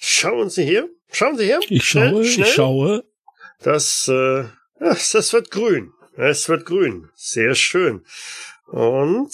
schauen 0.00 0.50
Sie 0.50 0.64
hier, 0.64 0.88
schauen 1.12 1.36
Sie 1.38 1.46
her, 1.46 1.60
Ich 1.68 1.84
Schnell, 1.84 2.10
schaue, 2.10 2.24
schnell. 2.24 2.46
ich 2.46 2.54
schaue. 2.54 3.04
das, 3.62 4.08
äh, 4.08 4.44
das, 4.78 5.10
das 5.12 5.32
wird 5.32 5.50
grün. 5.50 5.92
Es 6.16 6.48
wird 6.48 6.66
grün. 6.66 7.08
Sehr 7.14 7.54
schön. 7.54 8.04
Und 8.66 9.32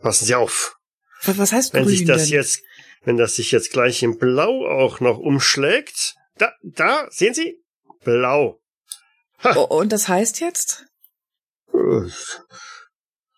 passen 0.00 0.26
Sie 0.26 0.34
auf. 0.34 0.76
Was, 1.24 1.52
heißt 1.52 1.74
Wenn 1.74 1.84
grün 1.84 1.96
sich 1.96 2.04
das 2.06 2.24
denn? 2.24 2.32
jetzt, 2.34 2.62
wenn 3.04 3.16
das 3.16 3.36
sich 3.36 3.50
jetzt 3.50 3.72
gleich 3.72 4.02
in 4.02 4.18
Blau 4.18 4.66
auch 4.66 5.00
noch 5.00 5.18
umschlägt. 5.18 6.14
Da, 6.36 6.52
da, 6.62 7.06
sehen 7.10 7.34
Sie? 7.34 7.60
Blau. 8.04 8.60
Oh, 9.56 9.62
und 9.62 9.92
das 9.92 10.08
heißt 10.08 10.40
jetzt? 10.40 10.84
Äh, 11.78 12.10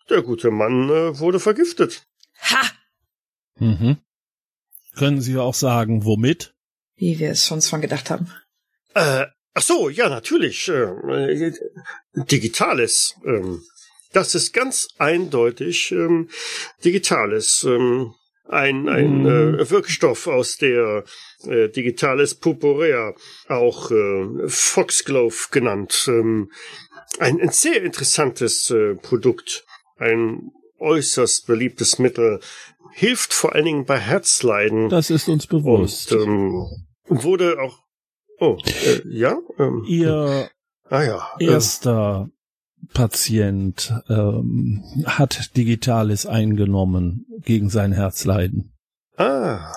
Der 0.09 0.21
gute 0.23 0.51
Mann 0.51 0.89
äh, 0.89 1.19
wurde 1.19 1.39
vergiftet. 1.39 2.03
Ha! 2.49 2.61
Mhm. 3.59 3.97
Können 4.97 5.21
Sie 5.21 5.37
auch 5.37 5.53
sagen, 5.53 6.03
womit? 6.05 6.53
Wie 6.95 7.19
wir 7.19 7.31
es 7.31 7.45
schon 7.45 7.61
von 7.61 7.81
gedacht 7.81 8.09
haben. 8.09 8.31
Äh, 8.93 9.25
ach 9.53 9.61
so, 9.61 9.89
ja, 9.89 10.09
natürlich. 10.09 10.67
Äh, 10.67 11.47
äh, 11.47 11.53
Digitales. 12.15 13.15
Ähm, 13.25 13.63
das 14.11 14.35
ist 14.35 14.53
ganz 14.53 14.89
eindeutig 14.97 15.91
ähm, 15.91 16.29
Digitales. 16.83 17.63
Ähm, 17.63 18.13
ein, 18.49 18.89
ein 18.89 19.21
Mhm. 19.21 19.59
äh, 19.59 19.69
Wirkstoff 19.69 20.27
aus 20.27 20.57
der 20.57 21.05
äh, 21.45 21.69
Digitales 21.69 22.35
Purpurea, 22.35 23.13
auch 23.47 23.91
äh, 23.91 24.47
Foxglove 24.49 25.47
genannt. 25.51 26.03
Ähm, 26.07 26.51
ein, 27.19 27.39
ein 27.41 27.49
sehr 27.49 27.83
interessantes 27.83 28.69
äh, 28.71 28.95
Produkt, 28.95 29.65
ein 29.97 30.51
äußerst 30.79 31.45
beliebtes 31.47 31.99
Mittel, 31.99 32.39
hilft 32.93 33.33
vor 33.33 33.53
allen 33.53 33.65
Dingen 33.65 33.85
bei 33.85 33.99
Herzleiden 33.99 34.89
Das 34.89 35.09
ist 35.09 35.29
uns 35.29 35.47
bewusst. 35.47 36.11
und 36.13 36.23
ähm, 36.23 36.67
wurde 37.07 37.57
auch. 37.61 37.79
Oh, 38.39 38.57
äh, 38.65 39.01
ja? 39.07 39.37
Ähm, 39.59 39.83
Ihr 39.87 40.49
ah 40.89 41.03
ja. 41.03 41.27
äh, 41.39 41.45
erster 41.45 42.29
Patient 42.93 43.93
ähm, 44.09 44.83
hat 45.05 45.55
Digitalis 45.55 46.25
eingenommen 46.25 47.25
gegen 47.43 47.69
sein 47.69 47.91
Herzleiden. 47.91 48.73
ah. 49.17 49.71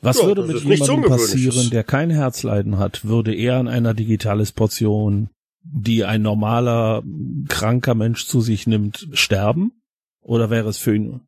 Was 0.00 0.18
Ja, 0.18 0.26
würde 0.28 0.44
mit 0.44 0.64
jemandem 0.64 1.02
passieren, 1.10 1.68
der 1.68 1.84
kein 1.84 2.08
Herzleiden 2.08 2.78
hat? 2.78 3.04
Würde 3.04 3.34
er 3.34 3.58
an 3.58 3.68
einer 3.68 3.92
Digitalis-Portion, 3.92 5.28
die 5.62 6.04
ein 6.04 6.22
normaler, 6.22 7.02
kranker 7.48 7.94
Mensch 7.94 8.26
zu 8.26 8.40
sich 8.40 8.66
nimmt, 8.66 9.08
sterben? 9.12 9.72
Oder 10.22 10.50
wäre 10.50 10.68
es 10.68 10.78
für 10.78 10.94
ihn? 10.94 11.22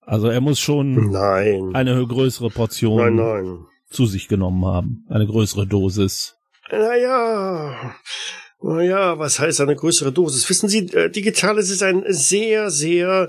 Also 0.00 0.28
er 0.28 0.40
muss 0.40 0.58
schon 0.58 1.10
Nein. 1.10 1.74
eine 1.74 2.06
größere 2.06 2.50
Portion 2.50 3.16
Nein, 3.16 3.44
nein. 3.44 3.66
zu 3.90 4.06
sich 4.06 4.28
genommen 4.28 4.64
haben. 4.64 5.04
Eine 5.08 5.26
größere 5.26 5.66
Dosis. 5.66 6.36
Naja. 6.70 7.94
Naja, 8.60 9.18
was 9.18 9.38
heißt 9.38 9.60
eine 9.60 9.76
größere 9.76 10.12
Dosis? 10.12 10.48
Wissen 10.48 10.68
Sie, 10.68 10.86
äh, 10.92 11.10
Digitales 11.10 11.70
ist 11.70 11.82
ein 11.82 12.04
sehr, 12.08 12.70
sehr 12.70 13.28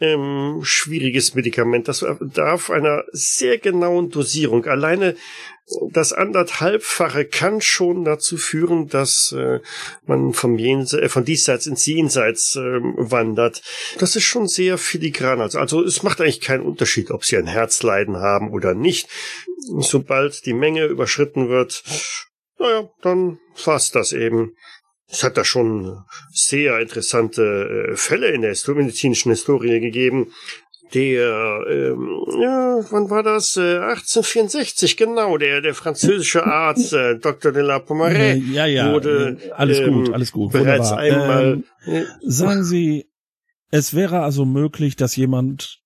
ähm, 0.00 0.60
schwieriges 0.62 1.34
Medikament. 1.34 1.88
Das 1.88 2.04
darf 2.34 2.70
einer 2.70 3.04
sehr 3.12 3.58
genauen 3.58 4.10
Dosierung. 4.10 4.64
Alleine 4.66 5.14
das 5.90 6.12
anderthalbfache 6.12 7.24
kann 7.24 7.60
schon 7.60 8.04
dazu 8.04 8.36
führen, 8.36 8.88
dass 8.88 9.32
äh, 9.32 9.60
man 10.06 10.32
vom 10.32 10.58
Jense 10.58 11.00
äh, 11.00 11.08
von 11.08 11.24
diesseits 11.24 11.66
ins 11.66 11.86
Jenseits 11.86 12.56
ähm, 12.56 12.94
wandert. 12.96 13.62
Das 13.98 14.16
ist 14.16 14.24
schon 14.24 14.48
sehr 14.48 14.78
filigran. 14.78 15.40
Also, 15.40 15.58
also 15.58 15.82
es 15.82 16.02
macht 16.02 16.20
eigentlich 16.20 16.40
keinen 16.40 16.64
Unterschied, 16.64 17.10
ob 17.10 17.24
Sie 17.24 17.36
ein 17.36 17.46
Herzleiden 17.46 18.16
haben 18.16 18.50
oder 18.50 18.74
nicht. 18.74 19.08
Sobald 19.78 20.46
die 20.46 20.54
Menge 20.54 20.86
überschritten 20.86 21.48
wird, 21.48 21.82
naja, 22.58 22.90
dann 23.02 23.38
war's 23.64 23.90
das 23.90 24.12
eben. 24.12 24.54
Es 25.08 25.24
hat 25.24 25.36
da 25.36 25.44
schon 25.44 26.04
sehr 26.32 26.78
interessante 26.78 27.90
äh, 27.92 27.96
Fälle 27.96 28.28
in 28.28 28.42
der 28.42 28.56
medizinischen 28.68 29.30
Historie 29.30 29.80
gegeben. 29.80 30.32
Der, 30.94 31.64
ähm, 31.68 32.24
ja, 32.40 32.80
wann 32.90 33.10
war 33.10 33.22
das? 33.22 33.56
Äh, 33.56 33.78
1864, 33.78 34.96
genau. 34.96 35.36
Der, 35.36 35.60
der 35.60 35.74
französische 35.74 36.44
Arzt 36.44 36.92
äh, 36.92 37.16
Dr. 37.16 37.52
de 37.52 37.62
la 37.62 37.76
Äh, 37.76 37.80
Pommeraye 37.80 38.42
ja, 38.52 38.66
ja. 38.66 38.92
wurde 38.92 39.38
alles 39.56 39.78
ähm, 39.78 39.92
gut, 40.04 40.12
alles 40.14 40.32
gut. 40.32 40.52
bereits 40.52 40.90
wunderbar. 40.90 41.20
einmal. 41.22 41.62
Ähm, 41.86 41.94
äh, 41.94 42.04
Sagen 42.22 42.64
Sie, 42.64 43.06
es 43.70 43.94
wäre 43.94 44.22
also 44.22 44.44
möglich, 44.44 44.96
dass 44.96 45.14
jemand 45.14 45.80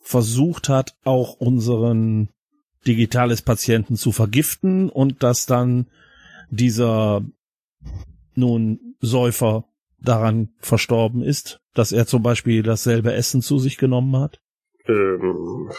versucht 0.00 0.68
hat, 0.68 0.94
auch 1.04 1.34
unseren 1.34 2.28
digitales 2.86 3.40
Patienten 3.40 3.96
zu 3.96 4.12
vergiften 4.12 4.90
und 4.90 5.22
dass 5.22 5.46
dann 5.46 5.86
dieser 6.50 7.22
nun 8.34 8.96
Säufer 9.00 9.64
daran 9.98 10.50
verstorben 10.58 11.22
ist, 11.22 11.60
dass 11.74 11.92
er 11.92 12.06
zum 12.06 12.22
Beispiel 12.22 12.62
dasselbe 12.62 13.12
Essen 13.12 13.42
zu 13.42 13.58
sich 13.58 13.76
genommen 13.76 14.16
hat? 14.16 14.40
Ähm, 14.86 15.70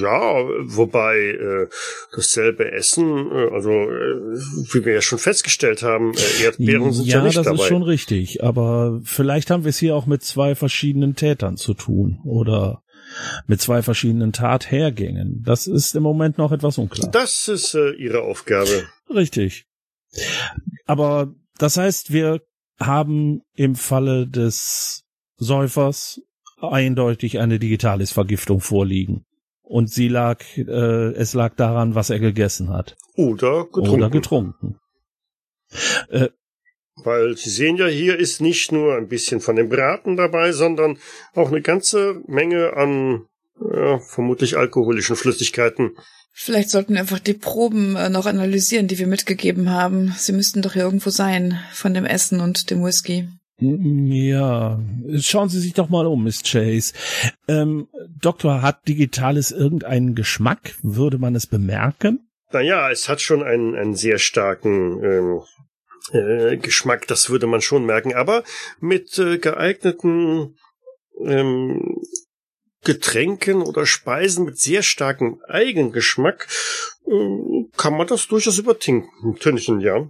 ja, 0.00 0.44
wobei 0.62 1.16
äh, 1.16 1.68
dasselbe 2.14 2.70
Essen, 2.72 3.30
äh, 3.30 3.50
also 3.52 3.70
äh, 3.70 4.36
wie 4.72 4.84
wir 4.84 4.94
ja 4.94 5.00
schon 5.00 5.18
festgestellt 5.18 5.82
haben, 5.82 6.12
äh, 6.14 6.44
Erdbeeren 6.44 6.92
sind 6.92 7.06
ja, 7.06 7.18
ja 7.18 7.24
nicht 7.24 7.36
das 7.36 7.46
dabei. 7.46 7.62
ist 7.62 7.68
schon 7.68 7.82
richtig, 7.82 8.42
aber 8.42 9.00
vielleicht 9.04 9.50
haben 9.50 9.64
wir 9.64 9.70
es 9.70 9.78
hier 9.78 9.96
auch 9.96 10.06
mit 10.06 10.22
zwei 10.22 10.54
verschiedenen 10.54 11.16
Tätern 11.16 11.56
zu 11.56 11.74
tun 11.74 12.20
oder 12.24 12.82
mit 13.46 13.60
zwei 13.60 13.82
verschiedenen 13.82 14.32
Tathergängen. 14.32 15.42
Das 15.44 15.66
ist 15.66 15.94
im 15.94 16.02
Moment 16.02 16.38
noch 16.38 16.52
etwas 16.52 16.78
unklar. 16.78 17.10
Das 17.10 17.48
ist 17.48 17.74
äh, 17.74 17.92
ihre 17.92 18.22
Aufgabe. 18.22 18.86
Richtig. 19.08 19.66
Aber 20.86 21.34
das 21.58 21.76
heißt, 21.76 22.12
wir 22.12 22.40
haben 22.78 23.42
im 23.54 23.74
Falle 23.74 24.26
des 24.26 25.04
Säufers 25.36 26.20
eindeutig 26.60 27.38
eine 27.38 27.58
Digitalis-Vergiftung 27.58 28.60
vorliegen. 28.60 29.24
Und 29.62 29.90
sie 29.90 30.08
lag, 30.08 30.42
äh, 30.56 31.12
es 31.12 31.34
lag 31.34 31.54
daran, 31.56 31.94
was 31.94 32.10
er 32.10 32.18
gegessen 32.20 32.70
hat. 32.70 32.96
Oder 33.16 33.64
getrunken. 33.64 33.90
Oder 33.90 34.10
getrunken. 34.10 34.78
Äh, 36.10 36.28
Weil 36.96 37.36
Sie 37.36 37.50
sehen 37.50 37.76
ja, 37.76 37.86
hier 37.86 38.18
ist 38.18 38.40
nicht 38.40 38.72
nur 38.72 38.94
ein 38.96 39.08
bisschen 39.08 39.40
von 39.40 39.56
dem 39.56 39.68
Braten 39.68 40.16
dabei, 40.16 40.52
sondern 40.52 40.98
auch 41.34 41.48
eine 41.48 41.62
ganze 41.62 42.22
Menge 42.26 42.74
an 42.76 43.26
ja, 43.60 43.98
vermutlich 43.98 44.56
alkoholischen 44.56 45.16
Flüssigkeiten. 45.16 45.96
Vielleicht 46.36 46.68
sollten 46.68 46.94
wir 46.94 47.00
einfach 47.00 47.20
die 47.20 47.32
Proben 47.32 47.94
äh, 47.94 48.10
noch 48.10 48.26
analysieren, 48.26 48.88
die 48.88 48.98
wir 48.98 49.06
mitgegeben 49.06 49.70
haben. 49.70 50.12
Sie 50.18 50.32
müssten 50.32 50.62
doch 50.62 50.72
hier 50.72 50.82
irgendwo 50.82 51.10
sein, 51.10 51.60
von 51.72 51.94
dem 51.94 52.04
Essen 52.04 52.40
und 52.40 52.70
dem 52.70 52.84
Whisky. 52.84 53.28
Ja, 53.60 54.80
schauen 55.20 55.48
Sie 55.48 55.60
sich 55.60 55.74
doch 55.74 55.88
mal 55.88 56.06
um, 56.06 56.24
Miss 56.24 56.42
Chase. 56.42 56.92
Ähm, 57.46 57.86
Doktor, 58.20 58.62
hat 58.62 58.88
Digitalis 58.88 59.52
irgendeinen 59.52 60.16
Geschmack? 60.16 60.74
Würde 60.82 61.18
man 61.18 61.36
es 61.36 61.46
bemerken? 61.46 62.28
Naja, 62.52 62.90
es 62.90 63.08
hat 63.08 63.20
schon 63.20 63.44
einen, 63.44 63.76
einen 63.76 63.94
sehr 63.94 64.18
starken 64.18 65.04
ähm, 65.04 65.40
äh, 66.12 66.56
Geschmack, 66.56 67.06
das 67.06 67.30
würde 67.30 67.46
man 67.46 67.60
schon 67.60 67.86
merken. 67.86 68.12
Aber 68.12 68.42
mit 68.80 69.16
äh, 69.20 69.38
geeigneten 69.38 70.56
ähm, 71.24 71.96
Getränken 72.84 73.62
oder 73.62 73.86
Speisen 73.86 74.44
mit 74.44 74.58
sehr 74.58 74.82
starkem 74.82 75.40
Eigengeschmack 75.48 76.46
äh, 77.06 77.64
kann 77.76 77.96
man 77.96 78.06
das 78.06 78.28
durchaus 78.28 78.58
übertünchen, 78.58 79.80
ja. 79.80 80.08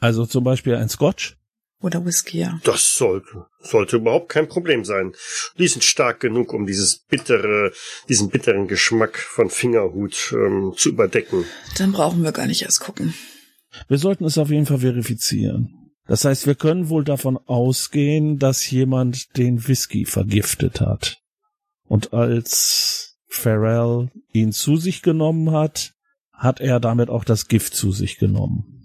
Also 0.00 0.26
zum 0.26 0.44
Beispiel 0.44 0.74
ein 0.74 0.88
Scotch? 0.88 1.36
Oder 1.80 2.04
Whisky, 2.04 2.40
ja. 2.40 2.58
Das 2.64 2.94
sollte, 2.94 3.46
sollte 3.60 3.96
überhaupt 3.96 4.30
kein 4.30 4.48
Problem 4.48 4.84
sein. 4.84 5.12
Die 5.58 5.68
sind 5.68 5.84
stark 5.84 6.20
genug, 6.20 6.52
um 6.52 6.66
dieses 6.66 6.98
bittere, 6.98 7.72
diesen 8.08 8.30
bitteren 8.30 8.66
Geschmack 8.66 9.18
von 9.18 9.50
Fingerhut 9.50 10.32
ähm, 10.32 10.72
zu 10.76 10.88
überdecken. 10.88 11.44
Dann 11.78 11.92
brauchen 11.92 12.24
wir 12.24 12.32
gar 12.32 12.46
nicht 12.46 12.62
erst 12.62 12.80
gucken. 12.80 13.14
Wir 13.88 13.98
sollten 13.98 14.24
es 14.24 14.38
auf 14.38 14.50
jeden 14.50 14.66
Fall 14.66 14.78
verifizieren. 14.78 15.92
Das 16.06 16.24
heißt, 16.24 16.46
wir 16.46 16.54
können 16.54 16.88
wohl 16.88 17.04
davon 17.04 17.36
ausgehen, 17.36 18.38
dass 18.38 18.70
jemand 18.70 19.36
den 19.36 19.68
Whisky 19.68 20.06
vergiftet 20.06 20.80
hat. 20.80 21.18
Und 21.88 22.12
als 22.12 23.16
Farrell 23.28 24.10
ihn 24.32 24.52
zu 24.52 24.76
sich 24.76 25.02
genommen 25.02 25.52
hat, 25.52 25.94
hat 26.32 26.60
er 26.60 26.80
damit 26.80 27.08
auch 27.08 27.24
das 27.24 27.48
Gift 27.48 27.74
zu 27.74 27.92
sich 27.92 28.18
genommen. 28.18 28.76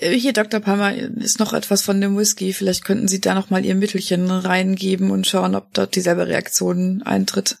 Äh, 0.00 0.12
Hier, 0.12 0.32
Dr. 0.32 0.60
Palmer, 0.60 0.94
ist 0.94 1.38
noch 1.38 1.52
etwas 1.52 1.82
von 1.82 2.00
dem 2.00 2.16
Whisky. 2.16 2.52
Vielleicht 2.52 2.84
könnten 2.84 3.08
Sie 3.08 3.20
da 3.20 3.34
noch 3.34 3.50
mal 3.50 3.64
Ihr 3.64 3.74
Mittelchen 3.74 4.30
reingeben 4.30 5.10
und 5.10 5.26
schauen, 5.26 5.54
ob 5.54 5.72
dort 5.72 5.96
dieselbe 5.96 6.26
Reaktion 6.26 7.02
eintritt. 7.02 7.58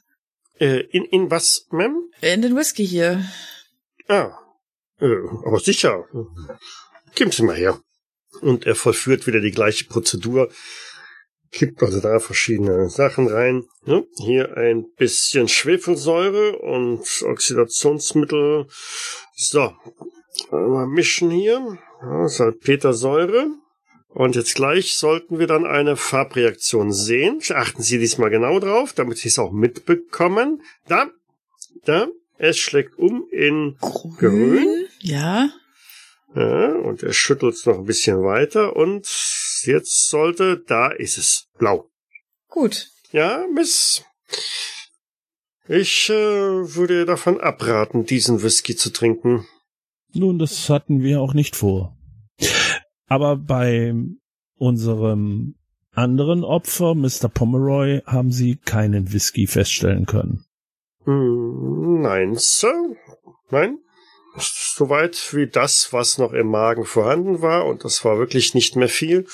Äh, 0.58 0.80
in, 0.90 1.04
in 1.04 1.30
was, 1.30 1.66
Ma'am? 1.70 1.94
In 2.20 2.42
den 2.42 2.56
Whisky 2.56 2.86
hier. 2.86 3.24
Ah, 4.08 4.32
äh, 5.00 5.06
aber 5.44 5.60
sicher. 5.60 6.04
Geben 7.14 7.30
Sie 7.30 7.42
mal 7.42 7.56
her. 7.56 7.80
Und 8.40 8.66
er 8.66 8.74
vollführt 8.74 9.26
wieder 9.26 9.40
die 9.40 9.52
gleiche 9.52 9.86
Prozedur. 9.86 10.50
Kippt 11.54 11.82
also 11.84 12.00
da 12.00 12.18
verschiedene 12.18 12.90
Sachen 12.90 13.28
rein. 13.28 13.64
Ja, 13.86 14.02
hier 14.16 14.56
ein 14.56 14.86
bisschen 14.96 15.46
Schwefelsäure 15.46 16.58
und 16.58 17.22
Oxidationsmittel. 17.22 18.66
So, 19.36 19.72
mal 20.50 20.88
mischen 20.88 21.30
hier. 21.30 21.78
Ja, 22.02 22.28
Salpetersäure. 22.28 23.46
Und 24.08 24.34
jetzt 24.34 24.56
gleich 24.56 24.96
sollten 24.96 25.38
wir 25.38 25.46
dann 25.46 25.64
eine 25.64 25.96
Farbreaktion 25.96 26.92
sehen. 26.92 27.40
Achten 27.50 27.82
Sie 27.82 27.98
diesmal 27.98 28.30
genau 28.30 28.58
drauf, 28.58 28.92
damit 28.92 29.18
Sie 29.18 29.28
es 29.28 29.38
auch 29.38 29.52
mitbekommen. 29.52 30.62
Da, 30.88 31.08
da, 31.84 32.08
es 32.36 32.58
schlägt 32.58 32.98
um 32.98 33.28
in 33.30 33.76
Grün. 34.18 34.86
Ja. 35.00 35.50
Ja, 36.34 36.72
und 36.72 37.04
er 37.04 37.12
schüttelt 37.12 37.54
es 37.54 37.64
noch 37.64 37.78
ein 37.78 37.84
bisschen 37.84 38.24
weiter 38.24 38.74
und 38.74 39.06
jetzt 39.66 40.08
sollte, 40.08 40.62
da 40.66 40.88
ist 40.88 41.18
es, 41.18 41.48
blau. 41.58 41.90
Gut. 42.48 42.88
Ja, 43.10 43.46
Miss. 43.52 44.04
Ich 45.68 46.10
äh, 46.10 46.14
würde 46.14 47.06
davon 47.06 47.40
abraten, 47.40 48.04
diesen 48.04 48.42
Whisky 48.42 48.76
zu 48.76 48.90
trinken. 48.90 49.46
Nun, 50.12 50.38
das 50.38 50.68
hatten 50.68 51.00
wir 51.00 51.20
auch 51.20 51.34
nicht 51.34 51.56
vor. 51.56 51.96
Aber 53.06 53.36
bei 53.36 53.94
unserem 54.56 55.54
anderen 55.92 56.44
Opfer, 56.44 56.94
Mr. 56.94 57.28
Pomeroy, 57.32 58.02
haben 58.04 58.30
Sie 58.30 58.56
keinen 58.56 59.12
Whisky 59.12 59.46
feststellen 59.46 60.06
können. 60.06 60.44
Hm, 61.04 62.02
nein, 62.02 62.34
Sir. 62.36 62.96
Nein. 63.50 63.78
Soweit 64.36 65.32
wie 65.32 65.46
das, 65.46 65.92
was 65.92 66.18
noch 66.18 66.32
im 66.32 66.48
Magen 66.48 66.84
vorhanden 66.84 67.40
war, 67.40 67.66
und 67.66 67.84
das 67.84 68.04
war 68.04 68.18
wirklich 68.18 68.54
nicht 68.54 68.76
mehr 68.76 68.88
viel, 68.88 69.26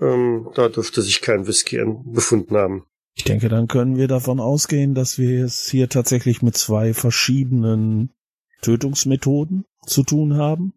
ähm, 0.00 0.48
da 0.54 0.68
dürfte 0.68 1.02
sich 1.02 1.20
kein 1.20 1.46
Whisky 1.46 1.82
befunden 2.04 2.56
haben. 2.56 2.84
Ich 3.14 3.24
denke, 3.24 3.48
dann 3.48 3.66
können 3.66 3.96
wir 3.96 4.08
davon 4.08 4.40
ausgehen, 4.40 4.94
dass 4.94 5.18
wir 5.18 5.44
es 5.44 5.68
hier 5.70 5.88
tatsächlich 5.88 6.42
mit 6.42 6.56
zwei 6.56 6.92
verschiedenen 6.92 8.12
Tötungsmethoden 8.60 9.64
zu 9.86 10.02
tun 10.02 10.36
haben. 10.36 10.74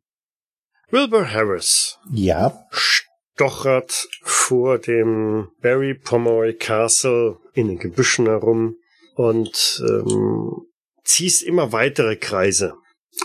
Wilbur 0.89 1.29
Harris. 1.31 1.99
Ja. 2.11 2.65
Stochert 2.71 4.07
vor 4.21 4.79
dem 4.79 5.49
Barry 5.61 5.93
Pomeroy 5.93 6.53
Castle 6.53 7.37
in 7.53 7.67
den 7.67 7.77
Gebüschen 7.77 8.25
herum 8.25 8.77
und 9.15 9.83
ähm, 9.87 10.65
ziehst 11.03 11.43
immer 11.43 11.71
weitere 11.73 12.15
Kreise. 12.15 12.75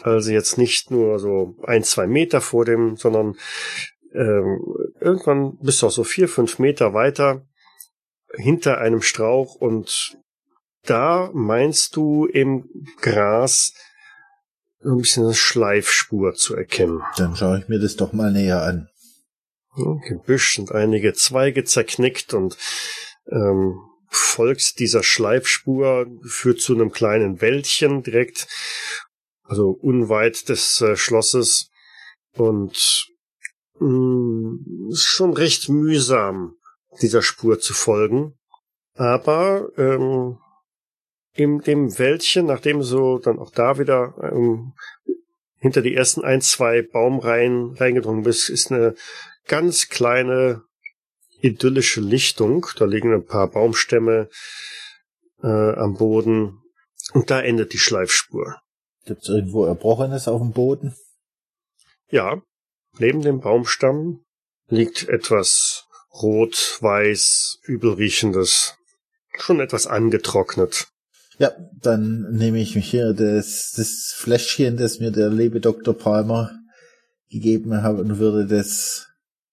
Also 0.03 0.33
jetzt 0.33 0.59
nicht 0.59 0.91
nur 0.91 1.19
so 1.19 1.57
ein, 1.65 1.85
zwei 1.85 2.07
Meter 2.07 2.41
vor 2.41 2.65
dem, 2.65 2.97
sondern 2.97 3.37
ähm, 4.13 4.61
irgendwann 5.01 5.57
bist 5.59 5.83
du 5.83 5.87
auch 5.87 5.93
so 5.93 6.05
vier, 6.05 6.29
fünf 6.29 6.59
Meter 6.59 6.95
weiter 6.95 7.47
hinter 8.37 8.79
einem 8.79 9.03
Strauch 9.03 9.55
und 9.55 10.17
da 10.83 11.31
meinst 11.33 11.97
du 11.97 12.27
im 12.27 12.69
Gras 13.01 13.73
so 14.81 14.91
ein 14.91 14.99
bisschen 14.99 15.25
eine 15.25 15.35
Schleifspur 15.35 16.35
zu 16.35 16.55
erkennen. 16.55 17.03
Dann 17.17 17.37
schaue 17.37 17.61
ich 17.61 17.69
mir 17.69 17.79
das 17.79 17.97
doch 17.97 18.13
mal 18.13 18.31
näher 18.31 18.63
an. 18.63 18.89
Im 19.77 20.01
Gebüsch 20.01 20.55
sind 20.57 20.73
einige 20.73 21.15
Zweige 21.15 21.65
zerknickt 21.65 22.35
und 22.35 22.57
ähm, 23.31 23.81
folgst 24.09 24.79
dieser 24.79 25.03
Schleifspur, 25.03 26.07
führt 26.25 26.61
zu 26.61 26.75
einem 26.75 26.93
kleinen 26.93 27.41
Wäldchen 27.41 28.03
direkt, 28.03 28.47
also 29.45 29.71
unweit 29.71 30.49
des 30.49 30.81
äh, 30.81 30.97
Schlosses 30.97 31.71
und 32.33 33.07
mh, 33.79 33.89
mm, 33.89 34.89
ist 34.91 35.05
schon 35.05 35.33
recht 35.35 35.69
mühsam, 35.69 36.57
dieser 37.01 37.23
Spur 37.23 37.61
zu 37.61 37.75
folgen. 37.75 38.35
Aber 38.95 39.69
ähm, 39.77 40.39
in 41.35 41.59
dem 41.61 41.99
Wäldchen, 41.99 42.47
nachdem 42.47 42.83
so 42.83 43.19
dann 43.19 43.39
auch 43.39 43.51
da 43.51 43.79
wieder 43.79 44.15
ähm, 44.23 44.73
hinter 45.57 45.83
die 45.83 45.95
ersten 45.95 46.23
ein, 46.23 46.41
zwei 46.41 46.83
Baumreihen 46.83 47.75
reingedrungen 47.75 48.23
bist, 48.23 48.51
ist 48.51 48.71
eine 48.71 48.95
ganz 49.47 49.89
kleine 49.89 50.63
idyllische 51.41 52.01
Lichtung. 52.01 52.67
Da 52.77 52.85
liegen 52.85 53.13
ein 53.13 53.27
paar 53.27 53.49
Baumstämme 53.49 54.29
äh, 55.43 55.47
am 55.47 55.95
Boden 55.95 56.63
und 57.13 57.31
da 57.31 57.41
endet 57.41 57.73
die 57.73 57.79
Schleifspur. 57.79 58.61
Gibt's 59.05 59.29
irgendwo 59.29 59.65
Erbrochenes 59.67 60.29
auf 60.29 60.41
dem 60.41 60.53
Boden? 60.53 60.95
Ja, 62.09 62.43
neben 62.99 63.23
dem 63.23 63.41
Baumstamm 63.41 64.25
liegt 64.69 65.09
etwas 65.09 65.87
rot, 66.13 66.79
weiß, 66.81 67.59
übelriechendes, 67.65 68.77
schon 69.39 69.61
etwas 69.61 69.87
angetrocknet. 69.87 70.89
Ja, 71.39 71.53
dann 71.81 72.31
nehme 72.31 72.61
ich 72.61 72.77
mich 72.77 72.89
hier 72.89 73.13
das, 73.13 73.73
das 73.77 74.15
Fläschchen, 74.17 74.77
das 74.77 75.01
mir 75.01 75.11
der 75.11 75.31
liebe 75.31 75.61
Dr. 75.61 75.93
Palmer 75.93 76.53
gegeben 77.29 77.83
hat 77.83 77.99
und 77.99 78.19
würde 78.19 78.47
das 78.47 79.09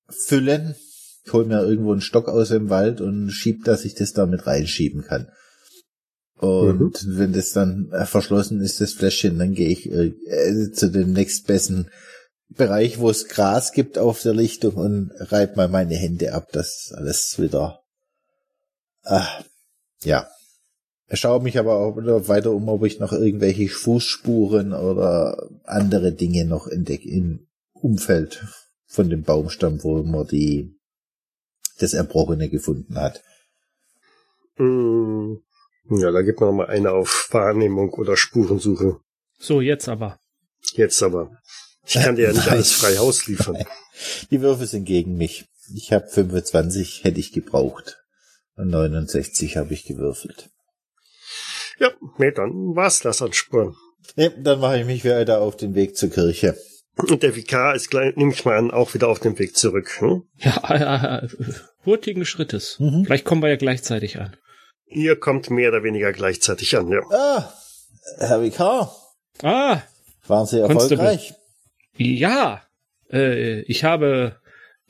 füllen. 0.08 0.76
Ich 1.26 1.34
hol 1.34 1.46
mir 1.46 1.64
irgendwo 1.64 1.92
einen 1.92 2.02
Stock 2.02 2.28
aus 2.28 2.50
dem 2.50 2.70
Wald 2.70 3.02
und 3.02 3.32
schieb, 3.32 3.64
dass 3.64 3.86
ich 3.86 3.96
das 3.96 4.14
damit 4.14 4.46
reinschieben 4.46 5.04
kann. 5.04 5.32
Und 6.42 7.06
mhm. 7.06 7.18
wenn 7.20 7.34
das 7.34 7.52
dann 7.52 7.92
verschlossen 8.06 8.62
ist, 8.62 8.82
das 8.82 8.94
Fläschchen, 8.94 9.38
dann 9.38 9.54
gehe 9.54 9.70
ich 9.70 9.92
äh, 9.92 10.72
zu 10.72 10.90
dem 10.90 11.14
nächstbesten 11.14 11.92
Bereich, 12.50 13.00
wo 13.00 13.12
es 13.12 13.28
Gras 13.28 13.74
gibt 13.74 14.00
auf 14.00 14.24
der 14.24 14.34
Lichtung 14.34 14.74
und 14.74 15.12
reibe 15.16 15.56
mal 15.56 15.68
meine 15.68 15.94
Hände 15.96 16.34
ab, 16.34 16.52
dass 16.52 16.92
alles 16.96 17.40
wieder, 17.40 17.84
äh, 19.04 19.22
ja. 20.04 20.28
Ich 21.10 21.20
schaue 21.20 21.44
mich 21.44 21.60
aber 21.60 21.76
auch 21.78 21.98
weiter 22.28 22.52
um, 22.52 22.70
ob 22.70 22.86
ich 22.86 23.00
noch 23.00 23.14
irgendwelche 23.14 23.68
Fußspuren 23.68 24.74
oder 24.74 25.48
andere 25.66 26.14
Dinge 26.14 26.46
noch 26.46 26.68
entdecke 26.68 27.08
im 27.08 27.48
Umfeld 27.74 28.44
von 28.88 29.10
dem 29.10 29.22
Baumstamm, 29.22 29.84
wo 29.84 30.02
man 30.02 30.26
die, 30.26 30.74
das 31.80 31.94
Erbrochene 31.94 32.50
gefunden 32.50 32.96
hat. 32.96 33.22
Mm, 34.58 35.36
ja, 36.00 36.12
da 36.12 36.22
gibt 36.22 36.40
man 36.40 36.56
mal 36.56 36.68
eine 36.68 36.92
auf 36.92 37.30
Wahrnehmung 37.32 37.90
oder 37.94 38.18
Spurensuche. 38.18 39.00
So, 39.40 39.62
jetzt 39.62 39.90
aber. 39.90 40.20
Jetzt 40.74 41.02
aber. 41.04 41.32
Ich 41.86 41.96
kann 41.96 42.16
dir 42.16 42.28
ja 42.28 42.34
nicht 42.34 42.50
alles 42.50 42.72
frei 42.72 42.98
Haus 42.98 43.28
liefern. 43.28 43.58
Die 44.32 44.42
Würfe 44.42 44.66
sind 44.68 44.86
gegen 44.86 45.18
mich. 45.18 45.46
Ich 45.76 45.92
habe 45.92 46.08
25, 46.08 47.04
hätte 47.04 47.20
ich 47.20 47.32
gebraucht. 47.32 47.98
Und 48.56 48.70
69 48.70 49.58
habe 49.58 49.74
ich 49.74 49.86
gewürfelt. 49.86 50.50
Ja, 51.80 51.92
nee, 52.18 52.32
dann 52.32 52.76
war's 52.76 53.00
das 53.00 53.22
an 53.22 53.34
Spuren. 53.34 53.76
Nee, 54.16 54.32
dann 54.38 54.60
mache 54.60 54.80
ich 54.80 54.86
mich 54.86 55.04
wieder 55.04 55.42
auf 55.42 55.58
den 55.58 55.74
Weg 55.74 55.98
zur 55.98 56.10
Kirche. 56.10 56.58
Und 56.96 57.24
der 57.24 57.36
Vikar 57.36 57.76
ist, 57.76 57.94
nehme 57.94 58.34
ich 58.34 58.46
mal 58.46 58.58
an, 58.58 58.72
auch 58.72 58.94
wieder 58.94 59.08
auf 59.08 59.20
dem 59.20 59.40
Weg 59.40 59.56
zurück. 59.56 60.00
Hm? 60.00 60.24
Ja, 60.38 60.78
ja, 60.78 61.28
hurtigen 61.86 62.26
Schrittes. 62.26 62.78
Mhm. 62.80 63.06
Vielleicht 63.06 63.26
kommen 63.26 63.42
wir 63.42 63.50
ja 63.50 63.56
gleichzeitig 63.56 64.20
an. 64.20 64.36
Ihr 64.92 65.16
kommt 65.20 65.50
mehr 65.50 65.70
oder 65.70 65.84
weniger 65.84 66.12
gleichzeitig 66.12 66.78
an, 66.78 66.90
ja. 66.90 67.02
Ah, 67.10 67.54
Herr 68.18 68.42
Vikar. 68.42 68.96
Ah. 69.42 69.82
Waren 70.28 70.46
Sie 70.46 70.60
erfolgreich? 70.60 71.34
Ja, 71.98 72.62
äh, 73.12 73.62
ich 73.62 73.84
habe 73.84 74.40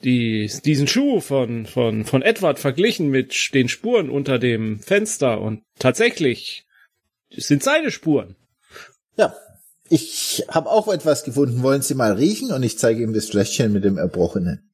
die, 0.02 0.50
diesen 0.64 0.88
Schuh 0.88 1.20
von, 1.20 1.66
von, 1.66 2.04
von 2.04 2.22
Edward 2.22 2.58
verglichen 2.58 3.08
mit 3.08 3.54
den 3.54 3.68
Spuren 3.68 4.10
unter 4.10 4.38
dem 4.38 4.80
Fenster 4.80 5.40
und 5.40 5.62
tatsächlich 5.78 6.66
es 7.30 7.46
sind 7.46 7.62
seine 7.62 7.90
Spuren. 7.90 8.36
Ja, 9.16 9.34
ich 9.88 10.44
habe 10.48 10.70
auch 10.70 10.88
etwas 10.88 11.24
gefunden. 11.24 11.62
Wollen 11.62 11.82
Sie 11.82 11.94
mal 11.94 12.12
riechen? 12.12 12.50
Und 12.50 12.62
ich 12.62 12.78
zeige 12.78 13.02
ihm 13.02 13.12
das 13.12 13.26
Fläschchen 13.26 13.72
mit 13.72 13.84
dem 13.84 13.98
Erbrochenen. 13.98 14.70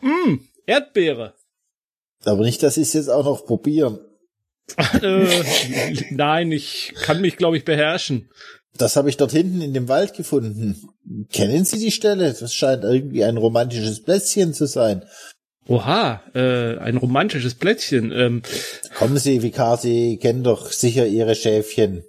Mm, 0.00 0.36
Erdbeere. 0.66 1.34
Aber 2.24 2.42
nicht, 2.42 2.62
dass 2.62 2.74
Sie 2.74 2.82
es 2.82 2.92
jetzt 2.92 3.08
auch 3.08 3.24
noch 3.24 3.46
probieren. 3.46 3.98
Äh, 5.02 5.26
nein, 6.10 6.52
ich 6.52 6.92
kann 6.96 7.20
mich, 7.20 7.36
glaube 7.36 7.56
ich, 7.56 7.64
beherrschen. 7.64 8.30
Das 8.76 8.96
habe 8.96 9.08
ich 9.08 9.16
dort 9.16 9.30
hinten 9.30 9.60
in 9.60 9.72
dem 9.72 9.88
Wald 9.88 10.14
gefunden. 10.14 10.76
Kennen 11.32 11.64
Sie 11.64 11.78
die 11.78 11.92
Stelle? 11.92 12.34
Das 12.38 12.54
scheint 12.54 12.82
irgendwie 12.82 13.24
ein 13.24 13.36
romantisches 13.36 14.02
Plätzchen 14.02 14.52
zu 14.52 14.66
sein. 14.66 15.04
Oha, 15.66 16.22
äh, 16.34 16.78
ein 16.78 16.96
romantisches 16.96 17.54
Plätzchen. 17.54 18.10
Ähm, 18.12 18.42
Kommen 18.96 19.16
Sie, 19.16 19.42
Vikar, 19.42 19.76
Sie 19.76 20.18
kennen 20.18 20.42
doch 20.42 20.72
sicher 20.72 21.06
Ihre 21.06 21.34
Schäfchen. 21.34 22.04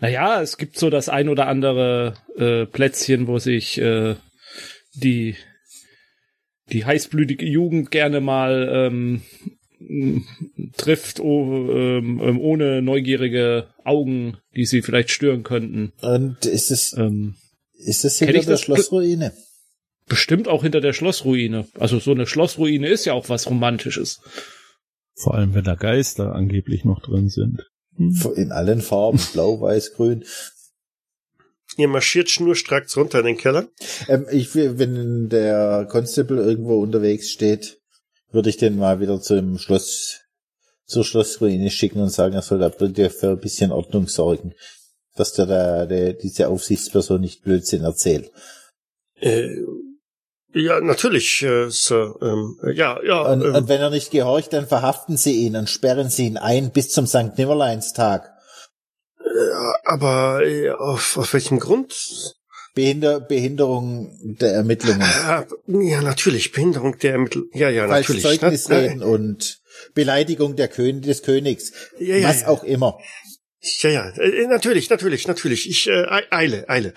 Naja, 0.00 0.42
es 0.42 0.58
gibt 0.58 0.78
so 0.78 0.90
das 0.90 1.08
ein 1.08 1.28
oder 1.28 1.46
andere 1.46 2.14
äh, 2.36 2.66
Plätzchen, 2.66 3.28
wo 3.28 3.38
sich 3.38 3.78
äh, 3.78 4.16
die 4.94 5.36
die 6.72 6.84
heißblütige 6.84 7.46
Jugend 7.46 7.90
gerne 7.90 8.20
mal 8.20 8.68
ähm, 8.72 9.22
trifft, 10.76 11.20
oh, 11.20 11.70
ähm, 11.70 12.20
ähm, 12.22 12.40
ohne 12.40 12.82
neugierige 12.82 13.68
Augen, 13.84 14.38
die 14.56 14.66
sie 14.66 14.82
vielleicht 14.82 15.10
stören 15.10 15.42
könnten. 15.42 15.92
Und 16.00 16.44
ist 16.46 16.70
es, 16.70 16.96
ähm, 16.96 17.34
ist 17.72 18.04
es 18.04 18.18
hinter 18.18 18.40
der 18.40 18.56
Schlossruine? 18.56 19.32
Bestimmt 20.06 20.48
auch 20.48 20.62
hinter 20.62 20.80
der 20.80 20.92
Schlossruine. 20.92 21.66
Also 21.78 21.98
so 21.98 22.10
eine 22.10 22.26
Schlossruine 22.26 22.88
ist 22.88 23.04
ja 23.06 23.14
auch 23.14 23.28
was 23.28 23.48
Romantisches. 23.48 24.20
Vor 25.14 25.34
allem, 25.34 25.54
wenn 25.54 25.64
da 25.64 25.74
Geister 25.74 26.34
angeblich 26.34 26.84
noch 26.84 27.00
drin 27.00 27.28
sind. 27.28 27.70
Hm. 27.96 28.14
In 28.36 28.52
allen 28.52 28.80
Farben, 28.80 29.20
blau, 29.32 29.60
weiß, 29.60 29.94
grün. 29.94 30.24
Ihr 31.76 31.88
marschiert 31.88 32.30
schnurstracks 32.30 32.96
runter 32.96 33.20
in 33.20 33.26
den 33.26 33.36
Keller? 33.36 33.68
Ähm, 34.08 34.26
ich, 34.30 34.54
wenn 34.54 35.28
der 35.28 35.86
Constable 35.90 36.42
irgendwo 36.42 36.80
unterwegs 36.80 37.30
steht, 37.30 37.80
würde 38.34 38.50
ich 38.50 38.56
den 38.56 38.76
mal 38.76 39.00
wieder 39.00 39.20
zum 39.20 39.58
Schloss, 39.58 40.20
zur 40.84 41.04
Schlossruine 41.04 41.70
schicken 41.70 42.00
und 42.00 42.10
sagen, 42.10 42.34
er 42.34 42.42
soll 42.42 42.58
da 42.58 42.68
bitte 42.68 43.08
für 43.10 43.30
ein 43.30 43.40
bisschen 43.40 43.72
Ordnung 43.72 44.08
sorgen. 44.08 44.54
Dass 45.16 45.32
der 45.32 45.46
da, 45.46 45.86
der, 45.86 46.12
diese 46.14 46.48
Aufsichtsperson 46.48 47.20
nicht 47.20 47.42
Blödsinn 47.42 47.84
erzählt. 47.84 48.32
Äh, 49.20 49.48
ja, 50.52 50.80
natürlich, 50.80 51.42
äh, 51.42 51.68
Sir. 51.68 52.16
Ähm, 52.20 52.58
ja, 52.74 53.02
ja. 53.04 53.22
Und, 53.22 53.44
ähm, 53.44 53.54
und 53.54 53.68
wenn 53.68 53.80
er 53.80 53.90
nicht 53.90 54.10
gehorcht, 54.10 54.52
dann 54.52 54.66
verhaften 54.66 55.16
Sie 55.16 55.46
ihn 55.46 55.56
und 55.56 55.70
sperren 55.70 56.10
Sie 56.10 56.26
ihn 56.26 56.36
ein 56.36 56.72
bis 56.72 56.90
zum 56.90 57.06
St. 57.06 57.38
Nimmerleinstag. 57.38 58.32
Äh, 59.18 59.82
aber 59.84 60.44
äh, 60.44 60.70
auf, 60.70 61.16
auf 61.16 61.32
welchem 61.32 61.58
Grund? 61.58 62.34
Behinder 62.74 63.20
Behinderung 63.20 64.18
der 64.22 64.52
Ermittlungen. 64.52 65.02
Ah, 65.02 65.46
ja, 65.66 66.02
natürlich, 66.02 66.50
Behinderung 66.52 66.98
der 66.98 67.12
Ermittlungen. 67.12 67.50
Ja, 67.54 67.70
ja, 67.70 67.86
Falsch 67.86 68.08
natürlich. 68.08 68.22
Zeugnisreden 68.40 68.98
Na, 68.98 69.06
und 69.06 69.60
Beleidigung 69.94 70.56
der 70.56 70.68
Kön 70.68 71.00
des 71.00 71.22
Königs. 71.22 71.72
Ja, 71.98 72.16
ja, 72.16 72.28
was 72.28 72.42
ja. 72.42 72.48
auch 72.48 72.64
immer. 72.64 72.98
Ja, 73.60 73.90
ja, 73.90 74.08
äh, 74.10 74.46
natürlich, 74.46 74.90
natürlich, 74.90 75.26
natürlich. 75.28 75.68
Ich 75.68 75.86
äh, 75.86 76.04
ei- 76.04 76.26
eile, 76.30 76.68
eile. 76.68 76.94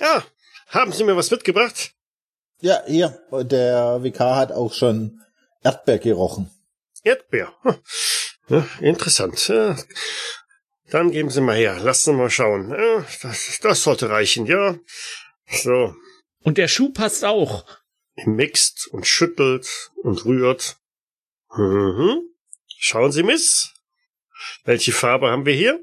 Ah, 0.00 0.22
haben 0.68 0.92
Sie 0.92 1.04
mir 1.04 1.16
was 1.16 1.30
mitgebracht? 1.30 1.92
Ja, 2.60 2.82
hier, 2.86 3.18
der 3.44 4.02
Vikar 4.02 4.36
hat 4.36 4.52
auch 4.52 4.74
schon 4.74 5.20
Erdbeer 5.62 5.98
gerochen. 5.98 6.50
Erdbeer. 7.04 7.52
Hm. 7.62 7.76
Ja, 8.48 8.66
interessant. 8.80 9.48
Ja. 9.48 9.76
Dann 10.90 11.10
geben 11.10 11.30
Sie 11.30 11.40
mal 11.40 11.56
her. 11.56 11.78
Lassen 11.80 12.12
Sie 12.12 12.16
mal 12.18 12.30
schauen. 12.30 12.70
Ja, 12.70 13.04
das, 13.22 13.58
das 13.62 13.82
sollte 13.82 14.10
reichen, 14.10 14.46
ja. 14.46 14.78
So. 15.46 15.94
Und 16.42 16.58
der 16.58 16.68
Schuh 16.68 16.92
passt 16.92 17.24
auch. 17.24 17.64
Mixt 18.26 18.88
und 18.88 19.06
schüttelt 19.06 19.90
und 20.02 20.24
rührt. 20.24 20.76
Mhm. 21.56 22.22
Schauen 22.78 23.12
Sie, 23.12 23.22
Miss. 23.22 23.72
Welche 24.64 24.92
Farbe 24.92 25.30
haben 25.30 25.46
wir 25.46 25.54
hier? 25.54 25.80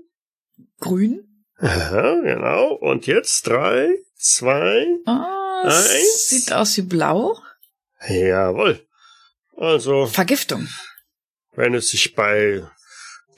Grün? 0.80 1.46
Aha, 1.60 2.22
genau. 2.24 2.74
Und 2.74 3.08
jetzt 3.08 3.48
drei, 3.48 3.90
zwei. 4.16 4.86
Ah, 5.06 5.64
Eins. 5.64 6.28
sieht 6.28 6.54
aus 6.54 6.78
wie 6.78 6.82
blau. 6.84 7.38
Jawohl. 8.08 8.86
Also, 9.56 10.06
Vergiftung. 10.06 10.68
wenn 11.54 11.74
es 11.74 11.90
sich 11.90 12.14
bei 12.14 12.64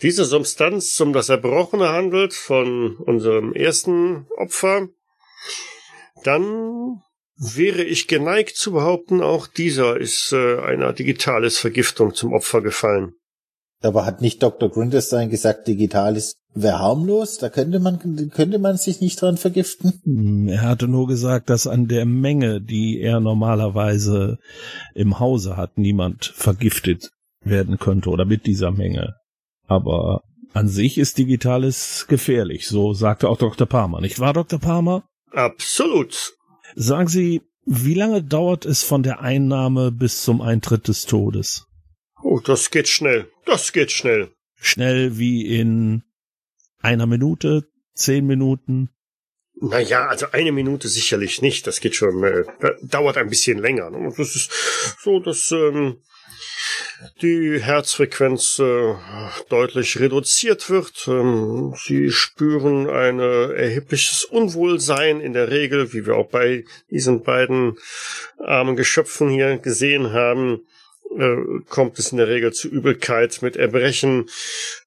dieser 0.01 0.25
Substanz 0.25 0.99
um 0.99 1.13
das 1.13 1.29
Erbrochene 1.29 1.89
handelt 1.89 2.33
von 2.33 2.95
unserem 2.97 3.53
ersten 3.53 4.27
Opfer, 4.37 4.87
dann 6.23 7.01
wäre 7.37 7.83
ich 7.83 8.07
geneigt 8.07 8.57
zu 8.57 8.73
behaupten, 8.73 9.21
auch 9.21 9.47
dieser 9.47 9.97
ist 9.97 10.33
äh, 10.33 10.59
einer 10.59 10.93
digitales 10.93 11.57
Vergiftung 11.57 12.13
zum 12.13 12.33
Opfer 12.33 12.61
gefallen. 12.61 13.13
Aber 13.81 14.05
hat 14.05 14.21
nicht 14.21 14.43
Dr. 14.43 14.69
Grundestein 14.69 15.29
gesagt, 15.29 15.67
digital 15.67 16.17
ist 16.17 16.39
wäre 16.53 16.79
harmlos? 16.79 17.37
Da 17.37 17.49
könnte 17.49 17.79
man, 17.79 17.99
könnte 18.31 18.59
man 18.59 18.77
sich 18.77 19.01
nicht 19.01 19.21
dran 19.21 19.37
vergiften? 19.37 20.01
Hm, 20.03 20.47
Er 20.47 20.61
hatte 20.61 20.87
nur 20.87 21.07
gesagt, 21.07 21.49
dass 21.49 21.67
an 21.67 21.87
der 21.87 22.05
Menge, 22.05 22.61
die 22.61 22.99
er 22.99 23.19
normalerweise 23.19 24.37
im 24.95 25.19
Hause 25.19 25.57
hat, 25.57 25.77
niemand 25.77 26.25
vergiftet 26.25 27.11
werden 27.41 27.77
könnte 27.77 28.09
oder 28.09 28.25
mit 28.25 28.45
dieser 28.45 28.71
Menge. 28.71 29.15
Aber 29.69 30.23
an 30.53 30.67
sich 30.67 30.97
ist 30.97 31.17
Digitales 31.19 32.05
gefährlich, 32.09 32.67
so 32.67 32.93
sagte 32.93 33.29
auch 33.29 33.37
Dr. 33.37 33.67
Palmer. 33.67 34.01
Nicht 34.01 34.19
wahr, 34.19 34.33
Dr. 34.33 34.59
Palmer? 34.59 35.07
Absolut. 35.31 36.33
Sagen 36.75 37.07
Sie, 37.07 37.41
wie 37.65 37.93
lange 37.93 38.23
dauert 38.23 38.65
es 38.65 38.83
von 38.83 39.03
der 39.03 39.21
Einnahme 39.21 39.91
bis 39.91 40.23
zum 40.23 40.41
Eintritt 40.41 40.87
des 40.87 41.05
Todes? 41.05 41.65
Oh, 42.23 42.39
das 42.39 42.71
geht 42.71 42.87
schnell. 42.87 43.29
Das 43.45 43.71
geht 43.71 43.91
schnell. 43.91 44.31
Schnell 44.55 45.17
wie 45.19 45.45
in 45.45 46.03
einer 46.79 47.05
Minute, 47.05 47.69
zehn 47.93 48.25
Minuten? 48.25 48.89
Naja, 49.61 50.07
also 50.07 50.27
eine 50.31 50.51
Minute 50.51 50.87
sicherlich 50.87 51.41
nicht. 51.41 51.67
Das 51.67 51.79
geht 51.79 51.95
schon, 51.95 52.23
äh, 52.23 52.43
dauert 52.81 53.17
ein 53.17 53.29
bisschen 53.29 53.59
länger. 53.59 53.89
ne? 53.91 54.11
Das 54.17 54.35
ist 54.35 54.51
so, 55.03 55.19
dass 55.19 55.51
ähm, 55.51 55.97
die 57.21 57.59
Herzfrequenz 57.61 58.59
äh, 58.59 58.95
deutlich 59.49 59.99
reduziert 59.99 60.69
wird. 60.69 61.07
Ähm, 61.07 61.73
sie 61.77 62.11
spüren 62.11 62.89
ein 62.89 63.19
äh, 63.19 63.53
erhebliches 63.53 64.25
Unwohlsein 64.25 65.21
in 65.21 65.33
der 65.33 65.49
Regel, 65.49 65.93
wie 65.93 66.05
wir 66.05 66.15
auch 66.15 66.29
bei 66.29 66.65
diesen 66.89 67.23
beiden 67.23 67.77
armen 68.37 68.75
Geschöpfen 68.75 69.29
hier 69.29 69.57
gesehen 69.57 70.11
haben. 70.13 70.65
Äh, 71.17 71.37
kommt 71.69 71.97
es 71.99 72.11
in 72.11 72.17
der 72.17 72.27
Regel 72.27 72.53
zu 72.53 72.67
Übelkeit 72.67 73.41
mit 73.41 73.55
Erbrechen, 73.55 74.29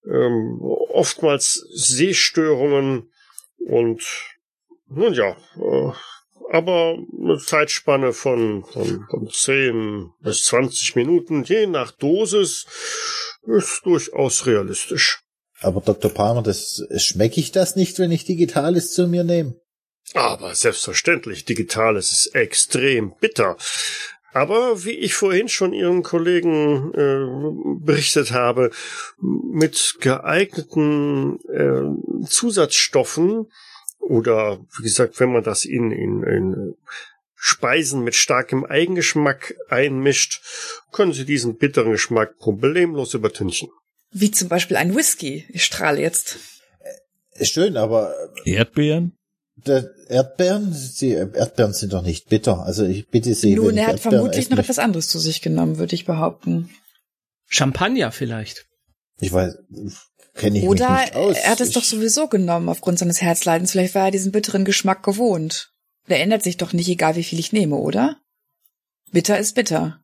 ähm, 0.06 0.58
oftmals 0.60 1.66
Sehstörungen 1.74 3.10
und 3.58 4.02
nun 4.88 5.14
ja, 5.14 5.36
äh, 5.56 5.92
aber 6.52 6.98
eine 7.18 7.38
Zeitspanne 7.38 8.12
von, 8.12 8.62
von, 8.64 9.06
von 9.08 9.30
10 9.30 10.10
bis 10.20 10.44
20 10.44 10.96
Minuten, 10.96 11.44
je 11.44 11.66
nach 11.66 11.92
Dosis, 11.92 12.66
ist 13.46 13.80
durchaus 13.84 14.44
realistisch. 14.44 15.22
Aber 15.62 15.80
Dr. 15.80 16.10
Palmer, 16.10 16.42
das 16.42 16.86
schmecke 16.98 17.40
ich 17.40 17.52
das 17.52 17.74
nicht, 17.74 17.98
wenn 17.98 18.10
ich 18.10 18.26
Digitales 18.26 18.92
zu 18.92 19.08
mir 19.08 19.24
nehme? 19.24 19.54
Aber 20.12 20.54
selbstverständlich, 20.54 21.46
Digitales 21.46 22.12
ist 22.12 22.34
extrem 22.34 23.14
bitter. 23.18 23.56
Aber 24.34 24.84
wie 24.84 24.90
ich 24.98 25.14
vorhin 25.14 25.48
schon 25.48 25.72
Ihren 25.72 26.02
Kollegen 26.02 26.92
äh, 26.92 27.82
berichtet 27.82 28.32
habe, 28.32 28.70
mit 29.20 29.96
geeigneten 30.00 31.38
äh, 31.48 32.26
Zusatzstoffen 32.26 33.46
oder 34.02 34.60
wie 34.76 34.82
gesagt, 34.82 35.18
wenn 35.20 35.32
man 35.32 35.42
das 35.42 35.64
in, 35.64 35.90
in, 35.90 36.22
in 36.22 36.74
Speisen 37.34 38.04
mit 38.04 38.14
starkem 38.14 38.64
Eigengeschmack 38.64 39.54
einmischt, 39.68 40.42
können 40.92 41.12
Sie 41.12 41.24
diesen 41.24 41.56
bitteren 41.56 41.92
Geschmack 41.92 42.38
problemlos 42.38 43.14
übertünchen. 43.14 43.68
Wie 44.10 44.30
zum 44.30 44.48
Beispiel 44.48 44.76
ein 44.76 44.94
Whisky. 44.94 45.46
Ich 45.48 45.64
strahle 45.64 46.00
jetzt. 46.00 46.38
Ist 47.32 47.52
schön, 47.52 47.76
aber 47.76 48.14
Erdbeeren? 48.44 49.16
der 49.56 49.90
Erdbeeren, 50.08 50.72
sie, 50.72 51.10
Erdbeeren 51.10 51.72
sind 51.72 51.92
doch 51.92 52.02
nicht 52.02 52.28
bitter. 52.28 52.64
Also 52.64 52.84
ich 52.84 53.08
bitte 53.08 53.34
Sie, 53.34 53.54
Nun, 53.54 53.68
wenn 53.68 53.74
ich 53.76 53.80
er 53.80 53.86
hat 53.88 53.94
Erdbeeren 53.96 54.18
vermutlich 54.18 54.50
noch 54.50 54.58
etwas 54.58 54.78
anderes 54.78 55.08
zu 55.08 55.18
sich 55.18 55.42
genommen, 55.42 55.78
würde 55.78 55.94
ich 55.94 56.04
behaupten. 56.04 56.70
Champagner 57.46 58.12
vielleicht. 58.12 58.66
Ich 59.20 59.32
weiß, 59.32 59.56
kenne 60.34 60.58
ich 60.58 60.64
Oder 60.64 60.90
mich 60.90 61.00
nicht 61.00 61.16
aus. 61.16 61.36
er 61.36 61.50
hat 61.50 61.60
es 61.60 61.68
ich, 61.68 61.74
doch 61.74 61.84
sowieso 61.84 62.28
genommen 62.28 62.68
aufgrund 62.68 62.98
seines 62.98 63.20
Herzleidens. 63.20 63.72
Vielleicht 63.72 63.94
war 63.94 64.06
er 64.06 64.10
diesen 64.10 64.32
bitteren 64.32 64.64
Geschmack 64.64 65.02
gewohnt. 65.02 65.72
Der 66.08 66.20
ändert 66.20 66.42
sich 66.42 66.56
doch 66.56 66.72
nicht, 66.72 66.88
egal 66.88 67.16
wie 67.16 67.24
viel 67.24 67.38
ich 67.38 67.52
nehme, 67.52 67.76
oder? 67.76 68.16
Bitter 69.12 69.38
ist 69.38 69.54
bitter. 69.54 70.00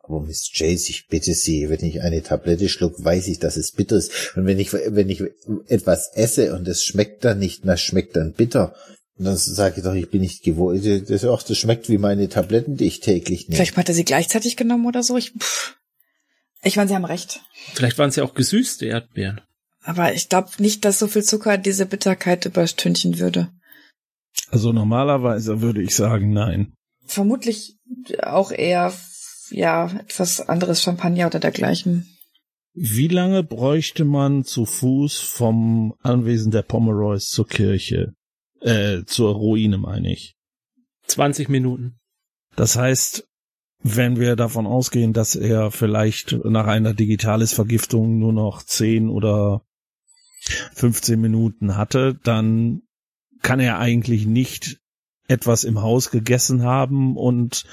Aber 0.00 0.20
Miss 0.20 0.50
Jace, 0.54 0.88
ich 0.88 1.06
bitte 1.08 1.34
Sie, 1.34 1.68
wenn 1.68 1.84
ich 1.84 2.00
eine 2.02 2.22
Tablette 2.22 2.68
schluck, 2.68 3.02
weiß 3.02 3.28
ich, 3.28 3.38
dass 3.40 3.56
es 3.56 3.72
bitter 3.72 3.96
ist. 3.96 4.36
Und 4.36 4.46
wenn 4.46 4.58
ich, 4.58 4.72
wenn 4.72 5.10
ich 5.10 5.22
etwas 5.66 6.12
esse 6.14 6.54
und 6.54 6.66
es 6.66 6.82
schmeckt 6.82 7.24
dann 7.24 7.38
nicht, 7.38 7.66
das 7.66 7.80
schmeckt 7.80 8.16
dann 8.16 8.32
bitter. 8.32 8.74
Und 9.18 9.26
dann 9.26 9.36
sage 9.36 9.78
ich 9.78 9.82
doch, 9.82 9.94
ich 9.94 10.10
bin 10.10 10.20
nicht 10.20 10.44
gewohnt. 10.44 10.82
Das, 11.10 11.24
ach, 11.24 11.42
das 11.42 11.58
schmeckt 11.58 11.88
wie 11.88 11.98
meine 11.98 12.28
Tabletten, 12.28 12.76
die 12.76 12.86
ich 12.86 13.00
täglich 13.00 13.48
nehme. 13.48 13.56
Vielleicht 13.56 13.76
hat 13.76 13.88
er 13.88 13.94
sie 13.94 14.04
gleichzeitig 14.04 14.56
genommen 14.56 14.86
oder 14.86 15.02
so. 15.02 15.16
Ich, 15.16 15.32
pff. 15.32 15.77
Ich 16.62 16.76
meine, 16.76 16.88
Sie 16.88 16.94
haben 16.94 17.04
recht. 17.04 17.40
Vielleicht 17.74 17.98
waren 17.98 18.08
es 18.08 18.16
ja 18.16 18.24
auch 18.24 18.34
gesüßte 18.34 18.86
Erdbeeren. 18.86 19.40
Aber 19.82 20.12
ich 20.12 20.28
glaube 20.28 20.50
nicht, 20.58 20.84
dass 20.84 20.98
so 20.98 21.06
viel 21.06 21.22
Zucker 21.22 21.56
diese 21.56 21.86
Bitterkeit 21.86 22.44
übertünchen 22.44 23.18
würde. 23.18 23.50
Also 24.50 24.72
normalerweise 24.72 25.60
würde 25.60 25.82
ich 25.82 25.94
sagen, 25.94 26.32
nein. 26.32 26.74
Vermutlich 27.06 27.76
auch 28.22 28.50
eher, 28.52 28.92
ja, 29.50 29.90
etwas 30.00 30.40
anderes 30.40 30.82
Champagner 30.82 31.26
oder 31.26 31.40
dergleichen. 31.40 32.06
Wie 32.74 33.08
lange 33.08 33.42
bräuchte 33.42 34.04
man 34.04 34.44
zu 34.44 34.64
Fuß 34.64 35.18
vom 35.18 35.94
Anwesen 36.02 36.52
der 36.52 36.62
Pomeroys 36.62 37.28
zur 37.28 37.48
Kirche? 37.48 38.12
Äh, 38.60 39.04
zur 39.04 39.34
Ruine 39.34 39.78
meine 39.78 40.12
ich. 40.12 40.34
20 41.06 41.48
Minuten. 41.48 41.98
Das 42.56 42.76
heißt, 42.76 43.27
wenn 43.82 44.18
wir 44.18 44.36
davon 44.36 44.66
ausgehen, 44.66 45.12
dass 45.12 45.36
er 45.36 45.70
vielleicht 45.70 46.32
nach 46.44 46.66
einer 46.66 46.94
Digitales-Vergiftung 46.94 48.18
nur 48.18 48.32
noch 48.32 48.62
10 48.62 49.08
oder 49.08 49.62
15 50.74 51.20
Minuten 51.20 51.76
hatte, 51.76 52.18
dann 52.24 52.82
kann 53.42 53.60
er 53.60 53.78
eigentlich 53.78 54.26
nicht 54.26 54.80
etwas 55.28 55.64
im 55.64 55.82
Haus 55.82 56.10
gegessen 56.10 56.62
haben 56.62 57.16
und 57.16 57.64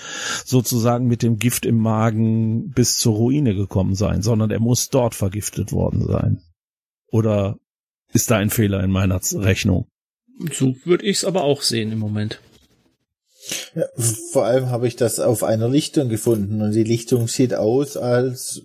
sozusagen 0.44 1.08
mit 1.08 1.24
dem 1.24 1.38
Gift 1.38 1.66
im 1.66 1.78
Magen 1.78 2.70
bis 2.72 2.98
zur 2.98 3.16
Ruine 3.16 3.56
gekommen 3.56 3.96
sein, 3.96 4.22
sondern 4.22 4.52
er 4.52 4.60
muss 4.60 4.90
dort 4.90 5.16
vergiftet 5.16 5.72
worden 5.72 6.06
sein. 6.06 6.42
Oder 7.08 7.58
ist 8.12 8.30
da 8.30 8.38
ein 8.38 8.50
Fehler 8.50 8.84
in 8.84 8.92
meiner 8.92 9.22
Rechnung? 9.34 9.88
So 10.52 10.76
würde 10.84 11.06
ich 11.06 11.18
es 11.18 11.26
aber 11.26 11.44
auch 11.44 11.62
sehen 11.62 11.94
im 11.94 12.00
Moment. 12.00 12.42
Ja, 13.76 13.86
vor 14.32 14.46
allem 14.46 14.70
habe 14.70 14.88
ich 14.88 14.96
das 14.96 15.20
auf 15.20 15.44
einer 15.44 15.70
Lichtung 15.70 16.10
gefunden 16.10 16.62
und 16.62 16.72
die 16.72 16.84
Lichtung 16.84 17.28
sieht 17.28 17.54
aus, 17.54 17.98
als 17.98 18.62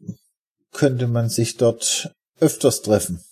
könnte 0.72 1.06
man 1.08 1.28
sich 1.28 1.56
dort 1.56 2.14
öfters 2.38 2.82
treffen. 2.82 3.22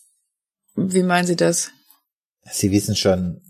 Wie 0.75 1.03
meinen 1.03 1.27
Sie 1.27 1.37
das? 1.37 1.71
Sie 2.51 2.71
wissen 2.71 2.97
schon, 2.97 3.41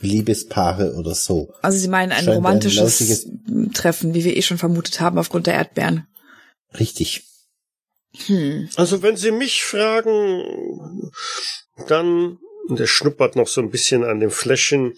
Liebespaare 0.00 0.94
oder 0.94 1.14
so. 1.14 1.52
Also 1.62 1.78
Sie 1.78 1.88
meinen 1.88 2.12
ein 2.12 2.18
Scheint 2.24 2.28
ein 2.28 2.34
romantisches 2.34 3.00
lausiges- 3.00 3.72
Treffen, 3.72 4.14
wie 4.14 4.24
wir 4.24 4.36
eh 4.36 4.42
schon 4.42 4.58
vermutet 4.58 5.00
haben 5.00 5.18
aufgrund 5.18 5.46
der 5.46 5.54
Erdbeeren. 5.54 6.06
Richtig. 6.78 7.24
Hm. 8.26 8.68
Also 8.76 9.02
wenn 9.02 9.16
Sie 9.16 9.30
mich 9.30 9.62
fragen, 9.64 11.10
dann, 11.88 12.38
und 12.68 12.80
er 12.80 12.86
schnuppert 12.86 13.36
noch 13.36 13.48
so 13.48 13.60
ein 13.60 13.70
bisschen 13.70 14.04
an 14.04 14.20
dem 14.20 14.30
Fläschchen, 14.30 14.94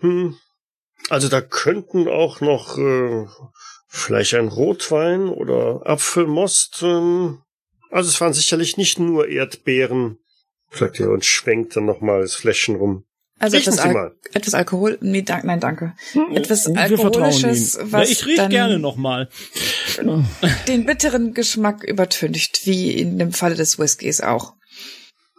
Hm. 0.00 0.36
Also 1.12 1.28
da 1.28 1.42
könnten 1.42 2.08
auch 2.08 2.40
noch 2.40 2.78
äh, 2.78 3.26
vielleicht 3.86 4.32
ein 4.32 4.48
Rotwein 4.48 5.28
oder 5.28 5.82
Apfelmost. 5.84 6.80
Ähm, 6.82 7.42
also 7.90 8.08
es 8.08 8.18
waren 8.22 8.32
sicherlich 8.32 8.78
nicht 8.78 8.98
nur 8.98 9.28
Erdbeeren, 9.28 10.16
sagt 10.70 11.00
er 11.00 11.10
und 11.10 11.26
schwenkt 11.26 11.76
dann 11.76 11.84
nochmal 11.84 12.22
das 12.22 12.34
Fläschchen 12.34 12.76
rum. 12.76 13.04
Also 13.38 13.58
Riechen 13.58 13.74
etwas, 13.74 13.84
Al 13.84 13.92
mal. 13.92 14.16
etwas 14.32 14.54
Alkohol, 14.54 14.96
nee, 15.02 15.20
dank, 15.20 15.44
nein, 15.44 15.60
danke. 15.60 15.92
Etwas 16.32 16.68
Wir 16.68 16.80
Alkoholisches, 16.80 17.78
was 17.82 18.08
ja, 18.08 18.12
ich 18.12 18.26
riech 18.26 18.36
dann 18.36 18.50
gerne 18.50 18.78
nochmal. 18.78 19.28
den 20.66 20.86
bitteren 20.86 21.34
Geschmack 21.34 21.84
übertüncht, 21.84 22.62
wie 22.64 22.90
in 22.90 23.18
dem 23.18 23.32
Falle 23.32 23.56
des 23.56 23.78
Whiskys 23.78 24.22
auch. 24.22 24.54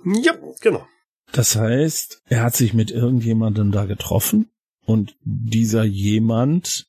Ja, 0.05 0.33
genau. 0.61 0.85
Das 1.31 1.55
heißt, 1.55 2.21
er 2.27 2.43
hat 2.43 2.55
sich 2.55 2.75
mit 2.75 2.91
irgendjemandem 2.91 3.71
da 3.71 3.85
getroffen 3.85 4.51
und 4.85 5.15
dieser 5.23 5.83
jemand 5.83 6.87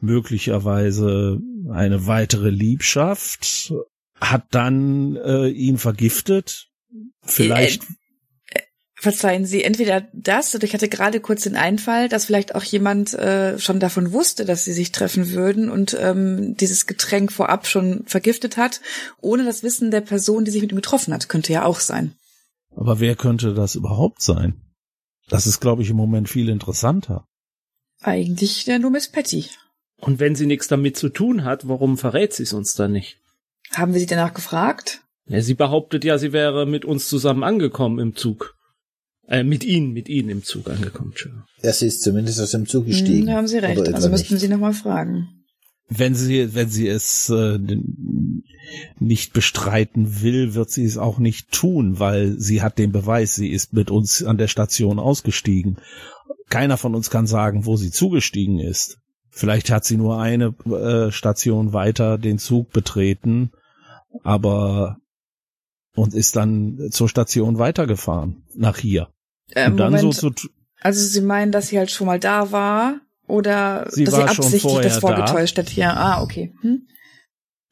möglicherweise 0.00 1.40
eine 1.70 2.06
weitere 2.06 2.50
Liebschaft 2.50 3.72
hat 4.20 4.46
dann 4.50 5.16
äh, 5.16 5.48
ihn 5.48 5.78
vergiftet. 5.78 6.68
Vielleicht 7.22 7.82
Verzeihen 9.04 9.44
Sie, 9.44 9.62
entweder 9.62 10.08
das 10.14 10.54
oder 10.54 10.64
ich 10.64 10.72
hatte 10.72 10.88
gerade 10.88 11.20
kurz 11.20 11.42
den 11.42 11.56
Einfall, 11.56 12.08
dass 12.08 12.24
vielleicht 12.24 12.54
auch 12.54 12.62
jemand 12.62 13.12
äh, 13.12 13.58
schon 13.58 13.78
davon 13.78 14.12
wusste, 14.12 14.46
dass 14.46 14.64
sie 14.64 14.72
sich 14.72 14.92
treffen 14.92 15.32
würden 15.32 15.68
und 15.68 15.94
ähm, 16.00 16.56
dieses 16.56 16.86
Getränk 16.86 17.30
vorab 17.30 17.66
schon 17.66 18.04
vergiftet 18.06 18.56
hat, 18.56 18.80
ohne 19.20 19.44
das 19.44 19.62
Wissen 19.62 19.90
der 19.90 20.00
Person, 20.00 20.46
die 20.46 20.50
sich 20.50 20.62
mit 20.62 20.72
ihm 20.72 20.76
getroffen 20.76 21.12
hat. 21.12 21.28
Könnte 21.28 21.52
ja 21.52 21.66
auch 21.66 21.80
sein. 21.80 22.14
Aber 22.74 22.98
wer 22.98 23.14
könnte 23.14 23.52
das 23.52 23.74
überhaupt 23.74 24.22
sein? 24.22 24.63
Das 25.28 25.46
ist, 25.46 25.60
glaube 25.60 25.82
ich, 25.82 25.90
im 25.90 25.96
Moment 25.96 26.28
viel 26.28 26.48
interessanter. 26.48 27.26
Eigentlich 28.00 28.66
ja 28.66 28.78
nur 28.78 28.90
Miss 28.90 29.08
Patty. 29.08 29.46
Und 29.96 30.20
wenn 30.20 30.34
sie 30.34 30.46
nichts 30.46 30.68
damit 30.68 30.96
zu 30.96 31.08
tun 31.08 31.44
hat, 31.44 31.68
warum 31.68 31.96
verrät 31.96 32.34
sie 32.34 32.42
es 32.42 32.52
uns 32.52 32.74
dann 32.74 32.92
nicht? 32.92 33.18
Haben 33.72 33.94
wir 33.94 34.00
sie 34.00 34.06
danach 34.06 34.34
gefragt? 34.34 35.02
Ja, 35.26 35.40
sie 35.40 35.54
behauptet 35.54 36.04
ja, 36.04 36.18
sie 36.18 36.32
wäre 36.32 36.66
mit 36.66 36.84
uns 36.84 37.08
zusammen 37.08 37.42
angekommen 37.42 37.98
im 37.98 38.14
Zug. 38.14 38.54
Äh, 39.26 39.42
mit 39.42 39.64
ihnen, 39.64 39.92
mit 39.92 40.10
ihnen 40.10 40.28
im 40.28 40.44
Zug 40.44 40.68
angekommen, 40.68 41.10
Entschuldigung. 41.10 41.44
Er 41.62 41.70
ist 41.70 42.02
zumindest 42.02 42.40
aus 42.40 42.50
dem 42.50 42.66
Zug 42.66 42.86
gestiegen. 42.86 43.20
Hm, 43.20 43.26
da 43.26 43.32
haben 43.34 43.46
Sie 43.46 43.56
recht. 43.56 43.94
Also 43.94 44.10
müssten. 44.10 44.36
Sie 44.36 44.48
nochmal 44.48 44.74
fragen. 44.74 45.43
Wenn 45.88 46.14
sie, 46.14 46.54
wenn 46.54 46.70
sie 46.70 46.88
es 46.88 47.28
äh, 47.28 47.58
nicht 48.98 49.32
bestreiten 49.32 50.22
will, 50.22 50.54
wird 50.54 50.70
sie 50.70 50.84
es 50.84 50.96
auch 50.96 51.18
nicht 51.18 51.52
tun, 51.52 51.98
weil 51.98 52.38
sie 52.38 52.62
hat 52.62 52.78
den 52.78 52.90
Beweis, 52.90 53.34
sie 53.34 53.50
ist 53.50 53.74
mit 53.74 53.90
uns 53.90 54.22
an 54.24 54.38
der 54.38 54.48
Station 54.48 54.98
ausgestiegen. 54.98 55.76
Keiner 56.48 56.78
von 56.78 56.94
uns 56.94 57.10
kann 57.10 57.26
sagen, 57.26 57.66
wo 57.66 57.76
sie 57.76 57.90
zugestiegen 57.90 58.58
ist. 58.58 58.98
Vielleicht 59.30 59.70
hat 59.70 59.84
sie 59.84 59.96
nur 59.96 60.20
eine 60.20 60.54
äh, 60.64 61.10
Station 61.10 61.72
weiter 61.72 62.18
den 62.18 62.38
Zug 62.38 62.70
betreten, 62.70 63.50
aber 64.22 64.98
und 65.94 66.14
ist 66.14 66.36
dann 66.36 66.88
zur 66.90 67.08
Station 67.08 67.58
weitergefahren 67.58 68.44
nach 68.54 68.78
hier. 68.78 69.08
Äh, 69.50 69.70
und 69.70 69.76
dann 69.76 69.92
Moment, 69.92 70.14
so 70.14 70.30
zu 70.30 70.48
also 70.80 71.04
Sie 71.04 71.20
meinen, 71.22 71.50
dass 71.50 71.68
sie 71.68 71.78
halt 71.78 71.90
schon 71.90 72.06
mal 72.06 72.20
da 72.20 72.52
war 72.52 73.00
oder 73.26 73.86
Sie 73.90 74.04
dass 74.04 74.14
war 74.14 74.28
sie 74.28 74.34
schon 74.34 74.44
absichtlich 74.44 74.72
vorher 74.72 74.90
das 74.90 74.98
vorgetäuscht 74.98 75.58
hat 75.58 75.68
hier? 75.68 75.96
Ah, 75.96 76.22
okay. 76.22 76.52
Hm? 76.60 76.86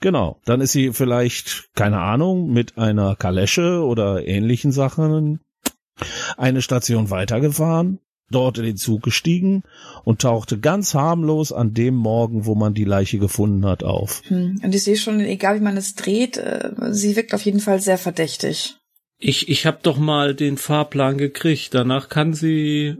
Genau, 0.00 0.40
dann 0.44 0.60
ist 0.60 0.72
sie 0.72 0.92
vielleicht, 0.92 1.70
keine 1.74 2.00
Ahnung, 2.00 2.52
mit 2.52 2.76
einer 2.76 3.14
Kalesche 3.14 3.84
oder 3.84 4.26
ähnlichen 4.26 4.72
Sachen 4.72 5.40
eine 6.36 6.60
Station 6.60 7.10
weitergefahren, 7.10 8.00
dort 8.28 8.58
in 8.58 8.64
den 8.64 8.76
Zug 8.76 9.02
gestiegen 9.02 9.62
und 10.04 10.22
tauchte 10.22 10.58
ganz 10.58 10.94
harmlos 10.94 11.52
an 11.52 11.72
dem 11.72 11.94
Morgen, 11.94 12.46
wo 12.46 12.56
man 12.56 12.74
die 12.74 12.84
Leiche 12.84 13.18
gefunden 13.18 13.64
hat, 13.64 13.84
auf. 13.84 14.22
Hm. 14.26 14.60
Und 14.62 14.74
ich 14.74 14.82
sehe 14.82 14.96
schon, 14.96 15.20
egal 15.20 15.60
wie 15.60 15.64
man 15.64 15.76
es 15.76 15.94
dreht, 15.94 16.36
äh, 16.36 16.70
sie 16.90 17.14
wirkt 17.14 17.32
auf 17.32 17.44
jeden 17.44 17.60
Fall 17.60 17.80
sehr 17.80 17.98
verdächtig. 17.98 18.76
Ich, 19.18 19.48
ich 19.48 19.66
habe 19.66 19.78
doch 19.82 19.98
mal 19.98 20.34
den 20.34 20.56
Fahrplan 20.56 21.16
gekriegt. 21.16 21.74
Danach 21.74 22.08
kann 22.08 22.34
sie 22.34 22.96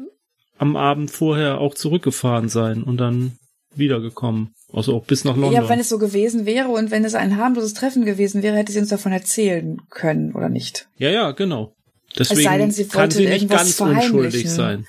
am 0.59 0.77
Abend 0.77 1.11
vorher 1.11 1.59
auch 1.59 1.75
zurückgefahren 1.75 2.49
sein 2.49 2.83
und 2.83 2.99
dann 2.99 3.39
wiedergekommen. 3.75 4.55
Also 4.73 4.95
auch 4.95 5.05
bis 5.05 5.25
nach 5.25 5.37
London. 5.37 5.53
Ja, 5.53 5.69
wenn 5.69 5.81
es 5.81 5.89
so 5.89 5.99
gewesen 5.99 6.47
wäre 6.47 6.69
und 6.69 6.91
wenn 6.91 7.05
es 7.05 7.15
ein 7.15 7.37
harmloses 7.37 7.75
Treffen 7.75 8.05
gewesen 8.05 8.43
wäre, 8.43 8.57
hätte 8.57 8.73
sie 8.73 8.79
uns 8.79 8.89
davon 8.89 9.13
erzählen 9.13 9.79
können, 9.91 10.33
oder 10.35 10.49
nicht? 10.49 10.89
ja, 10.97 11.11
ja, 11.11 11.33
genau. 11.33 11.75
Deswegen 12.19 12.43
sei 12.43 12.59
denn, 12.59 12.71
sie 12.71 12.85
kann 12.85 13.03
wollte 13.03 13.17
sie 13.17 13.25
nicht 13.25 13.33
irgendwas 13.33 13.79
ganz 13.79 13.81
unschuldig 13.81 14.43
verheimlichen. 14.43 14.51
sein. 14.51 14.87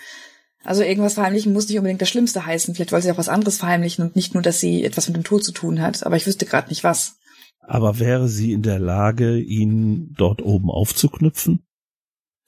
Also 0.66 0.84
irgendwas 0.84 1.14
verheimlichen 1.16 1.54
muss 1.54 1.68
nicht 1.68 1.78
unbedingt 1.78 2.02
das 2.02 2.10
Schlimmste 2.10 2.46
heißen. 2.46 2.74
Vielleicht 2.74 2.92
wollte 2.92 3.06
sie 3.06 3.12
auch 3.12 3.18
was 3.18 3.30
anderes 3.30 3.58
verheimlichen 3.58 4.04
und 4.06 4.16
nicht 4.16 4.34
nur, 4.34 4.44
dass 4.44 4.60
sie 4.60 4.84
etwas 4.84 5.08
mit 5.08 5.18
dem 5.18 5.24
Tod 5.24 5.44
zu 5.44 5.52
tun 5.52 5.82
hat. 5.82 6.06
Aber 6.06 6.16
ich 6.16 6.26
wüsste 6.26 6.46
gerade 6.46 6.70
nicht 6.70 6.84
was. 6.84 7.16
Aber 7.60 8.00
wäre 8.00 8.28
sie 8.28 8.54
in 8.54 8.62
der 8.62 8.80
Lage, 8.80 9.40
ihn 9.40 10.14
dort 10.18 10.42
oben 10.42 10.70
aufzuknüpfen? 10.70 11.64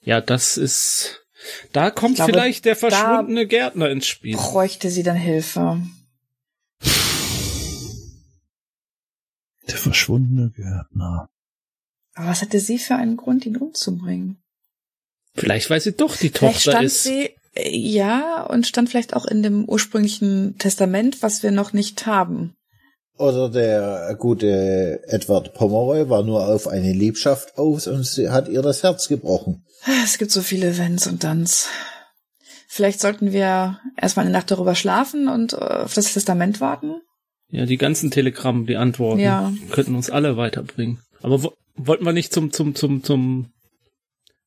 Ja, 0.02 0.20
das 0.20 0.56
ist. 0.56 1.25
Da 1.72 1.90
kommt 1.90 2.16
glaube, 2.16 2.32
vielleicht 2.32 2.64
der 2.64 2.76
verschwundene 2.76 3.46
Gärtner 3.46 3.90
ins 3.90 4.06
Spiel. 4.06 4.36
Bräuchte 4.36 4.90
sie 4.90 5.02
dann 5.02 5.16
Hilfe? 5.16 5.80
Der 9.68 9.76
verschwundene 9.76 10.50
Gärtner. 10.50 11.28
Aber 12.14 12.28
was 12.28 12.40
hatte 12.40 12.60
sie 12.60 12.78
für 12.78 12.94
einen 12.94 13.16
Grund, 13.16 13.44
ihn 13.44 13.56
umzubringen? 13.56 14.38
Vielleicht 15.34 15.68
weil 15.68 15.80
sie 15.80 15.92
doch 15.92 16.16
die 16.16 16.30
Vielleicht 16.30 16.56
Tochter 16.56 16.70
stand 16.72 16.86
ist. 16.86 17.04
sie, 17.04 17.30
äh, 17.54 17.76
ja, 17.76 18.42
und 18.42 18.66
stand 18.66 18.88
vielleicht 18.88 19.14
auch 19.14 19.26
in 19.26 19.42
dem 19.42 19.68
ursprünglichen 19.68 20.56
Testament, 20.58 21.22
was 21.22 21.42
wir 21.42 21.50
noch 21.50 21.72
nicht 21.74 22.06
haben. 22.06 22.54
Oder 23.18 23.48
der 23.48 24.14
gute 24.18 25.00
Edward 25.06 25.54
Pomeroy 25.54 26.08
war 26.10 26.22
nur 26.22 26.46
auf 26.46 26.66
eine 26.68 26.92
Liebschaft 26.92 27.56
aus 27.56 27.86
und 27.86 28.04
sie 28.04 28.28
hat 28.30 28.48
ihr 28.48 28.60
das 28.62 28.82
Herz 28.82 29.08
gebrochen. 29.08 29.64
Es 30.04 30.18
gibt 30.18 30.30
so 30.30 30.42
viele 30.42 30.76
Wenns 30.76 31.06
und 31.06 31.24
Danns. 31.24 31.68
Vielleicht 32.68 33.00
sollten 33.00 33.32
wir 33.32 33.80
erstmal 33.96 34.26
eine 34.26 34.32
Nacht 34.34 34.50
darüber 34.50 34.74
schlafen 34.74 35.28
und 35.28 35.54
äh, 35.54 35.56
auf 35.56 35.94
das 35.94 36.12
Testament 36.12 36.60
warten. 36.60 36.96
Ja, 37.48 37.64
die 37.64 37.78
ganzen 37.78 38.10
Telegramme, 38.10 38.66
die 38.66 38.76
Antworten 38.76 39.20
Ja. 39.20 39.52
könnten 39.70 39.94
uns 39.94 40.10
alle 40.10 40.36
weiterbringen. 40.36 41.00
Aber 41.22 41.42
wo, 41.42 41.52
wollten 41.76 42.04
wir 42.04 42.12
nicht 42.12 42.32
zum 42.34 42.52
zum 42.52 42.74
zum 42.74 43.02
zum 43.02 43.50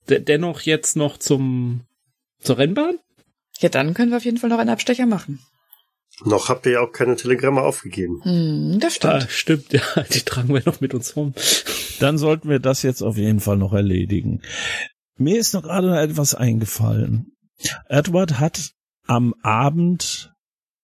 de 0.10 0.20
dennoch 0.20 0.62
jetzt 0.62 0.96
noch 0.96 1.18
zum 1.18 1.82
zur 2.42 2.58
Rennbahn? 2.60 3.00
Ja, 3.60 3.70
dann 3.70 3.94
können 3.94 4.12
wir 4.12 4.18
auf 4.18 4.26
jeden 4.26 4.38
Fall 4.38 4.50
noch 4.50 4.60
einen 4.60 4.70
Abstecher 4.70 5.06
machen. 5.08 5.40
Noch 6.26 6.50
habt 6.50 6.66
ihr 6.66 6.74
ja 6.74 6.82
auch 6.82 6.92
keine 6.92 7.16
Telegramme 7.16 7.62
aufgegeben. 7.62 8.22
Hm, 8.24 8.80
das 8.80 8.96
stimmt. 8.96 9.14
Ah, 9.14 9.28
stimmt, 9.30 9.74
ja, 9.74 9.82
die 10.12 10.22
tragen 10.22 10.54
wir 10.54 10.62
noch 10.66 10.82
mit 10.82 10.94
uns 10.94 11.16
rum. 11.16 11.34
Dann 12.00 12.18
sollten 12.18 12.50
wir 12.50 12.60
das 12.60 12.84
jetzt 12.84 13.02
auf 13.02 13.18
jeden 13.18 13.40
Fall 13.40 13.58
noch 13.58 13.74
erledigen. 13.74 14.42
Mir 15.18 15.38
ist 15.38 15.54
noch 15.54 15.64
gerade 15.64 15.88
noch 15.88 15.98
etwas 15.98 16.36
eingefallen. 16.36 17.34
Edward 17.88 18.40
hat 18.40 18.72
am 19.06 19.34
Abend 19.42 20.34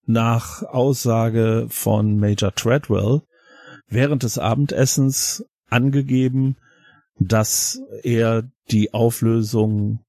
nach 0.05 0.63
Aussage 0.63 1.67
von 1.69 2.17
Major 2.17 2.53
Treadwell 2.53 3.21
während 3.87 4.23
des 4.23 4.37
Abendessens 4.37 5.45
angegeben, 5.69 6.57
dass 7.17 7.79
er 8.03 8.49
die 8.71 8.93
Auflösung 8.93 9.99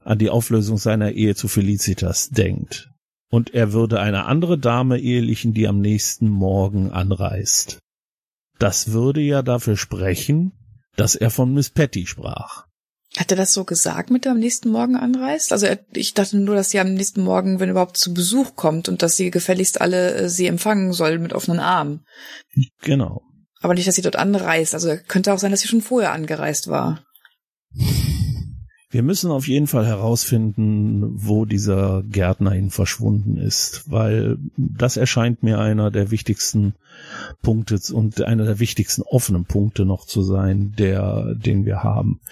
an 0.00 0.18
die 0.18 0.30
Auflösung 0.30 0.78
seiner 0.78 1.12
Ehe 1.12 1.34
zu 1.34 1.48
Felicitas 1.48 2.28
denkt. 2.28 2.90
Und 3.30 3.54
er 3.54 3.72
würde 3.72 4.00
eine 4.00 4.26
andere 4.26 4.58
Dame 4.58 4.98
ehelichen, 4.98 5.52
die 5.52 5.66
am 5.66 5.80
nächsten 5.80 6.28
Morgen 6.28 6.90
anreist. 6.92 7.78
Das 8.58 8.92
würde 8.92 9.20
ja 9.20 9.42
dafür 9.42 9.76
sprechen, 9.76 10.52
dass 10.96 11.14
er 11.14 11.30
von 11.30 11.52
Miss 11.52 11.70
Patty 11.70 12.06
sprach. 12.06 12.66
Hat 13.16 13.30
er 13.30 13.36
das 13.36 13.54
so 13.54 13.64
gesagt, 13.64 14.10
mit 14.10 14.24
der 14.24 14.32
am 14.32 14.38
nächsten 14.38 14.70
Morgen 14.70 14.96
anreist? 14.96 15.52
Also 15.52 15.66
er, 15.66 15.78
ich 15.92 16.12
dachte 16.14 16.36
nur, 16.36 16.54
dass 16.54 16.70
sie 16.70 16.80
am 16.80 16.92
nächsten 16.92 17.22
Morgen, 17.22 17.60
wenn 17.60 17.70
überhaupt, 17.70 17.96
zu 17.96 18.12
Besuch 18.12 18.56
kommt 18.56 18.88
und 18.88 19.02
dass 19.02 19.16
sie 19.16 19.30
gefälligst 19.30 19.80
alle 19.80 20.14
äh, 20.14 20.28
sie 20.28 20.46
empfangen 20.46 20.92
soll 20.92 21.18
mit 21.18 21.32
offenen 21.32 21.60
Armen. 21.60 22.04
Genau. 22.82 23.22
Aber 23.60 23.74
nicht, 23.74 23.88
dass 23.88 23.94
sie 23.94 24.02
dort 24.02 24.16
anreist. 24.16 24.74
Also 24.74 24.96
könnte 25.08 25.32
auch 25.32 25.38
sein, 25.38 25.50
dass 25.50 25.60
sie 25.60 25.68
schon 25.68 25.82
vorher 25.82 26.12
angereist 26.12 26.68
war. 26.68 27.02
Wir 28.96 29.02
müssen 29.02 29.30
auf 29.30 29.46
jeden 29.46 29.66
Fall 29.66 29.84
herausfinden, 29.84 31.10
wo 31.16 31.44
dieser 31.44 32.02
Gärtner 32.02 32.52
hin 32.52 32.70
verschwunden 32.70 33.36
ist, 33.36 33.90
weil 33.90 34.38
das 34.56 34.96
erscheint 34.96 35.42
mir 35.42 35.58
einer 35.58 35.90
der 35.90 36.10
wichtigsten 36.10 36.76
Punkte 37.42 37.78
und 37.92 38.22
einer 38.22 38.46
der 38.46 38.58
wichtigsten 38.58 39.02
offenen 39.02 39.44
Punkte 39.44 39.84
noch 39.84 40.06
zu 40.06 40.22
sein, 40.22 40.72
der, 40.78 41.34
den 41.34 41.66
wir 41.66 41.82
haben. 41.82 42.22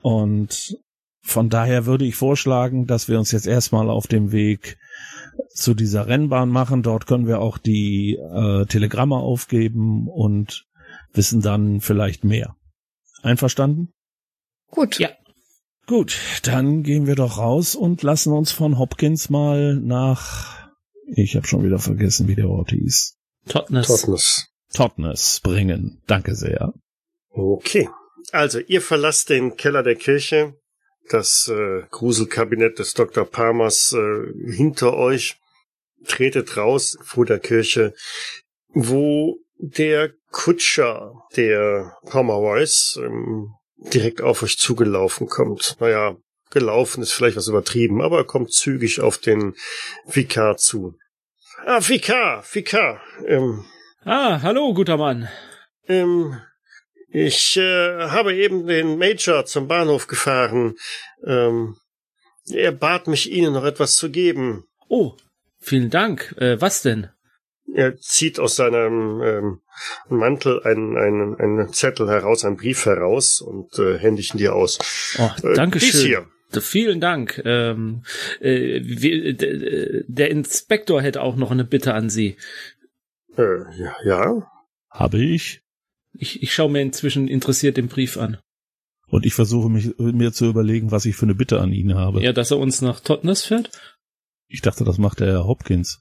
Und 0.00 0.78
von 1.22 1.48
daher 1.48 1.86
würde 1.86 2.04
ich 2.04 2.14
vorschlagen, 2.14 2.86
dass 2.86 3.08
wir 3.08 3.18
uns 3.18 3.32
jetzt 3.32 3.48
erstmal 3.48 3.90
auf 3.90 4.06
dem 4.06 4.30
Weg 4.30 4.78
zu 5.48 5.74
dieser 5.74 6.06
Rennbahn 6.06 6.50
machen. 6.50 6.84
Dort 6.84 7.08
können 7.08 7.26
wir 7.26 7.40
auch 7.40 7.58
die 7.58 8.14
äh, 8.14 8.64
Telegramme 8.66 9.16
aufgeben 9.16 10.06
und 10.06 10.66
wissen 11.12 11.40
dann 11.42 11.80
vielleicht 11.80 12.22
mehr. 12.22 12.54
Einverstanden? 13.24 13.88
Gut. 14.70 15.00
Ja. 15.00 15.08
Gut, 15.86 16.18
dann 16.42 16.82
gehen 16.82 17.06
wir 17.06 17.14
doch 17.14 17.38
raus 17.38 17.76
und 17.76 18.02
lassen 18.02 18.32
uns 18.32 18.50
von 18.50 18.78
Hopkins 18.78 19.30
mal 19.30 19.76
nach, 19.76 20.70
ich 21.06 21.36
habe 21.36 21.46
schon 21.46 21.62
wieder 21.62 21.78
vergessen, 21.78 22.26
wie 22.26 22.34
der 22.34 22.48
Ort 22.48 22.70
hieß, 22.70 23.16
Totnes. 23.48 23.86
Totnes. 23.86 24.48
Totnes 24.74 25.40
bringen. 25.40 26.02
Danke 26.06 26.34
sehr. 26.34 26.74
Okay. 27.30 27.88
Also, 28.32 28.58
ihr 28.58 28.82
verlasst 28.82 29.30
den 29.30 29.56
Keller 29.56 29.84
der 29.84 29.94
Kirche, 29.94 30.54
das 31.10 31.48
äh, 31.48 31.82
Gruselkabinett 31.90 32.80
des 32.80 32.94
Dr. 32.94 33.24
Palmers 33.24 33.92
äh, 33.92 34.52
hinter 34.52 34.94
euch, 34.94 35.36
tretet 36.04 36.56
raus 36.56 36.98
vor 37.02 37.24
der 37.24 37.38
Kirche, 37.38 37.94
wo 38.70 39.38
der 39.58 40.12
Kutscher 40.32 41.14
der 41.36 41.96
Pomeroys 42.06 42.98
ähm, 43.00 43.54
direkt 43.94 44.20
auf 44.20 44.42
euch 44.42 44.58
zugelaufen 44.58 45.26
kommt. 45.28 45.76
Naja, 45.80 46.16
gelaufen 46.50 47.02
ist 47.02 47.12
vielleicht 47.12 47.36
was 47.36 47.48
übertrieben, 47.48 48.02
aber 48.02 48.18
er 48.18 48.24
kommt 48.24 48.52
zügig 48.52 49.00
auf 49.00 49.18
den 49.18 49.54
Vikar 50.06 50.56
zu. 50.56 50.94
Ah, 51.64 51.80
Vikar, 51.80 52.44
Vikar, 52.52 53.00
ähm, 53.26 53.64
Ah, 54.04 54.40
hallo, 54.42 54.72
guter 54.74 54.96
Mann. 54.96 55.28
ähm, 55.88 56.40
ich 57.08 57.56
äh, 57.56 58.08
habe 58.08 58.34
eben 58.36 58.66
den 58.66 58.98
Major 58.98 59.44
zum 59.46 59.68
Bahnhof 59.68 60.06
gefahren. 60.06 60.74
Ähm, 61.24 61.76
er 62.48 62.72
bat 62.72 63.06
mich, 63.08 63.32
Ihnen 63.32 63.54
noch 63.54 63.64
etwas 63.64 63.96
zu 63.96 64.10
geben. 64.10 64.64
Oh, 64.88 65.14
vielen 65.58 65.90
Dank. 65.90 66.34
Äh, 66.38 66.60
was 66.60 66.82
denn? 66.82 67.08
Er 67.74 67.96
zieht 67.98 68.38
aus 68.38 68.56
seinem 68.56 69.20
ähm, 69.22 69.60
Mantel 70.08 70.62
einen, 70.62 70.96
einen, 70.96 71.34
einen 71.36 71.72
Zettel 71.72 72.08
heraus, 72.08 72.44
einen 72.44 72.56
Brief 72.56 72.86
heraus 72.86 73.40
und 73.40 73.78
äh, 73.78 73.98
händigt 73.98 74.34
ihn 74.34 74.38
dir 74.38 74.54
aus. 74.54 74.78
Oh, 75.18 75.30
Äh, 75.46 75.54
danke 75.54 75.78
dies 75.78 75.90
schön. 75.92 76.06
hier. 76.06 76.26
D- 76.54 76.60
Vielen 76.60 77.00
Dank. 77.00 77.42
Ähm, 77.44 78.02
äh, 78.40 78.80
wir, 78.82 79.34
der 80.06 80.30
Inspektor 80.30 81.02
hätte 81.02 81.20
auch 81.22 81.34
noch 81.36 81.50
eine 81.50 81.64
Bitte 81.64 81.92
an 81.94 82.08
Sie. 82.08 82.36
Äh, 83.36 83.42
ja, 83.78 83.94
ja. 84.04 84.50
Habe 84.90 85.18
ich. 85.18 85.60
Ich, 86.12 86.42
ich 86.42 86.54
schaue 86.54 86.70
mir 86.70 86.80
inzwischen 86.80 87.28
interessiert 87.28 87.76
den 87.76 87.88
Brief 87.88 88.16
an. 88.16 88.38
Und 89.08 89.26
ich 89.26 89.34
versuche 89.34 89.68
mich, 89.68 89.90
mir 89.98 90.32
zu 90.32 90.46
überlegen, 90.46 90.90
was 90.92 91.04
ich 91.04 91.16
für 91.16 91.26
eine 91.26 91.34
Bitte 91.34 91.60
an 91.60 91.72
ihn 91.72 91.94
habe. 91.94 92.22
Ja, 92.22 92.32
dass 92.32 92.50
er 92.52 92.58
uns 92.58 92.80
nach 92.80 93.00
Totnes 93.00 93.44
fährt? 93.44 93.70
Ich 94.48 94.62
dachte, 94.62 94.84
das 94.84 94.98
macht 94.98 95.20
der 95.20 95.26
Herr 95.32 95.46
Hopkins. 95.46 96.00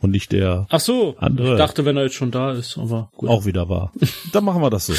Und 0.00 0.10
nicht 0.10 0.32
der 0.32 0.66
Ach 0.70 0.80
so. 0.80 1.16
Andere. 1.18 1.52
Ich 1.52 1.58
dachte, 1.58 1.84
wenn 1.84 1.96
er 1.96 2.04
jetzt 2.04 2.14
schon 2.14 2.30
da 2.30 2.52
ist, 2.52 2.78
aber 2.78 3.10
gut. 3.16 3.28
auch 3.28 3.44
wieder 3.46 3.68
war. 3.68 3.92
Dann 4.32 4.44
machen 4.44 4.62
wir 4.62 4.70
das 4.70 4.86
so. 4.86 4.94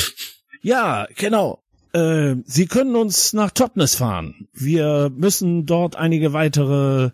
Ja, 0.61 1.07
genau. 1.15 1.63
Äh, 1.93 2.35
Sie 2.45 2.67
können 2.67 2.95
uns 2.95 3.33
nach 3.33 3.51
Totnes 3.51 3.95
fahren. 3.95 4.47
Wir 4.53 5.09
müssen 5.15 5.65
dort 5.65 5.95
einige 5.95 6.33
weitere 6.33 7.11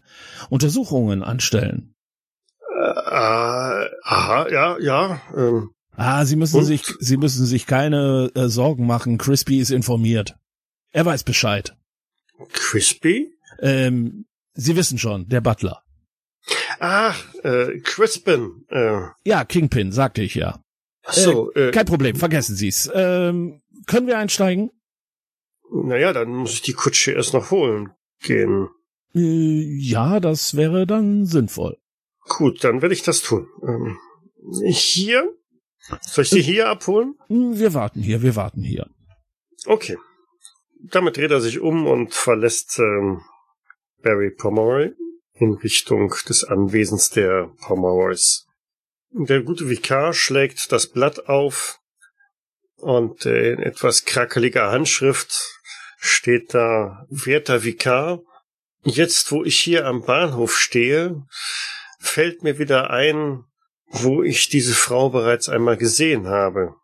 Untersuchungen 0.50 1.24
anstellen. 1.24 1.94
Äh, 2.76 3.86
aha, 4.04 4.48
ja, 4.52 4.78
ja. 4.80 5.22
Ähm, 5.36 5.70
Ah, 5.98 6.26
Sie 6.26 6.36
müssen 6.36 6.58
Und? 6.58 6.66
sich, 6.66 6.84
Sie 7.00 7.16
müssen 7.16 7.46
sich 7.46 7.68
keine 7.68 8.30
äh, 8.36 8.50
Sorgen 8.50 8.86
machen. 8.86 9.18
Crispy 9.18 9.60
ist 9.60 9.70
informiert. 9.70 10.36
Er 10.92 11.06
weiß 11.06 11.24
Bescheid. 11.24 11.78
Crispy? 12.52 13.32
Ähm, 13.62 14.26
Sie 14.56 14.76
wissen 14.76 14.98
schon, 14.98 15.30
der 15.30 15.40
Butler. 15.40 15.84
Ach, 16.80 17.34
äh, 17.44 17.80
Crispin. 17.80 18.66
Äh, 18.70 19.02
Ja, 19.24 19.44
Kingpin, 19.46 19.92
sagte 19.92 20.22
ich 20.22 20.36
ja. 20.36 20.60
ach 21.04 21.14
so, 21.14 21.52
äh, 21.54 21.72
Kein 21.72 21.86
Problem, 21.86 22.16
vergessen 22.16 22.56
Sie's. 22.56 22.90
Ähm, 22.94 23.62
können 23.88 24.08
wir 24.08 24.18
einsteigen? 24.18 24.72
naja, 25.72 26.14
dann 26.14 26.30
muss 26.30 26.54
ich 26.54 26.62
die 26.62 26.74
Kutsche 26.74 27.12
erst 27.14 27.34
noch 27.34 27.52
holen 27.52 27.92
gehen. 28.22 28.70
Äh, 29.16 29.78
ja, 29.80 30.20
das 30.20 30.56
wäre 30.56 30.86
dann 30.86 31.26
sinnvoll. 31.26 31.78
Gut, 32.28 32.64
dann 32.64 32.82
werde 32.82 32.94
ich 32.94 33.02
das 33.04 33.22
tun. 33.22 33.48
Ähm, 33.68 33.98
hier? 34.68 35.32
Soll 36.02 36.24
ich 36.24 36.30
sie 36.30 36.42
hier 36.42 36.70
abholen? 36.70 37.16
Hm, 37.28 37.58
Wir 37.60 37.74
warten 37.74 38.02
hier, 38.02 38.22
wir 38.22 38.36
warten 38.36 38.62
hier. 38.64 38.88
Okay. 39.66 39.98
Damit 40.92 41.18
dreht 41.18 41.32
er 41.32 41.42
sich 41.42 41.60
um 41.60 41.88
und 41.88 42.14
verlässt 42.14 42.78
ähm, 42.80 43.22
Barry 44.04 44.32
Pomeroy 44.32 44.92
in 45.36 45.54
Richtung 45.54 46.14
des 46.28 46.44
Anwesens 46.44 47.10
der 47.10 47.52
Pomeroys. 47.62 48.46
Der 49.12 49.42
gute 49.42 49.70
Vikar 49.70 50.14
schlägt 50.14 50.72
das 50.72 50.88
Blatt 50.88 51.28
auf 51.28 51.80
und 52.78 53.26
äh, 53.26 53.54
in 53.54 53.60
etwas 53.60 54.06
krakeliger 54.06 54.72
Handschrift 54.72 55.62
steht 55.98 56.54
da 56.54 57.06
Werter 57.10 57.64
Vikar. 57.64 58.22
Jetzt, 58.84 59.32
wo 59.32 59.44
ich 59.44 59.60
hier 59.60 59.86
am 59.86 60.04
Bahnhof 60.04 60.58
stehe, 60.58 61.24
fällt 62.00 62.44
mir 62.44 62.60
wieder 62.60 62.92
ein, 62.92 63.44
wo 63.88 64.22
ich 64.22 64.50
diese 64.50 64.76
Frau 64.76 65.10
bereits 65.10 65.50
einmal 65.50 65.78
gesehen 65.78 66.28
habe. 66.28 66.76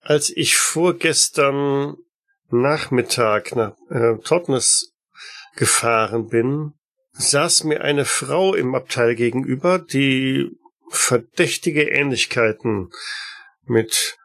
Als 0.00 0.30
ich 0.30 0.56
vorgestern 0.56 1.96
Nachmittag 2.50 3.54
nach 3.56 3.74
äh, 3.90 4.16
Totnes 4.22 4.94
gefahren 5.56 6.28
bin, 6.28 6.74
saß 7.12 7.64
mir 7.64 7.82
eine 7.82 8.04
Frau 8.04 8.54
im 8.54 8.74
Abteil 8.74 9.14
gegenüber, 9.14 9.78
die 9.78 10.50
verdächtige 10.90 11.82
Ähnlichkeiten 11.82 12.90
mit 13.66 14.16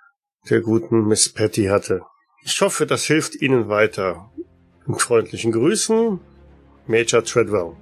der 0.49 0.62
guten 0.62 1.07
Miss 1.07 1.32
Patty 1.32 1.66
hatte. 1.66 2.02
Ich 2.44 2.62
hoffe, 2.62 2.86
das 2.86 3.06
hilft 3.06 3.36
Ihnen 3.36 3.70
weiter. 3.70 4.32
Mit 4.86 5.02
freundlichen 5.02 5.52
Grüßen, 5.52 6.20
Major 6.86 7.24
Treadwell. 7.24 7.76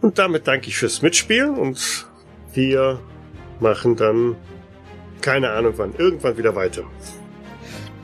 Und 0.00 0.18
damit 0.18 0.46
danke 0.46 0.68
ich 0.68 0.76
fürs 0.76 1.02
Mitspielen 1.02 1.56
und 1.56 2.06
wir 2.54 3.00
machen 3.58 3.96
dann 3.96 4.36
keine 5.20 5.50
Ahnung 5.50 5.74
wann, 5.76 5.94
irgendwann 5.96 6.38
wieder 6.38 6.54
weiter. 6.54 6.84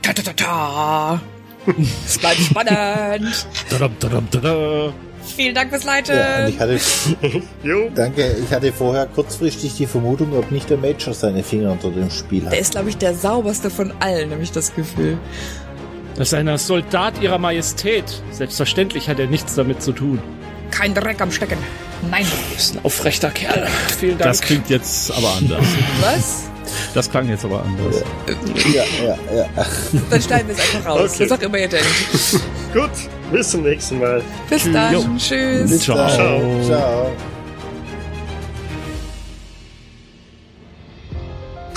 Ta 0.01 0.13
ta 0.13 0.21
ta 0.21 0.33
ta. 0.33 1.21
Es 2.05 2.19
bleibt 2.19 2.41
spannend. 2.41 3.47
Tadam, 3.69 3.99
tadam, 3.99 4.29
tada. 4.29 4.93
Vielen 5.25 5.55
Dank 5.55 5.69
fürs 5.69 5.83
Ja, 5.83 5.91
Leiten. 5.93 6.47
ich 6.49 6.59
hatte, 6.59 6.79
Jo, 7.63 7.89
danke, 7.93 8.35
ich 8.43 8.51
hatte 8.53 8.71
vorher 8.71 9.05
kurzfristig 9.07 9.75
die 9.75 9.85
Vermutung, 9.85 10.33
ob 10.37 10.51
nicht 10.51 10.69
der 10.69 10.77
Major 10.77 11.13
seine 11.13 11.43
Finger 11.43 11.71
unter 11.71 11.89
dem 11.91 12.09
Spiel 12.09 12.41
Der 12.41 12.51
hat. 12.51 12.59
ist, 12.59 12.71
glaube 12.71 12.89
ich, 12.89 12.97
der 12.97 13.13
sauberste 13.15 13.69
von 13.69 13.91
allen, 13.99 14.31
habe 14.31 14.43
ich 14.43 14.51
das 14.51 14.73
Gefühl. 14.75 15.17
Das 16.15 16.29
ist 16.29 16.33
ein 16.33 16.57
Soldat 16.57 17.21
ihrer 17.21 17.37
Majestät. 17.37 18.05
Selbstverständlich 18.31 19.09
hat 19.09 19.19
er 19.19 19.27
nichts 19.27 19.55
damit 19.55 19.81
zu 19.81 19.91
tun. 19.91 20.19
Kein 20.71 20.93
Dreck 20.93 21.19
am 21.21 21.31
Stecken. 21.31 21.57
Nein. 22.09 22.25
Ist 22.55 22.75
ein 22.75 22.79
aufrechter 22.85 23.29
Kerl. 23.31 23.67
Vielen 23.99 24.17
Dank. 24.17 24.23
Das 24.31 24.41
klingt 24.41 24.69
jetzt 24.69 25.11
aber 25.11 25.33
anders. 25.37 25.65
Was? 26.01 26.43
Das 26.93 27.09
klang 27.09 27.27
jetzt 27.29 27.45
aber 27.45 27.63
anders. 27.63 28.03
Ja, 28.73 28.83
ja, 29.03 29.17
ja. 29.35 29.45
Dann 30.09 30.21
schneiden 30.21 30.47
wir 30.47 30.55
es 30.55 30.61
einfach 30.61 30.89
raus. 30.91 31.11
Okay. 31.13 31.29
Was 31.29 31.39
auch 31.39 31.41
immer 31.43 31.57
ihr 31.57 31.67
denkt. 31.69 31.85
gut, 32.73 32.91
bis 33.31 33.49
zum 33.51 33.63
nächsten 33.63 33.99
Mal. 33.99 34.21
Bis 34.49 34.65
Jo. 34.65 34.73
dann. 34.73 35.17
Tschüss. 35.17 35.69
Bis 35.69 35.81
Ciao. 35.81 35.97
dann. 35.97 36.09
Ciao. 36.11 36.63
Ciao. 36.65 37.11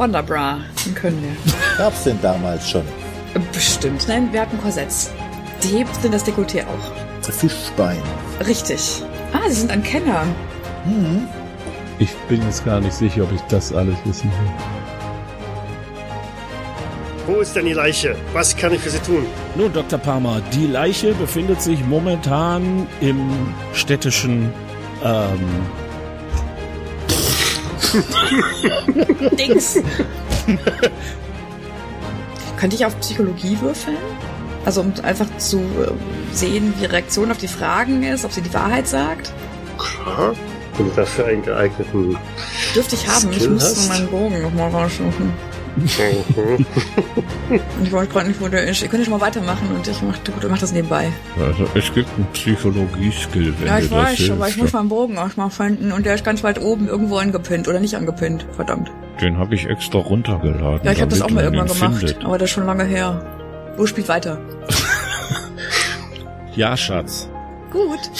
Wonderbra. 0.00 0.60
Den 0.86 0.94
können 0.94 1.22
wir. 1.22 1.52
Gab's 1.76 2.04
denn 2.04 2.18
damals 2.22 2.70
schon? 2.70 2.84
Bestimmt. 3.52 4.08
Nein, 4.08 4.32
wir 4.32 4.40
hatten 4.40 4.58
Korsetts. 4.58 5.10
Die 5.62 5.76
hebt 5.76 5.90
denn 6.02 6.10
das 6.10 6.24
Dekolleté 6.24 6.64
auch. 6.64 7.30
Fischbein. 7.30 7.98
Richtig. 8.46 9.02
Ah, 9.34 9.46
sie 9.48 9.56
sind 9.56 9.70
ein 9.70 9.82
Kenner. 9.82 10.22
Hm. 10.84 11.28
Ich 11.98 12.14
bin 12.30 12.42
jetzt 12.42 12.64
gar 12.64 12.80
nicht 12.80 12.94
sicher, 12.94 13.24
ob 13.24 13.32
ich 13.32 13.42
das 13.42 13.74
alles 13.74 13.94
wissen 14.06 14.30
will. 14.30 14.50
Wo 17.26 17.40
ist 17.40 17.54
denn 17.54 17.66
die 17.66 17.74
Leiche? 17.74 18.16
Was 18.32 18.56
kann 18.56 18.72
ich 18.72 18.80
für 18.80 18.88
Sie 18.88 19.00
tun? 19.00 19.26
Nun, 19.54 19.70
Dr. 19.70 19.98
Palmer, 19.98 20.40
die 20.54 20.66
Leiche 20.66 21.12
befindet 21.12 21.60
sich 21.60 21.84
momentan 21.84 22.86
im 23.02 23.30
städtischen 23.74 24.50
ähm, 25.04 25.40
Dings. 29.38 29.78
Könnte 32.58 32.76
ich 32.76 32.84
auf 32.84 32.98
Psychologie 33.00 33.58
würfeln? 33.60 33.96
Also 34.64 34.82
um 34.82 34.92
einfach 35.02 35.26
zu 35.38 35.58
äh, 35.58 36.34
sehen, 36.34 36.74
wie 36.76 36.80
die 36.80 36.86
Reaktion 36.86 37.30
auf 37.30 37.38
die 37.38 37.48
Fragen 37.48 38.02
ist, 38.02 38.24
ob 38.24 38.32
sie 38.32 38.42
die 38.42 38.52
Wahrheit 38.52 38.86
sagt? 38.86 39.32
Klar. 39.78 40.34
Wenn 40.76 40.88
du 40.88 40.94
dafür 40.94 41.26
einen 41.26 41.42
geeigneten. 41.42 42.16
Dürfte 42.74 42.94
ich 42.94 43.08
haben. 43.08 43.30
ich 43.30 43.36
Skill 43.36 43.50
muss 43.50 43.64
hast? 43.64 43.88
meinen 43.88 44.08
Bogen 44.08 44.42
nochmal 44.42 44.70
raussuchen. 44.70 45.32
Mhm. 45.80 46.66
Und 47.48 47.82
ich 47.84 47.92
wollte 47.92 48.12
gerade 48.12 48.28
nicht, 48.28 48.40
wo 48.40 48.48
der 48.48 48.64
ist. 48.68 48.82
Ihr 48.82 48.88
könnt 48.88 49.04
schon 49.04 49.12
mal 49.12 49.20
weitermachen 49.20 49.68
und 49.74 49.86
ich 49.86 50.02
mach, 50.02 50.18
du 50.18 50.48
mach 50.48 50.58
das 50.58 50.72
nebenbei. 50.72 51.10
Also 51.38 51.66
es 51.74 51.92
gibt 51.92 52.08
einen 52.16 52.26
Psychologie-Skill, 52.32 53.54
wenn 53.58 53.66
ja, 53.66 53.78
ich 53.78 53.88
das 53.88 53.98
weiß, 53.98 54.16
hilft. 54.16 54.32
aber 54.32 54.48
ich 54.48 54.56
muss 54.56 54.72
meinen 54.72 54.88
Bogen 54.88 55.18
auch 55.18 55.36
mal 55.36 55.50
finden 55.50 55.92
und 55.92 56.06
der 56.06 56.14
ist 56.14 56.24
ganz 56.24 56.42
weit 56.44 56.60
oben 56.60 56.88
irgendwo 56.88 57.16
angepinnt 57.16 57.68
oder 57.68 57.80
nicht 57.80 57.96
angepinnt. 57.96 58.46
Verdammt. 58.52 58.90
Den 59.20 59.36
habe 59.38 59.54
ich 59.54 59.66
extra 59.66 59.98
runtergeladen. 59.98 60.80
Ja, 60.84 60.92
ich 60.92 61.00
habe 61.00 61.10
das 61.10 61.22
auch 61.22 61.30
mal 61.30 61.44
irgendwann 61.44 61.68
gemacht, 61.68 61.98
Findet. 61.98 62.24
aber 62.24 62.38
das 62.38 62.48
ist 62.50 62.54
schon 62.54 62.66
lange 62.66 62.84
her. 62.84 63.74
Wo 63.76 63.86
spielt 63.86 64.08
weiter? 64.08 64.40
Ja, 66.56 66.76
Schatz. 66.76 67.28
Gut. 67.70 68.00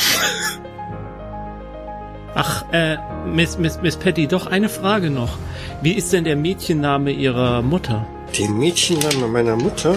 Ach, 2.34 2.64
äh, 2.72 2.96
Miss, 3.26 3.58
Miss, 3.58 3.80
Miss 3.82 3.96
Patty, 3.96 4.26
doch 4.28 4.46
eine 4.46 4.68
Frage 4.68 5.10
noch. 5.10 5.36
Wie 5.82 5.92
ist 5.92 6.12
denn 6.12 6.24
der 6.24 6.36
Mädchenname 6.36 7.10
Ihrer 7.10 7.60
Mutter? 7.62 8.06
Den 8.38 8.56
Mädchenname 8.58 9.26
meiner 9.26 9.56
Mutter? 9.56 9.96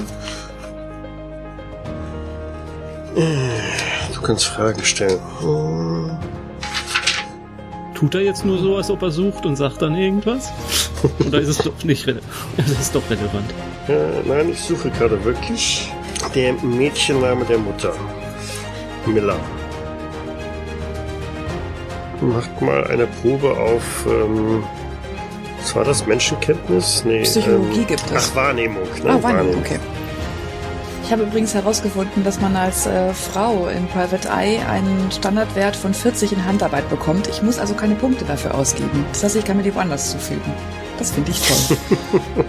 Äh, 3.15 3.23
Du 4.14 4.22
kannst 4.22 4.45
Fragen 4.45 4.84
stellen. 4.84 5.19
Hm, 5.41 6.18
Tut 7.93 8.15
er 8.15 8.22
jetzt 8.22 8.45
nur 8.45 8.57
so, 8.57 8.77
als 8.77 8.89
ob 8.89 9.01
er 9.01 9.11
sucht 9.11 9.45
und 9.45 9.55
sagt 9.55 9.81
dann 9.81 9.95
irgendwas? 9.95 10.51
Oder 11.27 11.39
ist 11.39 11.49
es 11.49 11.57
doch 11.60 11.84
nicht 11.84 12.07
relevant? 12.07 12.26
Es 12.57 12.72
ist 12.72 12.95
doch 12.95 13.03
relevant. 13.10 13.53
Äh, 13.88 14.27
nein, 14.27 14.49
ich 14.49 14.60
suche 14.61 14.89
gerade 14.89 15.23
wirklich. 15.23 15.91
Der 16.34 16.53
Mädchenname 16.53 17.43
der 17.45 17.57
Mutter. 17.60 17.93
Miller. 19.05 19.38
Macht 22.23 22.61
mal 22.61 22.85
eine 22.87 23.05
Probe 23.05 23.51
auf. 23.51 24.05
Ähm, 24.07 24.63
was 25.59 25.75
war 25.75 25.83
das? 25.83 26.05
Menschenkenntnis? 26.05 27.03
Nee. 27.05 27.23
Psychologie 27.23 27.81
ähm, 27.81 27.87
gibt 27.87 28.11
es. 28.11 28.31
Ach, 28.31 28.35
Wahrnehmung. 28.35 28.83
Ne? 29.03 29.09
Ah, 29.09 29.23
Wahrnehmung, 29.23 29.57
okay. 29.57 29.79
Ich 31.03 31.11
habe 31.11 31.23
übrigens 31.23 31.53
herausgefunden, 31.53 32.23
dass 32.23 32.39
man 32.39 32.55
als 32.55 32.87
äh, 32.87 33.13
Frau 33.13 33.67
in 33.67 33.87
Private 33.87 34.29
Eye 34.29 34.59
einen 34.69 35.11
Standardwert 35.11 35.75
von 35.75 35.93
40 35.93 36.31
in 36.31 36.45
Handarbeit 36.45 36.89
bekommt. 36.89 37.27
Ich 37.27 37.41
muss 37.41 37.59
also 37.59 37.73
keine 37.73 37.95
Punkte 37.95 38.23
dafür 38.23 38.55
ausgeben. 38.55 39.05
Das 39.11 39.23
heißt, 39.23 39.35
ich 39.35 39.43
kann 39.43 39.57
mir 39.57 39.63
die 39.63 39.75
woanders 39.75 40.11
zufügen. 40.11 40.53
Das 40.97 41.11
finde 41.11 41.31
ich 41.31 41.41
toll. 41.41 41.77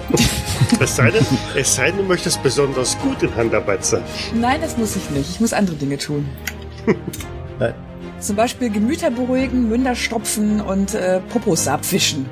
Es 0.81 0.97
sei, 0.97 1.11
denn, 1.11 1.27
es 1.57 1.75
sei 1.75 1.87
denn, 1.87 1.99
du 1.99 2.03
möchtest 2.05 2.43
besonders 2.43 2.99
gut 2.99 3.23
in 3.23 3.35
Handarbeit 3.37 3.85
sein. 3.85 4.03
Nein, 4.35 4.61
das 4.61 4.77
muss 4.77 4.97
ich 4.97 5.11
nicht. 5.11 5.31
Ich 5.31 5.41
muss 5.41 5.53
andere 5.53 5.77
Dinge 5.77 5.99
tun. 5.99 6.29
Zum 8.25 8.37
Beispiel 8.37 8.71
Gemüter 8.71 9.11
beruhigen, 9.11 9.69
Münder 9.69 9.95
stopfen 9.95 10.61
und 10.63 10.95
äh, 10.95 11.21
Popos 11.29 11.69
abwischen. 11.69 12.27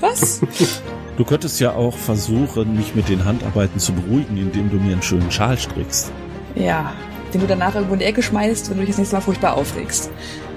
Was? 0.00 0.40
Du 1.16 1.24
könntest 1.24 1.60
ja 1.60 1.72
auch 1.72 1.96
versuchen, 1.96 2.74
mich 2.76 2.96
mit 2.96 3.08
den 3.08 3.24
Handarbeiten 3.24 3.78
zu 3.78 3.92
beruhigen, 3.92 4.36
indem 4.36 4.68
du 4.68 4.78
mir 4.78 4.94
einen 4.94 5.02
schönen 5.02 5.30
Schal 5.30 5.56
strickst. 5.56 6.10
ja, 6.56 6.92
den 7.32 7.40
du 7.40 7.46
danach 7.46 7.72
irgendwo 7.76 7.94
in 7.94 8.00
die 8.00 8.04
Ecke 8.06 8.20
schmeißt, 8.20 8.68
wenn 8.68 8.78
du 8.78 8.80
dich 8.80 8.90
das 8.90 8.98
nächste 8.98 9.14
Mal 9.14 9.20
furchtbar 9.22 9.56
aufregst. 9.56 10.10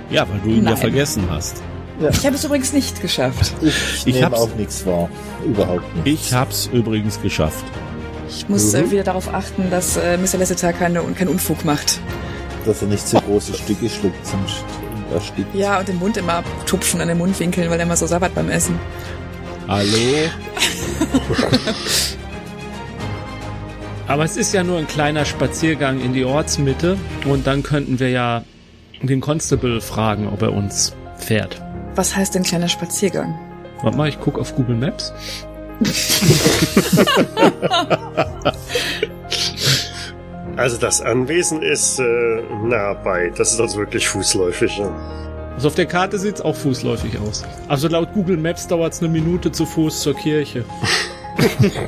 Ja, 0.10 0.26
weil 0.28 0.40
du 0.40 0.50
ihn 0.50 0.64
ja 0.64 0.72
Nein. 0.72 0.78
vergessen 0.78 1.26
hast. 1.30 1.62
Ich 2.10 2.26
habe 2.26 2.36
es 2.36 2.44
übrigens 2.44 2.74
nicht 2.74 3.00
geschafft. 3.04 3.54
Ich, 3.62 4.08
Ich 4.08 4.16
nehme 4.16 4.26
hab's- 4.26 4.40
auch 4.42 4.56
nichts 4.56 4.84
wahr. 4.88 5.10
Überhaupt 5.46 5.96
nicht. 6.04 6.08
Ich 6.26 6.34
hab's 6.34 6.72
übrigens 6.74 7.22
geschafft. 7.22 7.64
Ich 8.28 8.50
muss 8.50 8.74
Mhm. 8.74 8.80
äh, 8.80 8.92
wieder 8.92 9.04
darauf 9.04 9.32
achten, 9.32 9.70
dass 9.70 9.96
äh, 9.98 10.18
Mr. 10.18 10.40
Lasseter 10.40 10.74
keine, 10.74 11.02
keinen 11.14 11.28
Unfug 11.30 11.66
macht. 11.66 12.00
Dass 12.68 12.82
er 12.82 12.90
nicht 12.90 13.08
zu 13.08 13.20
große 13.22 13.54
Stücke 13.54 13.90
schluckt, 13.90 14.28
sonst 14.28 14.66
erstickt. 15.14 15.56
Ja, 15.56 15.80
und 15.80 15.88
den 15.88 15.98
Mund 15.98 16.18
immer 16.18 16.34
abtupfen 16.34 17.00
an 17.00 17.08
den 17.08 17.18
Mundwinkeln, 17.18 17.70
weil 17.70 17.80
er 17.80 17.86
immer 17.86 17.96
so 17.96 18.06
sabbert 18.06 18.36
beim 18.36 18.50
Essen. 18.50 18.78
Hallo? 19.70 20.30
Aber 24.08 24.26
es 24.26 24.36
ist 24.36 24.54
ja 24.54 24.64
nur 24.64 24.80
ein 24.80 24.88
kleiner 24.88 25.24
Spaziergang 25.24 26.02
in 26.02 26.14
die 26.14 26.26
Ortsmitte 26.26 26.98
und 27.26 27.48
dann 27.48 27.64
könnten 27.64 28.00
wir 28.00 28.10
ja 28.10 28.44
den 29.02 29.22
Constable 29.22 29.80
fragen, 29.80 30.28
ob 30.28 30.42
er 30.42 30.52
uns 30.52 30.94
fährt. 31.18 31.62
Was 31.96 32.16
heißt 32.16 32.36
denn 32.36 32.44
kleiner 32.44 32.68
Spaziergang? 32.68 33.34
Warte 33.82 33.98
mal, 33.98 34.10
ich 34.10 34.20
gucke 34.20 34.42
auf 34.42 34.56
Google 34.56 34.76
Maps. 34.76 35.14
Also 40.58 40.78
das 40.78 41.02
Anwesen 41.02 41.62
ist 41.62 42.00
äh, 42.00 42.42
nah 42.64 42.94
bei. 42.94 43.32
Das 43.38 43.54
ist 43.54 43.62
also 43.62 43.78
wirklich 43.78 44.08
fußläufig. 44.08 44.80
Ja. 44.80 44.90
Also 45.56 45.68
auf 45.70 45.76
der 45.76 45.86
Karte 45.86 46.18
sieht's 46.20 46.42
auch 46.42 46.56
fußläufig 46.56 47.20
aus. 47.20 47.44
Also 47.68 47.88
laut 47.88 48.14
Google 48.14 48.38
Maps 48.38 48.68
dauert's 48.68 49.00
eine 49.00 49.10
Minute 49.10 49.52
zu 49.52 49.66
Fuß 49.68 50.02
zur 50.02 50.16
Kirche. 50.16 50.66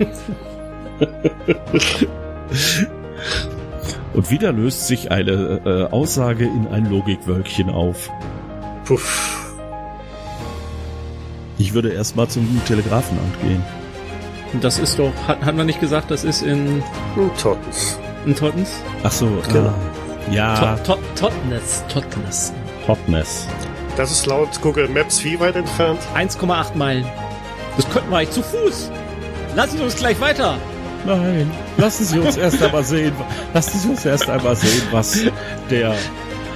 Und 4.14 4.32
wieder 4.32 4.52
löst 4.52 4.88
sich 4.88 5.12
eine 5.12 5.62
äh, 5.66 5.84
Aussage 5.94 6.46
in 6.46 6.68
ein 6.68 6.90
Logikwölkchen 6.90 7.70
auf. 7.70 8.10
Puff. 8.86 9.56
Ich 11.58 11.74
würde 11.74 11.92
erst 11.92 12.16
mal 12.16 12.28
zum 12.28 12.62
Telegrafenamt 12.66 13.42
gehen. 13.42 13.64
Und 14.54 14.64
das 14.64 14.80
ist 14.80 14.98
doch, 14.98 15.12
hat, 15.28 15.42
hat 15.42 15.56
man 15.56 15.66
nicht 15.68 15.80
gesagt, 15.80 16.10
das 16.12 16.24
ist 16.24 16.42
in, 16.42 16.84
Hm, 17.16 17.30
Tottens. 17.40 18.00
In 18.26 18.36
Tottens? 18.36 18.70
Ach 19.04 19.12
so, 19.12 19.28
Genau. 19.52 19.70
ah, 19.70 20.32
ja, 20.32 20.76
Tot, 20.78 21.00
Tot, 21.16 21.34
Totnes. 22.86 23.48
Das 23.98 24.12
ist 24.12 24.26
laut 24.26 24.50
Google 24.62 24.88
Maps 24.88 25.24
wie 25.24 25.40
weit 25.40 25.56
entfernt? 25.56 26.00
1,8 26.16 26.76
Meilen. 26.76 27.06
Das 27.76 27.90
könnten 27.90 28.10
wir 28.10 28.18
eigentlich 28.18 28.32
zu 28.32 28.44
Fuß. 28.44 28.92
Lassen 29.56 29.78
Sie 29.78 29.84
uns 29.84 29.96
gleich 29.96 30.20
weiter. 30.20 30.58
Nein, 31.06 31.50
lassen 31.78 32.06
Sie 32.06 32.20
uns 32.20 32.38
erst 32.38 32.62
einmal 32.62 32.84
sehen. 32.84 33.14
Lassen 33.54 33.80
Sie 33.80 33.90
uns 33.90 34.06
erst 34.06 34.30
einmal 34.30 34.56
sehen, 34.56 34.84
was 34.92 35.20
der 35.70 35.96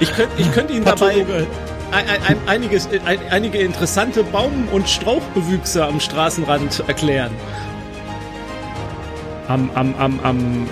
Ich 0.00 0.12
könnte 0.14 0.32
ich 0.36 0.52
könnte 0.52 0.72
Ihnen 0.72 0.84
dabei 0.84 1.06
Pathologe 1.06 1.46
ein, 1.94 2.08
ein, 2.08 2.22
ein, 2.26 2.36
einiges, 2.46 2.88
ein, 3.06 3.18
einige 3.30 3.58
interessante 3.58 4.24
Baum- 4.24 4.68
und 4.72 4.88
Strauchbewüchse 4.88 5.84
am 5.84 6.00
Straßenrand 6.00 6.84
erklären. 6.86 7.30
Am, 9.48 9.70
am, 9.74 9.94
am 9.98 10.20
am 10.22 10.66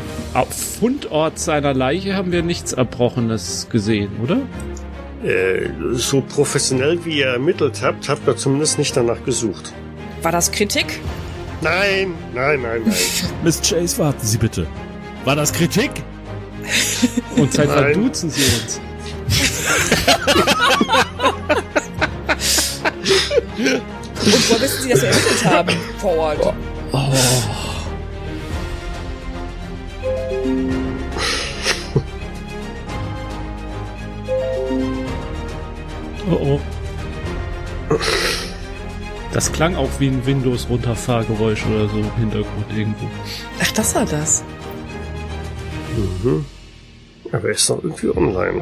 Fundort 0.51 1.39
seiner 1.39 1.75
Leiche 1.75 2.17
haben 2.17 2.33
wir 2.33 2.43
nichts 2.43 2.73
Erbrochenes 2.73 3.69
gesehen, 3.71 4.11
oder? 4.23 4.39
Äh, 5.23 5.69
so 5.93 6.21
professionell 6.21 7.05
wie 7.05 7.19
ihr 7.19 7.27
ermittelt 7.27 7.83
habt, 7.83 8.09
habt 8.09 8.27
ihr 8.27 8.37
zumindest 8.37 8.79
nicht 8.79 8.97
danach 8.97 9.23
gesucht. 9.25 9.73
War 10.23 10.33
das 10.33 10.51
Kritik? 10.51 11.01
Nein, 11.61 12.15
nein, 12.35 12.63
nein, 12.63 12.83
nein. 12.85 12.95
Miss 13.45 13.61
Chase, 13.61 13.99
warten 13.99 14.27
Sie 14.27 14.39
bitte. 14.39 14.67
War 15.25 15.37
das 15.37 15.53
Kritik? 15.53 15.91
Und 17.37 17.53
seit 17.53 17.69
wann 17.69 17.93
duzen 17.93 18.31
Sie 18.31 18.43
uns? 18.43 18.81
Und 24.25 24.51
woher 24.51 24.61
wissen 24.61 24.83
Sie, 24.83 24.89
dass 24.91 25.03
wir 25.03 25.09
ermittelt 25.09 25.45
haben? 25.45 25.77
Vor 25.99 26.17
Ort. 26.17 26.55
Oh 26.93 27.72
oh. 36.41 36.61
Das 39.33 39.51
klang 39.53 39.77
auch 39.77 39.89
wie 39.99 40.09
ein 40.09 40.25
Windows-Runterfahrgeräusch 40.27 41.65
oder 41.67 41.89
so 41.89 41.99
im 41.99 42.15
Hintergrund 42.17 42.67
irgendwo. 42.77 43.07
Ach, 43.63 43.73
das 43.73 43.95
war 43.95 44.05
das. 44.05 44.45
Mhm. 46.23 46.45
Aber 47.33 47.45
er 47.45 47.51
ist 47.55 47.69
noch 47.71 47.83
irgendwie 47.83 48.11
online. 48.11 48.59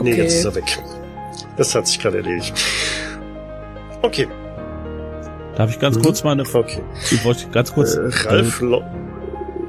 Nee, 0.00 0.12
Okay. 0.12 0.14
jetzt 0.22 0.34
ist 0.34 0.44
er 0.44 0.54
weg. 0.54 0.78
Das 1.56 1.74
hat 1.74 1.86
sich 1.88 1.98
gerade 1.98 2.18
erledigt. 2.18 2.54
Okay, 4.02 4.28
Darf 5.56 5.70
ich 5.70 5.80
ganz 5.80 5.96
Mhm. 5.96 6.02
kurz 6.02 6.22
mal 6.22 6.30
eine 6.32 6.42
okay. 6.54 6.80
Ich 7.10 7.24
wollte 7.24 7.48
ganz 7.48 7.74
kurz. 7.74 7.94
Äh, 7.96 8.08
Ralf 8.28 8.60
lo- 8.60 8.84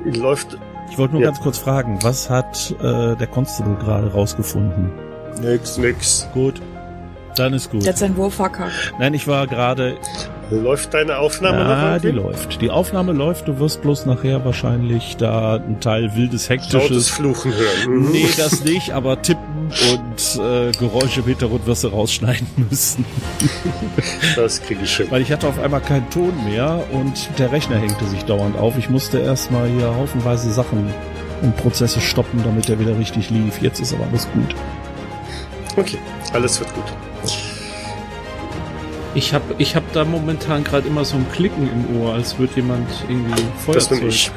läuft. 0.05 0.53
Äh, 0.53 0.57
ich 0.91 0.99
wollte 0.99 1.13
nur 1.13 1.23
Ja. 1.23 1.29
ganz 1.29 1.39
kurz 1.41 1.57
fragen, 1.57 1.97
was 2.03 2.29
hat 2.29 2.75
äh, 2.79 3.15
der 3.15 3.25
Constable 3.25 3.75
gerade 3.77 4.11
rausgefunden? 4.11 4.91
Nix. 5.41 5.77
Nix. 5.77 6.27
Gut. 6.33 6.61
Dann 7.35 7.53
ist 7.53 7.71
gut. 7.71 7.83
Der 7.83 7.93
hat 7.93 7.97
seinen 7.99 8.17
Wurf 8.17 8.33
verkackt. 8.35 8.93
Nein, 8.99 9.13
ich 9.13 9.27
war 9.27 9.47
gerade. 9.47 9.95
Läuft 10.51 10.93
deine 10.93 11.19
Aufnahme 11.19 11.59
noch? 11.59 11.69
Ah, 11.69 11.99
die 11.99 12.09
läuft. 12.09 12.59
Die 12.61 12.71
Aufnahme 12.71 13.13
läuft. 13.13 13.47
Du 13.47 13.59
wirst 13.59 13.81
bloß 13.81 14.07
nachher 14.07 14.43
wahrscheinlich 14.43 15.15
da 15.17 15.55
ein 15.55 15.79
Teil 15.79 16.15
wildes, 16.15 16.49
Lautes 16.49 16.73
hektisches. 16.73 17.09
Fluchen 17.09 17.53
hören. 17.53 18.09
Nee, 18.11 18.25
das 18.35 18.63
nicht, 18.63 18.91
aber 18.91 19.21
tippen 19.21 19.43
und 19.69 20.41
äh, 20.43 20.71
Geräusche 20.71 21.19
im 21.19 21.27
Hintergrund 21.27 21.67
wirst 21.67 21.83
du 21.83 21.89
rausschneiden 21.89 22.47
müssen. 22.69 23.05
Das 24.35 24.61
kriege 24.63 24.81
ich 24.83 24.97
hin. 24.97 25.07
Weil 25.11 25.21
ich 25.21 25.31
hatte 25.31 25.47
auf 25.47 25.59
einmal 25.59 25.81
keinen 25.81 26.09
Ton 26.09 26.33
mehr 26.45 26.83
und 26.91 27.29
der 27.37 27.51
Rechner 27.51 27.77
hängte 27.77 28.05
sich 28.05 28.25
dauernd 28.25 28.57
auf. 28.57 28.77
Ich 28.77 28.89
musste 28.89 29.19
erstmal 29.19 29.69
hier 29.69 29.95
haufenweise 29.95 30.51
Sachen 30.51 30.91
und 31.43 31.55
Prozesse 31.57 32.01
stoppen, 32.01 32.41
damit 32.43 32.67
der 32.67 32.79
wieder 32.79 32.97
richtig 32.97 33.29
lief. 33.29 33.61
Jetzt 33.61 33.79
ist 33.79 33.93
aber 33.93 34.05
alles 34.09 34.27
gut. 34.33 34.55
Okay, 35.75 35.97
alles 36.33 36.59
wird 36.59 36.73
gut. 36.73 36.83
Ich 39.15 39.33
habe 39.33 39.55
ich 39.57 39.75
hab 39.75 39.91
da 39.93 40.05
momentan 40.05 40.63
gerade 40.63 40.87
immer 40.87 41.03
so 41.03 41.15
ein 41.17 41.25
Klicken 41.31 41.67
im 41.71 41.99
Ohr, 42.01 42.13
als 42.13 42.37
würde 42.37 42.53
jemand 42.57 42.87
irgendwie 43.07 43.41
Das 43.73 43.87
Feuerzeug, 43.87 44.03
ich. 44.07 44.31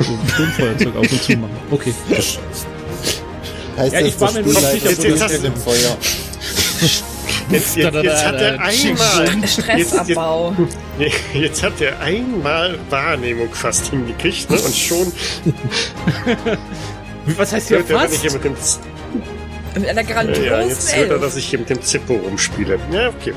so 0.00 0.12
ein 0.12 0.28
Sturmfeuerzeug 0.28 0.96
auf 0.96 1.10
und 1.12 1.22
zu 1.22 1.32
machen. 1.36 1.50
Okay. 1.70 1.92
Heißt 3.76 3.92
Ja, 3.94 4.00
ich 4.00 4.20
war 4.20 4.32
mir 4.32 4.42
nur 4.42 4.52
nicht 4.52 4.60
sicher, 4.70 4.90
wo 4.98 5.16
das- 5.18 5.32
im 5.32 5.56
Feuer. 5.56 5.96
Jetzt, 7.50 7.76
jetzt, 7.76 7.94
jetzt 8.02 8.24
hat 8.24 8.34
er 8.36 8.60
einmal. 8.60 9.48
Stressabbau. 9.48 10.54
Jetzt, 10.98 11.14
jetzt 11.34 11.62
hat 11.62 11.80
er 11.80 11.98
einmal 12.00 12.78
Wahrnehmung 12.88 13.52
fast 13.52 13.88
hingekriegt, 13.88 14.48
ne? 14.48 14.58
Und 14.60 14.74
schon 14.74 15.12
Was 17.36 17.52
heißt 17.52 17.68
hier 17.68 17.78
er, 17.78 17.82
ich 17.84 17.90
fast? 17.90 18.22
hier 18.22 18.32
mit 18.32 18.44
dem 18.44 18.56
Z- 18.56 18.78
Mit 19.74 19.88
einer 19.88 20.04
grandiosen 20.04 20.44
ja, 20.44 20.60
jetzt 20.62 20.94
hört 20.94 21.08
er, 21.08 21.12
Elf. 21.14 21.22
dass 21.22 21.36
ich 21.36 21.46
hier 21.46 21.58
mit 21.58 21.70
dem 21.70 21.80
Zippo 21.82 22.14
rumspiele. 22.14 22.78
Ja, 22.92 23.08
okay. 23.08 23.32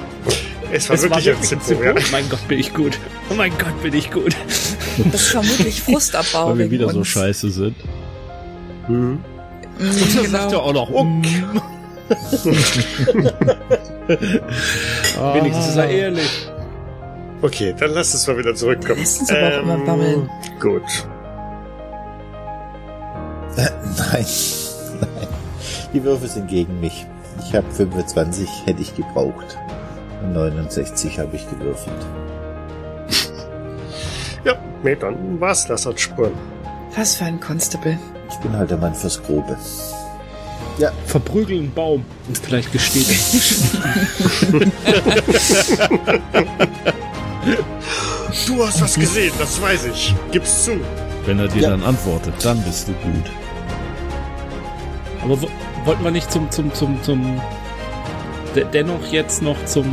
Es 0.72 0.90
war 0.90 0.96
Es 0.96 1.04
war 1.10 1.12
wirklich 1.12 1.30
ein 1.30 1.36
wirklich 1.36 1.52
ein 1.54 1.62
Zippo, 1.62 1.66
Zippo. 1.66 1.84
ja. 1.84 1.94
Oh 1.96 2.00
mein 2.12 2.30
Gott, 2.30 2.48
bin 2.48 2.60
ich 2.60 2.74
gut. 2.74 2.98
Oh 3.30 3.34
mein 3.36 3.52
Gott, 3.58 3.82
bin 3.84 3.94
ich 3.94 4.12
gut. 4.12 4.36
Das 5.12 5.22
ist 5.22 5.28
vermutlich 5.30 5.82
Frustabbau 5.82 6.50
Weil 6.50 6.58
wir 6.58 6.72
wieder 6.72 6.90
so 6.90 7.00
uns. 7.00 7.08
scheiße 7.08 7.50
sind. 7.52 7.76
Mhm. 8.88 8.96
Mhm, 8.98 9.20
Und 9.80 10.16
dann 10.16 10.24
genau. 10.26 10.38
sagt 10.40 10.52
er 10.54 10.62
auch 10.64 10.74
noch, 10.74 10.90
Okay. 10.90 11.44
Wenigstens 15.34 15.68
ist 15.70 15.76
er 15.78 15.90
ehrlich. 15.90 16.48
Okay, 17.42 17.74
dann 17.80 17.92
lass 17.92 18.14
uns 18.14 18.28
mal 18.28 18.38
wieder 18.38 18.54
zurückkommen. 18.56 19.00
Lass 19.00 19.20
uns 19.20 19.32
aber 19.32 19.48
auch 19.58 19.64
immer 19.64 19.78
bammeln. 19.78 20.30
Gut. 20.60 20.84
Nein, 23.58 23.70
nein. 24.12 24.26
Die 25.96 26.04
Würfe 26.04 26.28
sind 26.28 26.50
gegen 26.50 26.80
mich. 26.82 27.08
Ich 27.48 27.56
habe 27.56 27.66
25, 27.72 28.50
hätte 28.66 28.82
ich 28.82 28.94
gebraucht. 28.96 29.58
Und 30.22 30.34
69 30.34 31.18
habe 31.20 31.36
ich 31.36 31.50
gewürfelt. 31.50 31.96
Ja, 34.44 34.56
nee, 34.84 34.96
dann 34.96 35.40
war's 35.40 35.66
das 35.66 35.88
als 35.88 36.02
Spuren. 36.02 36.34
Was 36.98 37.16
für 37.16 37.26
ein 37.26 37.40
Constable. 37.40 37.98
Ich 38.30 38.36
bin 38.38 38.52
halt 38.58 38.70
der 38.72 38.78
Mann 38.78 38.94
fürs 38.94 39.24
Grobe. 39.24 39.58
Verprügeln 41.06 41.60
einen 41.62 41.74
Baum. 41.74 42.04
Und 42.28 42.38
vielleicht 42.38 42.74
gesteht 42.74 43.08
Du 48.48 48.66
hast 48.66 48.82
was 48.82 48.96
gesehen, 48.96 49.32
das 49.40 49.62
weiß 49.62 49.86
ich. 49.86 50.14
Gib's 50.32 50.66
zu. 50.66 50.72
wenn 51.26 51.40
er 51.40 51.48
dir 51.48 51.62
Ja. 51.64 51.70
dann 51.70 51.84
antwortet, 51.84 52.34
dann 52.44 52.62
bist 52.64 52.88
du 52.90 52.92
gut. 52.94 53.32
Aber 55.24 55.42
wo, 55.42 55.48
wollten 55.86 56.04
wir 56.04 56.12
nicht 56.12 56.32
zum, 56.32 56.50
zum, 56.52 56.74
zum, 56.74 57.02
zum, 57.04 57.42
de- 58.56 58.66
dennoch 58.74 59.06
jetzt 59.12 59.42
noch 59.42 59.64
zum, 59.66 59.86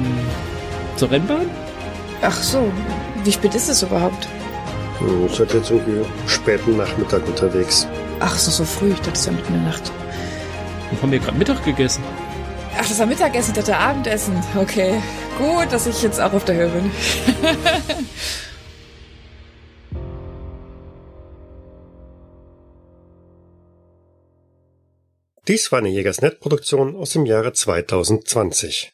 zur 0.96 1.10
Rennbahn? 1.10 1.50
Ach 2.22 2.42
so, 2.42 2.70
wie 3.24 3.32
spät 3.32 3.54
ist 3.54 3.68
es 3.68 3.82
überhaupt? 3.82 4.28
Hm, 4.98 5.26
Ich 5.30 5.38
hatte 5.40 5.58
jetzt 5.58 5.70
irgendwie 5.70 6.04
späten 6.26 6.76
Nachmittag 6.76 7.26
unterwegs. 7.26 7.86
Ach 8.20 8.36
so, 8.36 8.50
so 8.50 8.64
früh, 8.64 8.90
ich 8.90 8.98
dachte, 8.98 9.12
es 9.12 9.20
ist 9.20 9.26
ja 9.26 9.32
mitten 9.32 9.54
in 9.54 9.62
der 9.64 9.72
Nacht. 9.72 9.90
Wir 10.90 11.02
haben 11.02 11.12
ja 11.12 11.18
gerade 11.18 11.38
Mittag 11.38 11.64
gegessen. 11.64 12.02
Ach, 12.78 12.86
das 12.88 12.98
war 12.98 13.06
Mittagessen, 13.06 13.50
ich 13.52 13.56
dachte 13.64 13.76
Abendessen. 13.76 14.34
Okay, 14.56 14.94
gut, 15.38 15.66
dass 15.72 15.86
ich 15.86 16.02
jetzt 16.02 16.20
auch 16.20 16.32
auf 16.32 16.44
der 16.44 16.54
Höhe 16.56 16.68
bin. 16.68 16.90
Dies 25.48 25.72
war 25.72 25.80
eine 25.80 25.88
Jägersnet-Produktion 25.88 26.94
aus 26.94 27.10
dem 27.10 27.26
Jahre 27.26 27.52
2020. 27.52 28.90